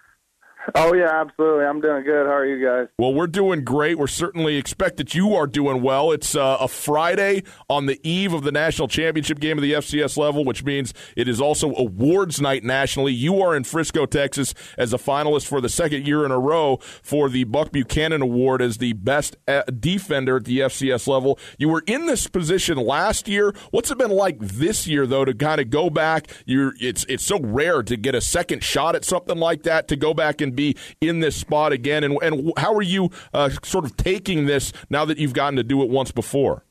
Oh 0.75 0.95
yeah, 0.95 1.11
absolutely. 1.21 1.65
I'm 1.65 1.81
doing 1.81 2.05
good. 2.05 2.27
How 2.27 2.35
are 2.35 2.47
you 2.47 2.65
guys? 2.65 2.87
Well, 2.99 3.13
we're 3.13 3.27
doing 3.27 3.65
great. 3.65 3.99
We're 3.99 4.07
certainly 4.07 4.57
expect 4.57 4.97
that 4.99 5.15
you 5.15 5.35
are 5.35 5.47
doing 5.47 5.83
well. 5.83 6.13
It's 6.13 6.37
uh, 6.37 6.59
a 6.61 6.69
Friday 6.69 7.43
on 7.69 7.87
the 7.87 8.01
eve 8.09 8.33
of 8.33 8.45
the 8.45 8.53
national 8.53 8.89
championship 8.89 9.41
game 9.41 9.59
of 9.59 9.63
the 9.63 9.73
FCS 9.73 10.17
level, 10.17 10.45
which 10.45 10.65
means 10.65 10.95
it 11.17 11.29
is 11.29 11.41
also 11.41 11.75
awards 11.75 12.41
night 12.41 12.63
nationally. 12.63 13.13
You 13.13 13.43
are 13.43 13.57
in 13.57 13.65
Frisco, 13.65 14.07
Texas, 14.07 14.55
as 14.79 14.93
a 14.93 14.99
finalist 14.99 15.47
for 15.49 15.61
the 15.61 15.69
second 15.69 16.07
year 16.07 16.25
in 16.25 16.31
a 16.31 16.39
row 16.39 16.77
for 17.03 17.29
the 17.29 17.45
Buck 17.45 17.73
Buchanan 17.73 18.23
Award 18.23 18.63
as 18.63 18.79
the 18.79 18.93
best 18.93 19.37
uh, 19.49 19.63
defender 19.65 20.37
at 20.37 20.45
the 20.45 20.61
FCS 20.61 21.09
level. 21.09 21.39
You 21.59 21.71
were 21.71 21.83
in 21.87 22.07
this 22.07 22.29
position 22.29 22.79
last 22.79 23.27
year. 23.27 23.53
What's 23.73 23.91
it 23.91 23.99
been 23.99 24.11
like 24.11 24.39
this 24.39 24.87
year, 24.87 25.07
though, 25.07 25.25
to 25.25 25.35
kind 25.35 25.61
of 25.61 25.71
go 25.71 25.91
back? 25.91 26.33
You're 26.47 26.75
it's 26.81 27.05
it's 27.09 27.25
so 27.25 27.41
rare 27.41 27.83
to 27.83 27.97
get 27.97 28.15
a 28.15 28.21
second 28.21 28.63
shot 28.63 28.95
at 28.95 29.05
something 29.05 29.39
like 29.39 29.65
that 29.65 29.89
to 29.89 29.97
go 29.97 30.15
back 30.15 30.41
and 30.41 30.52
be 30.53 30.77
in 31.01 31.21
this 31.21 31.37
spot 31.37 31.73
again? 31.73 32.05
And, 32.05 32.17
and 32.23 32.53
how 32.57 32.75
are 32.75 32.83
you 32.83 33.11
uh, 33.33 33.51
sort 33.63 33.85
of 33.85 33.97
taking 33.97 34.47
this 34.47 34.73
now 34.91 35.05
that 35.05 35.19
you've 35.19 35.35
gotten 35.35 35.57
to 35.57 35.65
do 35.65 35.83
it 35.83 35.89
once 35.89 36.13
before? 36.13 36.65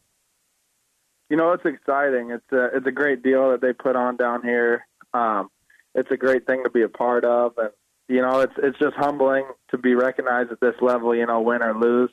You 1.29 1.37
know, 1.37 1.53
it's 1.53 1.65
exciting. 1.65 2.31
It's 2.31 2.51
a 2.51 2.75
it's 2.75 2.87
a 2.87 2.91
great 2.91 3.23
deal 3.23 3.51
that 3.51 3.61
they 3.61 3.71
put 3.71 3.95
on 3.95 4.17
down 4.17 4.43
here. 4.43 4.85
Um, 5.13 5.49
it's 5.95 6.11
a 6.11 6.17
great 6.17 6.45
thing 6.45 6.63
to 6.65 6.69
be 6.69 6.81
a 6.81 6.89
part 6.89 7.23
of, 7.23 7.53
and 7.57 7.69
you 8.09 8.21
know, 8.21 8.41
it's 8.41 8.53
it's 8.57 8.77
just 8.79 8.95
humbling 8.97 9.45
to 9.69 9.77
be 9.77 9.95
recognized 9.95 10.51
at 10.51 10.59
this 10.59 10.75
level. 10.81 11.15
You 11.15 11.25
know, 11.25 11.39
win 11.39 11.63
or 11.63 11.73
lose, 11.73 12.11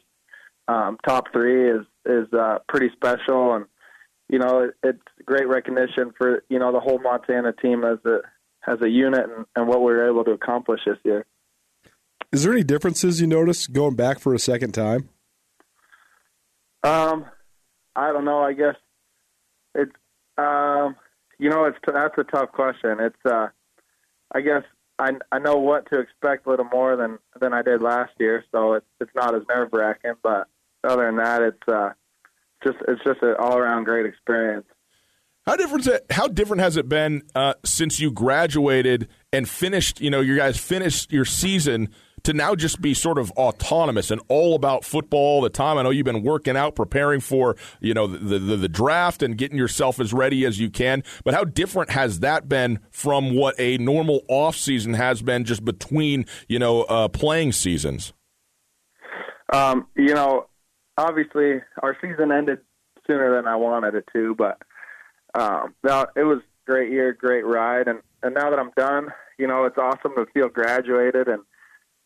um, 0.69 0.99
top 1.05 1.33
three 1.33 1.69
is 1.71 1.85
is 2.07 2.33
uh, 2.33 2.59
pretty 2.69 2.91
special, 2.95 3.55
and 3.55 3.65
you 4.29 4.39
know, 4.39 4.61
it, 4.61 4.75
it's 4.85 5.03
great 5.25 5.49
recognition 5.49 6.13
for 6.17 6.45
you 6.49 6.59
know 6.59 6.73
the 6.73 6.81
whole 6.81 7.01
Montana 7.01 7.53
team 7.53 7.85
as 7.85 7.99
a 8.05 8.19
as 8.67 8.81
a 8.83 8.89
unit 8.89 9.25
and, 9.25 9.47
and 9.57 9.67
what 9.67 9.81
we 9.81 9.87
were 9.87 10.09
able 10.09 10.25
to 10.25 10.33
accomplish 10.33 10.81
this 10.87 10.99
year. 11.05 11.25
Is 12.33 12.43
there 12.43 12.53
any 12.53 12.63
differences 12.63 13.21
you 13.21 13.27
notice 13.27 13.67
going 13.67 13.95
back 13.95 14.19
for 14.19 14.35
a 14.35 14.39
second 14.39 14.73
time? 14.73 15.09
Um, 16.83 17.25
I 17.97 18.13
don't 18.13 18.25
know. 18.25 18.41
I 18.41 18.53
guess 18.53 18.77
it. 19.75 19.89
Um, 20.37 20.97
you 21.39 21.51
know, 21.51 21.65
it's 21.65 21.79
that's 21.87 22.15
a 22.19 22.25
tough 22.25 22.53
question. 22.53 22.99
It's 23.01 23.17
uh, 23.25 23.49
I 24.33 24.41
guess 24.43 24.63
I 24.99 25.13
I 25.33 25.39
know 25.39 25.57
what 25.57 25.91
to 25.91 26.01
expect 26.01 26.47
a 26.47 26.51
little 26.51 26.67
more 26.67 26.97
than 26.97 27.19
than 27.41 27.53
I 27.53 27.63
did 27.63 27.81
last 27.81 28.13
year, 28.19 28.45
so 28.53 28.75
it's 28.75 28.87
it's 29.01 29.11
not 29.15 29.35
as 29.35 29.43
nerve 29.49 29.71
wracking. 29.73 30.15
But 30.23 30.49
other 30.85 31.07
than 31.07 31.17
that, 31.17 31.43
it's 31.43 31.69
uh, 31.69 31.91
just 32.63 32.77
it's 32.87 33.03
just 33.05 33.23
an 33.23 33.37
all 33.39 33.57
around 33.57 33.85
great 33.85 34.07
experience. 34.07 34.67
How 35.47 35.57
different? 35.57 35.89
How 36.11 36.29
different 36.29 36.61
has 36.61 36.77
it 36.77 36.89
been 36.89 37.23
uh, 37.35 37.55
since 37.65 37.99
you 37.99 38.13
graduated 38.13 39.09
and 39.33 39.49
finished? 39.49 40.01
You 40.01 40.11
know, 40.11 40.21
you 40.21 40.37
guys 40.37 40.59
finished 40.59 41.11
your 41.11 41.25
season 41.25 41.89
to 42.23 42.33
now 42.33 42.55
just 42.55 42.81
be 42.81 42.95
sort 42.95 43.19
of 43.19 43.31
autonomous 43.33 44.11
and 44.11 44.21
all 44.29 44.55
about 44.55 44.85
football 44.85 45.21
all 45.21 45.41
the 45.41 45.51
time. 45.51 45.79
I 45.79 45.83
know 45.83 45.91
you've 45.91 46.05
been 46.05 46.23
working 46.23 46.57
out, 46.57 46.75
preparing 46.75 47.21
for 47.21 47.57
you 47.81 47.95
know 47.95 48.07
the, 48.07 48.39
the, 48.39 48.57
the 48.57 48.69
draft 48.69 49.23
and 49.23 49.37
getting 49.37 49.59
yourself 49.59 50.01
as 50.01 50.13
ready 50.13 50.45
as 50.45 50.59
you 50.59 50.71
can. 50.71 51.03
But 51.25 51.35
how 51.35 51.45
different 51.45 51.91
has 51.91 52.21
that 52.21 52.49
been 52.49 52.81
from 52.91 53.35
what 53.35 53.55
a 53.59 53.79
normal 53.79 54.23
off 54.29 54.57
season 54.57 54.95
has 54.95 55.23
been 55.23 55.45
just 55.45 55.65
between 55.65 56.27
you 56.49 56.59
know 56.59 56.83
uh, 56.83 57.09
playing 57.09 57.53
seasons? 57.53 58.13
Um, 59.53 59.87
you 59.97 60.15
know, 60.15 60.47
obviously 60.97 61.63
our 61.83 61.97
season 62.01 62.33
ended 62.33 62.59
sooner 63.07 63.35
than 63.35 63.47
I 63.47 63.57
wanted 63.57 63.95
it 63.95 64.05
to, 64.13 64.35
but 64.35 64.61
um, 65.35 65.75
now 65.83 66.07
it 66.15 66.25
was 66.25 66.41
great 66.67 66.91
year, 66.93 67.13
great 67.13 67.47
ride, 67.47 67.89
and 67.89 68.01
and 68.23 68.35
now 68.35 68.51
that 68.51 68.59
I'm 68.59 68.73
done, 68.77 69.09
you 69.39 69.47
know, 69.47 69.65
it's 69.65 69.79
awesome 69.79 70.13
to 70.17 70.27
feel 70.35 70.49
graduated 70.49 71.29
and 71.29 71.43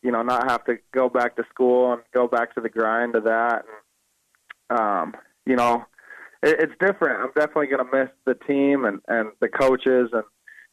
you 0.02 0.10
know 0.10 0.22
not 0.22 0.50
have 0.50 0.64
to 0.64 0.76
go 0.92 1.08
back 1.08 1.36
to 1.36 1.44
school 1.50 1.92
and 1.92 2.02
go 2.12 2.26
back 2.26 2.54
to 2.54 2.60
the 2.60 2.68
grind 2.68 3.14
of 3.14 3.24
that. 3.24 3.64
And 4.68 4.80
um, 4.80 5.14
you 5.46 5.56
know, 5.56 5.84
it, 6.42 6.56
it's 6.60 6.72
different. 6.80 7.20
I'm 7.20 7.32
definitely 7.34 7.68
going 7.68 7.86
to 7.86 7.96
miss 7.96 8.10
the 8.24 8.34
team 8.46 8.84
and 8.84 9.00
and 9.08 9.30
the 9.40 9.48
coaches 9.48 10.10
and 10.12 10.24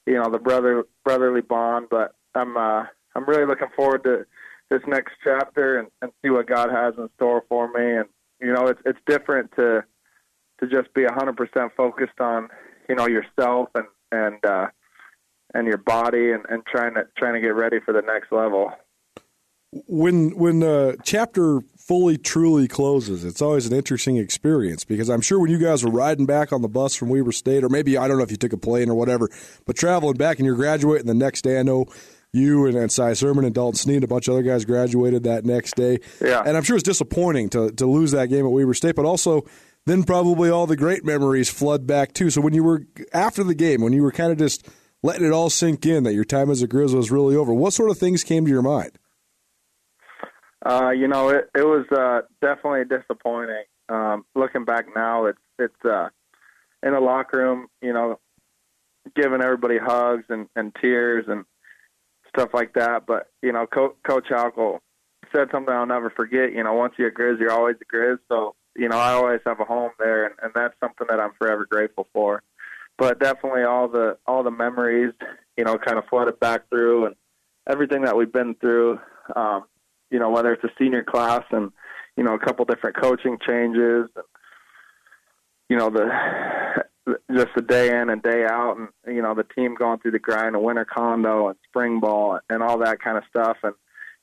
you 0.06 0.16
know 0.16 0.30
the 0.30 0.40
brother 0.40 0.84
brotherly 1.04 1.42
bond, 1.42 1.88
but 1.90 2.16
I'm 2.36 2.58
uh, 2.58 2.86
I'm 3.16 3.26
really 3.28 3.46
looking 3.46 3.70
forward 3.76 4.04
to 4.04 4.26
this 4.70 4.82
next 4.88 5.14
chapter 5.24 5.80
and, 5.80 5.88
and 6.02 6.12
see 6.22 6.30
what 6.30 6.48
God 6.48 6.70
has 6.72 6.94
in 6.98 7.10
store 7.16 7.44
for 7.50 7.68
me. 7.68 7.98
And 7.98 8.06
you 8.42 8.54
know, 8.54 8.68
it's 8.68 8.82
it's 8.86 9.00
different 9.08 9.52
to 9.58 9.84
to 10.60 10.68
just 10.68 10.94
be 10.94 11.06
a 11.06 11.10
100% 11.10 11.70
focused 11.76 12.20
on 12.20 12.50
you 12.88 12.96
know 12.96 13.08
yourself 13.08 13.70
and 13.76 13.86
and 14.12 14.46
uh, 14.46 14.68
and 15.54 15.68
your 15.68 15.78
body 15.78 16.32
and, 16.32 16.46
and 16.50 16.66
trying 16.66 16.96
to 16.96 17.08
trying 17.18 17.34
to 17.34 17.42
get 17.42 17.56
ready 17.56 17.80
for 17.80 17.94
the 17.94 18.02
next 18.02 18.32
level. 18.32 18.72
When 19.72 20.32
when 20.38 20.64
a 20.64 20.96
chapter 21.04 21.62
fully 21.78 22.18
truly 22.18 22.68
closes, 22.68 23.24
it's 23.26 23.42
always 23.42 23.68
an 23.68 23.74
interesting 23.74 24.18
experience 24.18 24.84
because 24.84 25.10
I'm 25.10 25.22
sure 25.22 25.40
when 25.40 25.52
you 25.52 25.60
guys 25.60 25.84
were 25.84 25.92
riding 25.92 26.26
back 26.26 26.52
on 26.52 26.62
the 26.62 26.68
bus 26.68 26.96
from 26.96 27.10
Weber 27.10 27.32
State, 27.32 27.64
or 27.64 27.70
maybe 27.70 27.98
I 27.98 28.08
don't 28.08 28.18
know 28.18 28.24
if 28.24 28.32
you 28.32 28.38
took 28.38 28.54
a 28.54 28.58
plane 28.58 28.90
or 28.90 28.96
whatever, 28.96 29.30
but 29.66 29.76
traveling 29.76 30.18
back 30.18 30.38
and 30.38 30.46
you're 30.46 30.56
graduating 30.56 31.08
the 31.08 31.14
next 31.14 31.44
day, 31.44 31.60
I 31.60 31.64
know 31.64 31.86
you 32.32 32.66
and, 32.68 32.76
and 32.76 32.92
Cy 32.92 33.14
Sermon 33.14 33.46
and 33.46 33.54
Dalton 33.54 33.78
Sneed, 33.78 33.98
and 33.98 34.04
a 34.04 34.08
bunch 34.08 34.28
of 34.28 34.34
other 34.34 34.44
guys 34.44 34.66
graduated 34.66 35.24
that 35.24 35.46
next 35.46 35.76
day. 35.76 36.00
Yeah. 36.22 36.44
And 36.46 36.56
I'm 36.56 36.64
sure 36.64 36.76
it's 36.76 36.84
disappointing 36.84 37.50
to, 37.50 37.72
to 37.72 37.86
lose 37.86 38.12
that 38.12 38.28
game 38.28 38.46
at 38.46 38.52
Weber 38.52 38.74
State, 38.74 38.96
but 38.96 39.06
also 39.06 39.46
then 39.86 40.04
probably 40.04 40.50
all 40.50 40.68
the 40.68 40.78
great 40.78 41.04
memories 41.04 41.50
flood 41.50 41.88
back 41.88 42.14
too. 42.14 42.30
So 42.30 42.42
when 42.42 42.54
you 42.54 42.64
were 42.64 42.84
after 43.14 43.44
the 43.44 43.56
game, 43.56 43.82
when 43.82 43.94
you 43.94 44.04
were 44.04 44.12
kind 44.12 44.32
of 44.32 44.38
just 44.38 44.68
letting 45.02 45.26
it 45.26 45.32
all 45.32 45.50
sink 45.50 45.86
in 45.86 46.04
that 46.04 46.14
your 46.14 46.26
time 46.26 46.50
as 46.52 46.62
a 46.62 46.68
Grizz 46.68 46.94
was 46.94 47.10
really 47.10 47.36
over, 47.36 47.54
what 47.54 47.74
sort 47.74 47.90
of 47.90 47.98
things 47.98 48.24
came 48.24 48.46
to 48.46 48.52
your 48.52 48.62
mind? 48.62 48.92
Uh, 50.66 50.90
you 50.90 51.08
know, 51.08 51.30
it, 51.30 51.50
it 51.56 51.66
was 51.66 51.86
uh, 51.92 52.22
definitely 52.42 52.84
disappointing. 52.86 53.64
Um, 53.88 54.26
looking 54.36 54.66
back 54.66 54.86
now, 54.96 55.26
it's 55.26 55.40
it's 55.58 55.86
uh, 55.86 56.10
in 56.84 56.94
the 56.94 57.00
locker 57.00 57.38
room, 57.38 57.68
you 57.82 57.94
know, 57.94 58.20
giving 59.16 59.42
everybody 59.42 59.78
hugs 59.78 60.26
and, 60.30 60.48
and 60.56 60.76
tears 60.82 61.26
and 61.28 61.46
stuff 62.28 62.50
like 62.54 62.74
that. 62.74 63.06
But 63.06 63.28
you 63.42 63.52
know, 63.52 63.66
Co- 63.68 63.96
Coach 64.04 64.28
Hauck 64.30 64.56
said 65.34 65.48
something 65.52 65.74
I'll 65.74 65.86
never 65.86 66.10
forget. 66.10 66.54
You 66.54 66.64
know, 66.64 66.74
once 66.74 66.94
you're 66.98 67.10
a 67.10 67.14
Grizz, 67.14 67.40
you're 67.40 67.52
always 67.52 67.78
a 67.82 67.96
Grizz. 67.96 68.20
So 68.30 68.56
you 68.76 68.88
know, 68.90 68.98
I 68.98 69.14
always 69.14 69.42
have 69.46 69.60
a 69.60 69.66
home 69.66 69.92
there, 70.00 70.26
and, 70.26 70.36
and 70.42 70.52
that's 70.54 70.76
something 70.80 71.08
that 71.10 71.20
I'm 71.20 71.34
forever 71.40 71.66
grateful 71.70 72.08
for. 72.14 72.44
But 72.98 73.20
definitely 73.20 73.64
all 73.64 73.88
the 73.88 74.18
all 74.28 74.44
the 74.44 74.52
memories, 74.52 75.14
you 75.58 75.64
know, 75.64 75.78
kind 75.78 75.98
of 75.98 76.06
flooded 76.10 76.40
back 76.40 76.70
through, 76.70 77.08
and 77.08 77.16
everything 77.68 78.04
that 78.04 78.16
we've 78.16 78.32
been 78.32 78.56
through. 78.56 79.00
Um, 79.36 79.66
you 80.12 80.20
know, 80.20 80.30
whether 80.30 80.54
it's 80.54 80.64
a 80.64 80.72
senior 80.78 81.04
class 81.04 81.44
and 81.52 81.72
you 82.18 82.24
know 82.24 82.34
a 82.34 82.40
couple 82.40 82.66
different 82.66 82.98
coaching 82.98 83.38
changes, 83.46 84.08
you 85.70 85.78
know 85.78 85.90
the 85.90 86.10
just 87.32 87.50
the 87.56 87.62
day 87.62 87.90
in 87.90 88.10
and 88.10 88.22
day 88.22 88.46
out, 88.46 88.78
and 88.78 89.16
you 89.16 89.22
know 89.22 89.34
the 89.34 89.46
team 89.56 89.76
going 89.76 90.00
through 90.00 90.12
the 90.12 90.20
grind 90.20 90.56
of 90.56 90.62
winter 90.62 90.86
condo 90.86 91.48
and 91.48 91.58
spring 91.68 92.00
ball 92.00 92.40
and 92.50 92.64
all 92.64 92.78
that 92.80 93.02
kind 93.02 93.18
of 93.18 93.24
stuff, 93.30 93.58
and 93.64 93.74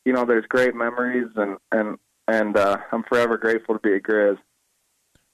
you 0.04 0.12
know 0.12 0.24
there's 0.24 0.46
great 0.46 0.74
memories, 0.74 1.28
and 1.36 1.58
and 1.72 1.98
and 2.28 2.56
uh, 2.56 2.78
I'm 2.92 3.04
forever 3.04 3.38
grateful 3.38 3.74
to 3.74 3.80
be 3.80 3.94
a 3.94 4.00
Grizz. 4.00 4.38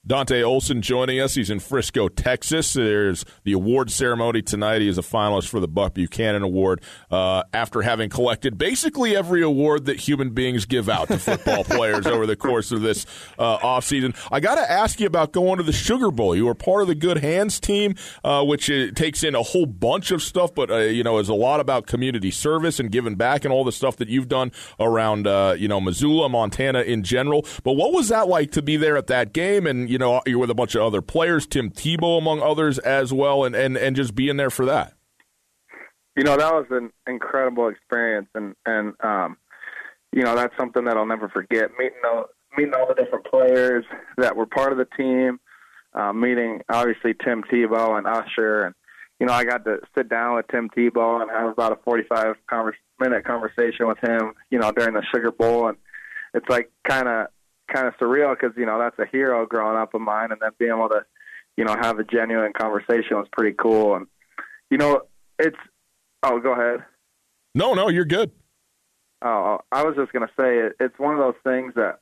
Dante 0.05 0.43
Olson 0.43 0.81
joining 0.81 1.21
us. 1.21 1.35
He's 1.35 1.49
in 1.49 1.61
Frisco, 1.61 2.09
Texas. 2.09 2.73
There's 2.73 3.23
the 3.45 3.53
award 3.53 3.89
ceremony 3.89 4.41
tonight. 4.41 4.81
He 4.81 4.89
is 4.89 4.97
a 4.97 5.01
finalist 5.01 5.47
for 5.47 5.61
the 5.61 5.67
Buck 5.67 5.93
Buchanan 5.93 6.43
Award 6.43 6.81
uh, 7.09 7.43
after 7.53 7.81
having 7.81 8.09
collected 8.09 8.57
basically 8.57 9.15
every 9.15 9.41
award 9.41 9.85
that 9.85 10.01
human 10.01 10.31
beings 10.31 10.65
give 10.65 10.89
out 10.89 11.07
to 11.07 11.17
football 11.17 11.63
players 11.63 12.05
over 12.05 12.25
the 12.25 12.35
course 12.35 12.73
of 12.73 12.81
this 12.81 13.05
uh, 13.39 13.59
offseason. 13.59 14.13
I 14.29 14.41
got 14.41 14.55
to 14.55 14.69
ask 14.69 14.99
you 14.99 15.07
about 15.07 15.31
going 15.31 15.55
to 15.59 15.63
the 15.63 15.71
Sugar 15.71 16.11
Bowl. 16.11 16.35
You 16.35 16.47
were 16.47 16.53
part 16.53 16.81
of 16.81 16.89
the 16.89 16.95
Good 16.95 17.19
Hands 17.19 17.57
team, 17.61 17.95
uh, 18.25 18.43
which 18.43 18.69
uh, 18.69 18.91
takes 18.91 19.23
in 19.23 19.35
a 19.35 19.43
whole 19.43 19.65
bunch 19.65 20.11
of 20.11 20.21
stuff, 20.21 20.53
but, 20.53 20.69
uh, 20.69 20.79
you 20.79 21.05
know, 21.05 21.17
is 21.19 21.29
a 21.29 21.33
lot 21.33 21.61
about 21.61 21.87
community 21.87 22.29
service 22.29 22.77
and 22.77 22.91
giving 22.91 23.15
back 23.15 23.45
and 23.45 23.53
all 23.53 23.63
the 23.63 23.71
stuff 23.71 23.95
that 23.95 24.09
you've 24.09 24.27
done 24.27 24.51
around, 24.81 25.27
uh, 25.27 25.55
you 25.57 25.69
know, 25.69 25.79
Missoula, 25.79 26.27
Montana 26.27 26.81
in 26.81 27.03
general. 27.03 27.45
But 27.63 27.77
what 27.77 27.93
was 27.93 28.09
that 28.09 28.27
like 28.27 28.51
to 28.51 28.61
be 28.61 28.75
there 28.75 28.97
at 28.97 29.07
that 29.07 29.31
game 29.31 29.65
and, 29.65 29.92
you 29.93 29.99
know, 29.99 30.23
you're 30.25 30.39
with 30.39 30.49
a 30.49 30.55
bunch 30.55 30.73
of 30.73 30.81
other 30.81 31.03
players, 31.03 31.45
Tim 31.45 31.69
Tebow 31.69 32.17
among 32.17 32.41
others 32.41 32.79
as 32.79 33.13
well, 33.13 33.43
and, 33.43 33.53
and, 33.53 33.77
and 33.77 33.95
just 33.95 34.15
being 34.15 34.37
there 34.37 34.49
for 34.49 34.65
that. 34.65 34.95
You 36.15 36.23
know, 36.23 36.35
that 36.35 36.51
was 36.51 36.65
an 36.71 36.89
incredible 37.05 37.67
experience, 37.67 38.27
and 38.33 38.55
and 38.65 38.93
um, 39.03 39.37
you 40.11 40.23
know 40.23 40.35
that's 40.35 40.57
something 40.57 40.85
that 40.85 40.97
I'll 40.97 41.05
never 41.05 41.29
forget. 41.29 41.69
Meeting 41.77 41.99
all 42.03 42.25
meeting 42.57 42.73
all 42.73 42.87
the 42.87 42.95
different 42.95 43.25
players 43.25 43.85
that 44.17 44.35
were 44.35 44.47
part 44.47 44.71
of 44.71 44.79
the 44.79 44.87
team, 44.97 45.39
uh, 45.93 46.11
meeting 46.11 46.61
obviously 46.69 47.13
Tim 47.13 47.43
Tebow 47.43 47.95
and 47.95 48.07
Usher, 48.07 48.63
and 48.63 48.75
you 49.19 49.27
know 49.27 49.33
I 49.33 49.43
got 49.43 49.63
to 49.65 49.77
sit 49.95 50.09
down 50.09 50.37
with 50.37 50.47
Tim 50.47 50.69
Tebow 50.75 51.21
and 51.21 51.29
have 51.29 51.51
about 51.51 51.71
a 51.71 51.75
45 51.83 52.35
converse, 52.47 52.77
minute 52.99 53.25
conversation 53.25 53.87
with 53.87 53.99
him. 53.99 54.33
You 54.49 54.57
know 54.57 54.71
during 54.71 54.95
the 54.95 55.03
Sugar 55.13 55.31
Bowl, 55.31 55.67
and 55.67 55.77
it's 56.33 56.49
like 56.49 56.71
kind 56.83 57.07
of 57.07 57.27
kind 57.73 57.87
of 57.87 57.95
surreal 57.97 58.35
because 58.35 58.55
you 58.57 58.65
know 58.65 58.79
that's 58.79 58.97
a 58.99 59.05
hero 59.11 59.45
growing 59.45 59.77
up 59.77 59.93
of 59.93 60.01
mine, 60.01 60.31
and 60.31 60.39
then 60.41 60.51
being 60.59 60.71
able 60.71 60.89
to, 60.89 61.05
you 61.57 61.65
know, 61.65 61.75
have 61.79 61.99
a 61.99 62.03
genuine 62.03 62.53
conversation 62.53 63.17
was 63.17 63.27
pretty 63.31 63.55
cool. 63.57 63.95
And 63.95 64.07
you 64.69 64.77
know, 64.77 65.01
it's 65.39 65.57
oh, 66.23 66.39
go 66.39 66.53
ahead. 66.53 66.85
No, 67.55 67.73
no, 67.73 67.89
you're 67.89 68.05
good. 68.05 68.31
Oh, 69.21 69.59
I 69.71 69.83
was 69.83 69.95
just 69.95 70.11
gonna 70.11 70.31
say 70.39 70.59
it, 70.59 70.73
it's 70.79 70.97
one 70.99 71.13
of 71.13 71.19
those 71.19 71.41
things 71.43 71.73
that 71.75 71.99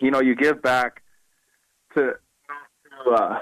you 0.00 0.10
know 0.10 0.20
you 0.20 0.34
give 0.34 0.62
back 0.62 1.02
to 1.94 2.12
to 3.04 3.10
uh, 3.10 3.38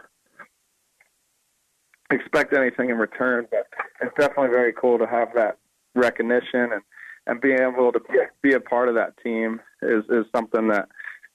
expect 2.10 2.54
anything 2.54 2.90
in 2.90 2.96
return, 2.96 3.46
but 3.50 3.66
it's 4.00 4.14
definitely 4.18 4.48
very 4.48 4.72
cool 4.72 4.98
to 4.98 5.06
have 5.06 5.28
that 5.34 5.58
recognition 5.94 6.72
and 6.72 6.82
and 7.26 7.40
being 7.40 7.60
able 7.60 7.92
to 7.92 8.00
be, 8.00 8.18
be 8.42 8.54
a 8.54 8.60
part 8.60 8.88
of 8.88 8.94
that 8.94 9.16
team 9.22 9.60
is 9.82 10.04
is 10.10 10.24
something 10.34 10.68
that 10.68 10.88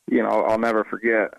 you 0.10 0.22
know 0.22 0.44
I'll 0.44 0.60
never 0.60 0.84
forget. 0.84 1.34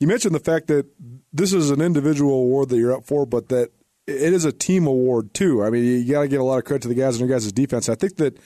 You 0.00 0.08
mentioned 0.08 0.34
the 0.34 0.40
fact 0.40 0.66
that 0.66 0.86
this 1.32 1.52
is 1.52 1.70
an 1.70 1.80
individual 1.80 2.34
award 2.34 2.70
that 2.70 2.78
you're 2.78 2.92
up 2.92 3.04
for, 3.04 3.24
but 3.24 3.48
that 3.50 3.70
it 4.06 4.32
is 4.32 4.44
a 4.44 4.52
team 4.52 4.86
award 4.86 5.32
too. 5.32 5.62
I 5.62 5.70
mean, 5.70 5.84
you 5.84 6.12
got 6.12 6.22
to 6.22 6.28
give 6.28 6.40
a 6.40 6.44
lot 6.44 6.58
of 6.58 6.64
credit 6.64 6.82
to 6.82 6.88
the 6.88 6.94
guys 6.94 7.20
and 7.20 7.28
your 7.28 7.38
guys' 7.38 7.52
defense. 7.52 7.88
I 7.88 7.94
think 7.94 8.16
that 8.16 8.38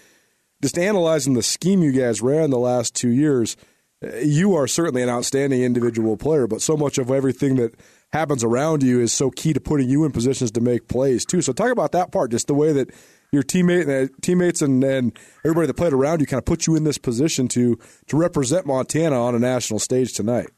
just 0.62 0.78
analyzing 0.78 1.34
the 1.34 1.42
scheme 1.42 1.82
you 1.82 1.92
guys 1.92 2.20
ran 2.20 2.50
the 2.50 2.58
last 2.58 2.94
two 2.94 3.08
years, 3.08 3.56
eh, 4.02 4.20
you 4.24 4.54
are 4.54 4.66
certainly 4.66 5.02
an 5.02 5.08
outstanding 5.08 5.62
individual 5.62 6.16
player, 6.16 6.46
but 6.46 6.60
so 6.60 6.76
much 6.76 6.98
of 6.98 7.10
everything 7.10 7.56
that 7.56 7.74
happens 8.12 8.44
around 8.44 8.82
you 8.82 9.00
is 9.00 9.12
so 9.12 9.30
key 9.30 9.52
to 9.52 9.60
putting 9.60 9.88
you 9.88 10.04
in 10.04 10.12
positions 10.12 10.50
to 10.52 10.60
make 10.60 10.88
plays 10.88 11.24
too. 11.24 11.42
So 11.42 11.52
talk 11.52 11.70
about 11.70 11.92
that 11.92 12.12
part, 12.12 12.30
just 12.30 12.46
the 12.46 12.54
way 12.54 12.72
that 12.72 12.90
your 13.32 13.42
teammate, 13.42 13.88
uh, 13.88 14.08
teammates 14.22 14.62
and, 14.62 14.82
and 14.84 15.18
everybody 15.44 15.66
that 15.66 15.74
played 15.74 15.92
around 15.92 16.20
you 16.20 16.26
kind 16.26 16.38
of 16.38 16.44
put 16.44 16.66
you 16.66 16.76
in 16.76 16.84
this 16.84 16.98
position 16.98 17.48
to 17.48 17.78
to 18.06 18.16
represent 18.16 18.66
Montana 18.66 19.20
on 19.20 19.34
a 19.34 19.38
national 19.38 19.78
stage 19.78 20.12
tonight. 20.12 20.48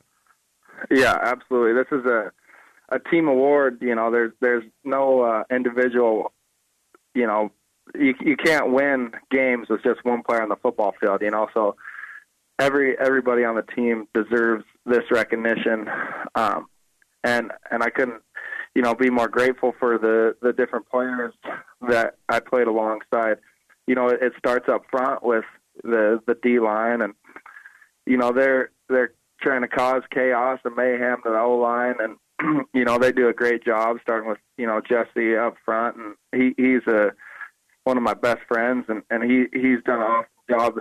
Yeah, 0.91 1.17
absolutely. 1.21 1.75
This 1.75 1.87
is 1.93 2.07
a 2.07 2.31
a 2.91 2.99
team 2.99 3.29
award. 3.29 3.79
You 3.81 3.95
know, 3.95 4.11
there's 4.11 4.33
there's 4.41 4.65
no 4.85 5.23
uh, 5.23 5.45
individual. 5.51 6.33
You 7.15 7.27
know, 7.27 7.51
you 7.95 8.15
you 8.21 8.37
can't 8.37 8.73
win 8.73 9.13
games 9.31 9.69
with 9.69 9.83
just 9.83 10.05
one 10.05 10.23
player 10.23 10.43
on 10.43 10.49
the 10.49 10.57
football 10.57 10.95
field. 11.01 11.21
You 11.23 11.31
know, 11.31 11.49
so 11.55 11.77
every 12.59 12.99
everybody 12.99 13.45
on 13.45 13.57
the 13.57 13.63
team 13.63 14.07
deserves 14.15 14.65
this 14.87 15.05
recognition. 15.11 15.89
Um, 16.35 16.67
and 17.25 17.51
and 17.71 17.83
I 17.83 17.91
couldn't 17.91 18.23
you 18.79 18.83
know, 18.83 18.95
be 18.95 19.11
more 19.11 19.27
grateful 19.27 19.75
for 19.77 19.99
the 19.99 20.37
the 20.41 20.53
different 20.53 20.89
players 20.89 21.35
that 21.89 22.15
I 22.29 22.39
played 22.39 22.69
alongside. 22.69 23.39
You 23.89 23.97
know, 23.97 24.07
it, 24.07 24.23
it 24.23 24.35
starts 24.39 24.69
up 24.69 24.85
front 24.89 25.25
with 25.25 25.45
the 25.83 26.21
the 26.29 26.37
D 26.41 26.61
line, 26.61 27.01
and 27.03 27.15
you 28.07 28.17
know 28.17 28.31
they're 28.31 28.71
they're 28.89 29.15
trying 29.41 29.63
to 29.63 29.69
cause 29.69 30.03
chaos 30.15 30.61
and 30.65 30.77
mayhem 30.77 31.17
to 31.25 31.31
the 31.31 31.41
O 31.41 31.57
line, 31.57 31.97
and 31.99 32.67
you 32.73 32.85
know 32.85 32.99
they 32.99 33.11
do 33.11 33.27
a 33.27 33.33
great 33.33 33.65
job 33.65 33.97
starting 34.01 34.29
with 34.29 34.39
you 34.57 34.67
know 34.69 34.81
Jesse 34.81 35.37
up 35.37 35.57
front, 35.65 35.97
and 35.97 36.15
he 36.33 36.55
he's 36.57 36.87
a 36.87 37.11
one 37.83 37.97
of 37.97 38.05
my 38.05 38.15
best 38.15 38.43
friends, 38.47 38.85
and 38.87 39.03
and 39.11 39.29
he 39.29 39.47
he's 39.53 39.83
done 39.85 40.03
an 40.03 40.07
awesome 40.07 40.27
job, 40.49 40.75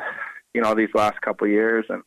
you 0.53 0.61
know, 0.61 0.75
these 0.75 0.93
last 0.93 1.19
couple 1.21 1.47
of 1.47 1.51
years, 1.51 1.85
and 1.89 2.03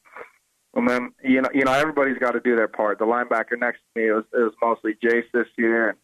and 0.74 0.88
then 0.88 1.12
you 1.22 1.40
know 1.40 1.48
you 1.52 1.64
know 1.64 1.72
everybody's 1.72 2.18
got 2.18 2.32
to 2.32 2.40
do 2.40 2.56
their 2.56 2.68
part. 2.68 2.98
The 2.98 3.04
linebacker 3.04 3.58
next 3.58 3.78
to 3.78 4.00
me 4.00 4.08
it 4.08 4.12
was 4.12 4.24
it 4.32 4.38
was 4.38 4.54
mostly 4.62 4.94
Jace 5.02 5.30
this 5.32 5.48
year, 5.56 5.90
and 5.90 5.98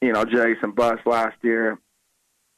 you 0.00 0.12
know 0.12 0.24
Jason 0.24 0.72
Bus 0.72 0.98
last 1.06 1.36
year. 1.42 1.78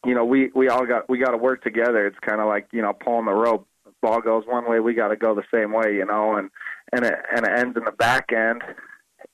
You 0.06 0.14
know 0.14 0.24
we 0.24 0.50
we 0.54 0.68
all 0.68 0.86
got 0.86 1.08
we 1.08 1.18
got 1.18 1.32
to 1.32 1.36
work 1.36 1.62
together. 1.62 2.06
It's 2.06 2.18
kind 2.20 2.40
of 2.40 2.48
like 2.48 2.68
you 2.72 2.82
know 2.82 2.92
pulling 2.92 3.26
the 3.26 3.32
rope. 3.32 3.66
Ball 4.02 4.22
goes 4.22 4.44
one 4.46 4.66
way, 4.66 4.80
we 4.80 4.94
got 4.94 5.08
to 5.08 5.16
go 5.16 5.34
the 5.34 5.42
same 5.52 5.72
way, 5.72 5.94
you 5.94 6.06
know, 6.06 6.36
and 6.36 6.50
and 6.90 7.04
it 7.04 7.14
and 7.36 7.46
it 7.46 7.58
ends 7.58 7.76
in 7.76 7.84
the 7.84 7.92
back 7.92 8.32
end. 8.32 8.62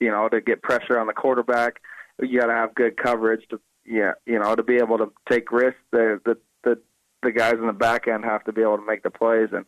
You 0.00 0.10
know, 0.10 0.28
to 0.28 0.40
get 0.40 0.62
pressure 0.62 0.98
on 0.98 1.06
the 1.06 1.12
quarterback, 1.12 1.80
you 2.20 2.40
got 2.40 2.46
to 2.46 2.52
have 2.52 2.74
good 2.74 2.96
coverage 2.96 3.46
to 3.50 3.60
yeah, 3.84 4.12
you 4.26 4.38
know, 4.38 4.54
to 4.54 4.62
be 4.62 4.76
able 4.76 4.98
to 4.98 5.12
take 5.30 5.52
risks. 5.52 5.78
The 5.92 6.20
the 6.24 6.36
the 6.64 6.80
the 7.22 7.32
guys 7.32 7.54
in 7.54 7.66
the 7.66 7.72
back 7.72 8.08
end 8.08 8.24
have 8.24 8.44
to 8.44 8.52
be 8.52 8.62
able 8.62 8.78
to 8.78 8.86
make 8.86 9.02
the 9.02 9.10
plays, 9.10 9.48
and 9.52 9.64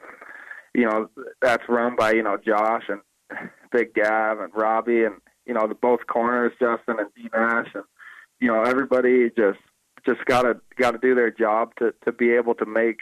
you 0.75 0.85
know 0.85 1.09
that's 1.43 1.69
run 1.69 1.97
by 1.97 2.13
you 2.13 2.23
know 2.23 2.37
Josh 2.37 2.85
and 2.89 3.01
Big 3.73 3.95
Gav 3.95 4.41
and 4.41 4.53
Robbie 4.55 5.05
and 5.05 5.17
you 5.47 5.55
know 5.55 5.67
the 5.67 5.75
both 5.75 6.07
corners 6.07 6.53
Justin 6.61 6.97
and 6.99 7.09
D 7.17 7.29
Nash 7.33 7.69
and 7.75 7.85
you 8.41 8.49
know 8.49 8.63
everybody 8.63 9.31
just 9.37 9.59
just 10.07 10.25
gotta 10.27 10.61
gotta 10.77 10.99
do 10.99 11.15
their 11.15 11.31
job 11.31 11.73
to 11.79 11.93
to 12.05 12.13
be 12.13 12.31
able 12.31 12.55
to 12.55 12.67
make 12.67 13.01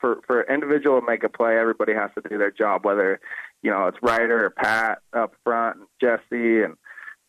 for 0.00 0.20
for 0.26 0.42
individual 0.52 1.00
to 1.00 1.06
make 1.06 1.24
a 1.24 1.28
play. 1.28 1.58
Everybody 1.58 1.92
has 1.94 2.10
to 2.14 2.28
do 2.28 2.38
their 2.38 2.50
job, 2.50 2.84
whether 2.84 3.20
you 3.62 3.70
know 3.70 3.86
it's 3.86 3.98
Ryder 4.02 4.46
or 4.46 4.50
Pat 4.50 4.98
up 5.12 5.34
front 5.44 5.78
and 5.78 5.86
Jesse 6.00 6.62
and 6.62 6.76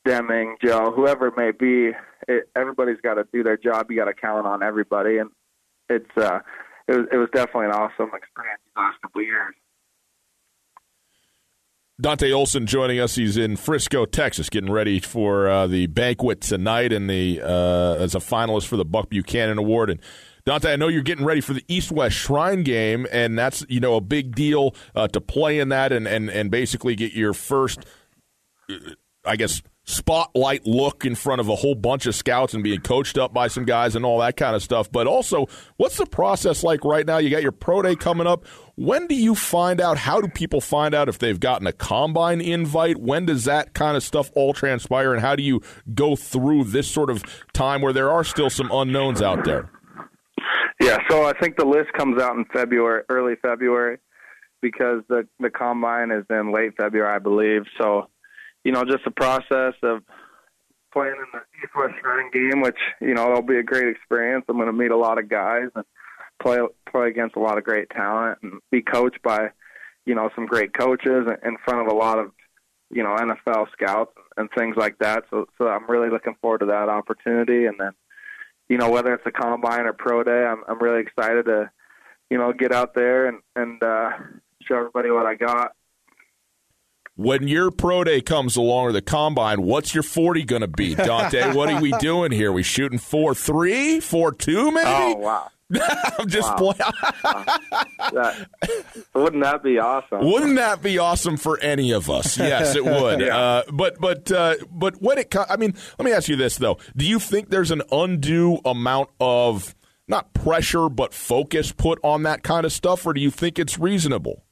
Deming, 0.05 0.55
Joe, 0.63 0.91
whoever 0.95 1.27
it 1.27 1.37
may 1.37 1.51
be. 1.51 1.91
It, 2.27 2.49
everybody's 2.55 3.01
got 3.01 3.15
to 3.15 3.27
do 3.33 3.43
their 3.43 3.57
job. 3.57 3.91
You 3.91 3.97
got 3.97 4.05
to 4.05 4.13
count 4.13 4.45
on 4.45 4.63
everybody, 4.63 5.17
and 5.17 5.29
it's 5.89 6.09
uh, 6.17 6.39
it 6.87 6.97
was 6.97 7.07
it 7.11 7.17
was 7.17 7.29
definitely 7.33 7.65
an 7.65 7.71
awesome 7.73 8.11
experience 8.15 8.61
the 8.75 8.81
last 8.81 9.01
couple 9.01 9.21
of 9.21 9.27
years. 9.27 9.55
Dante 12.01 12.31
Olson 12.31 12.65
joining 12.65 12.99
us. 12.99 13.15
He's 13.15 13.35
in 13.35 13.57
Frisco, 13.57 14.05
Texas, 14.05 14.49
getting 14.49 14.71
ready 14.71 14.99
for 14.99 15.49
uh, 15.49 15.67
the 15.67 15.87
banquet 15.87 16.39
tonight, 16.39 16.93
and 16.93 17.09
the 17.09 17.41
uh, 17.43 17.95
as 17.99 18.15
a 18.15 18.19
finalist 18.19 18.67
for 18.67 18.77
the 18.77 18.85
Buck 18.85 19.09
Buchanan 19.09 19.57
Award. 19.57 19.89
And 19.89 19.99
Dante, 20.45 20.71
I 20.71 20.75
know 20.77 20.87
you're 20.87 21.01
getting 21.01 21.25
ready 21.25 21.41
for 21.41 21.53
the 21.53 21.65
East 21.67 21.91
West 21.91 22.15
Shrine 22.15 22.63
game, 22.63 23.05
and 23.11 23.37
that's 23.37 23.65
you 23.67 23.81
know 23.81 23.95
a 23.95 24.01
big 24.01 24.33
deal 24.33 24.73
uh, 24.95 25.09
to 25.09 25.19
play 25.19 25.59
in 25.59 25.69
that, 25.69 25.91
and 25.91 26.07
and 26.07 26.29
and 26.29 26.49
basically 26.49 26.95
get 26.95 27.11
your 27.13 27.33
first, 27.33 27.85
I 29.25 29.35
guess, 29.35 29.61
spotlight 29.89 30.67
look 30.67 31.03
in 31.03 31.15
front 31.15 31.41
of 31.41 31.49
a 31.49 31.55
whole 31.55 31.73
bunch 31.73 32.05
of 32.05 32.13
scouts 32.13 32.53
and 32.53 32.63
being 32.63 32.79
coached 32.79 33.17
up 33.17 33.33
by 33.33 33.47
some 33.47 33.65
guys 33.65 33.95
and 33.95 34.05
all 34.05 34.19
that 34.19 34.37
kind 34.37 34.55
of 34.55 34.61
stuff. 34.61 34.91
But 34.91 35.07
also, 35.07 35.47
what's 35.77 35.97
the 35.97 36.05
process 36.05 36.63
like 36.63 36.85
right 36.85 37.05
now? 37.05 37.17
You 37.17 37.29
got 37.29 37.41
your 37.41 37.51
pro 37.51 37.81
day 37.81 37.95
coming 37.95 38.27
up. 38.27 38.45
When 38.75 39.07
do 39.07 39.15
you 39.15 39.33
find 39.33 39.81
out? 39.81 39.97
How 39.97 40.21
do 40.21 40.27
people 40.27 40.61
find 40.61 40.93
out 40.93 41.09
if 41.09 41.17
they've 41.17 41.39
gotten 41.39 41.65
a 41.67 41.73
combine 41.73 42.39
invite? 42.39 42.97
When 42.97 43.25
does 43.25 43.45
that 43.45 43.73
kind 43.73 43.97
of 43.97 44.03
stuff 44.03 44.31
all 44.35 44.53
transpire? 44.53 45.11
And 45.11 45.21
how 45.21 45.35
do 45.35 45.43
you 45.43 45.61
go 45.93 46.15
through 46.15 46.65
this 46.65 46.89
sort 46.89 47.09
of 47.09 47.23
time 47.51 47.81
where 47.81 47.91
there 47.91 48.11
are 48.11 48.23
still 48.23 48.49
some 48.49 48.69
unknowns 48.71 49.21
out 49.21 49.43
there? 49.43 49.71
Yeah, 50.79 50.99
so 51.09 51.25
I 51.25 51.33
think 51.41 51.57
the 51.57 51.65
list 51.65 51.91
comes 51.97 52.21
out 52.21 52.37
in 52.37 52.45
February, 52.53 53.03
early 53.09 53.35
February, 53.41 53.97
because 54.61 55.01
the 55.09 55.27
the 55.39 55.49
combine 55.49 56.11
is 56.11 56.23
in 56.29 56.53
late 56.53 56.73
February, 56.77 57.13
I 57.13 57.19
believe. 57.19 57.63
So 57.81 58.07
you 58.63 58.71
know, 58.71 58.83
just 58.83 59.03
the 59.05 59.11
process 59.11 59.73
of 59.83 60.03
playing 60.91 61.15
in 61.15 61.39
the 61.39 61.39
East 61.63 61.75
West 61.75 61.93
Shrine 62.01 62.31
game, 62.31 62.61
which 62.61 62.77
you 63.01 63.13
know 63.13 63.31
it'll 63.31 63.41
be 63.41 63.57
a 63.57 63.63
great 63.63 63.87
experience. 63.87 64.45
I'm 64.47 64.57
going 64.57 64.67
to 64.67 64.73
meet 64.73 64.91
a 64.91 64.97
lot 64.97 65.17
of 65.17 65.29
guys 65.29 65.69
and 65.75 65.85
play 66.41 66.59
play 66.91 67.07
against 67.07 67.35
a 67.35 67.39
lot 67.39 67.57
of 67.57 67.63
great 67.63 67.89
talent 67.89 68.39
and 68.41 68.59
be 68.71 68.81
coached 68.81 69.21
by 69.23 69.49
you 70.05 70.15
know 70.15 70.29
some 70.35 70.45
great 70.45 70.73
coaches 70.73 71.27
in 71.43 71.57
front 71.63 71.87
of 71.87 71.93
a 71.93 71.95
lot 71.95 72.19
of 72.19 72.31
you 72.89 73.03
know 73.03 73.15
NFL 73.15 73.71
scouts 73.71 74.13
and 74.37 74.49
things 74.57 74.75
like 74.77 74.97
that. 74.99 75.23
So 75.29 75.47
so 75.57 75.67
I'm 75.67 75.89
really 75.89 76.09
looking 76.09 76.35
forward 76.41 76.59
to 76.59 76.67
that 76.67 76.89
opportunity. 76.89 77.65
And 77.65 77.79
then 77.79 77.91
you 78.67 78.77
know 78.77 78.89
whether 78.89 79.13
it's 79.13 79.25
a 79.25 79.31
combine 79.31 79.85
or 79.85 79.93
pro 79.93 80.23
day, 80.23 80.45
I'm 80.45 80.63
I'm 80.67 80.79
really 80.79 81.01
excited 81.01 81.45
to 81.45 81.69
you 82.29 82.37
know 82.37 82.53
get 82.53 82.73
out 82.73 82.93
there 82.95 83.27
and 83.27 83.39
and 83.55 83.81
uh, 83.83 84.11
show 84.63 84.77
everybody 84.77 85.11
what 85.11 85.25
I 85.25 85.35
got 85.35 85.73
when 87.19 87.49
your 87.49 87.69
pro 87.69 88.05
day 88.05 88.21
comes 88.21 88.55
along 88.55 88.85
or 88.85 88.91
the 88.93 89.01
combine, 89.01 89.61
what's 89.61 89.93
your 89.93 90.03
40 90.03 90.45
going 90.45 90.61
to 90.61 90.69
be, 90.69 90.95
Dante? 90.95 91.53
what 91.53 91.69
are 91.69 91.81
we 91.81 91.91
doing 91.99 92.31
here? 92.31 92.53
We 92.53 92.63
shooting 92.63 92.97
4 92.97 93.35
3, 93.35 93.99
4 93.99 94.31
2, 94.31 94.71
maybe? 94.71 94.87
Oh, 94.87 95.15
wow. 95.15 95.51
I'm 96.17 96.29
just 96.29 96.49
wow. 96.49 96.73
playing. 96.73 96.91
that, 98.13 98.47
wouldn't 99.13 99.43
that 99.43 99.61
be 99.61 99.77
awesome? 99.77 100.25
Wouldn't 100.25 100.55
that 100.55 100.81
be 100.81 100.97
awesome 100.97 101.35
for 101.35 101.59
any 101.59 101.91
of 101.91 102.09
us? 102.09 102.37
Yes, 102.37 102.75
it 102.75 102.85
would. 102.85 103.19
yeah. 103.21 103.37
uh, 103.37 103.63
but 103.71 103.99
but 103.99 104.31
uh, 104.31 104.55
but 104.71 104.99
when 104.99 105.19
it, 105.19 105.35
I 105.47 105.57
mean, 105.57 105.75
let 105.99 106.05
me 106.05 106.11
ask 106.11 106.27
you 106.27 106.37
this 106.37 106.57
though: 106.57 106.79
Do 106.97 107.05
you 107.05 107.19
think 107.19 107.51
there's 107.51 107.69
an 107.69 107.83
undue 107.91 108.57
amount 108.65 109.09
of 109.19 109.75
not 110.07 110.33
pressure 110.33 110.89
but 110.89 111.13
focus 111.13 111.71
put 111.71 111.99
on 112.03 112.23
that 112.23 112.41
kind 112.41 112.65
of 112.65 112.71
stuff, 112.71 113.05
or 113.05 113.13
do 113.13 113.21
you 113.21 113.29
think 113.29 113.59
it's 113.59 113.77
reasonable? 113.77 114.43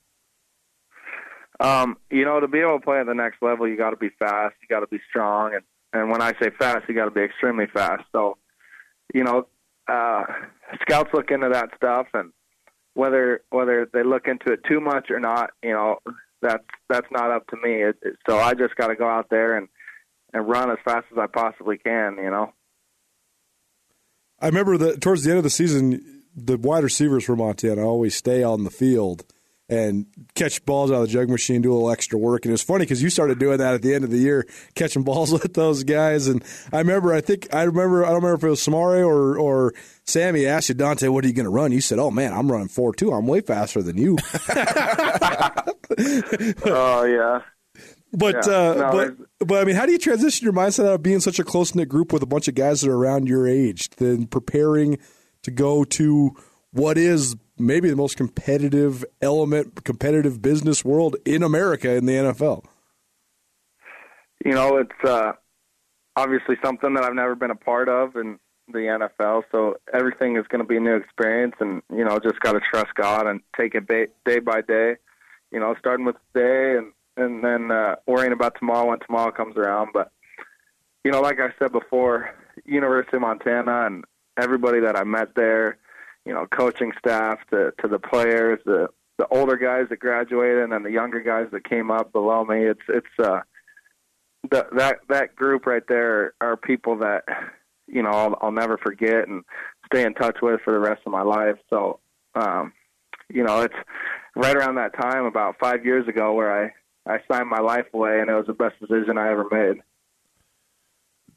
Um, 1.59 1.97
you 2.11 2.23
know, 2.23 2.39
to 2.39 2.47
be 2.47 2.59
able 2.59 2.79
to 2.79 2.85
play 2.85 2.99
at 2.99 3.07
the 3.07 3.13
next 3.13 3.41
level, 3.41 3.67
you 3.67 3.77
got 3.77 3.89
to 3.89 3.97
be 3.97 4.09
fast, 4.19 4.55
you 4.61 4.67
got 4.69 4.81
to 4.81 4.87
be 4.87 4.99
strong, 5.09 5.53
and 5.53 5.63
and 5.93 6.11
when 6.11 6.21
I 6.21 6.33
say 6.41 6.49
fast, 6.59 6.87
you 6.87 6.95
got 6.95 7.05
to 7.05 7.11
be 7.11 7.21
extremely 7.21 7.65
fast. 7.73 8.03
So, 8.11 8.37
you 9.13 9.23
know, 9.23 9.47
uh, 9.87 10.23
scouts 10.81 11.09
look 11.13 11.31
into 11.31 11.49
that 11.49 11.69
stuff, 11.75 12.07
and 12.13 12.31
whether 12.93 13.41
whether 13.49 13.89
they 13.91 14.03
look 14.03 14.27
into 14.27 14.51
it 14.51 14.59
too 14.69 14.79
much 14.79 15.09
or 15.09 15.19
not, 15.19 15.51
you 15.63 15.71
know, 15.71 15.97
that's 16.41 16.63
that's 16.89 17.07
not 17.11 17.31
up 17.31 17.47
to 17.47 17.57
me. 17.57 17.83
It, 17.83 17.97
it, 18.01 18.17
so 18.29 18.37
I 18.37 18.53
just 18.53 18.75
got 18.75 18.87
to 18.87 18.95
go 18.95 19.07
out 19.07 19.27
there 19.29 19.57
and 19.57 19.67
and 20.33 20.47
run 20.47 20.69
as 20.69 20.77
fast 20.85 21.05
as 21.11 21.17
I 21.17 21.27
possibly 21.27 21.77
can. 21.77 22.17
You 22.17 22.29
know. 22.29 22.53
I 24.39 24.47
remember 24.47 24.77
that 24.77 25.01
towards 25.01 25.23
the 25.23 25.31
end 25.31 25.39
of 25.39 25.43
the 25.43 25.49
season, 25.49 26.23
the 26.35 26.57
wide 26.57 26.83
receivers 26.83 27.25
for 27.25 27.35
Montana 27.35 27.81
always 27.81 28.15
stay 28.15 28.43
on 28.43 28.63
the 28.63 28.69
field 28.69 29.23
and 29.69 30.05
catch 30.33 30.63
balls 30.65 30.91
out 30.91 31.01
of 31.01 31.01
the 31.01 31.07
jug 31.07 31.29
machine, 31.29 31.61
do 31.61 31.71
a 31.71 31.73
little 31.73 31.91
extra 31.91 32.17
work. 32.17 32.45
And 32.45 32.51
it 32.51 32.53
was 32.53 32.61
funny 32.61 32.83
because 32.83 33.03
you 33.03 33.09
started 33.09 33.37
doing 33.37 33.57
that 33.57 33.73
at 33.73 33.81
the 33.81 33.93
end 33.93 34.05
of 34.05 34.11
the 34.11 34.17
year, 34.17 34.47
catching 34.75 35.03
balls 35.03 35.31
with 35.41 35.53
those 35.53 35.83
guys. 35.83 36.27
And 36.27 36.43
I 36.71 36.77
remember, 36.79 37.13
I 37.13 37.21
think, 37.21 37.53
I 37.53 37.63
remember, 37.63 38.05
I 38.05 38.09
don't 38.09 38.23
remember 38.23 38.35
if 38.35 38.43
it 38.43 38.49
was 38.49 38.61
Samari 38.61 39.05
or, 39.05 39.37
or 39.37 39.73
Sammy 40.05 40.45
asked 40.45 40.69
you, 40.69 40.75
Dante, 40.75 41.09
what 41.09 41.25
are 41.25 41.27
you 41.27 41.33
going 41.33 41.45
to 41.45 41.49
run? 41.49 41.71
You 41.71 41.81
said, 41.81 41.99
oh, 41.99 42.11
man, 42.11 42.33
I'm 42.33 42.51
running 42.51 42.69
4 42.69 42.93
2. 42.93 43.11
I'm 43.11 43.27
way 43.27 43.41
faster 43.41 43.81
than 43.81 43.97
you. 43.97 44.17
oh, 46.65 47.03
yeah. 47.03 47.41
But 48.13 48.47
yeah. 48.47 48.53
uh, 48.53 48.73
no, 48.73 48.91
but 48.91 49.47
but 49.47 49.61
I 49.61 49.65
mean, 49.65 49.75
how 49.75 49.85
do 49.85 49.91
you 49.91 49.97
transition 49.97 50.45
your 50.45 50.53
mindset 50.53 50.85
out 50.85 50.93
of 50.93 51.03
being 51.03 51.19
such 51.19 51.39
a 51.39 51.43
close 51.43 51.75
knit 51.75 51.89
group 51.89 52.13
with 52.13 52.23
a 52.23 52.25
bunch 52.25 52.47
of 52.47 52.55
guys 52.55 52.81
that 52.81 52.89
are 52.89 52.95
around 52.95 53.27
your 53.27 53.47
age, 53.47 53.89
then 53.97 54.27
preparing 54.27 54.97
to 55.43 55.51
go 55.51 55.83
to 55.83 56.31
what 56.71 56.97
is 56.97 57.35
maybe 57.57 57.89
the 57.89 57.95
most 57.95 58.17
competitive 58.17 59.03
element, 59.21 59.83
competitive 59.83 60.41
business 60.41 60.83
world 60.85 61.15
in 61.25 61.43
America 61.43 61.95
in 61.95 62.05
the 62.05 62.13
NFL? 62.13 62.65
You 64.45 64.53
know, 64.53 64.77
it's 64.77 65.09
uh, 65.09 65.33
obviously 66.15 66.55
something 66.63 66.93
that 66.93 67.03
I've 67.03 67.13
never 67.13 67.35
been 67.35 67.51
a 67.51 67.55
part 67.55 67.89
of 67.89 68.15
in 68.15 68.39
the 68.71 68.79
NFL, 68.79 69.43
so 69.51 69.77
everything 69.93 70.35
is 70.35 70.45
going 70.49 70.61
to 70.61 70.67
be 70.67 70.77
a 70.77 70.79
new 70.79 70.95
experience, 70.95 71.55
and 71.59 71.81
you 71.89 72.03
know, 72.03 72.19
just 72.19 72.39
got 72.41 72.53
to 72.53 72.59
trust 72.59 72.93
God 72.95 73.25
and 73.25 73.41
take 73.55 73.75
it 73.75 73.87
day 73.87 74.39
by 74.39 74.61
day. 74.61 74.97
You 75.51 75.59
know, 75.59 75.75
starting 75.79 76.05
with 76.05 76.17
today 76.33 76.77
and 76.77 76.91
and 77.15 77.43
then 77.43 77.71
uh, 77.71 77.95
worrying 78.05 78.33
about 78.33 78.55
tomorrow 78.59 78.89
when 78.89 78.99
tomorrow 78.99 79.31
comes 79.31 79.57
around. 79.57 79.89
But 79.93 80.11
you 81.03 81.11
know, 81.11 81.21
like 81.21 81.39
I 81.39 81.49
said 81.57 81.71
before, 81.71 82.29
University 82.65 83.17
of 83.17 83.21
Montana 83.21 83.85
and 83.85 84.03
everybody 84.37 84.81
that 84.81 84.95
I 84.95 85.03
met 85.03 85.33
there 85.35 85.77
you 86.27 86.33
know, 86.33 86.45
coaching 86.45 86.91
staff 86.99 87.39
to 87.51 87.73
to 87.81 87.87
the 87.87 87.99
players, 87.99 88.59
the 88.65 88.89
the 89.17 89.27
older 89.29 89.55
guys 89.55 89.85
that 89.89 89.99
graduated, 89.99 90.61
and 90.61 90.73
then 90.73 90.83
the 90.83 90.91
younger 90.91 91.21
guys 91.21 91.47
that 91.53 91.67
came 91.67 91.89
up 91.89 92.11
below 92.11 92.43
me. 92.43 92.65
It's 92.65 92.81
it's 92.89 93.07
uh, 93.17 93.39
the, 94.51 94.67
that 94.75 94.97
that 95.07 95.35
group 95.37 95.65
right 95.65 95.83
there 95.87 96.33
are 96.41 96.57
people 96.57 96.97
that 96.97 97.23
you 97.87 98.03
know 98.03 98.09
I'll, 98.09 98.37
I'll 98.41 98.51
never 98.51 98.77
forget 98.77 99.29
and 99.29 99.45
stay 99.85 100.03
in 100.03 100.13
touch 100.15 100.37
with 100.41 100.59
for 100.65 100.73
the 100.73 100.79
rest 100.79 101.01
of 101.05 101.13
my 101.13 101.21
life. 101.21 101.55
So, 101.69 102.01
um, 102.35 102.73
you 103.29 103.43
know, 103.43 103.61
it's 103.61 103.75
right 104.35 104.55
around 104.55 104.75
that 104.75 104.99
time, 104.99 105.23
about 105.23 105.55
five 105.61 105.85
years 105.85 106.09
ago, 106.09 106.33
where 106.33 106.65
I 106.65 106.73
I 107.09 107.19
signed 107.31 107.49
my 107.49 107.61
life 107.61 107.85
away, 107.93 108.19
and 108.19 108.29
it 108.29 108.35
was 108.35 108.47
the 108.47 108.53
best 108.53 108.75
decision 108.81 109.17
I 109.17 109.31
ever 109.31 109.47
made. 109.49 109.81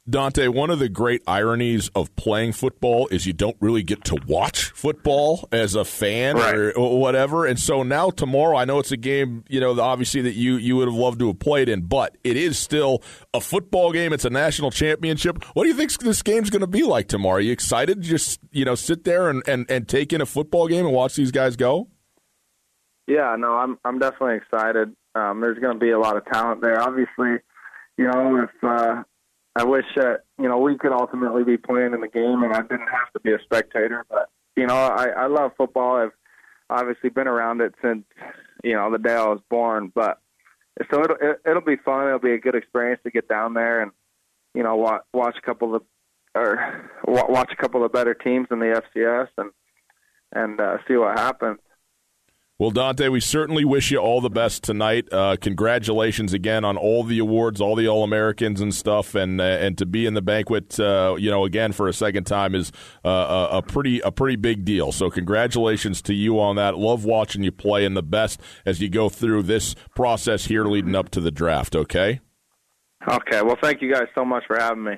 Dante, 0.09 0.47
one 0.47 0.71
of 0.71 0.79
the 0.79 0.89
great 0.89 1.21
ironies 1.27 1.89
of 1.95 2.13
playing 2.15 2.53
football 2.53 3.07
is 3.11 3.27
you 3.27 3.33
don't 3.33 3.55
really 3.59 3.83
get 3.83 4.03
to 4.05 4.17
watch 4.27 4.71
football 4.71 5.47
as 5.51 5.75
a 5.75 5.85
fan 5.85 6.37
Right. 6.37 6.73
or 6.75 6.99
whatever. 6.99 7.45
And 7.45 7.59
so 7.59 7.83
now 7.83 8.09
tomorrow, 8.09 8.57
I 8.57 8.65
know 8.65 8.79
it's 8.79 8.91
a 8.91 8.97
game, 8.97 9.43
you 9.47 9.59
know, 9.59 9.79
obviously 9.79 10.21
that 10.23 10.33
you 10.33 10.55
you 10.55 10.75
would 10.77 10.87
have 10.87 10.95
loved 10.95 11.19
to 11.19 11.27
have 11.27 11.37
played 11.39 11.69
in, 11.69 11.81
but 11.81 12.17
it 12.23 12.35
is 12.35 12.57
still 12.57 13.03
a 13.33 13.39
football 13.39 13.91
game. 13.91 14.11
It's 14.11 14.25
a 14.25 14.31
national 14.31 14.71
championship. 14.71 15.43
What 15.53 15.63
do 15.63 15.69
you 15.69 15.75
think 15.75 15.95
this 15.99 16.23
game's 16.23 16.49
going 16.49 16.61
to 16.61 16.67
be 16.67 16.81
like 16.81 17.07
tomorrow? 17.07 17.37
Are 17.37 17.39
you 17.41 17.51
excited 17.51 18.01
to 18.01 18.07
just 18.09 18.39
you 18.51 18.65
know 18.65 18.73
sit 18.75 19.03
there 19.03 19.29
and, 19.29 19.43
and, 19.47 19.69
and 19.69 19.87
take 19.87 20.11
in 20.13 20.19
a 20.19 20.25
football 20.25 20.67
game 20.67 20.85
and 20.85 20.95
watch 20.95 21.15
these 21.15 21.31
guys 21.31 21.55
go? 21.55 21.87
Yeah, 23.07 23.35
no, 23.37 23.53
I'm 23.53 23.77
I'm 23.85 23.99
definitely 23.99 24.37
excited. 24.37 24.95
Um, 25.13 25.41
there's 25.41 25.59
going 25.59 25.75
to 25.75 25.79
be 25.79 25.91
a 25.91 25.99
lot 25.99 26.17
of 26.17 26.25
talent 26.25 26.61
there. 26.61 26.81
Obviously, 26.81 27.37
you 27.97 28.05
know, 28.07 28.43
if 28.43 28.63
uh, 28.63 29.03
I 29.55 29.63
wish 29.63 29.85
that 29.95 30.21
you 30.39 30.47
know 30.47 30.59
we 30.59 30.77
could 30.77 30.91
ultimately 30.91 31.43
be 31.43 31.57
playing 31.57 31.93
in 31.93 32.01
the 32.01 32.07
game 32.07 32.43
and 32.43 32.53
I 32.53 32.61
didn't 32.61 32.87
have 32.87 33.11
to 33.13 33.19
be 33.21 33.33
a 33.33 33.39
spectator, 33.43 34.05
but 34.09 34.29
you 34.55 34.67
know, 34.67 34.75
I 34.75 35.07
I 35.09 35.27
love 35.27 35.51
football. 35.57 35.97
I've 35.97 36.11
obviously 36.69 37.09
been 37.09 37.27
around 37.27 37.61
it 37.61 37.73
since 37.81 38.03
you 38.63 38.73
know 38.73 38.91
the 38.91 38.97
day 38.97 39.13
I 39.13 39.25
was 39.25 39.41
born. 39.49 39.91
But 39.93 40.19
so 40.91 41.03
it'll 41.03 41.17
it, 41.21 41.41
it'll 41.45 41.61
be 41.61 41.77
fun. 41.77 42.07
It'll 42.07 42.19
be 42.19 42.33
a 42.33 42.39
good 42.39 42.55
experience 42.55 43.01
to 43.03 43.11
get 43.11 43.27
down 43.27 43.53
there 43.53 43.81
and 43.81 43.91
you 44.53 44.63
know 44.63 44.75
watch 44.75 45.03
watch 45.13 45.35
a 45.37 45.45
couple 45.45 45.75
of 45.75 45.83
or 46.35 46.89
watch 47.07 47.51
a 47.51 47.61
couple 47.61 47.83
of 47.83 47.91
better 47.91 48.13
teams 48.13 48.47
in 48.51 48.59
the 48.59 48.81
FCS 48.95 49.27
and 49.37 49.51
and 50.33 50.61
uh, 50.61 50.77
see 50.87 50.95
what 50.95 51.17
happens. 51.17 51.59
Well, 52.61 52.69
Dante, 52.69 53.07
we 53.07 53.21
certainly 53.21 53.65
wish 53.65 53.89
you 53.89 53.97
all 53.97 54.21
the 54.21 54.29
best 54.29 54.63
tonight. 54.63 55.11
Uh, 55.11 55.35
congratulations 55.41 56.31
again 56.31 56.63
on 56.63 56.77
all 56.77 57.03
the 57.03 57.17
awards, 57.17 57.59
all 57.59 57.75
the 57.75 57.87
All 57.87 58.03
Americans 58.03 58.61
and 58.61 58.71
stuff, 58.71 59.15
and 59.15 59.41
uh, 59.41 59.45
and 59.45 59.75
to 59.79 59.85
be 59.87 60.05
in 60.05 60.13
the 60.13 60.21
banquet, 60.21 60.79
uh, 60.79 61.15
you 61.17 61.31
know, 61.31 61.43
again 61.43 61.71
for 61.71 61.87
a 61.87 61.93
second 61.93 62.25
time 62.25 62.53
is 62.53 62.71
uh, 63.03 63.47
a, 63.49 63.63
pretty 63.63 63.99
a 64.01 64.11
pretty 64.11 64.35
big 64.35 64.63
deal. 64.63 64.91
So, 64.91 65.09
congratulations 65.09 66.03
to 66.03 66.13
you 66.13 66.39
on 66.39 66.55
that. 66.57 66.77
Love 66.77 67.03
watching 67.03 67.41
you 67.41 67.51
play, 67.51 67.83
and 67.83 67.97
the 67.97 68.03
best 68.03 68.39
as 68.63 68.79
you 68.79 68.89
go 68.89 69.09
through 69.09 69.41
this 69.41 69.73
process 69.95 70.45
here 70.45 70.65
leading 70.65 70.93
up 70.93 71.09
to 71.09 71.19
the 71.19 71.31
draft. 71.31 71.75
Okay. 71.75 72.19
Okay. 73.07 73.41
Well, 73.41 73.57
thank 73.59 73.81
you 73.81 73.91
guys 73.91 74.05
so 74.13 74.23
much 74.23 74.43
for 74.45 74.59
having 74.59 74.83
me. 74.83 74.93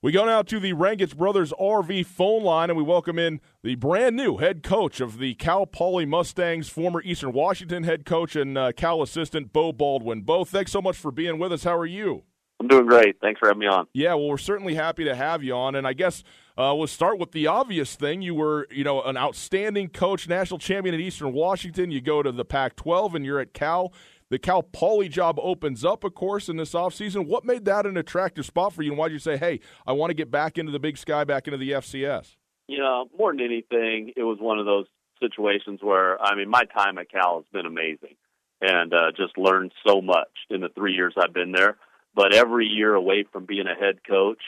We 0.00 0.12
go 0.12 0.24
now 0.24 0.42
to 0.42 0.60
the 0.60 0.74
Rangitsch 0.74 1.16
Brothers 1.16 1.52
RV 1.58 2.06
phone 2.06 2.44
line, 2.44 2.70
and 2.70 2.76
we 2.76 2.84
welcome 2.84 3.18
in 3.18 3.40
the 3.64 3.74
brand 3.74 4.14
new 4.14 4.36
head 4.36 4.62
coach 4.62 5.00
of 5.00 5.18
the 5.18 5.34
Cal 5.34 5.66
Poly 5.66 6.06
Mustangs, 6.06 6.68
former 6.68 7.02
Eastern 7.02 7.32
Washington 7.32 7.82
head 7.82 8.04
coach 8.04 8.36
and 8.36 8.56
uh, 8.56 8.70
Cal 8.70 9.02
assistant, 9.02 9.52
Beau 9.52 9.72
Baldwin. 9.72 10.22
Beau, 10.22 10.44
thanks 10.44 10.70
so 10.70 10.80
much 10.80 10.96
for 10.96 11.10
being 11.10 11.40
with 11.40 11.52
us. 11.52 11.64
How 11.64 11.76
are 11.76 11.84
you? 11.84 12.22
I'm 12.60 12.68
doing 12.68 12.86
great. 12.86 13.20
Thanks 13.20 13.40
for 13.40 13.48
having 13.48 13.58
me 13.58 13.66
on. 13.66 13.88
Yeah, 13.92 14.14
well, 14.14 14.28
we're 14.28 14.38
certainly 14.38 14.76
happy 14.76 15.02
to 15.02 15.16
have 15.16 15.42
you 15.42 15.54
on, 15.54 15.74
and 15.74 15.84
I 15.84 15.94
guess 15.94 16.22
uh, 16.56 16.72
we'll 16.76 16.86
start 16.86 17.18
with 17.18 17.32
the 17.32 17.48
obvious 17.48 17.96
thing. 17.96 18.22
You 18.22 18.36
were, 18.36 18.68
you 18.70 18.84
know, 18.84 19.02
an 19.02 19.16
outstanding 19.16 19.88
coach, 19.88 20.28
national 20.28 20.58
champion 20.58 20.94
at 20.94 21.00
Eastern 21.00 21.32
Washington. 21.32 21.90
You 21.90 22.00
go 22.00 22.22
to 22.22 22.30
the 22.30 22.44
Pac-12, 22.44 23.14
and 23.14 23.24
you're 23.24 23.40
at 23.40 23.52
Cal. 23.52 23.92
The 24.30 24.38
Cal 24.38 24.62
Poly 24.62 25.08
job 25.08 25.38
opens 25.40 25.86
up, 25.86 26.04
of 26.04 26.14
course, 26.14 26.50
in 26.50 26.58
this 26.58 26.74
offseason. 26.74 27.26
What 27.26 27.46
made 27.46 27.64
that 27.64 27.86
an 27.86 27.96
attractive 27.96 28.44
spot 28.44 28.74
for 28.74 28.82
you, 28.82 28.90
and 28.90 28.98
why 28.98 29.08
did 29.08 29.14
you 29.14 29.18
say, 29.20 29.38
hey, 29.38 29.60
I 29.86 29.92
want 29.92 30.10
to 30.10 30.14
get 30.14 30.30
back 30.30 30.58
into 30.58 30.70
the 30.70 30.78
big 30.78 30.98
sky, 30.98 31.24
back 31.24 31.46
into 31.46 31.56
the 31.56 31.70
FCS? 31.70 32.36
You 32.66 32.78
know, 32.78 33.08
more 33.18 33.32
than 33.32 33.40
anything, 33.40 34.12
it 34.16 34.24
was 34.24 34.38
one 34.38 34.58
of 34.58 34.66
those 34.66 34.84
situations 35.18 35.80
where, 35.82 36.20
I 36.20 36.34
mean, 36.34 36.50
my 36.50 36.64
time 36.64 36.98
at 36.98 37.10
Cal 37.10 37.36
has 37.36 37.46
been 37.52 37.64
amazing 37.64 38.16
and 38.60 38.92
uh, 38.92 39.12
just 39.16 39.38
learned 39.38 39.72
so 39.86 40.02
much 40.02 40.28
in 40.50 40.60
the 40.60 40.68
three 40.68 40.92
years 40.92 41.14
I've 41.16 41.32
been 41.32 41.52
there. 41.52 41.78
But 42.14 42.34
every 42.34 42.66
year 42.66 42.92
away 42.94 43.24
from 43.32 43.46
being 43.46 43.66
a 43.66 43.74
head 43.74 44.00
coach, 44.06 44.42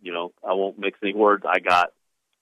you 0.00 0.12
know, 0.12 0.32
I 0.42 0.54
won't 0.54 0.78
mix 0.78 0.98
any 1.02 1.12
words. 1.12 1.44
I 1.46 1.58
got, 1.58 1.90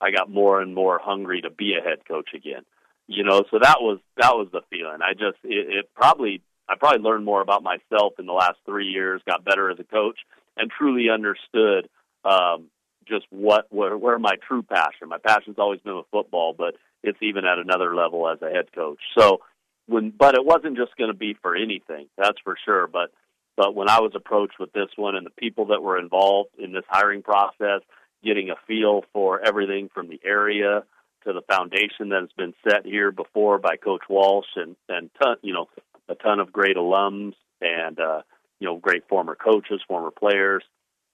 I 0.01 0.13
got 0.13 0.31
more 0.31 0.61
and 0.61 0.75
more 0.75 1.01
hungry 1.03 1.41
to 1.41 1.51
be 1.51 1.75
a 1.75 1.83
head 1.83 2.07
coach 2.07 2.29
again. 2.35 2.63
You 3.09 3.25
know, 3.25 3.43
so 3.51 3.59
that 3.61 3.79
was 3.81 3.99
that 4.17 4.35
was 4.35 4.49
the 4.53 4.61
feeling. 4.71 5.01
I 5.03 5.13
just 5.13 5.39
it, 5.43 5.69
it 5.69 5.91
probably 5.95 6.41
I 6.69 6.75
probably 6.79 7.03
learned 7.03 7.25
more 7.25 7.43
about 7.43 7.63
myself 7.63 8.15
in 8.19 8.27
the 8.27 8.33
last 8.33 8.59
three 8.65 8.87
years, 8.87 9.21
got 9.27 9.45
better 9.45 9.71
as 9.71 9.79
a 9.79 9.85
coach, 9.85 10.19
and 10.57 10.71
truly 10.71 11.09
understood 11.11 11.89
um, 12.25 12.67
just 13.07 13.27
what 13.31 13.67
where, 13.71 13.97
where 13.97 14.19
my 14.19 14.37
true 14.47 14.63
passion. 14.63 15.09
My 15.09 15.19
passion's 15.19 15.59
always 15.59 15.81
been 15.81 15.97
with 15.97 16.07
football, 16.11 16.55
but 16.57 16.75
it's 17.03 17.19
even 17.21 17.45
at 17.45 17.59
another 17.59 17.95
level 17.95 18.29
as 18.29 18.41
a 18.43 18.51
head 18.51 18.73
coach. 18.75 19.01
So 19.19 19.41
when, 19.87 20.11
but 20.11 20.35
it 20.35 20.45
wasn't 20.45 20.77
just 20.77 20.97
going 20.97 21.11
to 21.11 21.17
be 21.17 21.37
for 21.43 21.57
anything, 21.57 22.07
that's 22.17 22.39
for 22.45 22.57
sure. 22.65 22.87
But 22.87 23.11
but 23.57 23.75
when 23.75 23.89
I 23.89 24.01
was 24.01 24.13
approached 24.15 24.59
with 24.59 24.73
this 24.73 24.89
one 24.97 25.17
and 25.17 25.27
the 25.27 25.31
people 25.31 25.67
that 25.67 25.83
were 25.83 25.99
involved 25.99 26.51
in 26.59 26.73
this 26.73 26.85
hiring 26.89 27.23
process, 27.23 27.81
getting 28.25 28.51
a 28.51 28.57
feel 28.67 29.05
for 29.13 29.45
everything 29.45 29.91
from 29.93 30.09
the 30.09 30.21
area 30.25 30.85
to 31.25 31.33
the 31.33 31.43
foundation 31.43 32.09
that 32.09 32.21
has 32.21 32.33
been 32.37 32.55
set 32.69 32.85
here 32.85 33.13
before 33.13 33.59
by 33.59 33.77
Coach 33.77 34.03
Walsh 34.09 34.47
and 34.57 34.77
and 34.89 35.11
ton, 35.21 35.37
you 35.43 35.53
know 35.53 35.69
a 36.09 36.15
ton 36.15 36.41
of 36.41 36.53
great 36.53 36.77
alums 36.77 37.35
and 37.61 37.99
uh, 37.99 38.23
you 38.59 38.67
know 38.67 38.79
great 38.79 39.09
former 39.09 39.35
coaches, 39.35 39.81
former 39.87 40.11
players. 40.11 40.65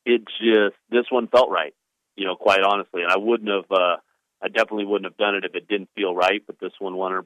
It 0.04 0.22
just 0.40 0.76
this 0.90 1.06
one 1.10 1.28
felt 1.28 1.50
right, 1.50 1.74
you 2.16 2.26
know, 2.26 2.36
quite 2.36 2.60
honestly, 2.62 3.02
and 3.02 3.10
I 3.12 3.18
wouldn't 3.18 3.50
have. 3.50 3.70
Uh, 3.70 3.96
I 4.40 4.46
definitely 4.48 4.84
wouldn't 4.84 5.10
have 5.10 5.16
done 5.16 5.34
it 5.34 5.44
if 5.44 5.54
it 5.54 5.68
didn't 5.68 5.90
feel 5.96 6.14
right. 6.14 6.42
But 6.46 6.60
this 6.60 6.72
one, 6.78 6.94
100%, 6.94 7.24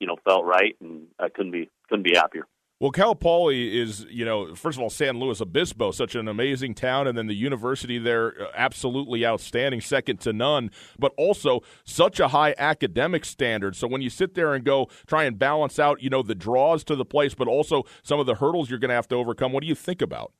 you 0.00 0.06
know, 0.06 0.16
felt 0.24 0.46
right, 0.46 0.74
and 0.80 1.08
I 1.18 1.28
couldn't 1.28 1.52
be 1.52 1.70
couldn't 1.88 2.04
be 2.04 2.16
happier. 2.16 2.46
Well, 2.80 2.92
Cal 2.92 3.16
Poly 3.16 3.76
is, 3.76 4.06
you 4.08 4.24
know, 4.24 4.54
first 4.54 4.78
of 4.78 4.82
all, 4.82 4.90
San 4.90 5.18
Luis 5.18 5.40
Obispo, 5.40 5.90
such 5.90 6.14
an 6.14 6.28
amazing 6.28 6.74
town, 6.74 7.08
and 7.08 7.18
then 7.18 7.26
the 7.26 7.34
university 7.34 7.98
there, 7.98 8.40
uh, 8.40 8.52
absolutely 8.54 9.26
outstanding, 9.26 9.80
second 9.80 10.20
to 10.20 10.32
none, 10.32 10.70
but 10.96 11.12
also 11.16 11.62
such 11.82 12.20
a 12.20 12.28
high 12.28 12.54
academic 12.56 13.24
standard. 13.24 13.74
So 13.74 13.88
when 13.88 14.00
you 14.00 14.10
sit 14.10 14.34
there 14.34 14.54
and 14.54 14.64
go 14.64 14.88
try 15.08 15.24
and 15.24 15.36
balance 15.36 15.80
out, 15.80 16.00
you 16.00 16.08
know, 16.08 16.22
the 16.22 16.36
draws 16.36 16.84
to 16.84 16.94
the 16.94 17.04
place, 17.04 17.34
but 17.34 17.48
also 17.48 17.82
some 18.04 18.20
of 18.20 18.26
the 18.26 18.36
hurdles 18.36 18.70
you're 18.70 18.78
going 18.78 18.90
to 18.90 18.94
have 18.94 19.08
to 19.08 19.16
overcome, 19.16 19.50
what 19.50 19.62
do 19.62 19.66
you 19.66 19.74
think 19.74 20.00
about? 20.00 20.32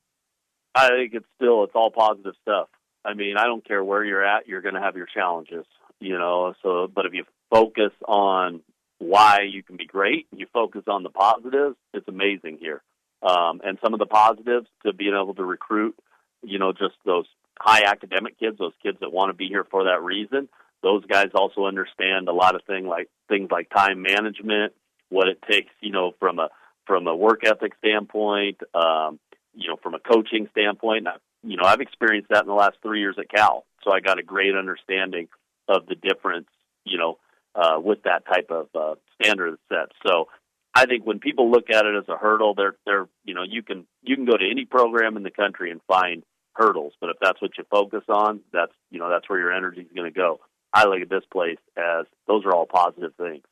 I 0.76 0.90
think 0.90 1.14
it's 1.14 1.26
still 1.34 1.64
it's 1.64 1.74
all 1.74 1.90
positive 1.90 2.34
stuff. 2.40 2.68
I 3.04 3.14
mean, 3.14 3.36
I 3.36 3.46
don't 3.46 3.66
care 3.66 3.82
where 3.82 4.04
you're 4.04 4.24
at, 4.24 4.46
you're 4.46 4.62
going 4.62 4.76
to 4.76 4.80
have 4.80 4.96
your 4.96 5.06
challenges, 5.06 5.66
you 5.98 6.16
know. 6.16 6.54
So, 6.62 6.86
but 6.86 7.04
if 7.04 7.14
you 7.14 7.24
focus 7.50 7.90
on 8.06 8.60
why 8.98 9.40
you 9.48 9.62
can 9.62 9.76
be 9.76 9.86
great, 9.86 10.26
you 10.36 10.46
focus 10.52 10.82
on 10.88 11.02
the 11.02 11.10
positives, 11.10 11.76
it's 11.94 12.08
amazing 12.08 12.58
here. 12.60 12.82
Um, 13.22 13.60
and 13.64 13.78
some 13.82 13.94
of 13.94 13.98
the 13.98 14.06
positives 14.06 14.66
to 14.84 14.92
being 14.92 15.14
able 15.14 15.34
to 15.34 15.44
recruit, 15.44 15.96
you 16.42 16.58
know, 16.58 16.72
just 16.72 16.94
those 17.04 17.26
high 17.58 17.84
academic 17.84 18.38
kids, 18.38 18.58
those 18.58 18.72
kids 18.82 18.98
that 19.00 19.12
want 19.12 19.30
to 19.30 19.34
be 19.34 19.48
here 19.48 19.64
for 19.64 19.84
that 19.84 20.02
reason. 20.02 20.48
Those 20.82 21.04
guys 21.06 21.30
also 21.34 21.64
understand 21.64 22.28
a 22.28 22.32
lot 22.32 22.54
of 22.54 22.62
things 22.64 22.86
like 22.86 23.08
things 23.28 23.50
like 23.50 23.68
time 23.70 24.02
management, 24.02 24.72
what 25.08 25.28
it 25.28 25.42
takes, 25.50 25.72
you 25.80 25.90
know, 25.90 26.12
from 26.20 26.38
a 26.38 26.48
from 26.86 27.06
a 27.06 27.16
work 27.16 27.44
ethic 27.44 27.72
standpoint, 27.78 28.58
um, 28.74 29.18
you 29.54 29.68
know, 29.68 29.76
from 29.82 29.94
a 29.94 29.98
coaching 29.98 30.48
standpoint. 30.52 30.98
And 30.98 31.08
I, 31.08 31.16
you 31.42 31.56
know, 31.56 31.64
I've 31.64 31.80
experienced 31.80 32.30
that 32.30 32.42
in 32.42 32.48
the 32.48 32.54
last 32.54 32.76
three 32.82 33.00
years 33.00 33.16
at 33.18 33.28
Cal, 33.28 33.64
so 33.82 33.92
I 33.92 34.00
got 34.00 34.20
a 34.20 34.22
great 34.22 34.54
understanding 34.54 35.28
of 35.68 35.86
the 35.86 35.96
difference, 35.96 36.48
you 36.84 36.98
know, 36.98 37.18
uh, 37.58 37.80
with 37.80 38.02
that 38.04 38.24
type 38.26 38.50
of 38.50 38.68
uh, 38.74 38.94
standard 39.20 39.58
set. 39.68 39.90
So 40.06 40.28
I 40.74 40.86
think 40.86 41.04
when 41.04 41.18
people 41.18 41.50
look 41.50 41.70
at 41.70 41.86
it 41.86 41.96
as 41.96 42.08
a 42.08 42.16
hurdle, 42.16 42.54
they're 42.54 42.76
they're 42.86 43.08
you 43.24 43.34
know 43.34 43.42
you 43.42 43.62
can 43.62 43.86
you 44.02 44.14
can 44.14 44.26
go 44.26 44.36
to 44.36 44.48
any 44.48 44.64
program 44.64 45.16
in 45.16 45.24
the 45.24 45.30
country 45.30 45.70
and 45.70 45.80
find 45.88 46.22
hurdles, 46.54 46.92
but 47.00 47.10
if 47.10 47.16
that's 47.20 47.40
what 47.42 47.52
you 47.58 47.64
focus 47.70 48.04
on, 48.08 48.40
that's 48.52 48.72
you 48.90 48.98
know 48.98 49.08
that's 49.10 49.28
where 49.28 49.40
your 49.40 49.52
energy 49.52 49.80
is 49.80 49.92
going 49.94 50.10
to 50.10 50.16
go. 50.16 50.40
I 50.72 50.84
look 50.84 51.00
at 51.00 51.10
this 51.10 51.24
place 51.32 51.58
as 51.76 52.06
those 52.26 52.44
are 52.44 52.54
all 52.54 52.66
positive 52.66 53.14
things. 53.16 53.42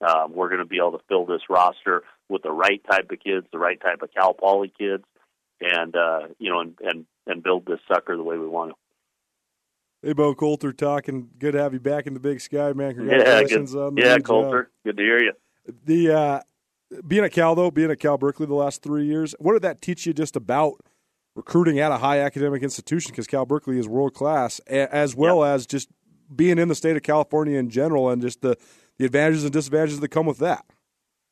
Um, 0.00 0.32
we're 0.34 0.48
going 0.48 0.58
to 0.58 0.64
be 0.64 0.78
able 0.78 0.98
to 0.98 1.04
fill 1.08 1.26
this 1.26 1.42
roster 1.48 2.02
with 2.28 2.42
the 2.42 2.50
right 2.50 2.82
type 2.90 3.10
of 3.12 3.20
kids, 3.20 3.46
the 3.52 3.58
right 3.58 3.80
type 3.80 4.02
of 4.02 4.12
Cal 4.12 4.34
Poly 4.34 4.72
kids, 4.76 5.04
and 5.60 5.94
uh, 5.94 6.28
you 6.38 6.50
know, 6.50 6.60
and, 6.60 6.74
and 6.82 7.06
and 7.26 7.42
build 7.42 7.66
this 7.66 7.78
sucker 7.86 8.16
the 8.16 8.24
way 8.24 8.38
we 8.38 8.48
want 8.48 8.70
to. 8.70 8.76
Hey, 10.02 10.14
Beau 10.14 10.34
Coulter, 10.34 10.72
talking. 10.72 11.30
Good 11.38 11.52
to 11.52 11.62
have 11.62 11.72
you 11.72 11.80
back 11.80 12.08
in 12.08 12.14
the 12.14 12.20
Big 12.20 12.40
Sky, 12.40 12.72
man. 12.72 12.88
Yeah, 12.90 12.94
Congratulations 12.94 13.72
good. 13.72 13.86
on 13.86 13.94
the 13.94 14.02
yeah, 14.02 14.16
new 14.16 14.22
Coulter. 14.22 14.62
job. 14.64 14.70
Good 14.84 14.96
to 14.96 15.02
hear 15.02 15.22
you. 15.22 15.32
The 15.84 16.12
uh, 16.12 16.40
being 17.06 17.24
at 17.24 17.30
Cal 17.32 17.54
though, 17.54 17.70
being 17.70 17.90
at 17.90 18.00
Cal 18.00 18.18
Berkeley 18.18 18.46
the 18.46 18.54
last 18.54 18.82
three 18.82 19.06
years, 19.06 19.34
what 19.38 19.52
did 19.52 19.62
that 19.62 19.80
teach 19.80 20.04
you 20.04 20.12
just 20.12 20.34
about 20.34 20.80
recruiting 21.36 21.78
at 21.78 21.92
a 21.92 21.98
high 21.98 22.18
academic 22.18 22.64
institution? 22.64 23.12
Because 23.12 23.28
Cal 23.28 23.46
Berkeley 23.46 23.78
is 23.78 23.86
world 23.86 24.12
class, 24.12 24.58
as 24.66 25.14
well 25.14 25.44
as 25.44 25.66
just 25.66 25.88
being 26.34 26.58
in 26.58 26.66
the 26.68 26.74
state 26.74 26.96
of 26.96 27.02
California 27.04 27.58
in 27.58 27.70
general, 27.70 28.10
and 28.10 28.20
just 28.20 28.40
the 28.40 28.56
the 28.98 29.04
advantages 29.04 29.44
and 29.44 29.52
disadvantages 29.52 30.00
that 30.00 30.08
come 30.08 30.26
with 30.26 30.38
that. 30.38 30.64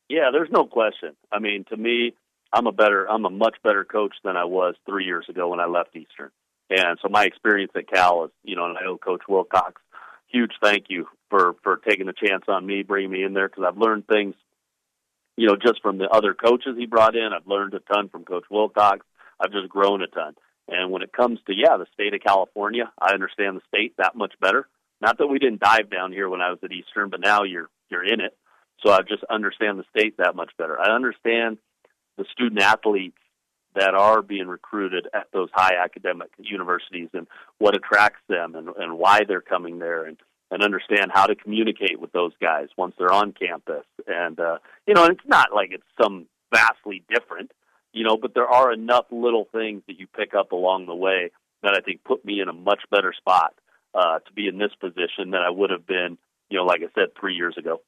Yeah, 0.07 0.29
there's 0.31 0.49
no 0.49 0.65
question. 0.65 1.15
I 1.31 1.39
mean, 1.39 1.65
to 1.69 1.77
me, 1.77 2.13
I'm 2.53 2.67
a 2.67 2.71
better, 2.71 3.05
I'm 3.09 3.25
a 3.25 3.29
much 3.29 3.55
better 3.63 3.83
coach 3.83 4.13
than 4.23 4.35
I 4.37 4.45
was 4.45 4.75
three 4.85 5.05
years 5.05 5.25
ago 5.29 5.49
when 5.49 5.59
I 5.59 5.65
left 5.65 5.95
Eastern. 5.95 6.31
And 6.71 6.97
so 7.01 7.09
my 7.09 7.25
experience 7.25 7.73
at 7.75 7.89
Cal 7.89 8.25
is, 8.25 8.31
you 8.43 8.55
know, 8.55 8.65
and 8.65 8.77
I 8.77 8.85
owe 8.85 8.97
Coach 8.97 9.23
Wilcox 9.27 9.81
huge 10.31 10.53
thank 10.63 10.85
you 10.89 11.07
for 11.29 11.55
for 11.63 11.77
taking 11.77 12.07
a 12.07 12.13
chance 12.13 12.45
on 12.47 12.65
me, 12.65 12.83
bringing 12.83 13.11
me 13.11 13.23
in 13.23 13.33
there 13.33 13.47
because 13.47 13.63
I've 13.67 13.77
learned 13.77 14.07
things, 14.07 14.35
you 15.37 15.47
know, 15.47 15.55
just 15.55 15.81
from 15.81 15.97
the 15.97 16.09
other 16.09 16.33
coaches 16.33 16.75
he 16.77 16.85
brought 16.85 17.15
in. 17.15 17.31
I've 17.33 17.47
learned 17.47 17.73
a 17.73 17.79
ton 17.79 18.09
from 18.09 18.23
Coach 18.23 18.45
Wilcox. 18.49 19.05
I've 19.39 19.51
just 19.51 19.69
grown 19.69 20.01
a 20.01 20.07
ton. 20.07 20.35
And 20.67 20.91
when 20.91 21.01
it 21.01 21.11
comes 21.11 21.39
to 21.47 21.53
yeah, 21.55 21.77
the 21.77 21.87
state 21.93 22.13
of 22.13 22.21
California, 22.21 22.91
I 22.99 23.13
understand 23.13 23.57
the 23.57 23.61
state 23.67 23.95
that 23.97 24.15
much 24.15 24.33
better. 24.39 24.67
Not 25.01 25.17
that 25.17 25.27
we 25.27 25.39
didn't 25.39 25.61
dive 25.61 25.89
down 25.89 26.11
here 26.11 26.29
when 26.29 26.41
I 26.41 26.51
was 26.51 26.59
at 26.63 26.71
Eastern, 26.71 27.09
but 27.09 27.19
now 27.19 27.43
you're 27.43 27.69
you're 27.89 28.05
in 28.05 28.21
it, 28.21 28.37
so 28.83 28.91
I 28.91 28.99
just 29.01 29.23
understand 29.29 29.79
the 29.79 29.85
state 29.97 30.17
that 30.17 30.35
much 30.35 30.51
better. 30.57 30.79
I 30.79 30.95
understand 30.95 31.57
the 32.17 32.25
student 32.31 32.61
athletes 32.61 33.17
that 33.75 33.93
are 33.93 34.21
being 34.21 34.47
recruited 34.47 35.07
at 35.13 35.27
those 35.33 35.49
high 35.53 35.75
academic 35.81 36.29
universities 36.37 37.09
and 37.13 37.27
what 37.57 37.75
attracts 37.75 38.21
them 38.27 38.55
and, 38.55 38.69
and 38.77 38.97
why 38.97 39.21
they're 39.27 39.41
coming 39.41 39.79
there 39.79 40.05
and 40.05 40.17
and 40.51 40.63
understand 40.63 41.11
how 41.13 41.25
to 41.25 41.33
communicate 41.33 41.99
with 42.01 42.11
those 42.11 42.33
guys 42.41 42.67
once 42.77 42.93
they're 42.99 43.13
on 43.13 43.31
campus. 43.31 43.85
And 44.05 44.39
uh, 44.39 44.57
you 44.85 44.93
know, 44.93 45.05
it's 45.05 45.25
not 45.25 45.53
like 45.53 45.71
it's 45.71 45.83
some 46.01 46.27
vastly 46.53 47.03
different, 47.09 47.51
you 47.93 48.03
know, 48.03 48.17
but 48.17 48.33
there 48.33 48.49
are 48.49 48.73
enough 48.73 49.05
little 49.11 49.47
things 49.51 49.81
that 49.87 49.99
you 49.99 50.07
pick 50.07 50.33
up 50.33 50.51
along 50.51 50.85
the 50.85 50.95
way 50.95 51.31
that 51.63 51.73
I 51.73 51.81
think 51.81 52.03
put 52.03 52.25
me 52.25 52.41
in 52.41 52.49
a 52.49 52.53
much 52.53 52.81
better 52.89 53.13
spot 53.13 53.53
uh, 53.93 54.19
to 54.19 54.33
be 54.33 54.47
in 54.47 54.57
this 54.57 54.71
position 54.79 55.31
than 55.31 55.41
I 55.41 55.49
would 55.49 55.69
have 55.69 55.85
been, 55.85 56.17
you 56.49 56.57
know, 56.57 56.65
like 56.65 56.81
I 56.81 56.91
said, 56.95 57.09
three 57.19 57.35
years 57.35 57.55
ago. 57.57 57.81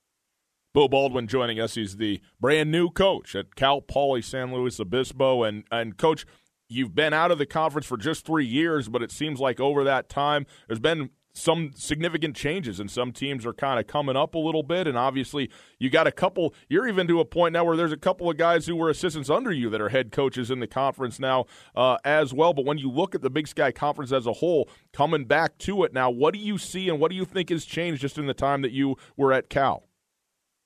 Beau 0.74 0.88
Baldwin 0.88 1.28
joining 1.28 1.60
us. 1.60 1.76
He's 1.76 1.98
the 1.98 2.20
brand 2.42 2.72
new 2.72 2.90
coach 2.90 3.36
at 3.36 3.54
Cal 3.56 3.80
Poly 3.80 4.24
San 4.24 4.52
Luis 4.52 4.80
Obispo. 4.80 5.44
And, 5.44 5.66
and, 5.72 5.98
coach, 5.98 6.26
you've 6.68 6.96
been 6.96 7.14
out 7.14 7.30
of 7.30 7.38
the 7.38 7.46
conference 7.46 7.86
for 7.86 7.96
just 7.96 8.26
three 8.26 8.46
years, 8.46 8.90
but 8.90 9.04
it 9.04 9.12
seems 9.12 9.40
like 9.40 9.60
over 9.60 9.84
that 9.84 10.10
time, 10.10 10.48
there's 10.68 10.80
been 10.80 11.12
some 11.36 11.72
significant 11.76 12.36
changes 12.36 12.80
and 12.80 12.90
some 12.90 13.12
teams 13.12 13.46
are 13.46 13.54
kind 13.54 13.80
of 13.80 13.88
coming 13.88 14.16
up 14.16 14.36
a 14.36 14.40
little 14.40 14.62
bit 14.62 14.88
and 14.88 14.96
obviously 14.96 15.50
you 15.80 15.90
got 15.90 16.06
a 16.06 16.12
couple 16.12 16.54
you're 16.70 16.88
even 16.88 17.08
to 17.08 17.20
a 17.20 17.26
point 17.26 17.54
now 17.54 17.64
where 17.64 17.76
there's 17.76 17.92
a 17.92 17.98
couple 17.98 18.30
of 18.30 18.38
guys 18.38 18.68
who 18.68 18.76
were 18.76 18.88
assistants 18.88 19.32
under 19.32 19.52
you 19.52 19.68
that 19.68 19.82
are 19.82 19.90
head 19.90 20.12
coaches 20.12 20.52
in 20.52 20.60
the 20.60 20.68
conference 20.68 21.20
now 21.20 21.46
uh, 21.76 21.98
as 22.06 22.36
well 22.36 22.54
but 22.54 22.66
when 22.66 22.78
you 22.78 22.88
look 22.88 23.16
at 23.16 23.24
the 23.24 23.32
big 23.32 23.48
sky 23.48 23.72
conference 23.72 24.12
as 24.12 24.28
a 24.28 24.34
whole 24.34 24.70
coming 24.92 25.26
back 25.26 25.58
to 25.58 25.84
it 25.84 25.92
now 25.92 26.08
what 26.08 26.36
do 26.36 26.40
you 26.40 26.60
see 26.60 26.88
and 26.88 27.00
what 27.00 27.10
do 27.10 27.18
you 27.18 27.26
think 27.26 27.50
has 27.50 27.66
changed 27.66 28.00
just 28.00 28.20
in 28.20 28.28
the 28.28 28.34
time 28.36 28.62
that 28.62 28.72
you 28.72 28.96
were 29.18 29.34
at 29.34 29.50
cal 29.50 29.88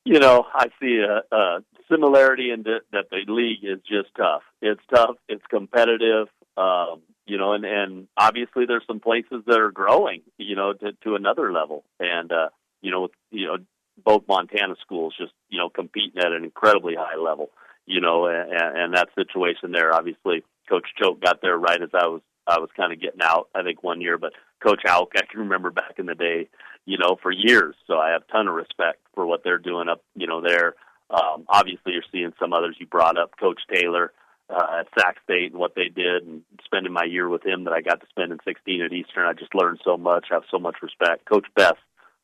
you 0.08 0.20
know 0.20 0.46
i 0.54 0.68
see 0.80 1.00
a, 1.00 1.36
a 1.36 1.64
similarity 1.90 2.52
in 2.52 2.64
the, 2.64 2.80
that 2.92 3.06
the 3.10 3.24
league 3.32 3.64
is 3.64 3.80
just 3.88 4.14
tough. 4.18 4.42
It's 4.62 4.82
tough 4.94 5.16
it's 5.30 5.46
competitive 5.50 6.28
um, 6.58 7.04
you 7.28 7.38
know, 7.38 7.54
and 7.54 7.66
and 7.66 8.08
obviously 8.18 8.66
there's 8.66 8.86
some 8.88 9.00
places 9.00 9.44
that 9.46 9.60
are 9.60 9.72
growing, 9.72 10.22
you 10.38 10.56
know, 10.56 10.74
to 10.74 10.94
to 11.04 11.16
another 11.16 11.54
level, 11.54 11.84
and 12.00 12.32
uh, 12.32 12.50
you 12.82 12.90
know, 12.90 13.10
you 13.32 13.46
know, 13.46 13.58
both 14.04 14.24
Montana 14.28 14.76
schools 14.82 15.14
just 15.18 15.34
you 15.50 15.60
know 15.60 15.70
competing 15.70 16.20
at 16.20 16.32
an 16.32 16.44
incredibly 16.44 16.96
high 16.96 17.18
level, 17.18 17.52
you 17.86 18.02
know, 18.02 18.26
and, 18.26 18.52
and 18.52 18.94
that 18.96 19.10
situation 19.14 19.72
there, 19.72 19.94
obviously, 19.94 20.44
Coach 20.68 20.88
Choate 21.00 21.22
got 21.22 21.42
there 21.42 21.58
right 21.58 21.82
as 21.82 21.90
I 21.94 22.08
was 22.08 22.22
I 22.48 22.60
was 22.60 22.70
kind 22.76 22.94
of 22.94 23.02
getting 23.02 23.22
out, 23.22 23.50
I 23.54 23.62
think 23.62 23.84
one 23.84 24.02
year, 24.02 24.18
but 24.18 24.34
Coach 24.64 24.82
Hauck, 24.86 25.12
I 25.16 25.26
can 25.30 25.42
remember 25.42 25.70
back 25.70 25.96
in 26.00 26.06
the 26.06 26.16
day, 26.16 26.48
you 26.88 26.98
know, 26.98 27.18
for 27.22 27.32
years, 27.32 27.76
so 27.86 28.00
I 28.00 28.12
have 28.12 28.24
a 28.28 28.32
ton 28.32 28.48
of 28.48 28.56
respect 28.56 29.00
for 29.14 29.26
what 29.26 29.44
they're 29.44 29.60
doing 29.60 29.90
up, 29.90 30.02
you 30.16 30.26
know, 30.26 30.42
there. 30.42 30.74
Um, 31.10 31.46
obviously, 31.50 31.92
you're 31.92 32.02
seeing 32.12 32.32
some 32.40 32.54
others 32.54 32.78
you 32.80 32.88
brought 32.88 33.18
up, 33.18 33.38
Coach 33.38 33.60
Taylor 33.72 34.14
uh, 34.50 34.80
at 34.80 34.88
Sac 34.98 35.18
State 35.24 35.52
and 35.52 35.60
what 35.60 35.76
they 35.76 35.90
did, 35.90 36.24
and 36.24 36.44
spending 36.64 36.94
my 36.94 37.04
year 37.04 37.28
with 37.28 37.46
him 37.46 37.66
that 37.66 37.74
I 37.74 37.82
got 37.82 38.00
to 38.00 38.08
spend 38.08 38.32
in 38.32 38.40
16 38.46 38.82
at 38.82 38.94
Eastern. 38.94 39.28
I 39.28 39.34
just 39.34 39.54
learned 39.54 39.82
so 39.84 39.98
much. 39.98 40.28
I 40.32 40.36
have 40.36 40.44
so 40.50 40.60
much 40.60 40.78
respect. 40.82 41.26
Coach 41.26 41.46
Best, 41.56 41.80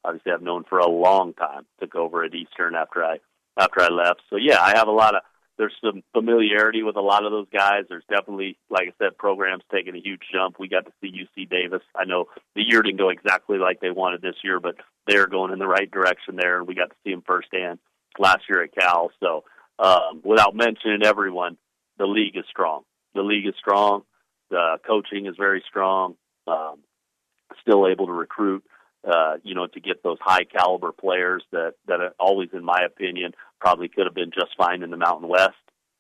obviously, 0.06 0.32
I've 0.32 0.42
known 0.42 0.64
for 0.64 0.80
a 0.80 0.90
long 0.90 1.34
time. 1.34 1.66
Took 1.82 1.96
over 1.96 2.24
at 2.24 2.34
Eastern 2.34 2.76
after 2.76 3.04
I 3.04 3.18
after 3.60 3.82
I 3.82 3.90
left. 3.90 4.22
So 4.30 4.38
yeah, 4.38 4.62
I 4.62 4.78
have 4.78 4.88
a 4.88 4.92
lot 4.92 5.16
of 5.16 5.22
there's 5.58 5.74
some 5.84 6.02
familiarity 6.14 6.82
with 6.84 6.96
a 6.96 7.02
lot 7.02 7.26
of 7.26 7.32
those 7.32 7.48
guys. 7.54 7.84
There's 7.88 8.04
definitely, 8.10 8.58
like 8.70 8.88
I 8.88 8.94
said, 8.98 9.18
programs 9.18 9.64
taking 9.72 9.96
a 9.96 10.00
huge 10.00 10.22
jump. 10.32 10.58
We 10.60 10.68
got 10.68 10.86
to 10.86 10.92
see 11.00 11.12
UC 11.12 11.50
Davis. 11.50 11.82
I 11.96 12.06
know 12.06 12.26
the 12.56 12.64
year 12.64 12.82
didn't 12.82 12.98
go 12.98 13.10
exactly 13.10 13.58
like 13.58 13.80
they 13.80 13.92
wanted 13.92 14.22
this 14.22 14.36
year, 14.44 14.60
but 14.60 14.76
they're 15.08 15.28
going 15.28 15.54
in 15.54 15.60
the 15.60 15.68
right 15.68 15.90
direction 15.90 16.36
there, 16.36 16.58
and 16.58 16.68
we 16.68 16.76
got 16.76 16.90
to 16.90 16.96
see 17.04 17.12
them 17.12 17.24
firsthand 17.26 17.80
last 18.18 18.44
year 18.50 18.64
at 18.64 18.74
Cal. 18.74 19.12
So, 19.20 19.44
um, 19.80 20.22
without 20.24 20.56
mentioning 20.56 21.04
everyone, 21.04 21.58
the 21.98 22.06
league 22.06 22.38
is 22.38 22.46
strong. 22.50 22.84
The 23.14 23.22
league 23.22 23.48
is 23.48 23.56
strong. 23.60 24.04
The 24.50 24.78
coaching 24.86 25.28
is 25.28 25.36
very 25.38 25.64
strong. 25.68 26.16
Um, 26.48 26.80
still 27.62 27.88
able 27.88 28.08
to 28.08 28.14
recruit, 28.14 28.64
uh, 29.06 29.36
you 29.44 29.54
know, 29.56 29.68
to 29.68 29.80
get 29.80 30.04
those 30.04 30.18
high 30.22 30.46
caliber 30.46 30.92
players 30.92 31.44
that 31.52 31.74
that 31.88 32.00
are 32.00 32.14
always, 32.20 32.50
in 32.54 32.64
my 32.64 32.82
opinion, 32.86 33.34
probably 33.60 33.90
could 33.90 34.06
have 34.06 34.16
been 34.16 34.32
just 34.32 34.56
fine 34.58 34.84
in 34.84 34.92
the 34.92 34.98
Mountain 34.98 35.28
West, 35.28 35.54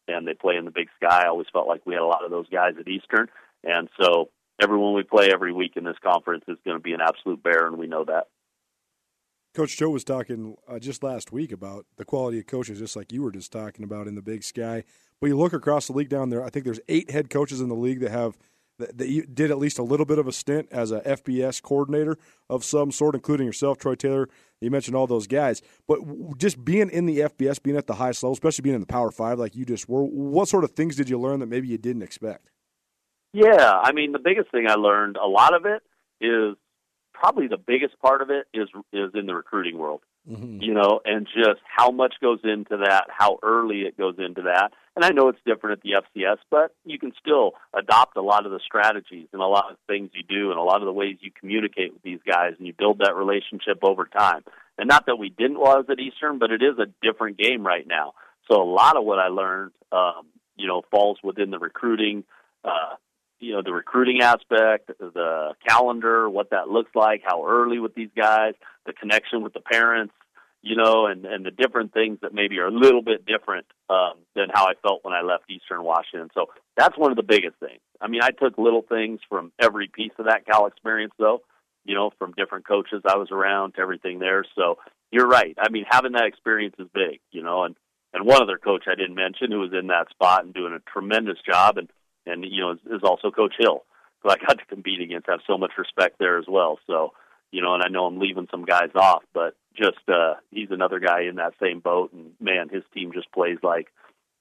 and 0.07 0.27
they 0.27 0.33
play 0.33 0.55
in 0.55 0.65
the 0.65 0.71
Big 0.71 0.87
Sky. 0.95 1.23
I 1.23 1.27
always 1.27 1.47
felt 1.51 1.67
like 1.67 1.85
we 1.85 1.93
had 1.93 2.03
a 2.03 2.07
lot 2.07 2.23
of 2.23 2.31
those 2.31 2.49
guys 2.49 2.73
at 2.79 2.87
Eastern, 2.87 3.27
and 3.63 3.89
so 3.99 4.29
everyone 4.61 4.93
we 4.93 5.03
play 5.03 5.31
every 5.33 5.51
week 5.51 5.73
in 5.75 5.83
this 5.83 5.97
conference 6.03 6.45
is 6.47 6.57
going 6.65 6.77
to 6.77 6.83
be 6.83 6.93
an 6.93 7.01
absolute 7.01 7.43
bear, 7.43 7.67
and 7.67 7.77
we 7.77 7.87
know 7.87 8.05
that. 8.05 8.27
Coach 9.53 9.77
Choate 9.77 9.91
was 9.91 10.03
talking 10.03 10.55
uh, 10.67 10.79
just 10.79 11.03
last 11.03 11.31
week 11.31 11.51
about 11.51 11.85
the 11.97 12.05
quality 12.05 12.39
of 12.39 12.47
coaches, 12.47 12.79
just 12.79 12.95
like 12.95 13.11
you 13.11 13.21
were 13.21 13.31
just 13.31 13.51
talking 13.51 13.83
about 13.83 14.07
in 14.07 14.15
the 14.15 14.21
Big 14.21 14.43
Sky. 14.43 14.83
But 15.19 15.27
you 15.27 15.37
look 15.37 15.53
across 15.53 15.87
the 15.87 15.93
league 15.93 16.09
down 16.09 16.29
there, 16.29 16.43
I 16.43 16.49
think 16.49 16.65
there's 16.65 16.79
eight 16.87 17.11
head 17.11 17.29
coaches 17.29 17.61
in 17.61 17.69
the 17.69 17.75
league 17.75 17.99
that 17.99 18.09
have 18.09 18.37
that, 18.79 18.97
that 18.97 19.35
did 19.35 19.51
at 19.51 19.57
least 19.57 19.79
a 19.79 19.83
little 19.83 20.05
bit 20.05 20.19
of 20.19 20.27
a 20.27 20.31
stint 20.31 20.67
as 20.71 20.91
a 20.91 21.01
FBS 21.01 21.61
coordinator 21.61 22.17
of 22.49 22.63
some 22.63 22.91
sort, 22.91 23.15
including 23.15 23.45
yourself, 23.45 23.77
Troy 23.77 23.95
Taylor. 23.95 24.29
You 24.61 24.71
mentioned 24.71 24.95
all 24.95 25.07
those 25.07 25.27
guys, 25.27 25.61
but 25.87 25.99
just 26.37 26.63
being 26.63 26.89
in 26.89 27.05
the 27.05 27.19
FBS, 27.19 27.61
being 27.61 27.77
at 27.77 27.87
the 27.87 27.95
highest 27.95 28.23
level, 28.23 28.33
especially 28.33 28.63
being 28.63 28.75
in 28.75 28.81
the 28.81 28.87
Power 28.87 29.11
Five, 29.11 29.39
like 29.39 29.55
you 29.55 29.65
just 29.65 29.89
were, 29.89 30.03
what 30.03 30.47
sort 30.47 30.63
of 30.63 30.71
things 30.71 30.95
did 30.95 31.09
you 31.09 31.19
learn 31.19 31.39
that 31.39 31.47
maybe 31.47 31.67
you 31.67 31.77
didn't 31.77 32.01
expect? 32.01 32.49
Yeah, 33.33 33.79
I 33.83 33.91
mean, 33.91 34.11
the 34.11 34.19
biggest 34.19 34.51
thing 34.51 34.67
I 34.69 34.75
learned, 34.75 35.17
a 35.17 35.27
lot 35.27 35.55
of 35.55 35.65
it 35.65 35.81
is 36.21 36.55
probably 37.13 37.47
the 37.47 37.57
biggest 37.57 37.99
part 37.99 38.21
of 38.21 38.29
it 38.29 38.47
is 38.53 38.69
is 38.91 39.11
in 39.13 39.25
the 39.25 39.35
recruiting 39.35 39.77
world. 39.77 40.01
Mm-hmm. 40.29 40.61
You 40.61 40.73
know, 40.73 41.01
and 41.03 41.25
just 41.25 41.59
how 41.65 41.91
much 41.91 42.15
goes 42.21 42.39
into 42.43 42.77
that, 42.85 43.05
how 43.09 43.39
early 43.43 43.81
it 43.81 43.97
goes 43.97 44.15
into 44.17 44.43
that. 44.43 44.71
And 44.95 45.03
I 45.03 45.09
know 45.09 45.29
it's 45.29 45.39
different 45.45 45.79
at 45.79 45.83
the 45.83 46.19
FCS, 46.21 46.37
but 46.51 46.75
you 46.85 46.99
can 46.99 47.13
still 47.19 47.53
adopt 47.73 48.15
a 48.15 48.21
lot 48.21 48.45
of 48.45 48.51
the 48.51 48.59
strategies 48.63 49.27
and 49.33 49.41
a 49.41 49.47
lot 49.47 49.71
of 49.71 49.77
things 49.87 50.11
you 50.13 50.23
do 50.23 50.51
and 50.51 50.59
a 50.59 50.63
lot 50.63 50.81
of 50.81 50.85
the 50.85 50.93
ways 50.93 51.17
you 51.21 51.31
communicate 51.31 51.93
with 51.93 52.03
these 52.03 52.19
guys 52.25 52.53
and 52.57 52.67
you 52.67 52.73
build 52.77 52.99
that 52.99 53.15
relationship 53.15 53.79
over 53.81 54.05
time. 54.05 54.43
And 54.77 54.87
not 54.87 55.07
that 55.07 55.15
we 55.15 55.29
didn't 55.29 55.59
while 55.59 55.73
I 55.73 55.77
was 55.77 55.89
at 55.89 55.99
Eastern, 55.99 56.37
but 56.37 56.51
it 56.51 56.61
is 56.61 56.77
a 56.77 56.85
different 57.01 57.37
game 57.37 57.65
right 57.65 57.87
now. 57.87 58.13
So 58.51 58.61
a 58.61 58.69
lot 58.69 58.95
of 58.95 59.03
what 59.03 59.17
I 59.17 59.27
learned, 59.29 59.71
um, 59.91 60.27
you 60.57 60.67
know, 60.67 60.83
falls 60.91 61.17
within 61.23 61.49
the 61.49 61.59
recruiting, 61.59 62.23
uh, 62.63 62.95
you 63.39 63.53
know 63.53 63.61
the 63.61 63.73
recruiting 63.73 64.21
aspect, 64.21 64.87
the 64.99 65.53
calendar, 65.67 66.29
what 66.29 66.51
that 66.51 66.69
looks 66.69 66.91
like, 66.95 67.21
how 67.25 67.45
early 67.45 67.79
with 67.79 67.93
these 67.93 68.09
guys, 68.15 68.53
the 68.85 68.93
connection 68.93 69.43
with 69.43 69.53
the 69.53 69.59
parents, 69.59 70.13
you 70.61 70.75
know, 70.75 71.07
and 71.07 71.25
and 71.25 71.45
the 71.45 71.51
different 71.51 71.93
things 71.93 72.19
that 72.21 72.33
maybe 72.33 72.59
are 72.59 72.67
a 72.67 72.71
little 72.71 73.01
bit 73.01 73.25
different 73.25 73.65
um, 73.89 74.13
than 74.35 74.47
how 74.53 74.65
I 74.65 74.73
felt 74.81 75.03
when 75.03 75.13
I 75.13 75.21
left 75.21 75.49
Eastern 75.49 75.83
Washington. 75.83 76.29
So 76.33 76.47
that's 76.75 76.97
one 76.97 77.11
of 77.11 77.17
the 77.17 77.23
biggest 77.23 77.57
things. 77.59 77.81
I 78.01 78.07
mean, 78.07 78.21
I 78.23 78.31
took 78.31 78.57
little 78.57 78.81
things 78.81 79.19
from 79.29 79.51
every 79.61 79.87
piece 79.87 80.11
of 80.17 80.25
that 80.25 80.45
Cal 80.45 80.67
experience, 80.67 81.13
though. 81.17 81.41
You 81.85 81.95
know, 81.95 82.11
from 82.17 82.33
different 82.37 82.67
coaches 82.67 83.03
I 83.05 83.17
was 83.17 83.29
around 83.31 83.73
to 83.73 83.81
everything 83.81 84.19
there. 84.19 84.45
So 84.55 84.77
you're 85.11 85.27
right. 85.27 85.53
I 85.59 85.69
mean, 85.69 85.85
having 85.89 86.13
that 86.13 86.25
experience 86.25 86.75
is 86.79 86.87
big. 86.93 87.19
You 87.31 87.43
know, 87.43 87.63
and 87.63 87.75
and 88.13 88.25
one 88.25 88.41
other 88.41 88.57
coach 88.57 88.83
I 88.87 88.95
didn't 88.95 89.15
mention 89.15 89.51
who 89.51 89.59
was 89.59 89.73
in 89.73 89.87
that 89.87 90.09
spot 90.09 90.45
and 90.45 90.53
doing 90.53 90.73
a 90.73 90.91
tremendous 90.91 91.37
job 91.45 91.77
and 91.77 91.89
and 92.25 92.45
you 92.45 92.61
know 92.61 92.71
is, 92.71 92.79
is 92.85 93.01
also 93.03 93.31
Coach 93.31 93.55
Hill, 93.59 93.83
who 94.21 94.29
I 94.29 94.37
got 94.37 94.59
to 94.59 94.65
compete 94.65 95.01
against. 95.01 95.27
I 95.27 95.33
have 95.33 95.41
so 95.45 95.57
much 95.57 95.71
respect 95.77 96.19
there 96.19 96.37
as 96.37 96.45
well. 96.47 96.79
So 96.87 97.13
you 97.51 97.61
know, 97.61 97.75
and 97.75 97.83
I 97.83 97.89
know 97.89 98.05
I'm 98.05 98.19
leaving 98.19 98.47
some 98.49 98.65
guys 98.65 98.89
off, 98.95 99.23
but 99.33 99.55
just 99.75 99.99
uh, 100.07 100.35
he's 100.51 100.71
another 100.71 100.99
guy 100.99 101.23
in 101.29 101.35
that 101.35 101.53
same 101.61 101.79
boat. 101.79 102.11
And 102.13 102.31
man, 102.39 102.69
his 102.69 102.83
team 102.93 103.11
just 103.13 103.31
plays 103.31 103.57
like 103.61 103.87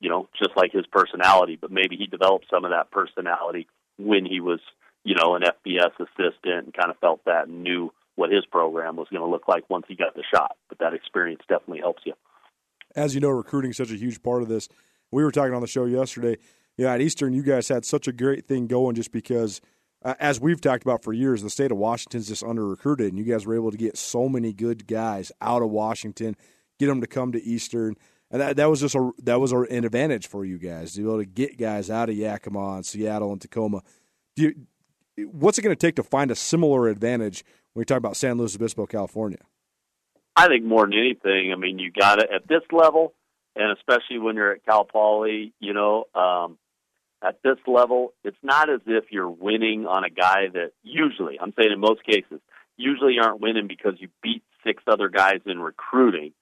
you 0.03 0.11
know 0.11 0.29
just 0.39 0.57
like 0.57 0.73
his 0.73 0.87
personality. 0.87 1.57
But 1.61 1.70
maybe 1.70 1.97
he 1.97 2.07
developed 2.07 2.47
some 2.51 2.65
of 2.65 2.73
that 2.73 2.91
personality 2.91 3.66
when 3.99 4.27
he 4.27 4.41
was 4.41 4.61
you 5.05 5.15
know 5.15 5.35
an 5.35 5.43
FBS 5.43 5.93
assistant 5.99 6.65
and 6.65 6.74
kind 6.74 6.91
of 6.91 6.99
felt 6.99 7.24
that 7.24 7.49
and 7.49 7.62
knew 7.62 7.93
what 8.16 8.31
his 8.31 8.45
program 8.45 8.97
was 8.97 9.09
going 9.11 9.23
to 9.23 9.29
look 9.29 9.49
like 9.49 9.70
once 9.70 9.87
he 9.89 9.95
got 9.95 10.15
the 10.15 10.24
shot. 10.35 10.57
But 10.69 10.79
that 10.81 10.93
experience 10.93 11.41
definitely 11.49 11.81
helps 11.81 12.03
you. 12.05 12.12
As 12.95 13.15
you 13.15 13.23
know, 13.23 13.31
recruiting 13.31 13.70
is 13.70 13.79
such 13.79 13.91
a 13.91 13.97
huge 13.97 14.23
part 14.23 14.43
of 14.43 14.49
this. 14.49 14.69
We 15.11 15.24
were 15.24 15.33
talking 15.33 15.55
on 15.55 15.62
the 15.62 15.66
show 15.66 15.87
yesterday 15.87 16.37
you 16.77 16.85
know, 16.85 16.91
at 16.91 17.01
Eastern, 17.01 17.33
you 17.33 17.43
guys 17.43 17.69
had 17.69 17.85
such 17.85 18.09
a 18.09 18.12
great 18.12 18.47
thing 18.47 18.66
going 18.66 18.95
just 18.95 19.12
because, 19.12 19.61
uh, 20.05 20.15
as 20.19 20.41
we've 20.41 20.61
talked 20.61 20.83
about 20.83 21.05
for 21.05 21.12
years, 21.12 21.43
the 21.43 21.51
state 21.51 21.70
of 21.70 21.79
Washington's 21.79 22.29
just 22.29 22.43
under 22.43 22.66
recruited, 22.66 23.12
and 23.12 23.19
you 23.19 23.24
guys 23.24 23.47
were 23.47 23.55
able 23.55 23.70
to 23.70 23.77
get 23.77 23.97
so 23.97 24.29
many 24.29 24.53
good 24.53 24.87
guys 24.87 25.31
out 25.41 25.62
of 25.62 25.70
Washington, 25.70 26.37
get 26.79 26.87
them 26.87 27.01
to 27.01 27.07
come 27.07 27.33
to 27.33 27.43
Eastern. 27.43 27.97
And 28.33 28.41
that, 28.41 28.57
that 28.57 28.71
was 28.71 28.81
just 28.81 28.95
a 28.95 29.11
that 29.25 29.41
was 29.41 29.53
an 29.53 29.85
advantage 29.85 30.27
for 30.27 30.45
you 30.45 30.59
guys 30.59 30.95
to 30.95 31.03
be 31.03 31.07
able 31.07 31.19
to 31.19 31.27
get 31.27 31.59
guys 31.59 31.91
out 31.91 32.09
of 32.09 32.17
Yakima 32.17 32.77
and 32.77 32.87
Seattle 32.87 33.31
and 33.31 33.41
Tacoma. 33.41 33.83
You, 34.37 34.55
what's 35.19 35.59
it 35.59 35.63
going 35.63 35.77
to 35.77 35.87
take 35.87 35.97
to 35.97 36.03
find 36.03 36.31
a 36.31 36.35
similar 36.35 36.89
advantage 36.89 37.45
when 37.75 37.83
you 37.83 37.85
talk 37.85 37.99
about 37.99 38.17
San 38.17 38.39
Luis 38.39 38.57
Obispo, 38.57 38.87
California? 38.87 39.39
I 40.35 40.49
think 40.49 40.65
more 40.65 40.87
than 40.87 40.95
anything, 40.95 41.53
I 41.53 41.57
mean, 41.57 41.79
you 41.79 41.93
got 41.93 42.23
it 42.23 42.31
at 42.35 42.49
this 42.49 42.63
level, 42.73 43.13
and 43.55 43.77
especially 43.77 44.19
when 44.19 44.37
you're 44.37 44.53
at 44.53 44.65
Cal 44.65 44.85
Poly, 44.85 45.53
you 45.61 45.75
know, 45.75 46.05
um, 46.15 46.57
at 47.23 47.43
this 47.45 47.59
level, 47.67 48.15
it's 48.25 48.39
not 48.43 48.71
as 48.71 48.81
if 48.87 49.05
you're 49.11 49.29
winning 49.29 49.85
on 49.87 50.05
a 50.05 50.11
guy 50.11 50.49
that 50.55 50.73
usually, 50.83 51.39
I'm 51.39 51.53
saying 51.55 51.71
in 51.71 51.81
most 51.81 52.03
cases, 52.03 52.41
usually 52.79 53.17
aren't 53.23 53.43
winning 53.43 53.69
because 53.69 53.95
you 53.99 54.09
beat 54.23 54.43
six 54.65 54.83
other 54.87 55.11
guys 55.11 55.41
in 55.45 55.61
recruiting 55.61 56.33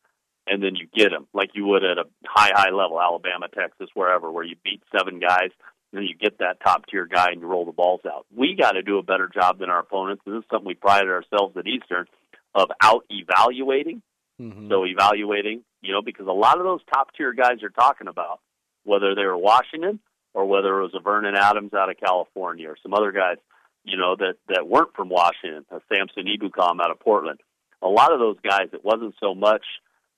and 0.51 0.63
then 0.63 0.75
you 0.75 0.89
get 0.95 1.11
them 1.11 1.29
like 1.33 1.51
you 1.55 1.65
would 1.67 1.85
at 1.85 1.97
a 1.97 2.05
high, 2.27 2.51
high 2.53 2.71
level, 2.71 3.01
Alabama, 3.01 3.47
Texas, 3.49 3.89
wherever, 3.95 4.31
where 4.31 4.45
you 4.45 4.57
beat 4.65 4.83
seven 4.97 5.21
guys 5.21 5.51
and 5.93 6.01
then 6.01 6.05
you 6.05 6.17
get 6.17 6.39
that 6.39 6.61
top 6.63 6.87
tier 6.87 7.07
guy 7.07 7.31
and 7.31 7.41
you 7.41 7.47
roll 7.47 7.65
the 7.65 7.73
balls 7.73 8.01
out. 8.07 8.27
We 8.35 8.57
got 8.59 8.73
to 8.73 8.83
do 8.83 8.99
a 8.99 9.03
better 9.03 9.29
job 9.33 9.59
than 9.61 9.71
our 9.71 9.81
opponents. 9.81 10.23
This 10.27 10.35
is 10.35 10.45
something 10.51 10.67
we 10.67 10.75
prided 10.75 11.09
ourselves 11.09 11.57
at 11.57 11.67
Eastern 11.67 12.07
of 12.55 12.71
out 12.83 13.05
evaluating. 13.09 14.03
Mm-hmm. 14.41 14.71
So 14.71 14.85
evaluating, 14.87 15.63
you 15.83 15.93
know, 15.93 16.03
because 16.03 16.27
a 16.27 16.33
lot 16.33 16.59
of 16.59 16.65
those 16.65 16.81
top 16.93 17.15
tier 17.15 17.33
guys 17.33 17.59
you're 17.61 17.71
talking 17.71 18.09
about, 18.09 18.41
whether 18.85 19.15
they 19.15 19.25
were 19.25 19.37
Washington 19.37 20.01
or 20.35 20.47
whether 20.47 20.79
it 20.79 20.83
was 20.83 20.95
a 20.95 21.01
Vernon 21.01 21.35
Adams 21.37 21.75
out 21.75 21.91
of 21.91 21.97
California 21.99 22.69
or 22.69 22.77
some 22.83 22.95
other 22.95 23.13
guys, 23.13 23.37
you 23.85 23.97
know, 23.97 24.17
that 24.17 24.35
that 24.49 24.67
weren't 24.67 24.95
from 24.95 25.09
Washington, 25.09 25.65
a 25.71 25.81
Samson 25.89 26.25
Ebukam 26.27 26.81
out 26.81 26.91
of 26.91 27.01
Portland. 27.01 27.41
A 27.83 27.89
lot 27.89 28.13
of 28.13 28.19
those 28.19 28.37
guys, 28.43 28.69
it 28.73 28.85
wasn't 28.85 29.15
so 29.21 29.35
much, 29.35 29.65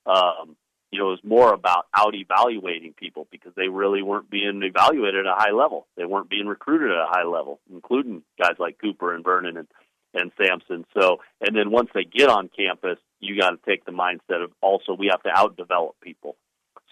um, 0.06 0.56
you 0.90 0.98
know, 0.98 1.08
it 1.08 1.10
was 1.10 1.24
more 1.24 1.54
about 1.54 1.86
out 1.96 2.14
evaluating 2.14 2.92
people 2.92 3.26
because 3.30 3.52
they 3.56 3.68
really 3.68 4.02
weren't 4.02 4.30
being 4.30 4.62
evaluated 4.62 5.26
at 5.26 5.32
a 5.32 5.36
high 5.36 5.52
level. 5.52 5.86
They 5.96 6.04
weren't 6.04 6.28
being 6.28 6.46
recruited 6.46 6.90
at 6.90 6.98
a 6.98 7.08
high 7.08 7.24
level, 7.24 7.60
including 7.72 8.22
guys 8.38 8.56
like 8.58 8.78
Cooper 8.78 9.14
and 9.14 9.24
Vernon 9.24 9.56
and 9.56 9.68
and 10.14 10.30
Samson. 10.36 10.84
So, 10.92 11.20
and 11.40 11.56
then 11.56 11.70
once 11.70 11.88
they 11.94 12.04
get 12.04 12.28
on 12.28 12.50
campus, 12.54 12.98
you 13.20 13.40
got 13.40 13.50
to 13.50 13.58
take 13.66 13.86
the 13.86 13.92
mindset 13.92 14.44
of 14.44 14.52
also 14.60 14.92
we 14.92 15.08
have 15.10 15.22
to 15.22 15.30
out 15.34 15.56
develop 15.56 15.96
people. 16.02 16.36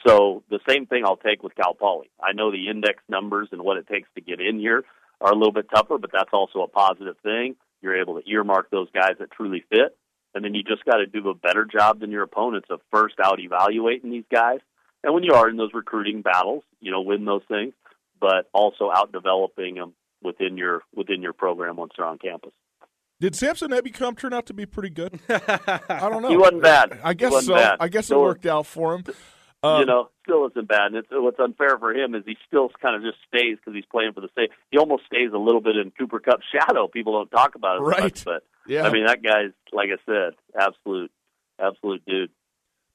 So 0.07 0.43
the 0.49 0.61
same 0.67 0.87
thing 0.87 1.05
I'll 1.05 1.17
take 1.17 1.43
with 1.43 1.55
Cal 1.55 1.75
Poly. 1.75 2.11
I 2.23 2.33
know 2.33 2.51
the 2.51 2.69
index 2.69 3.03
numbers 3.09 3.49
and 3.53 3.63
what 3.63 3.77
it 3.77 3.87
takes 3.87 4.09
to 4.15 4.23
get 4.23 4.41
in 4.41 4.59
here 4.59 4.85
are 5.21 5.33
a 5.33 5.37
little 5.37 5.53
bit 5.53 5.67
tougher, 5.75 5.99
but 5.99 6.11
that's 6.13 6.31
also 6.33 6.63
a 6.63 6.69
positive 6.69 7.17
thing. 7.23 7.57
You're 7.83 8.01
able 8.01 8.19
to 8.21 8.31
earmark 8.31 8.71
those 8.71 8.89
guys 8.93 9.17
that 9.19 9.31
truly 9.31 9.65
fit, 9.69 9.97
and 10.35 10.45
then 10.45 10.55
you 10.55 10.63
just 10.63 10.85
got 10.85 10.97
to 10.97 11.07
do 11.07 11.29
a 11.29 11.35
better 11.35 11.65
job 11.65 12.01
than 12.01 12.11
your 12.11 12.23
opponents 12.23 12.69
of 12.71 12.81
first 12.91 13.17
out 13.23 13.41
evaluating 13.41 14.11
these 14.11 14.25
guys. 14.31 14.61
And 15.03 15.15
when 15.15 15.23
you 15.23 15.35
are 15.35 15.49
in 15.49 15.57
those 15.57 15.73
recruiting 15.73 16.23
battles, 16.23 16.63
you 16.81 16.91
know, 16.91 17.01
win 17.01 17.25
those 17.25 17.43
things, 17.49 17.73
but 18.21 18.49
also 18.53 18.91
out 18.95 19.13
developing 19.13 19.77
them 19.77 19.95
within 20.23 20.57
your 20.57 20.83
within 20.95 21.23
your 21.23 21.33
program 21.33 21.77
once 21.77 21.93
they're 21.97 22.07
on 22.07 22.19
campus. 22.19 22.53
Did 23.21 23.35
Samson 23.35 23.71
Ebukam 23.71 24.17
turn 24.17 24.33
out 24.33 24.47
to 24.47 24.55
be 24.55 24.65
pretty 24.65 24.91
good? 24.91 25.21
I 25.29 26.09
don't 26.09 26.23
know. 26.23 26.31
He 26.31 26.37
wasn't 26.37 26.63
bad. 26.63 26.99
I 27.03 27.13
guess 27.13 27.45
so. 27.45 27.55
Bad. 27.55 27.77
I 27.79 27.89
guess 27.89 28.11
it 28.11 28.19
worked 28.19 28.47
out 28.47 28.67
for 28.67 28.95
him. 28.95 29.05
Um, 29.63 29.81
you 29.81 29.87
know, 29.87 30.09
still 30.23 30.47
isn't 30.47 30.69
bad. 30.69 30.87
And 30.87 30.97
it's, 30.97 31.09
what's 31.11 31.39
unfair 31.39 31.79
for 31.79 31.93
him 31.93 32.15
is 32.15 32.23
he 32.25 32.37
still 32.47 32.71
kind 32.81 32.97
of 32.97 33.03
just 33.03 33.19
stays 33.29 33.57
because 33.57 33.75
he's 33.75 33.85
playing 33.91 34.13
for 34.15 34.23
the 34.23 34.29
state. 34.33 34.51
He 34.71 34.79
almost 34.79 35.05
stays 35.07 35.31
a 35.35 35.39
little 35.39 35.61
bit 35.61 35.77
in 35.77 35.91
Cooper 35.91 36.21
Kupp's 36.21 36.45
shadow. 36.53 36.89
People 36.89 37.13
don't 37.13 37.31
talk 37.31 37.55
about 37.55 37.79
it 37.79 37.83
right. 37.83 38.03
much, 38.05 38.25
but 38.25 38.43
yeah. 38.67 38.87
I 38.87 38.93
mean 38.93 39.07
that 39.07 39.23
guy's 39.23 39.53
like 39.73 39.91
I 39.91 39.99
said, 40.07 40.35
absolute, 40.59 41.11
absolute 41.59 42.03
dude. 42.07 42.31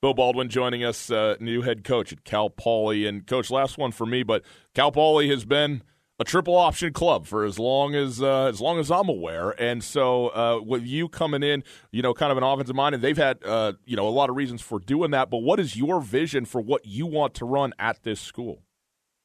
Beau 0.01 0.13
Baldwin 0.13 0.49
joining 0.49 0.83
us, 0.83 1.09
uh, 1.09 1.35
new 1.39 1.61
head 1.61 1.83
coach 1.83 2.11
at 2.11 2.23
Cal 2.23 2.49
Poly, 2.49 3.07
and 3.07 3.25
coach, 3.25 3.49
last 3.49 3.77
one 3.77 3.91
for 3.91 4.05
me, 4.05 4.23
but 4.23 4.43
Cal 4.73 4.91
Poly 4.91 5.29
has 5.29 5.45
been 5.45 5.81
a 6.19 6.23
triple 6.23 6.55
option 6.55 6.93
club 6.93 7.25
for 7.25 7.43
as 7.43 7.59
long 7.59 7.95
as 7.95 8.21
uh, 8.21 8.45
as 8.45 8.61
long 8.61 8.79
as 8.79 8.89
I'm 8.89 9.09
aware. 9.09 9.49
And 9.61 9.83
so 9.83 10.27
uh, 10.29 10.61
with 10.61 10.85
you 10.85 11.09
coming 11.09 11.43
in, 11.43 11.63
you 11.91 12.01
know, 12.01 12.13
kind 12.13 12.31
of 12.31 12.37
an 12.37 12.43
offensive 12.43 12.75
mind, 12.75 12.95
and 12.95 13.03
they've 13.03 13.17
had 13.17 13.43
uh, 13.43 13.73
you 13.85 13.95
know 13.95 14.07
a 14.07 14.09
lot 14.09 14.29
of 14.29 14.35
reasons 14.35 14.61
for 14.61 14.79
doing 14.79 15.11
that. 15.11 15.29
But 15.29 15.39
what 15.39 15.59
is 15.59 15.75
your 15.75 15.99
vision 16.01 16.45
for 16.45 16.61
what 16.61 16.85
you 16.85 17.05
want 17.05 17.33
to 17.35 17.45
run 17.45 17.73
at 17.79 18.03
this 18.03 18.21
school? 18.21 18.61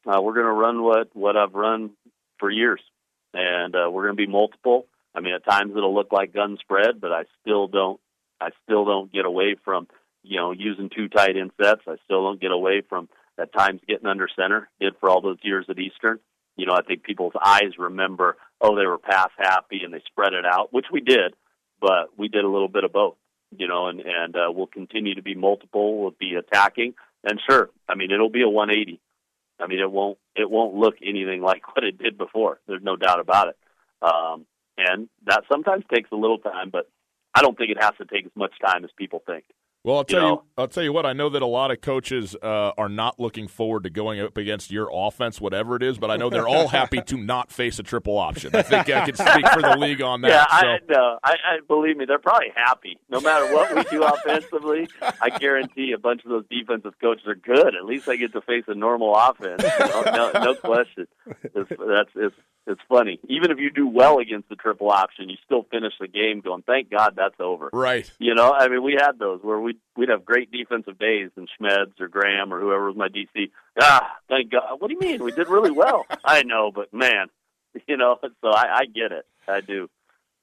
Uh, 0.06 0.20
we're 0.20 0.34
going 0.34 0.46
to 0.46 0.52
run 0.52 0.82
what 0.82 1.08
what 1.14 1.36
I've 1.36 1.54
run 1.54 1.90
for 2.38 2.50
years, 2.50 2.80
and 3.34 3.74
uh, 3.74 3.90
we're 3.90 4.04
going 4.04 4.16
to 4.16 4.26
be 4.26 4.30
multiple. 4.30 4.86
I 5.14 5.20
mean, 5.20 5.34
at 5.34 5.44
times 5.44 5.72
it'll 5.76 5.94
look 5.94 6.12
like 6.12 6.32
gun 6.32 6.56
spread, 6.60 7.00
but 7.00 7.12
I 7.12 7.24
still 7.40 7.68
don't 7.68 8.00
I 8.40 8.50
still 8.64 8.84
don't 8.84 9.12
get 9.12 9.26
away 9.26 9.56
from 9.64 9.86
you 10.22 10.38
know 10.40 10.50
using 10.50 10.90
two 10.94 11.08
tight 11.08 11.36
end 11.36 11.52
sets. 11.62 11.82
I 11.86 11.96
still 12.04 12.24
don't 12.24 12.40
get 12.40 12.50
away 12.50 12.82
from 12.88 13.08
at 13.38 13.52
times 13.52 13.80
getting 13.86 14.06
under 14.06 14.28
center. 14.36 14.68
Did 14.80 14.94
for 14.98 15.08
all 15.08 15.20
those 15.20 15.38
years 15.42 15.66
at 15.68 15.78
Eastern 15.78 16.18
you 16.56 16.66
know, 16.66 16.74
I 16.74 16.82
think 16.82 17.02
people's 17.02 17.32
eyes 17.42 17.78
remember, 17.78 18.36
oh, 18.60 18.76
they 18.76 18.86
were 18.86 18.98
pass 18.98 19.30
happy 19.38 19.80
and 19.84 19.92
they 19.92 20.02
spread 20.06 20.32
it 20.32 20.44
out, 20.44 20.72
which 20.72 20.86
we 20.92 21.00
did, 21.00 21.34
but 21.80 22.10
we 22.16 22.28
did 22.28 22.44
a 22.44 22.48
little 22.48 22.68
bit 22.68 22.84
of 22.84 22.92
both, 22.92 23.16
you 23.56 23.66
know, 23.66 23.88
and 23.88 24.00
and 24.00 24.36
uh, 24.36 24.50
we'll 24.52 24.66
continue 24.66 25.14
to 25.14 25.22
be 25.22 25.34
multiple, 25.34 26.00
we'll 26.00 26.14
be 26.18 26.34
attacking, 26.34 26.94
and 27.24 27.40
sure, 27.48 27.70
I 27.88 27.94
mean, 27.94 28.10
it'll 28.10 28.30
be 28.30 28.42
a 28.42 28.48
180. 28.48 29.00
I 29.60 29.66
mean, 29.66 29.78
it 29.78 29.90
won't 29.90 30.18
it 30.36 30.50
won't 30.50 30.74
look 30.74 30.96
anything 31.02 31.42
like 31.50 31.66
what 31.74 31.84
it 31.84 31.98
did 31.98 32.18
before. 32.18 32.60
There's 32.66 32.82
no 32.82 32.96
doubt 32.96 33.20
about 33.20 33.48
it. 33.48 33.56
Um, 34.02 34.46
and 34.78 35.08
that 35.26 35.44
sometimes 35.50 35.84
takes 35.92 36.10
a 36.10 36.16
little 36.16 36.38
time, 36.38 36.70
but 36.70 36.88
I 37.34 37.42
don't 37.42 37.56
think 37.56 37.70
it 37.70 37.82
has 37.82 37.92
to 37.98 38.06
take 38.06 38.26
as 38.26 38.32
much 38.34 38.52
time 38.64 38.84
as 38.84 38.90
people 38.96 39.22
think. 39.26 39.44
Well, 39.82 39.96
I'll 39.96 40.04
tell 40.04 40.20
you, 40.20 40.26
know? 40.26 40.42
I'll 40.58 40.68
tell 40.68 40.82
you 40.82 40.92
what. 40.92 41.06
I 41.06 41.14
know 41.14 41.30
that 41.30 41.40
a 41.40 41.46
lot 41.46 41.70
of 41.70 41.80
coaches 41.80 42.36
uh, 42.42 42.72
are 42.76 42.90
not 42.90 43.18
looking 43.18 43.48
forward 43.48 43.84
to 43.84 43.90
going 43.90 44.20
up 44.20 44.36
against 44.36 44.70
your 44.70 44.90
offense, 44.92 45.40
whatever 45.40 45.74
it 45.74 45.82
is. 45.82 45.96
But 45.96 46.10
I 46.10 46.18
know 46.18 46.28
they're 46.28 46.46
all 46.46 46.68
happy 46.68 47.00
to 47.00 47.16
not 47.16 47.50
face 47.50 47.78
a 47.78 47.82
triple 47.82 48.18
option. 48.18 48.54
I 48.54 48.60
think 48.60 48.90
I 48.90 49.06
can 49.06 49.16
speak 49.16 49.48
for 49.48 49.62
the 49.62 49.76
league 49.78 50.02
on 50.02 50.20
that. 50.20 50.28
Yeah, 50.28 50.60
so. 50.60 50.66
I 50.66 50.78
know. 50.86 51.18
I, 51.24 51.30
I 51.30 51.58
believe 51.66 51.96
me, 51.96 52.04
they're 52.04 52.18
probably 52.18 52.52
happy. 52.54 52.98
No 53.08 53.20
matter 53.20 53.54
what 53.54 53.74
we 53.74 53.82
do 53.84 54.02
offensively, 54.02 54.86
I 55.00 55.30
guarantee 55.30 55.92
a 55.92 55.98
bunch 55.98 56.24
of 56.24 56.30
those 56.30 56.44
defensive 56.50 56.94
coaches 57.00 57.26
are 57.26 57.34
good. 57.34 57.74
At 57.74 57.86
least 57.86 58.06
I 58.06 58.16
get 58.16 58.34
to 58.34 58.42
face 58.42 58.64
a 58.66 58.74
normal 58.74 59.16
offense. 59.16 59.62
no, 59.80 60.02
no, 60.02 60.32
no 60.44 60.54
question. 60.56 61.06
It's, 61.54 61.70
that's 61.70 62.10
it's 62.16 62.36
it's 62.70 62.80
funny. 62.88 63.20
Even 63.28 63.50
if 63.50 63.58
you 63.58 63.70
do 63.70 63.86
well 63.86 64.18
against 64.18 64.48
the 64.48 64.56
triple 64.56 64.90
option, 64.90 65.28
you 65.28 65.36
still 65.44 65.64
finish 65.70 65.92
the 66.00 66.08
game 66.08 66.40
going, 66.40 66.62
"Thank 66.62 66.90
God 66.90 67.14
that's 67.16 67.38
over." 67.38 67.68
Right. 67.72 68.10
You 68.18 68.34
know, 68.34 68.52
I 68.52 68.68
mean, 68.68 68.82
we 68.82 68.96
had 68.98 69.18
those 69.18 69.40
where 69.42 69.60
we 69.60 69.76
we'd 69.96 70.08
have 70.08 70.24
great 70.24 70.50
defensive 70.50 70.98
days, 70.98 71.30
and 71.36 71.48
Schmeds 71.60 72.00
or 72.00 72.08
Graham 72.08 72.54
or 72.54 72.60
whoever 72.60 72.86
was 72.86 72.96
my 72.96 73.08
DC. 73.08 73.50
Ah, 73.80 74.16
thank 74.28 74.50
God. 74.50 74.80
What 74.80 74.88
do 74.88 74.94
you 74.94 75.00
mean? 75.00 75.22
We 75.22 75.32
did 75.32 75.48
really 75.48 75.70
well. 75.70 76.06
I 76.24 76.42
know, 76.42 76.70
but 76.74 76.92
man, 76.94 77.26
you 77.88 77.96
know. 77.96 78.18
So 78.22 78.48
I, 78.48 78.78
I 78.78 78.84
get 78.86 79.12
it. 79.12 79.26
I 79.48 79.60
do, 79.60 79.90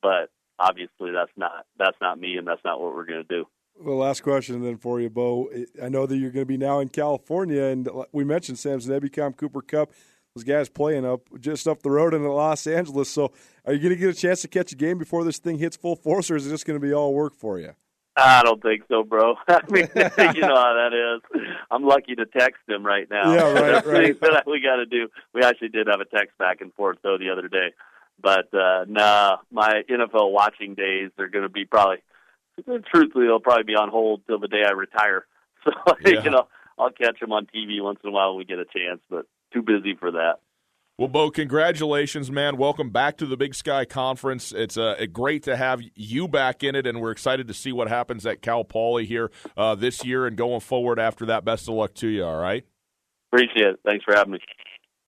but 0.01 0.29
obviously 0.59 1.11
that's 1.11 1.31
not 1.37 1.65
that's 1.77 1.97
not 2.01 2.19
me, 2.19 2.37
and 2.37 2.47
that's 2.47 2.63
not 2.63 2.79
what 2.79 2.93
we're 2.93 3.05
going 3.05 3.23
to 3.23 3.35
do. 3.35 3.45
Well, 3.79 3.97
last 3.97 4.23
question 4.23 4.63
then 4.63 4.77
for 4.77 4.99
you, 4.99 5.09
Beau. 5.09 5.49
I 5.81 5.87
know 5.87 6.07
that 6.07 6.17
you're 6.17 6.31
going 6.31 6.45
to 6.45 6.47
be 6.47 6.57
now 6.57 6.79
in 6.79 6.89
California, 6.89 7.63
and 7.65 7.87
we 8.11 8.23
mentioned 8.23 8.57
Samson 8.57 8.99
Ebukam, 8.99 9.37
Cooper 9.37 9.61
Kupp 9.61 9.91
those 10.37 10.43
guys 10.43 10.69
playing 10.69 11.05
up 11.05 11.21
just 11.39 11.67
up 11.67 11.81
the 11.81 11.89
road 11.89 12.13
in 12.13 12.23
Los 12.23 12.67
Angeles. 12.67 13.09
So, 13.09 13.31
are 13.65 13.73
you 13.73 13.79
going 13.79 13.93
to 13.93 13.95
get 13.95 14.09
a 14.09 14.13
chance 14.13 14.41
to 14.41 14.47
catch 14.47 14.71
a 14.71 14.75
game 14.75 14.97
before 14.97 15.23
this 15.23 15.39
thing 15.39 15.57
hits 15.57 15.75
full 15.75 15.95
force, 15.95 16.29
or 16.29 16.35
is 16.35 16.45
it 16.45 16.51
just 16.51 16.65
going 16.65 16.79
to 16.79 16.85
be 16.85 16.93
all 16.93 17.13
work 17.13 17.33
for 17.35 17.59
you? 17.59 17.73
I 18.15 18.41
don't 18.43 18.61
think 18.61 18.83
so, 18.87 19.03
bro. 19.03 19.35
I 19.47 19.61
mean, 19.69 19.87
you 19.95 20.41
know 20.41 20.55
how 20.55 20.73
that 20.73 21.19
is. 21.33 21.41
I'm 21.69 21.83
lucky 21.83 22.15
to 22.15 22.25
text 22.25 22.61
him 22.67 22.85
right 22.85 23.07
now. 23.09 23.33
Yeah, 23.33 23.51
right, 23.51 23.85
right. 23.85 24.19
that 24.21 24.43
we 24.47 24.61
got 24.61 24.77
to 24.77 24.85
do. 24.85 25.07
We 25.33 25.43
actually 25.43 25.69
did 25.69 25.87
have 25.87 26.01
a 26.01 26.05
text 26.05 26.37
back 26.37 26.61
and 26.61 26.73
forth 26.73 26.97
though 27.03 27.17
the 27.17 27.29
other 27.31 27.47
day, 27.47 27.73
but 28.21 28.53
uh 28.53 28.85
nah, 28.87 29.37
my 29.51 29.81
NFL 29.89 30.31
watching 30.31 30.75
days 30.75 31.11
are 31.17 31.27
going 31.27 31.43
to 31.43 31.49
be 31.49 31.65
probably. 31.65 31.97
Truthfully, 32.91 33.27
they'll 33.27 33.39
probably 33.39 33.65
be 33.65 33.75
on 33.75 33.89
hold 33.89 34.21
till 34.25 34.39
the 34.39 34.47
day 34.47 34.63
I 34.65 34.71
retire. 34.71 35.25
So 35.63 35.71
yeah. 36.05 36.23
you 36.23 36.29
know, 36.29 36.47
I'll 36.79 36.91
catch 36.91 37.19
them 37.19 37.31
on 37.31 37.45
TV 37.45 37.83
once 37.83 37.99
in 38.03 38.09
a 38.09 38.11
while 38.13 38.29
when 38.29 38.39
we 38.39 38.45
get 38.45 38.57
a 38.57 38.65
chance, 38.65 38.99
but 39.09 39.25
too 39.53 39.61
busy 39.61 39.95
for 39.99 40.11
that. 40.11 40.35
Well, 40.97 41.07
Beau, 41.07 41.29
congratulations, 41.29 42.31
man. 42.31 42.57
Welcome 42.57 42.89
back 42.89 43.17
to 43.17 43.27
the 43.27 43.37
Big 43.37 43.53
Sky 43.53 43.85
Conference. 43.85 44.51
It's 44.51 44.77
uh, 44.77 44.95
great 45.13 45.43
to 45.43 45.55
have 45.55 45.79
you 45.93 46.27
back 46.27 46.63
in 46.63 46.73
it, 46.73 46.87
and 46.87 46.99
we're 46.99 47.11
excited 47.11 47.47
to 47.49 47.53
see 47.53 47.71
what 47.71 47.87
happens 47.87 48.25
at 48.25 48.41
Cal 48.41 48.63
Poly 48.63 49.05
here 49.05 49.29
uh, 49.55 49.75
this 49.75 50.03
year 50.03 50.25
and 50.25 50.35
going 50.35 50.59
forward 50.59 50.99
after 50.99 51.27
that. 51.27 51.45
Best 51.45 51.69
of 51.69 51.75
luck 51.75 51.93
to 51.95 52.07
you, 52.07 52.23
all 52.23 52.41
right? 52.41 52.65
Appreciate 53.31 53.67
it. 53.67 53.79
Thanks 53.85 54.05
for 54.05 54.15
having 54.15 54.33
me. 54.33 54.39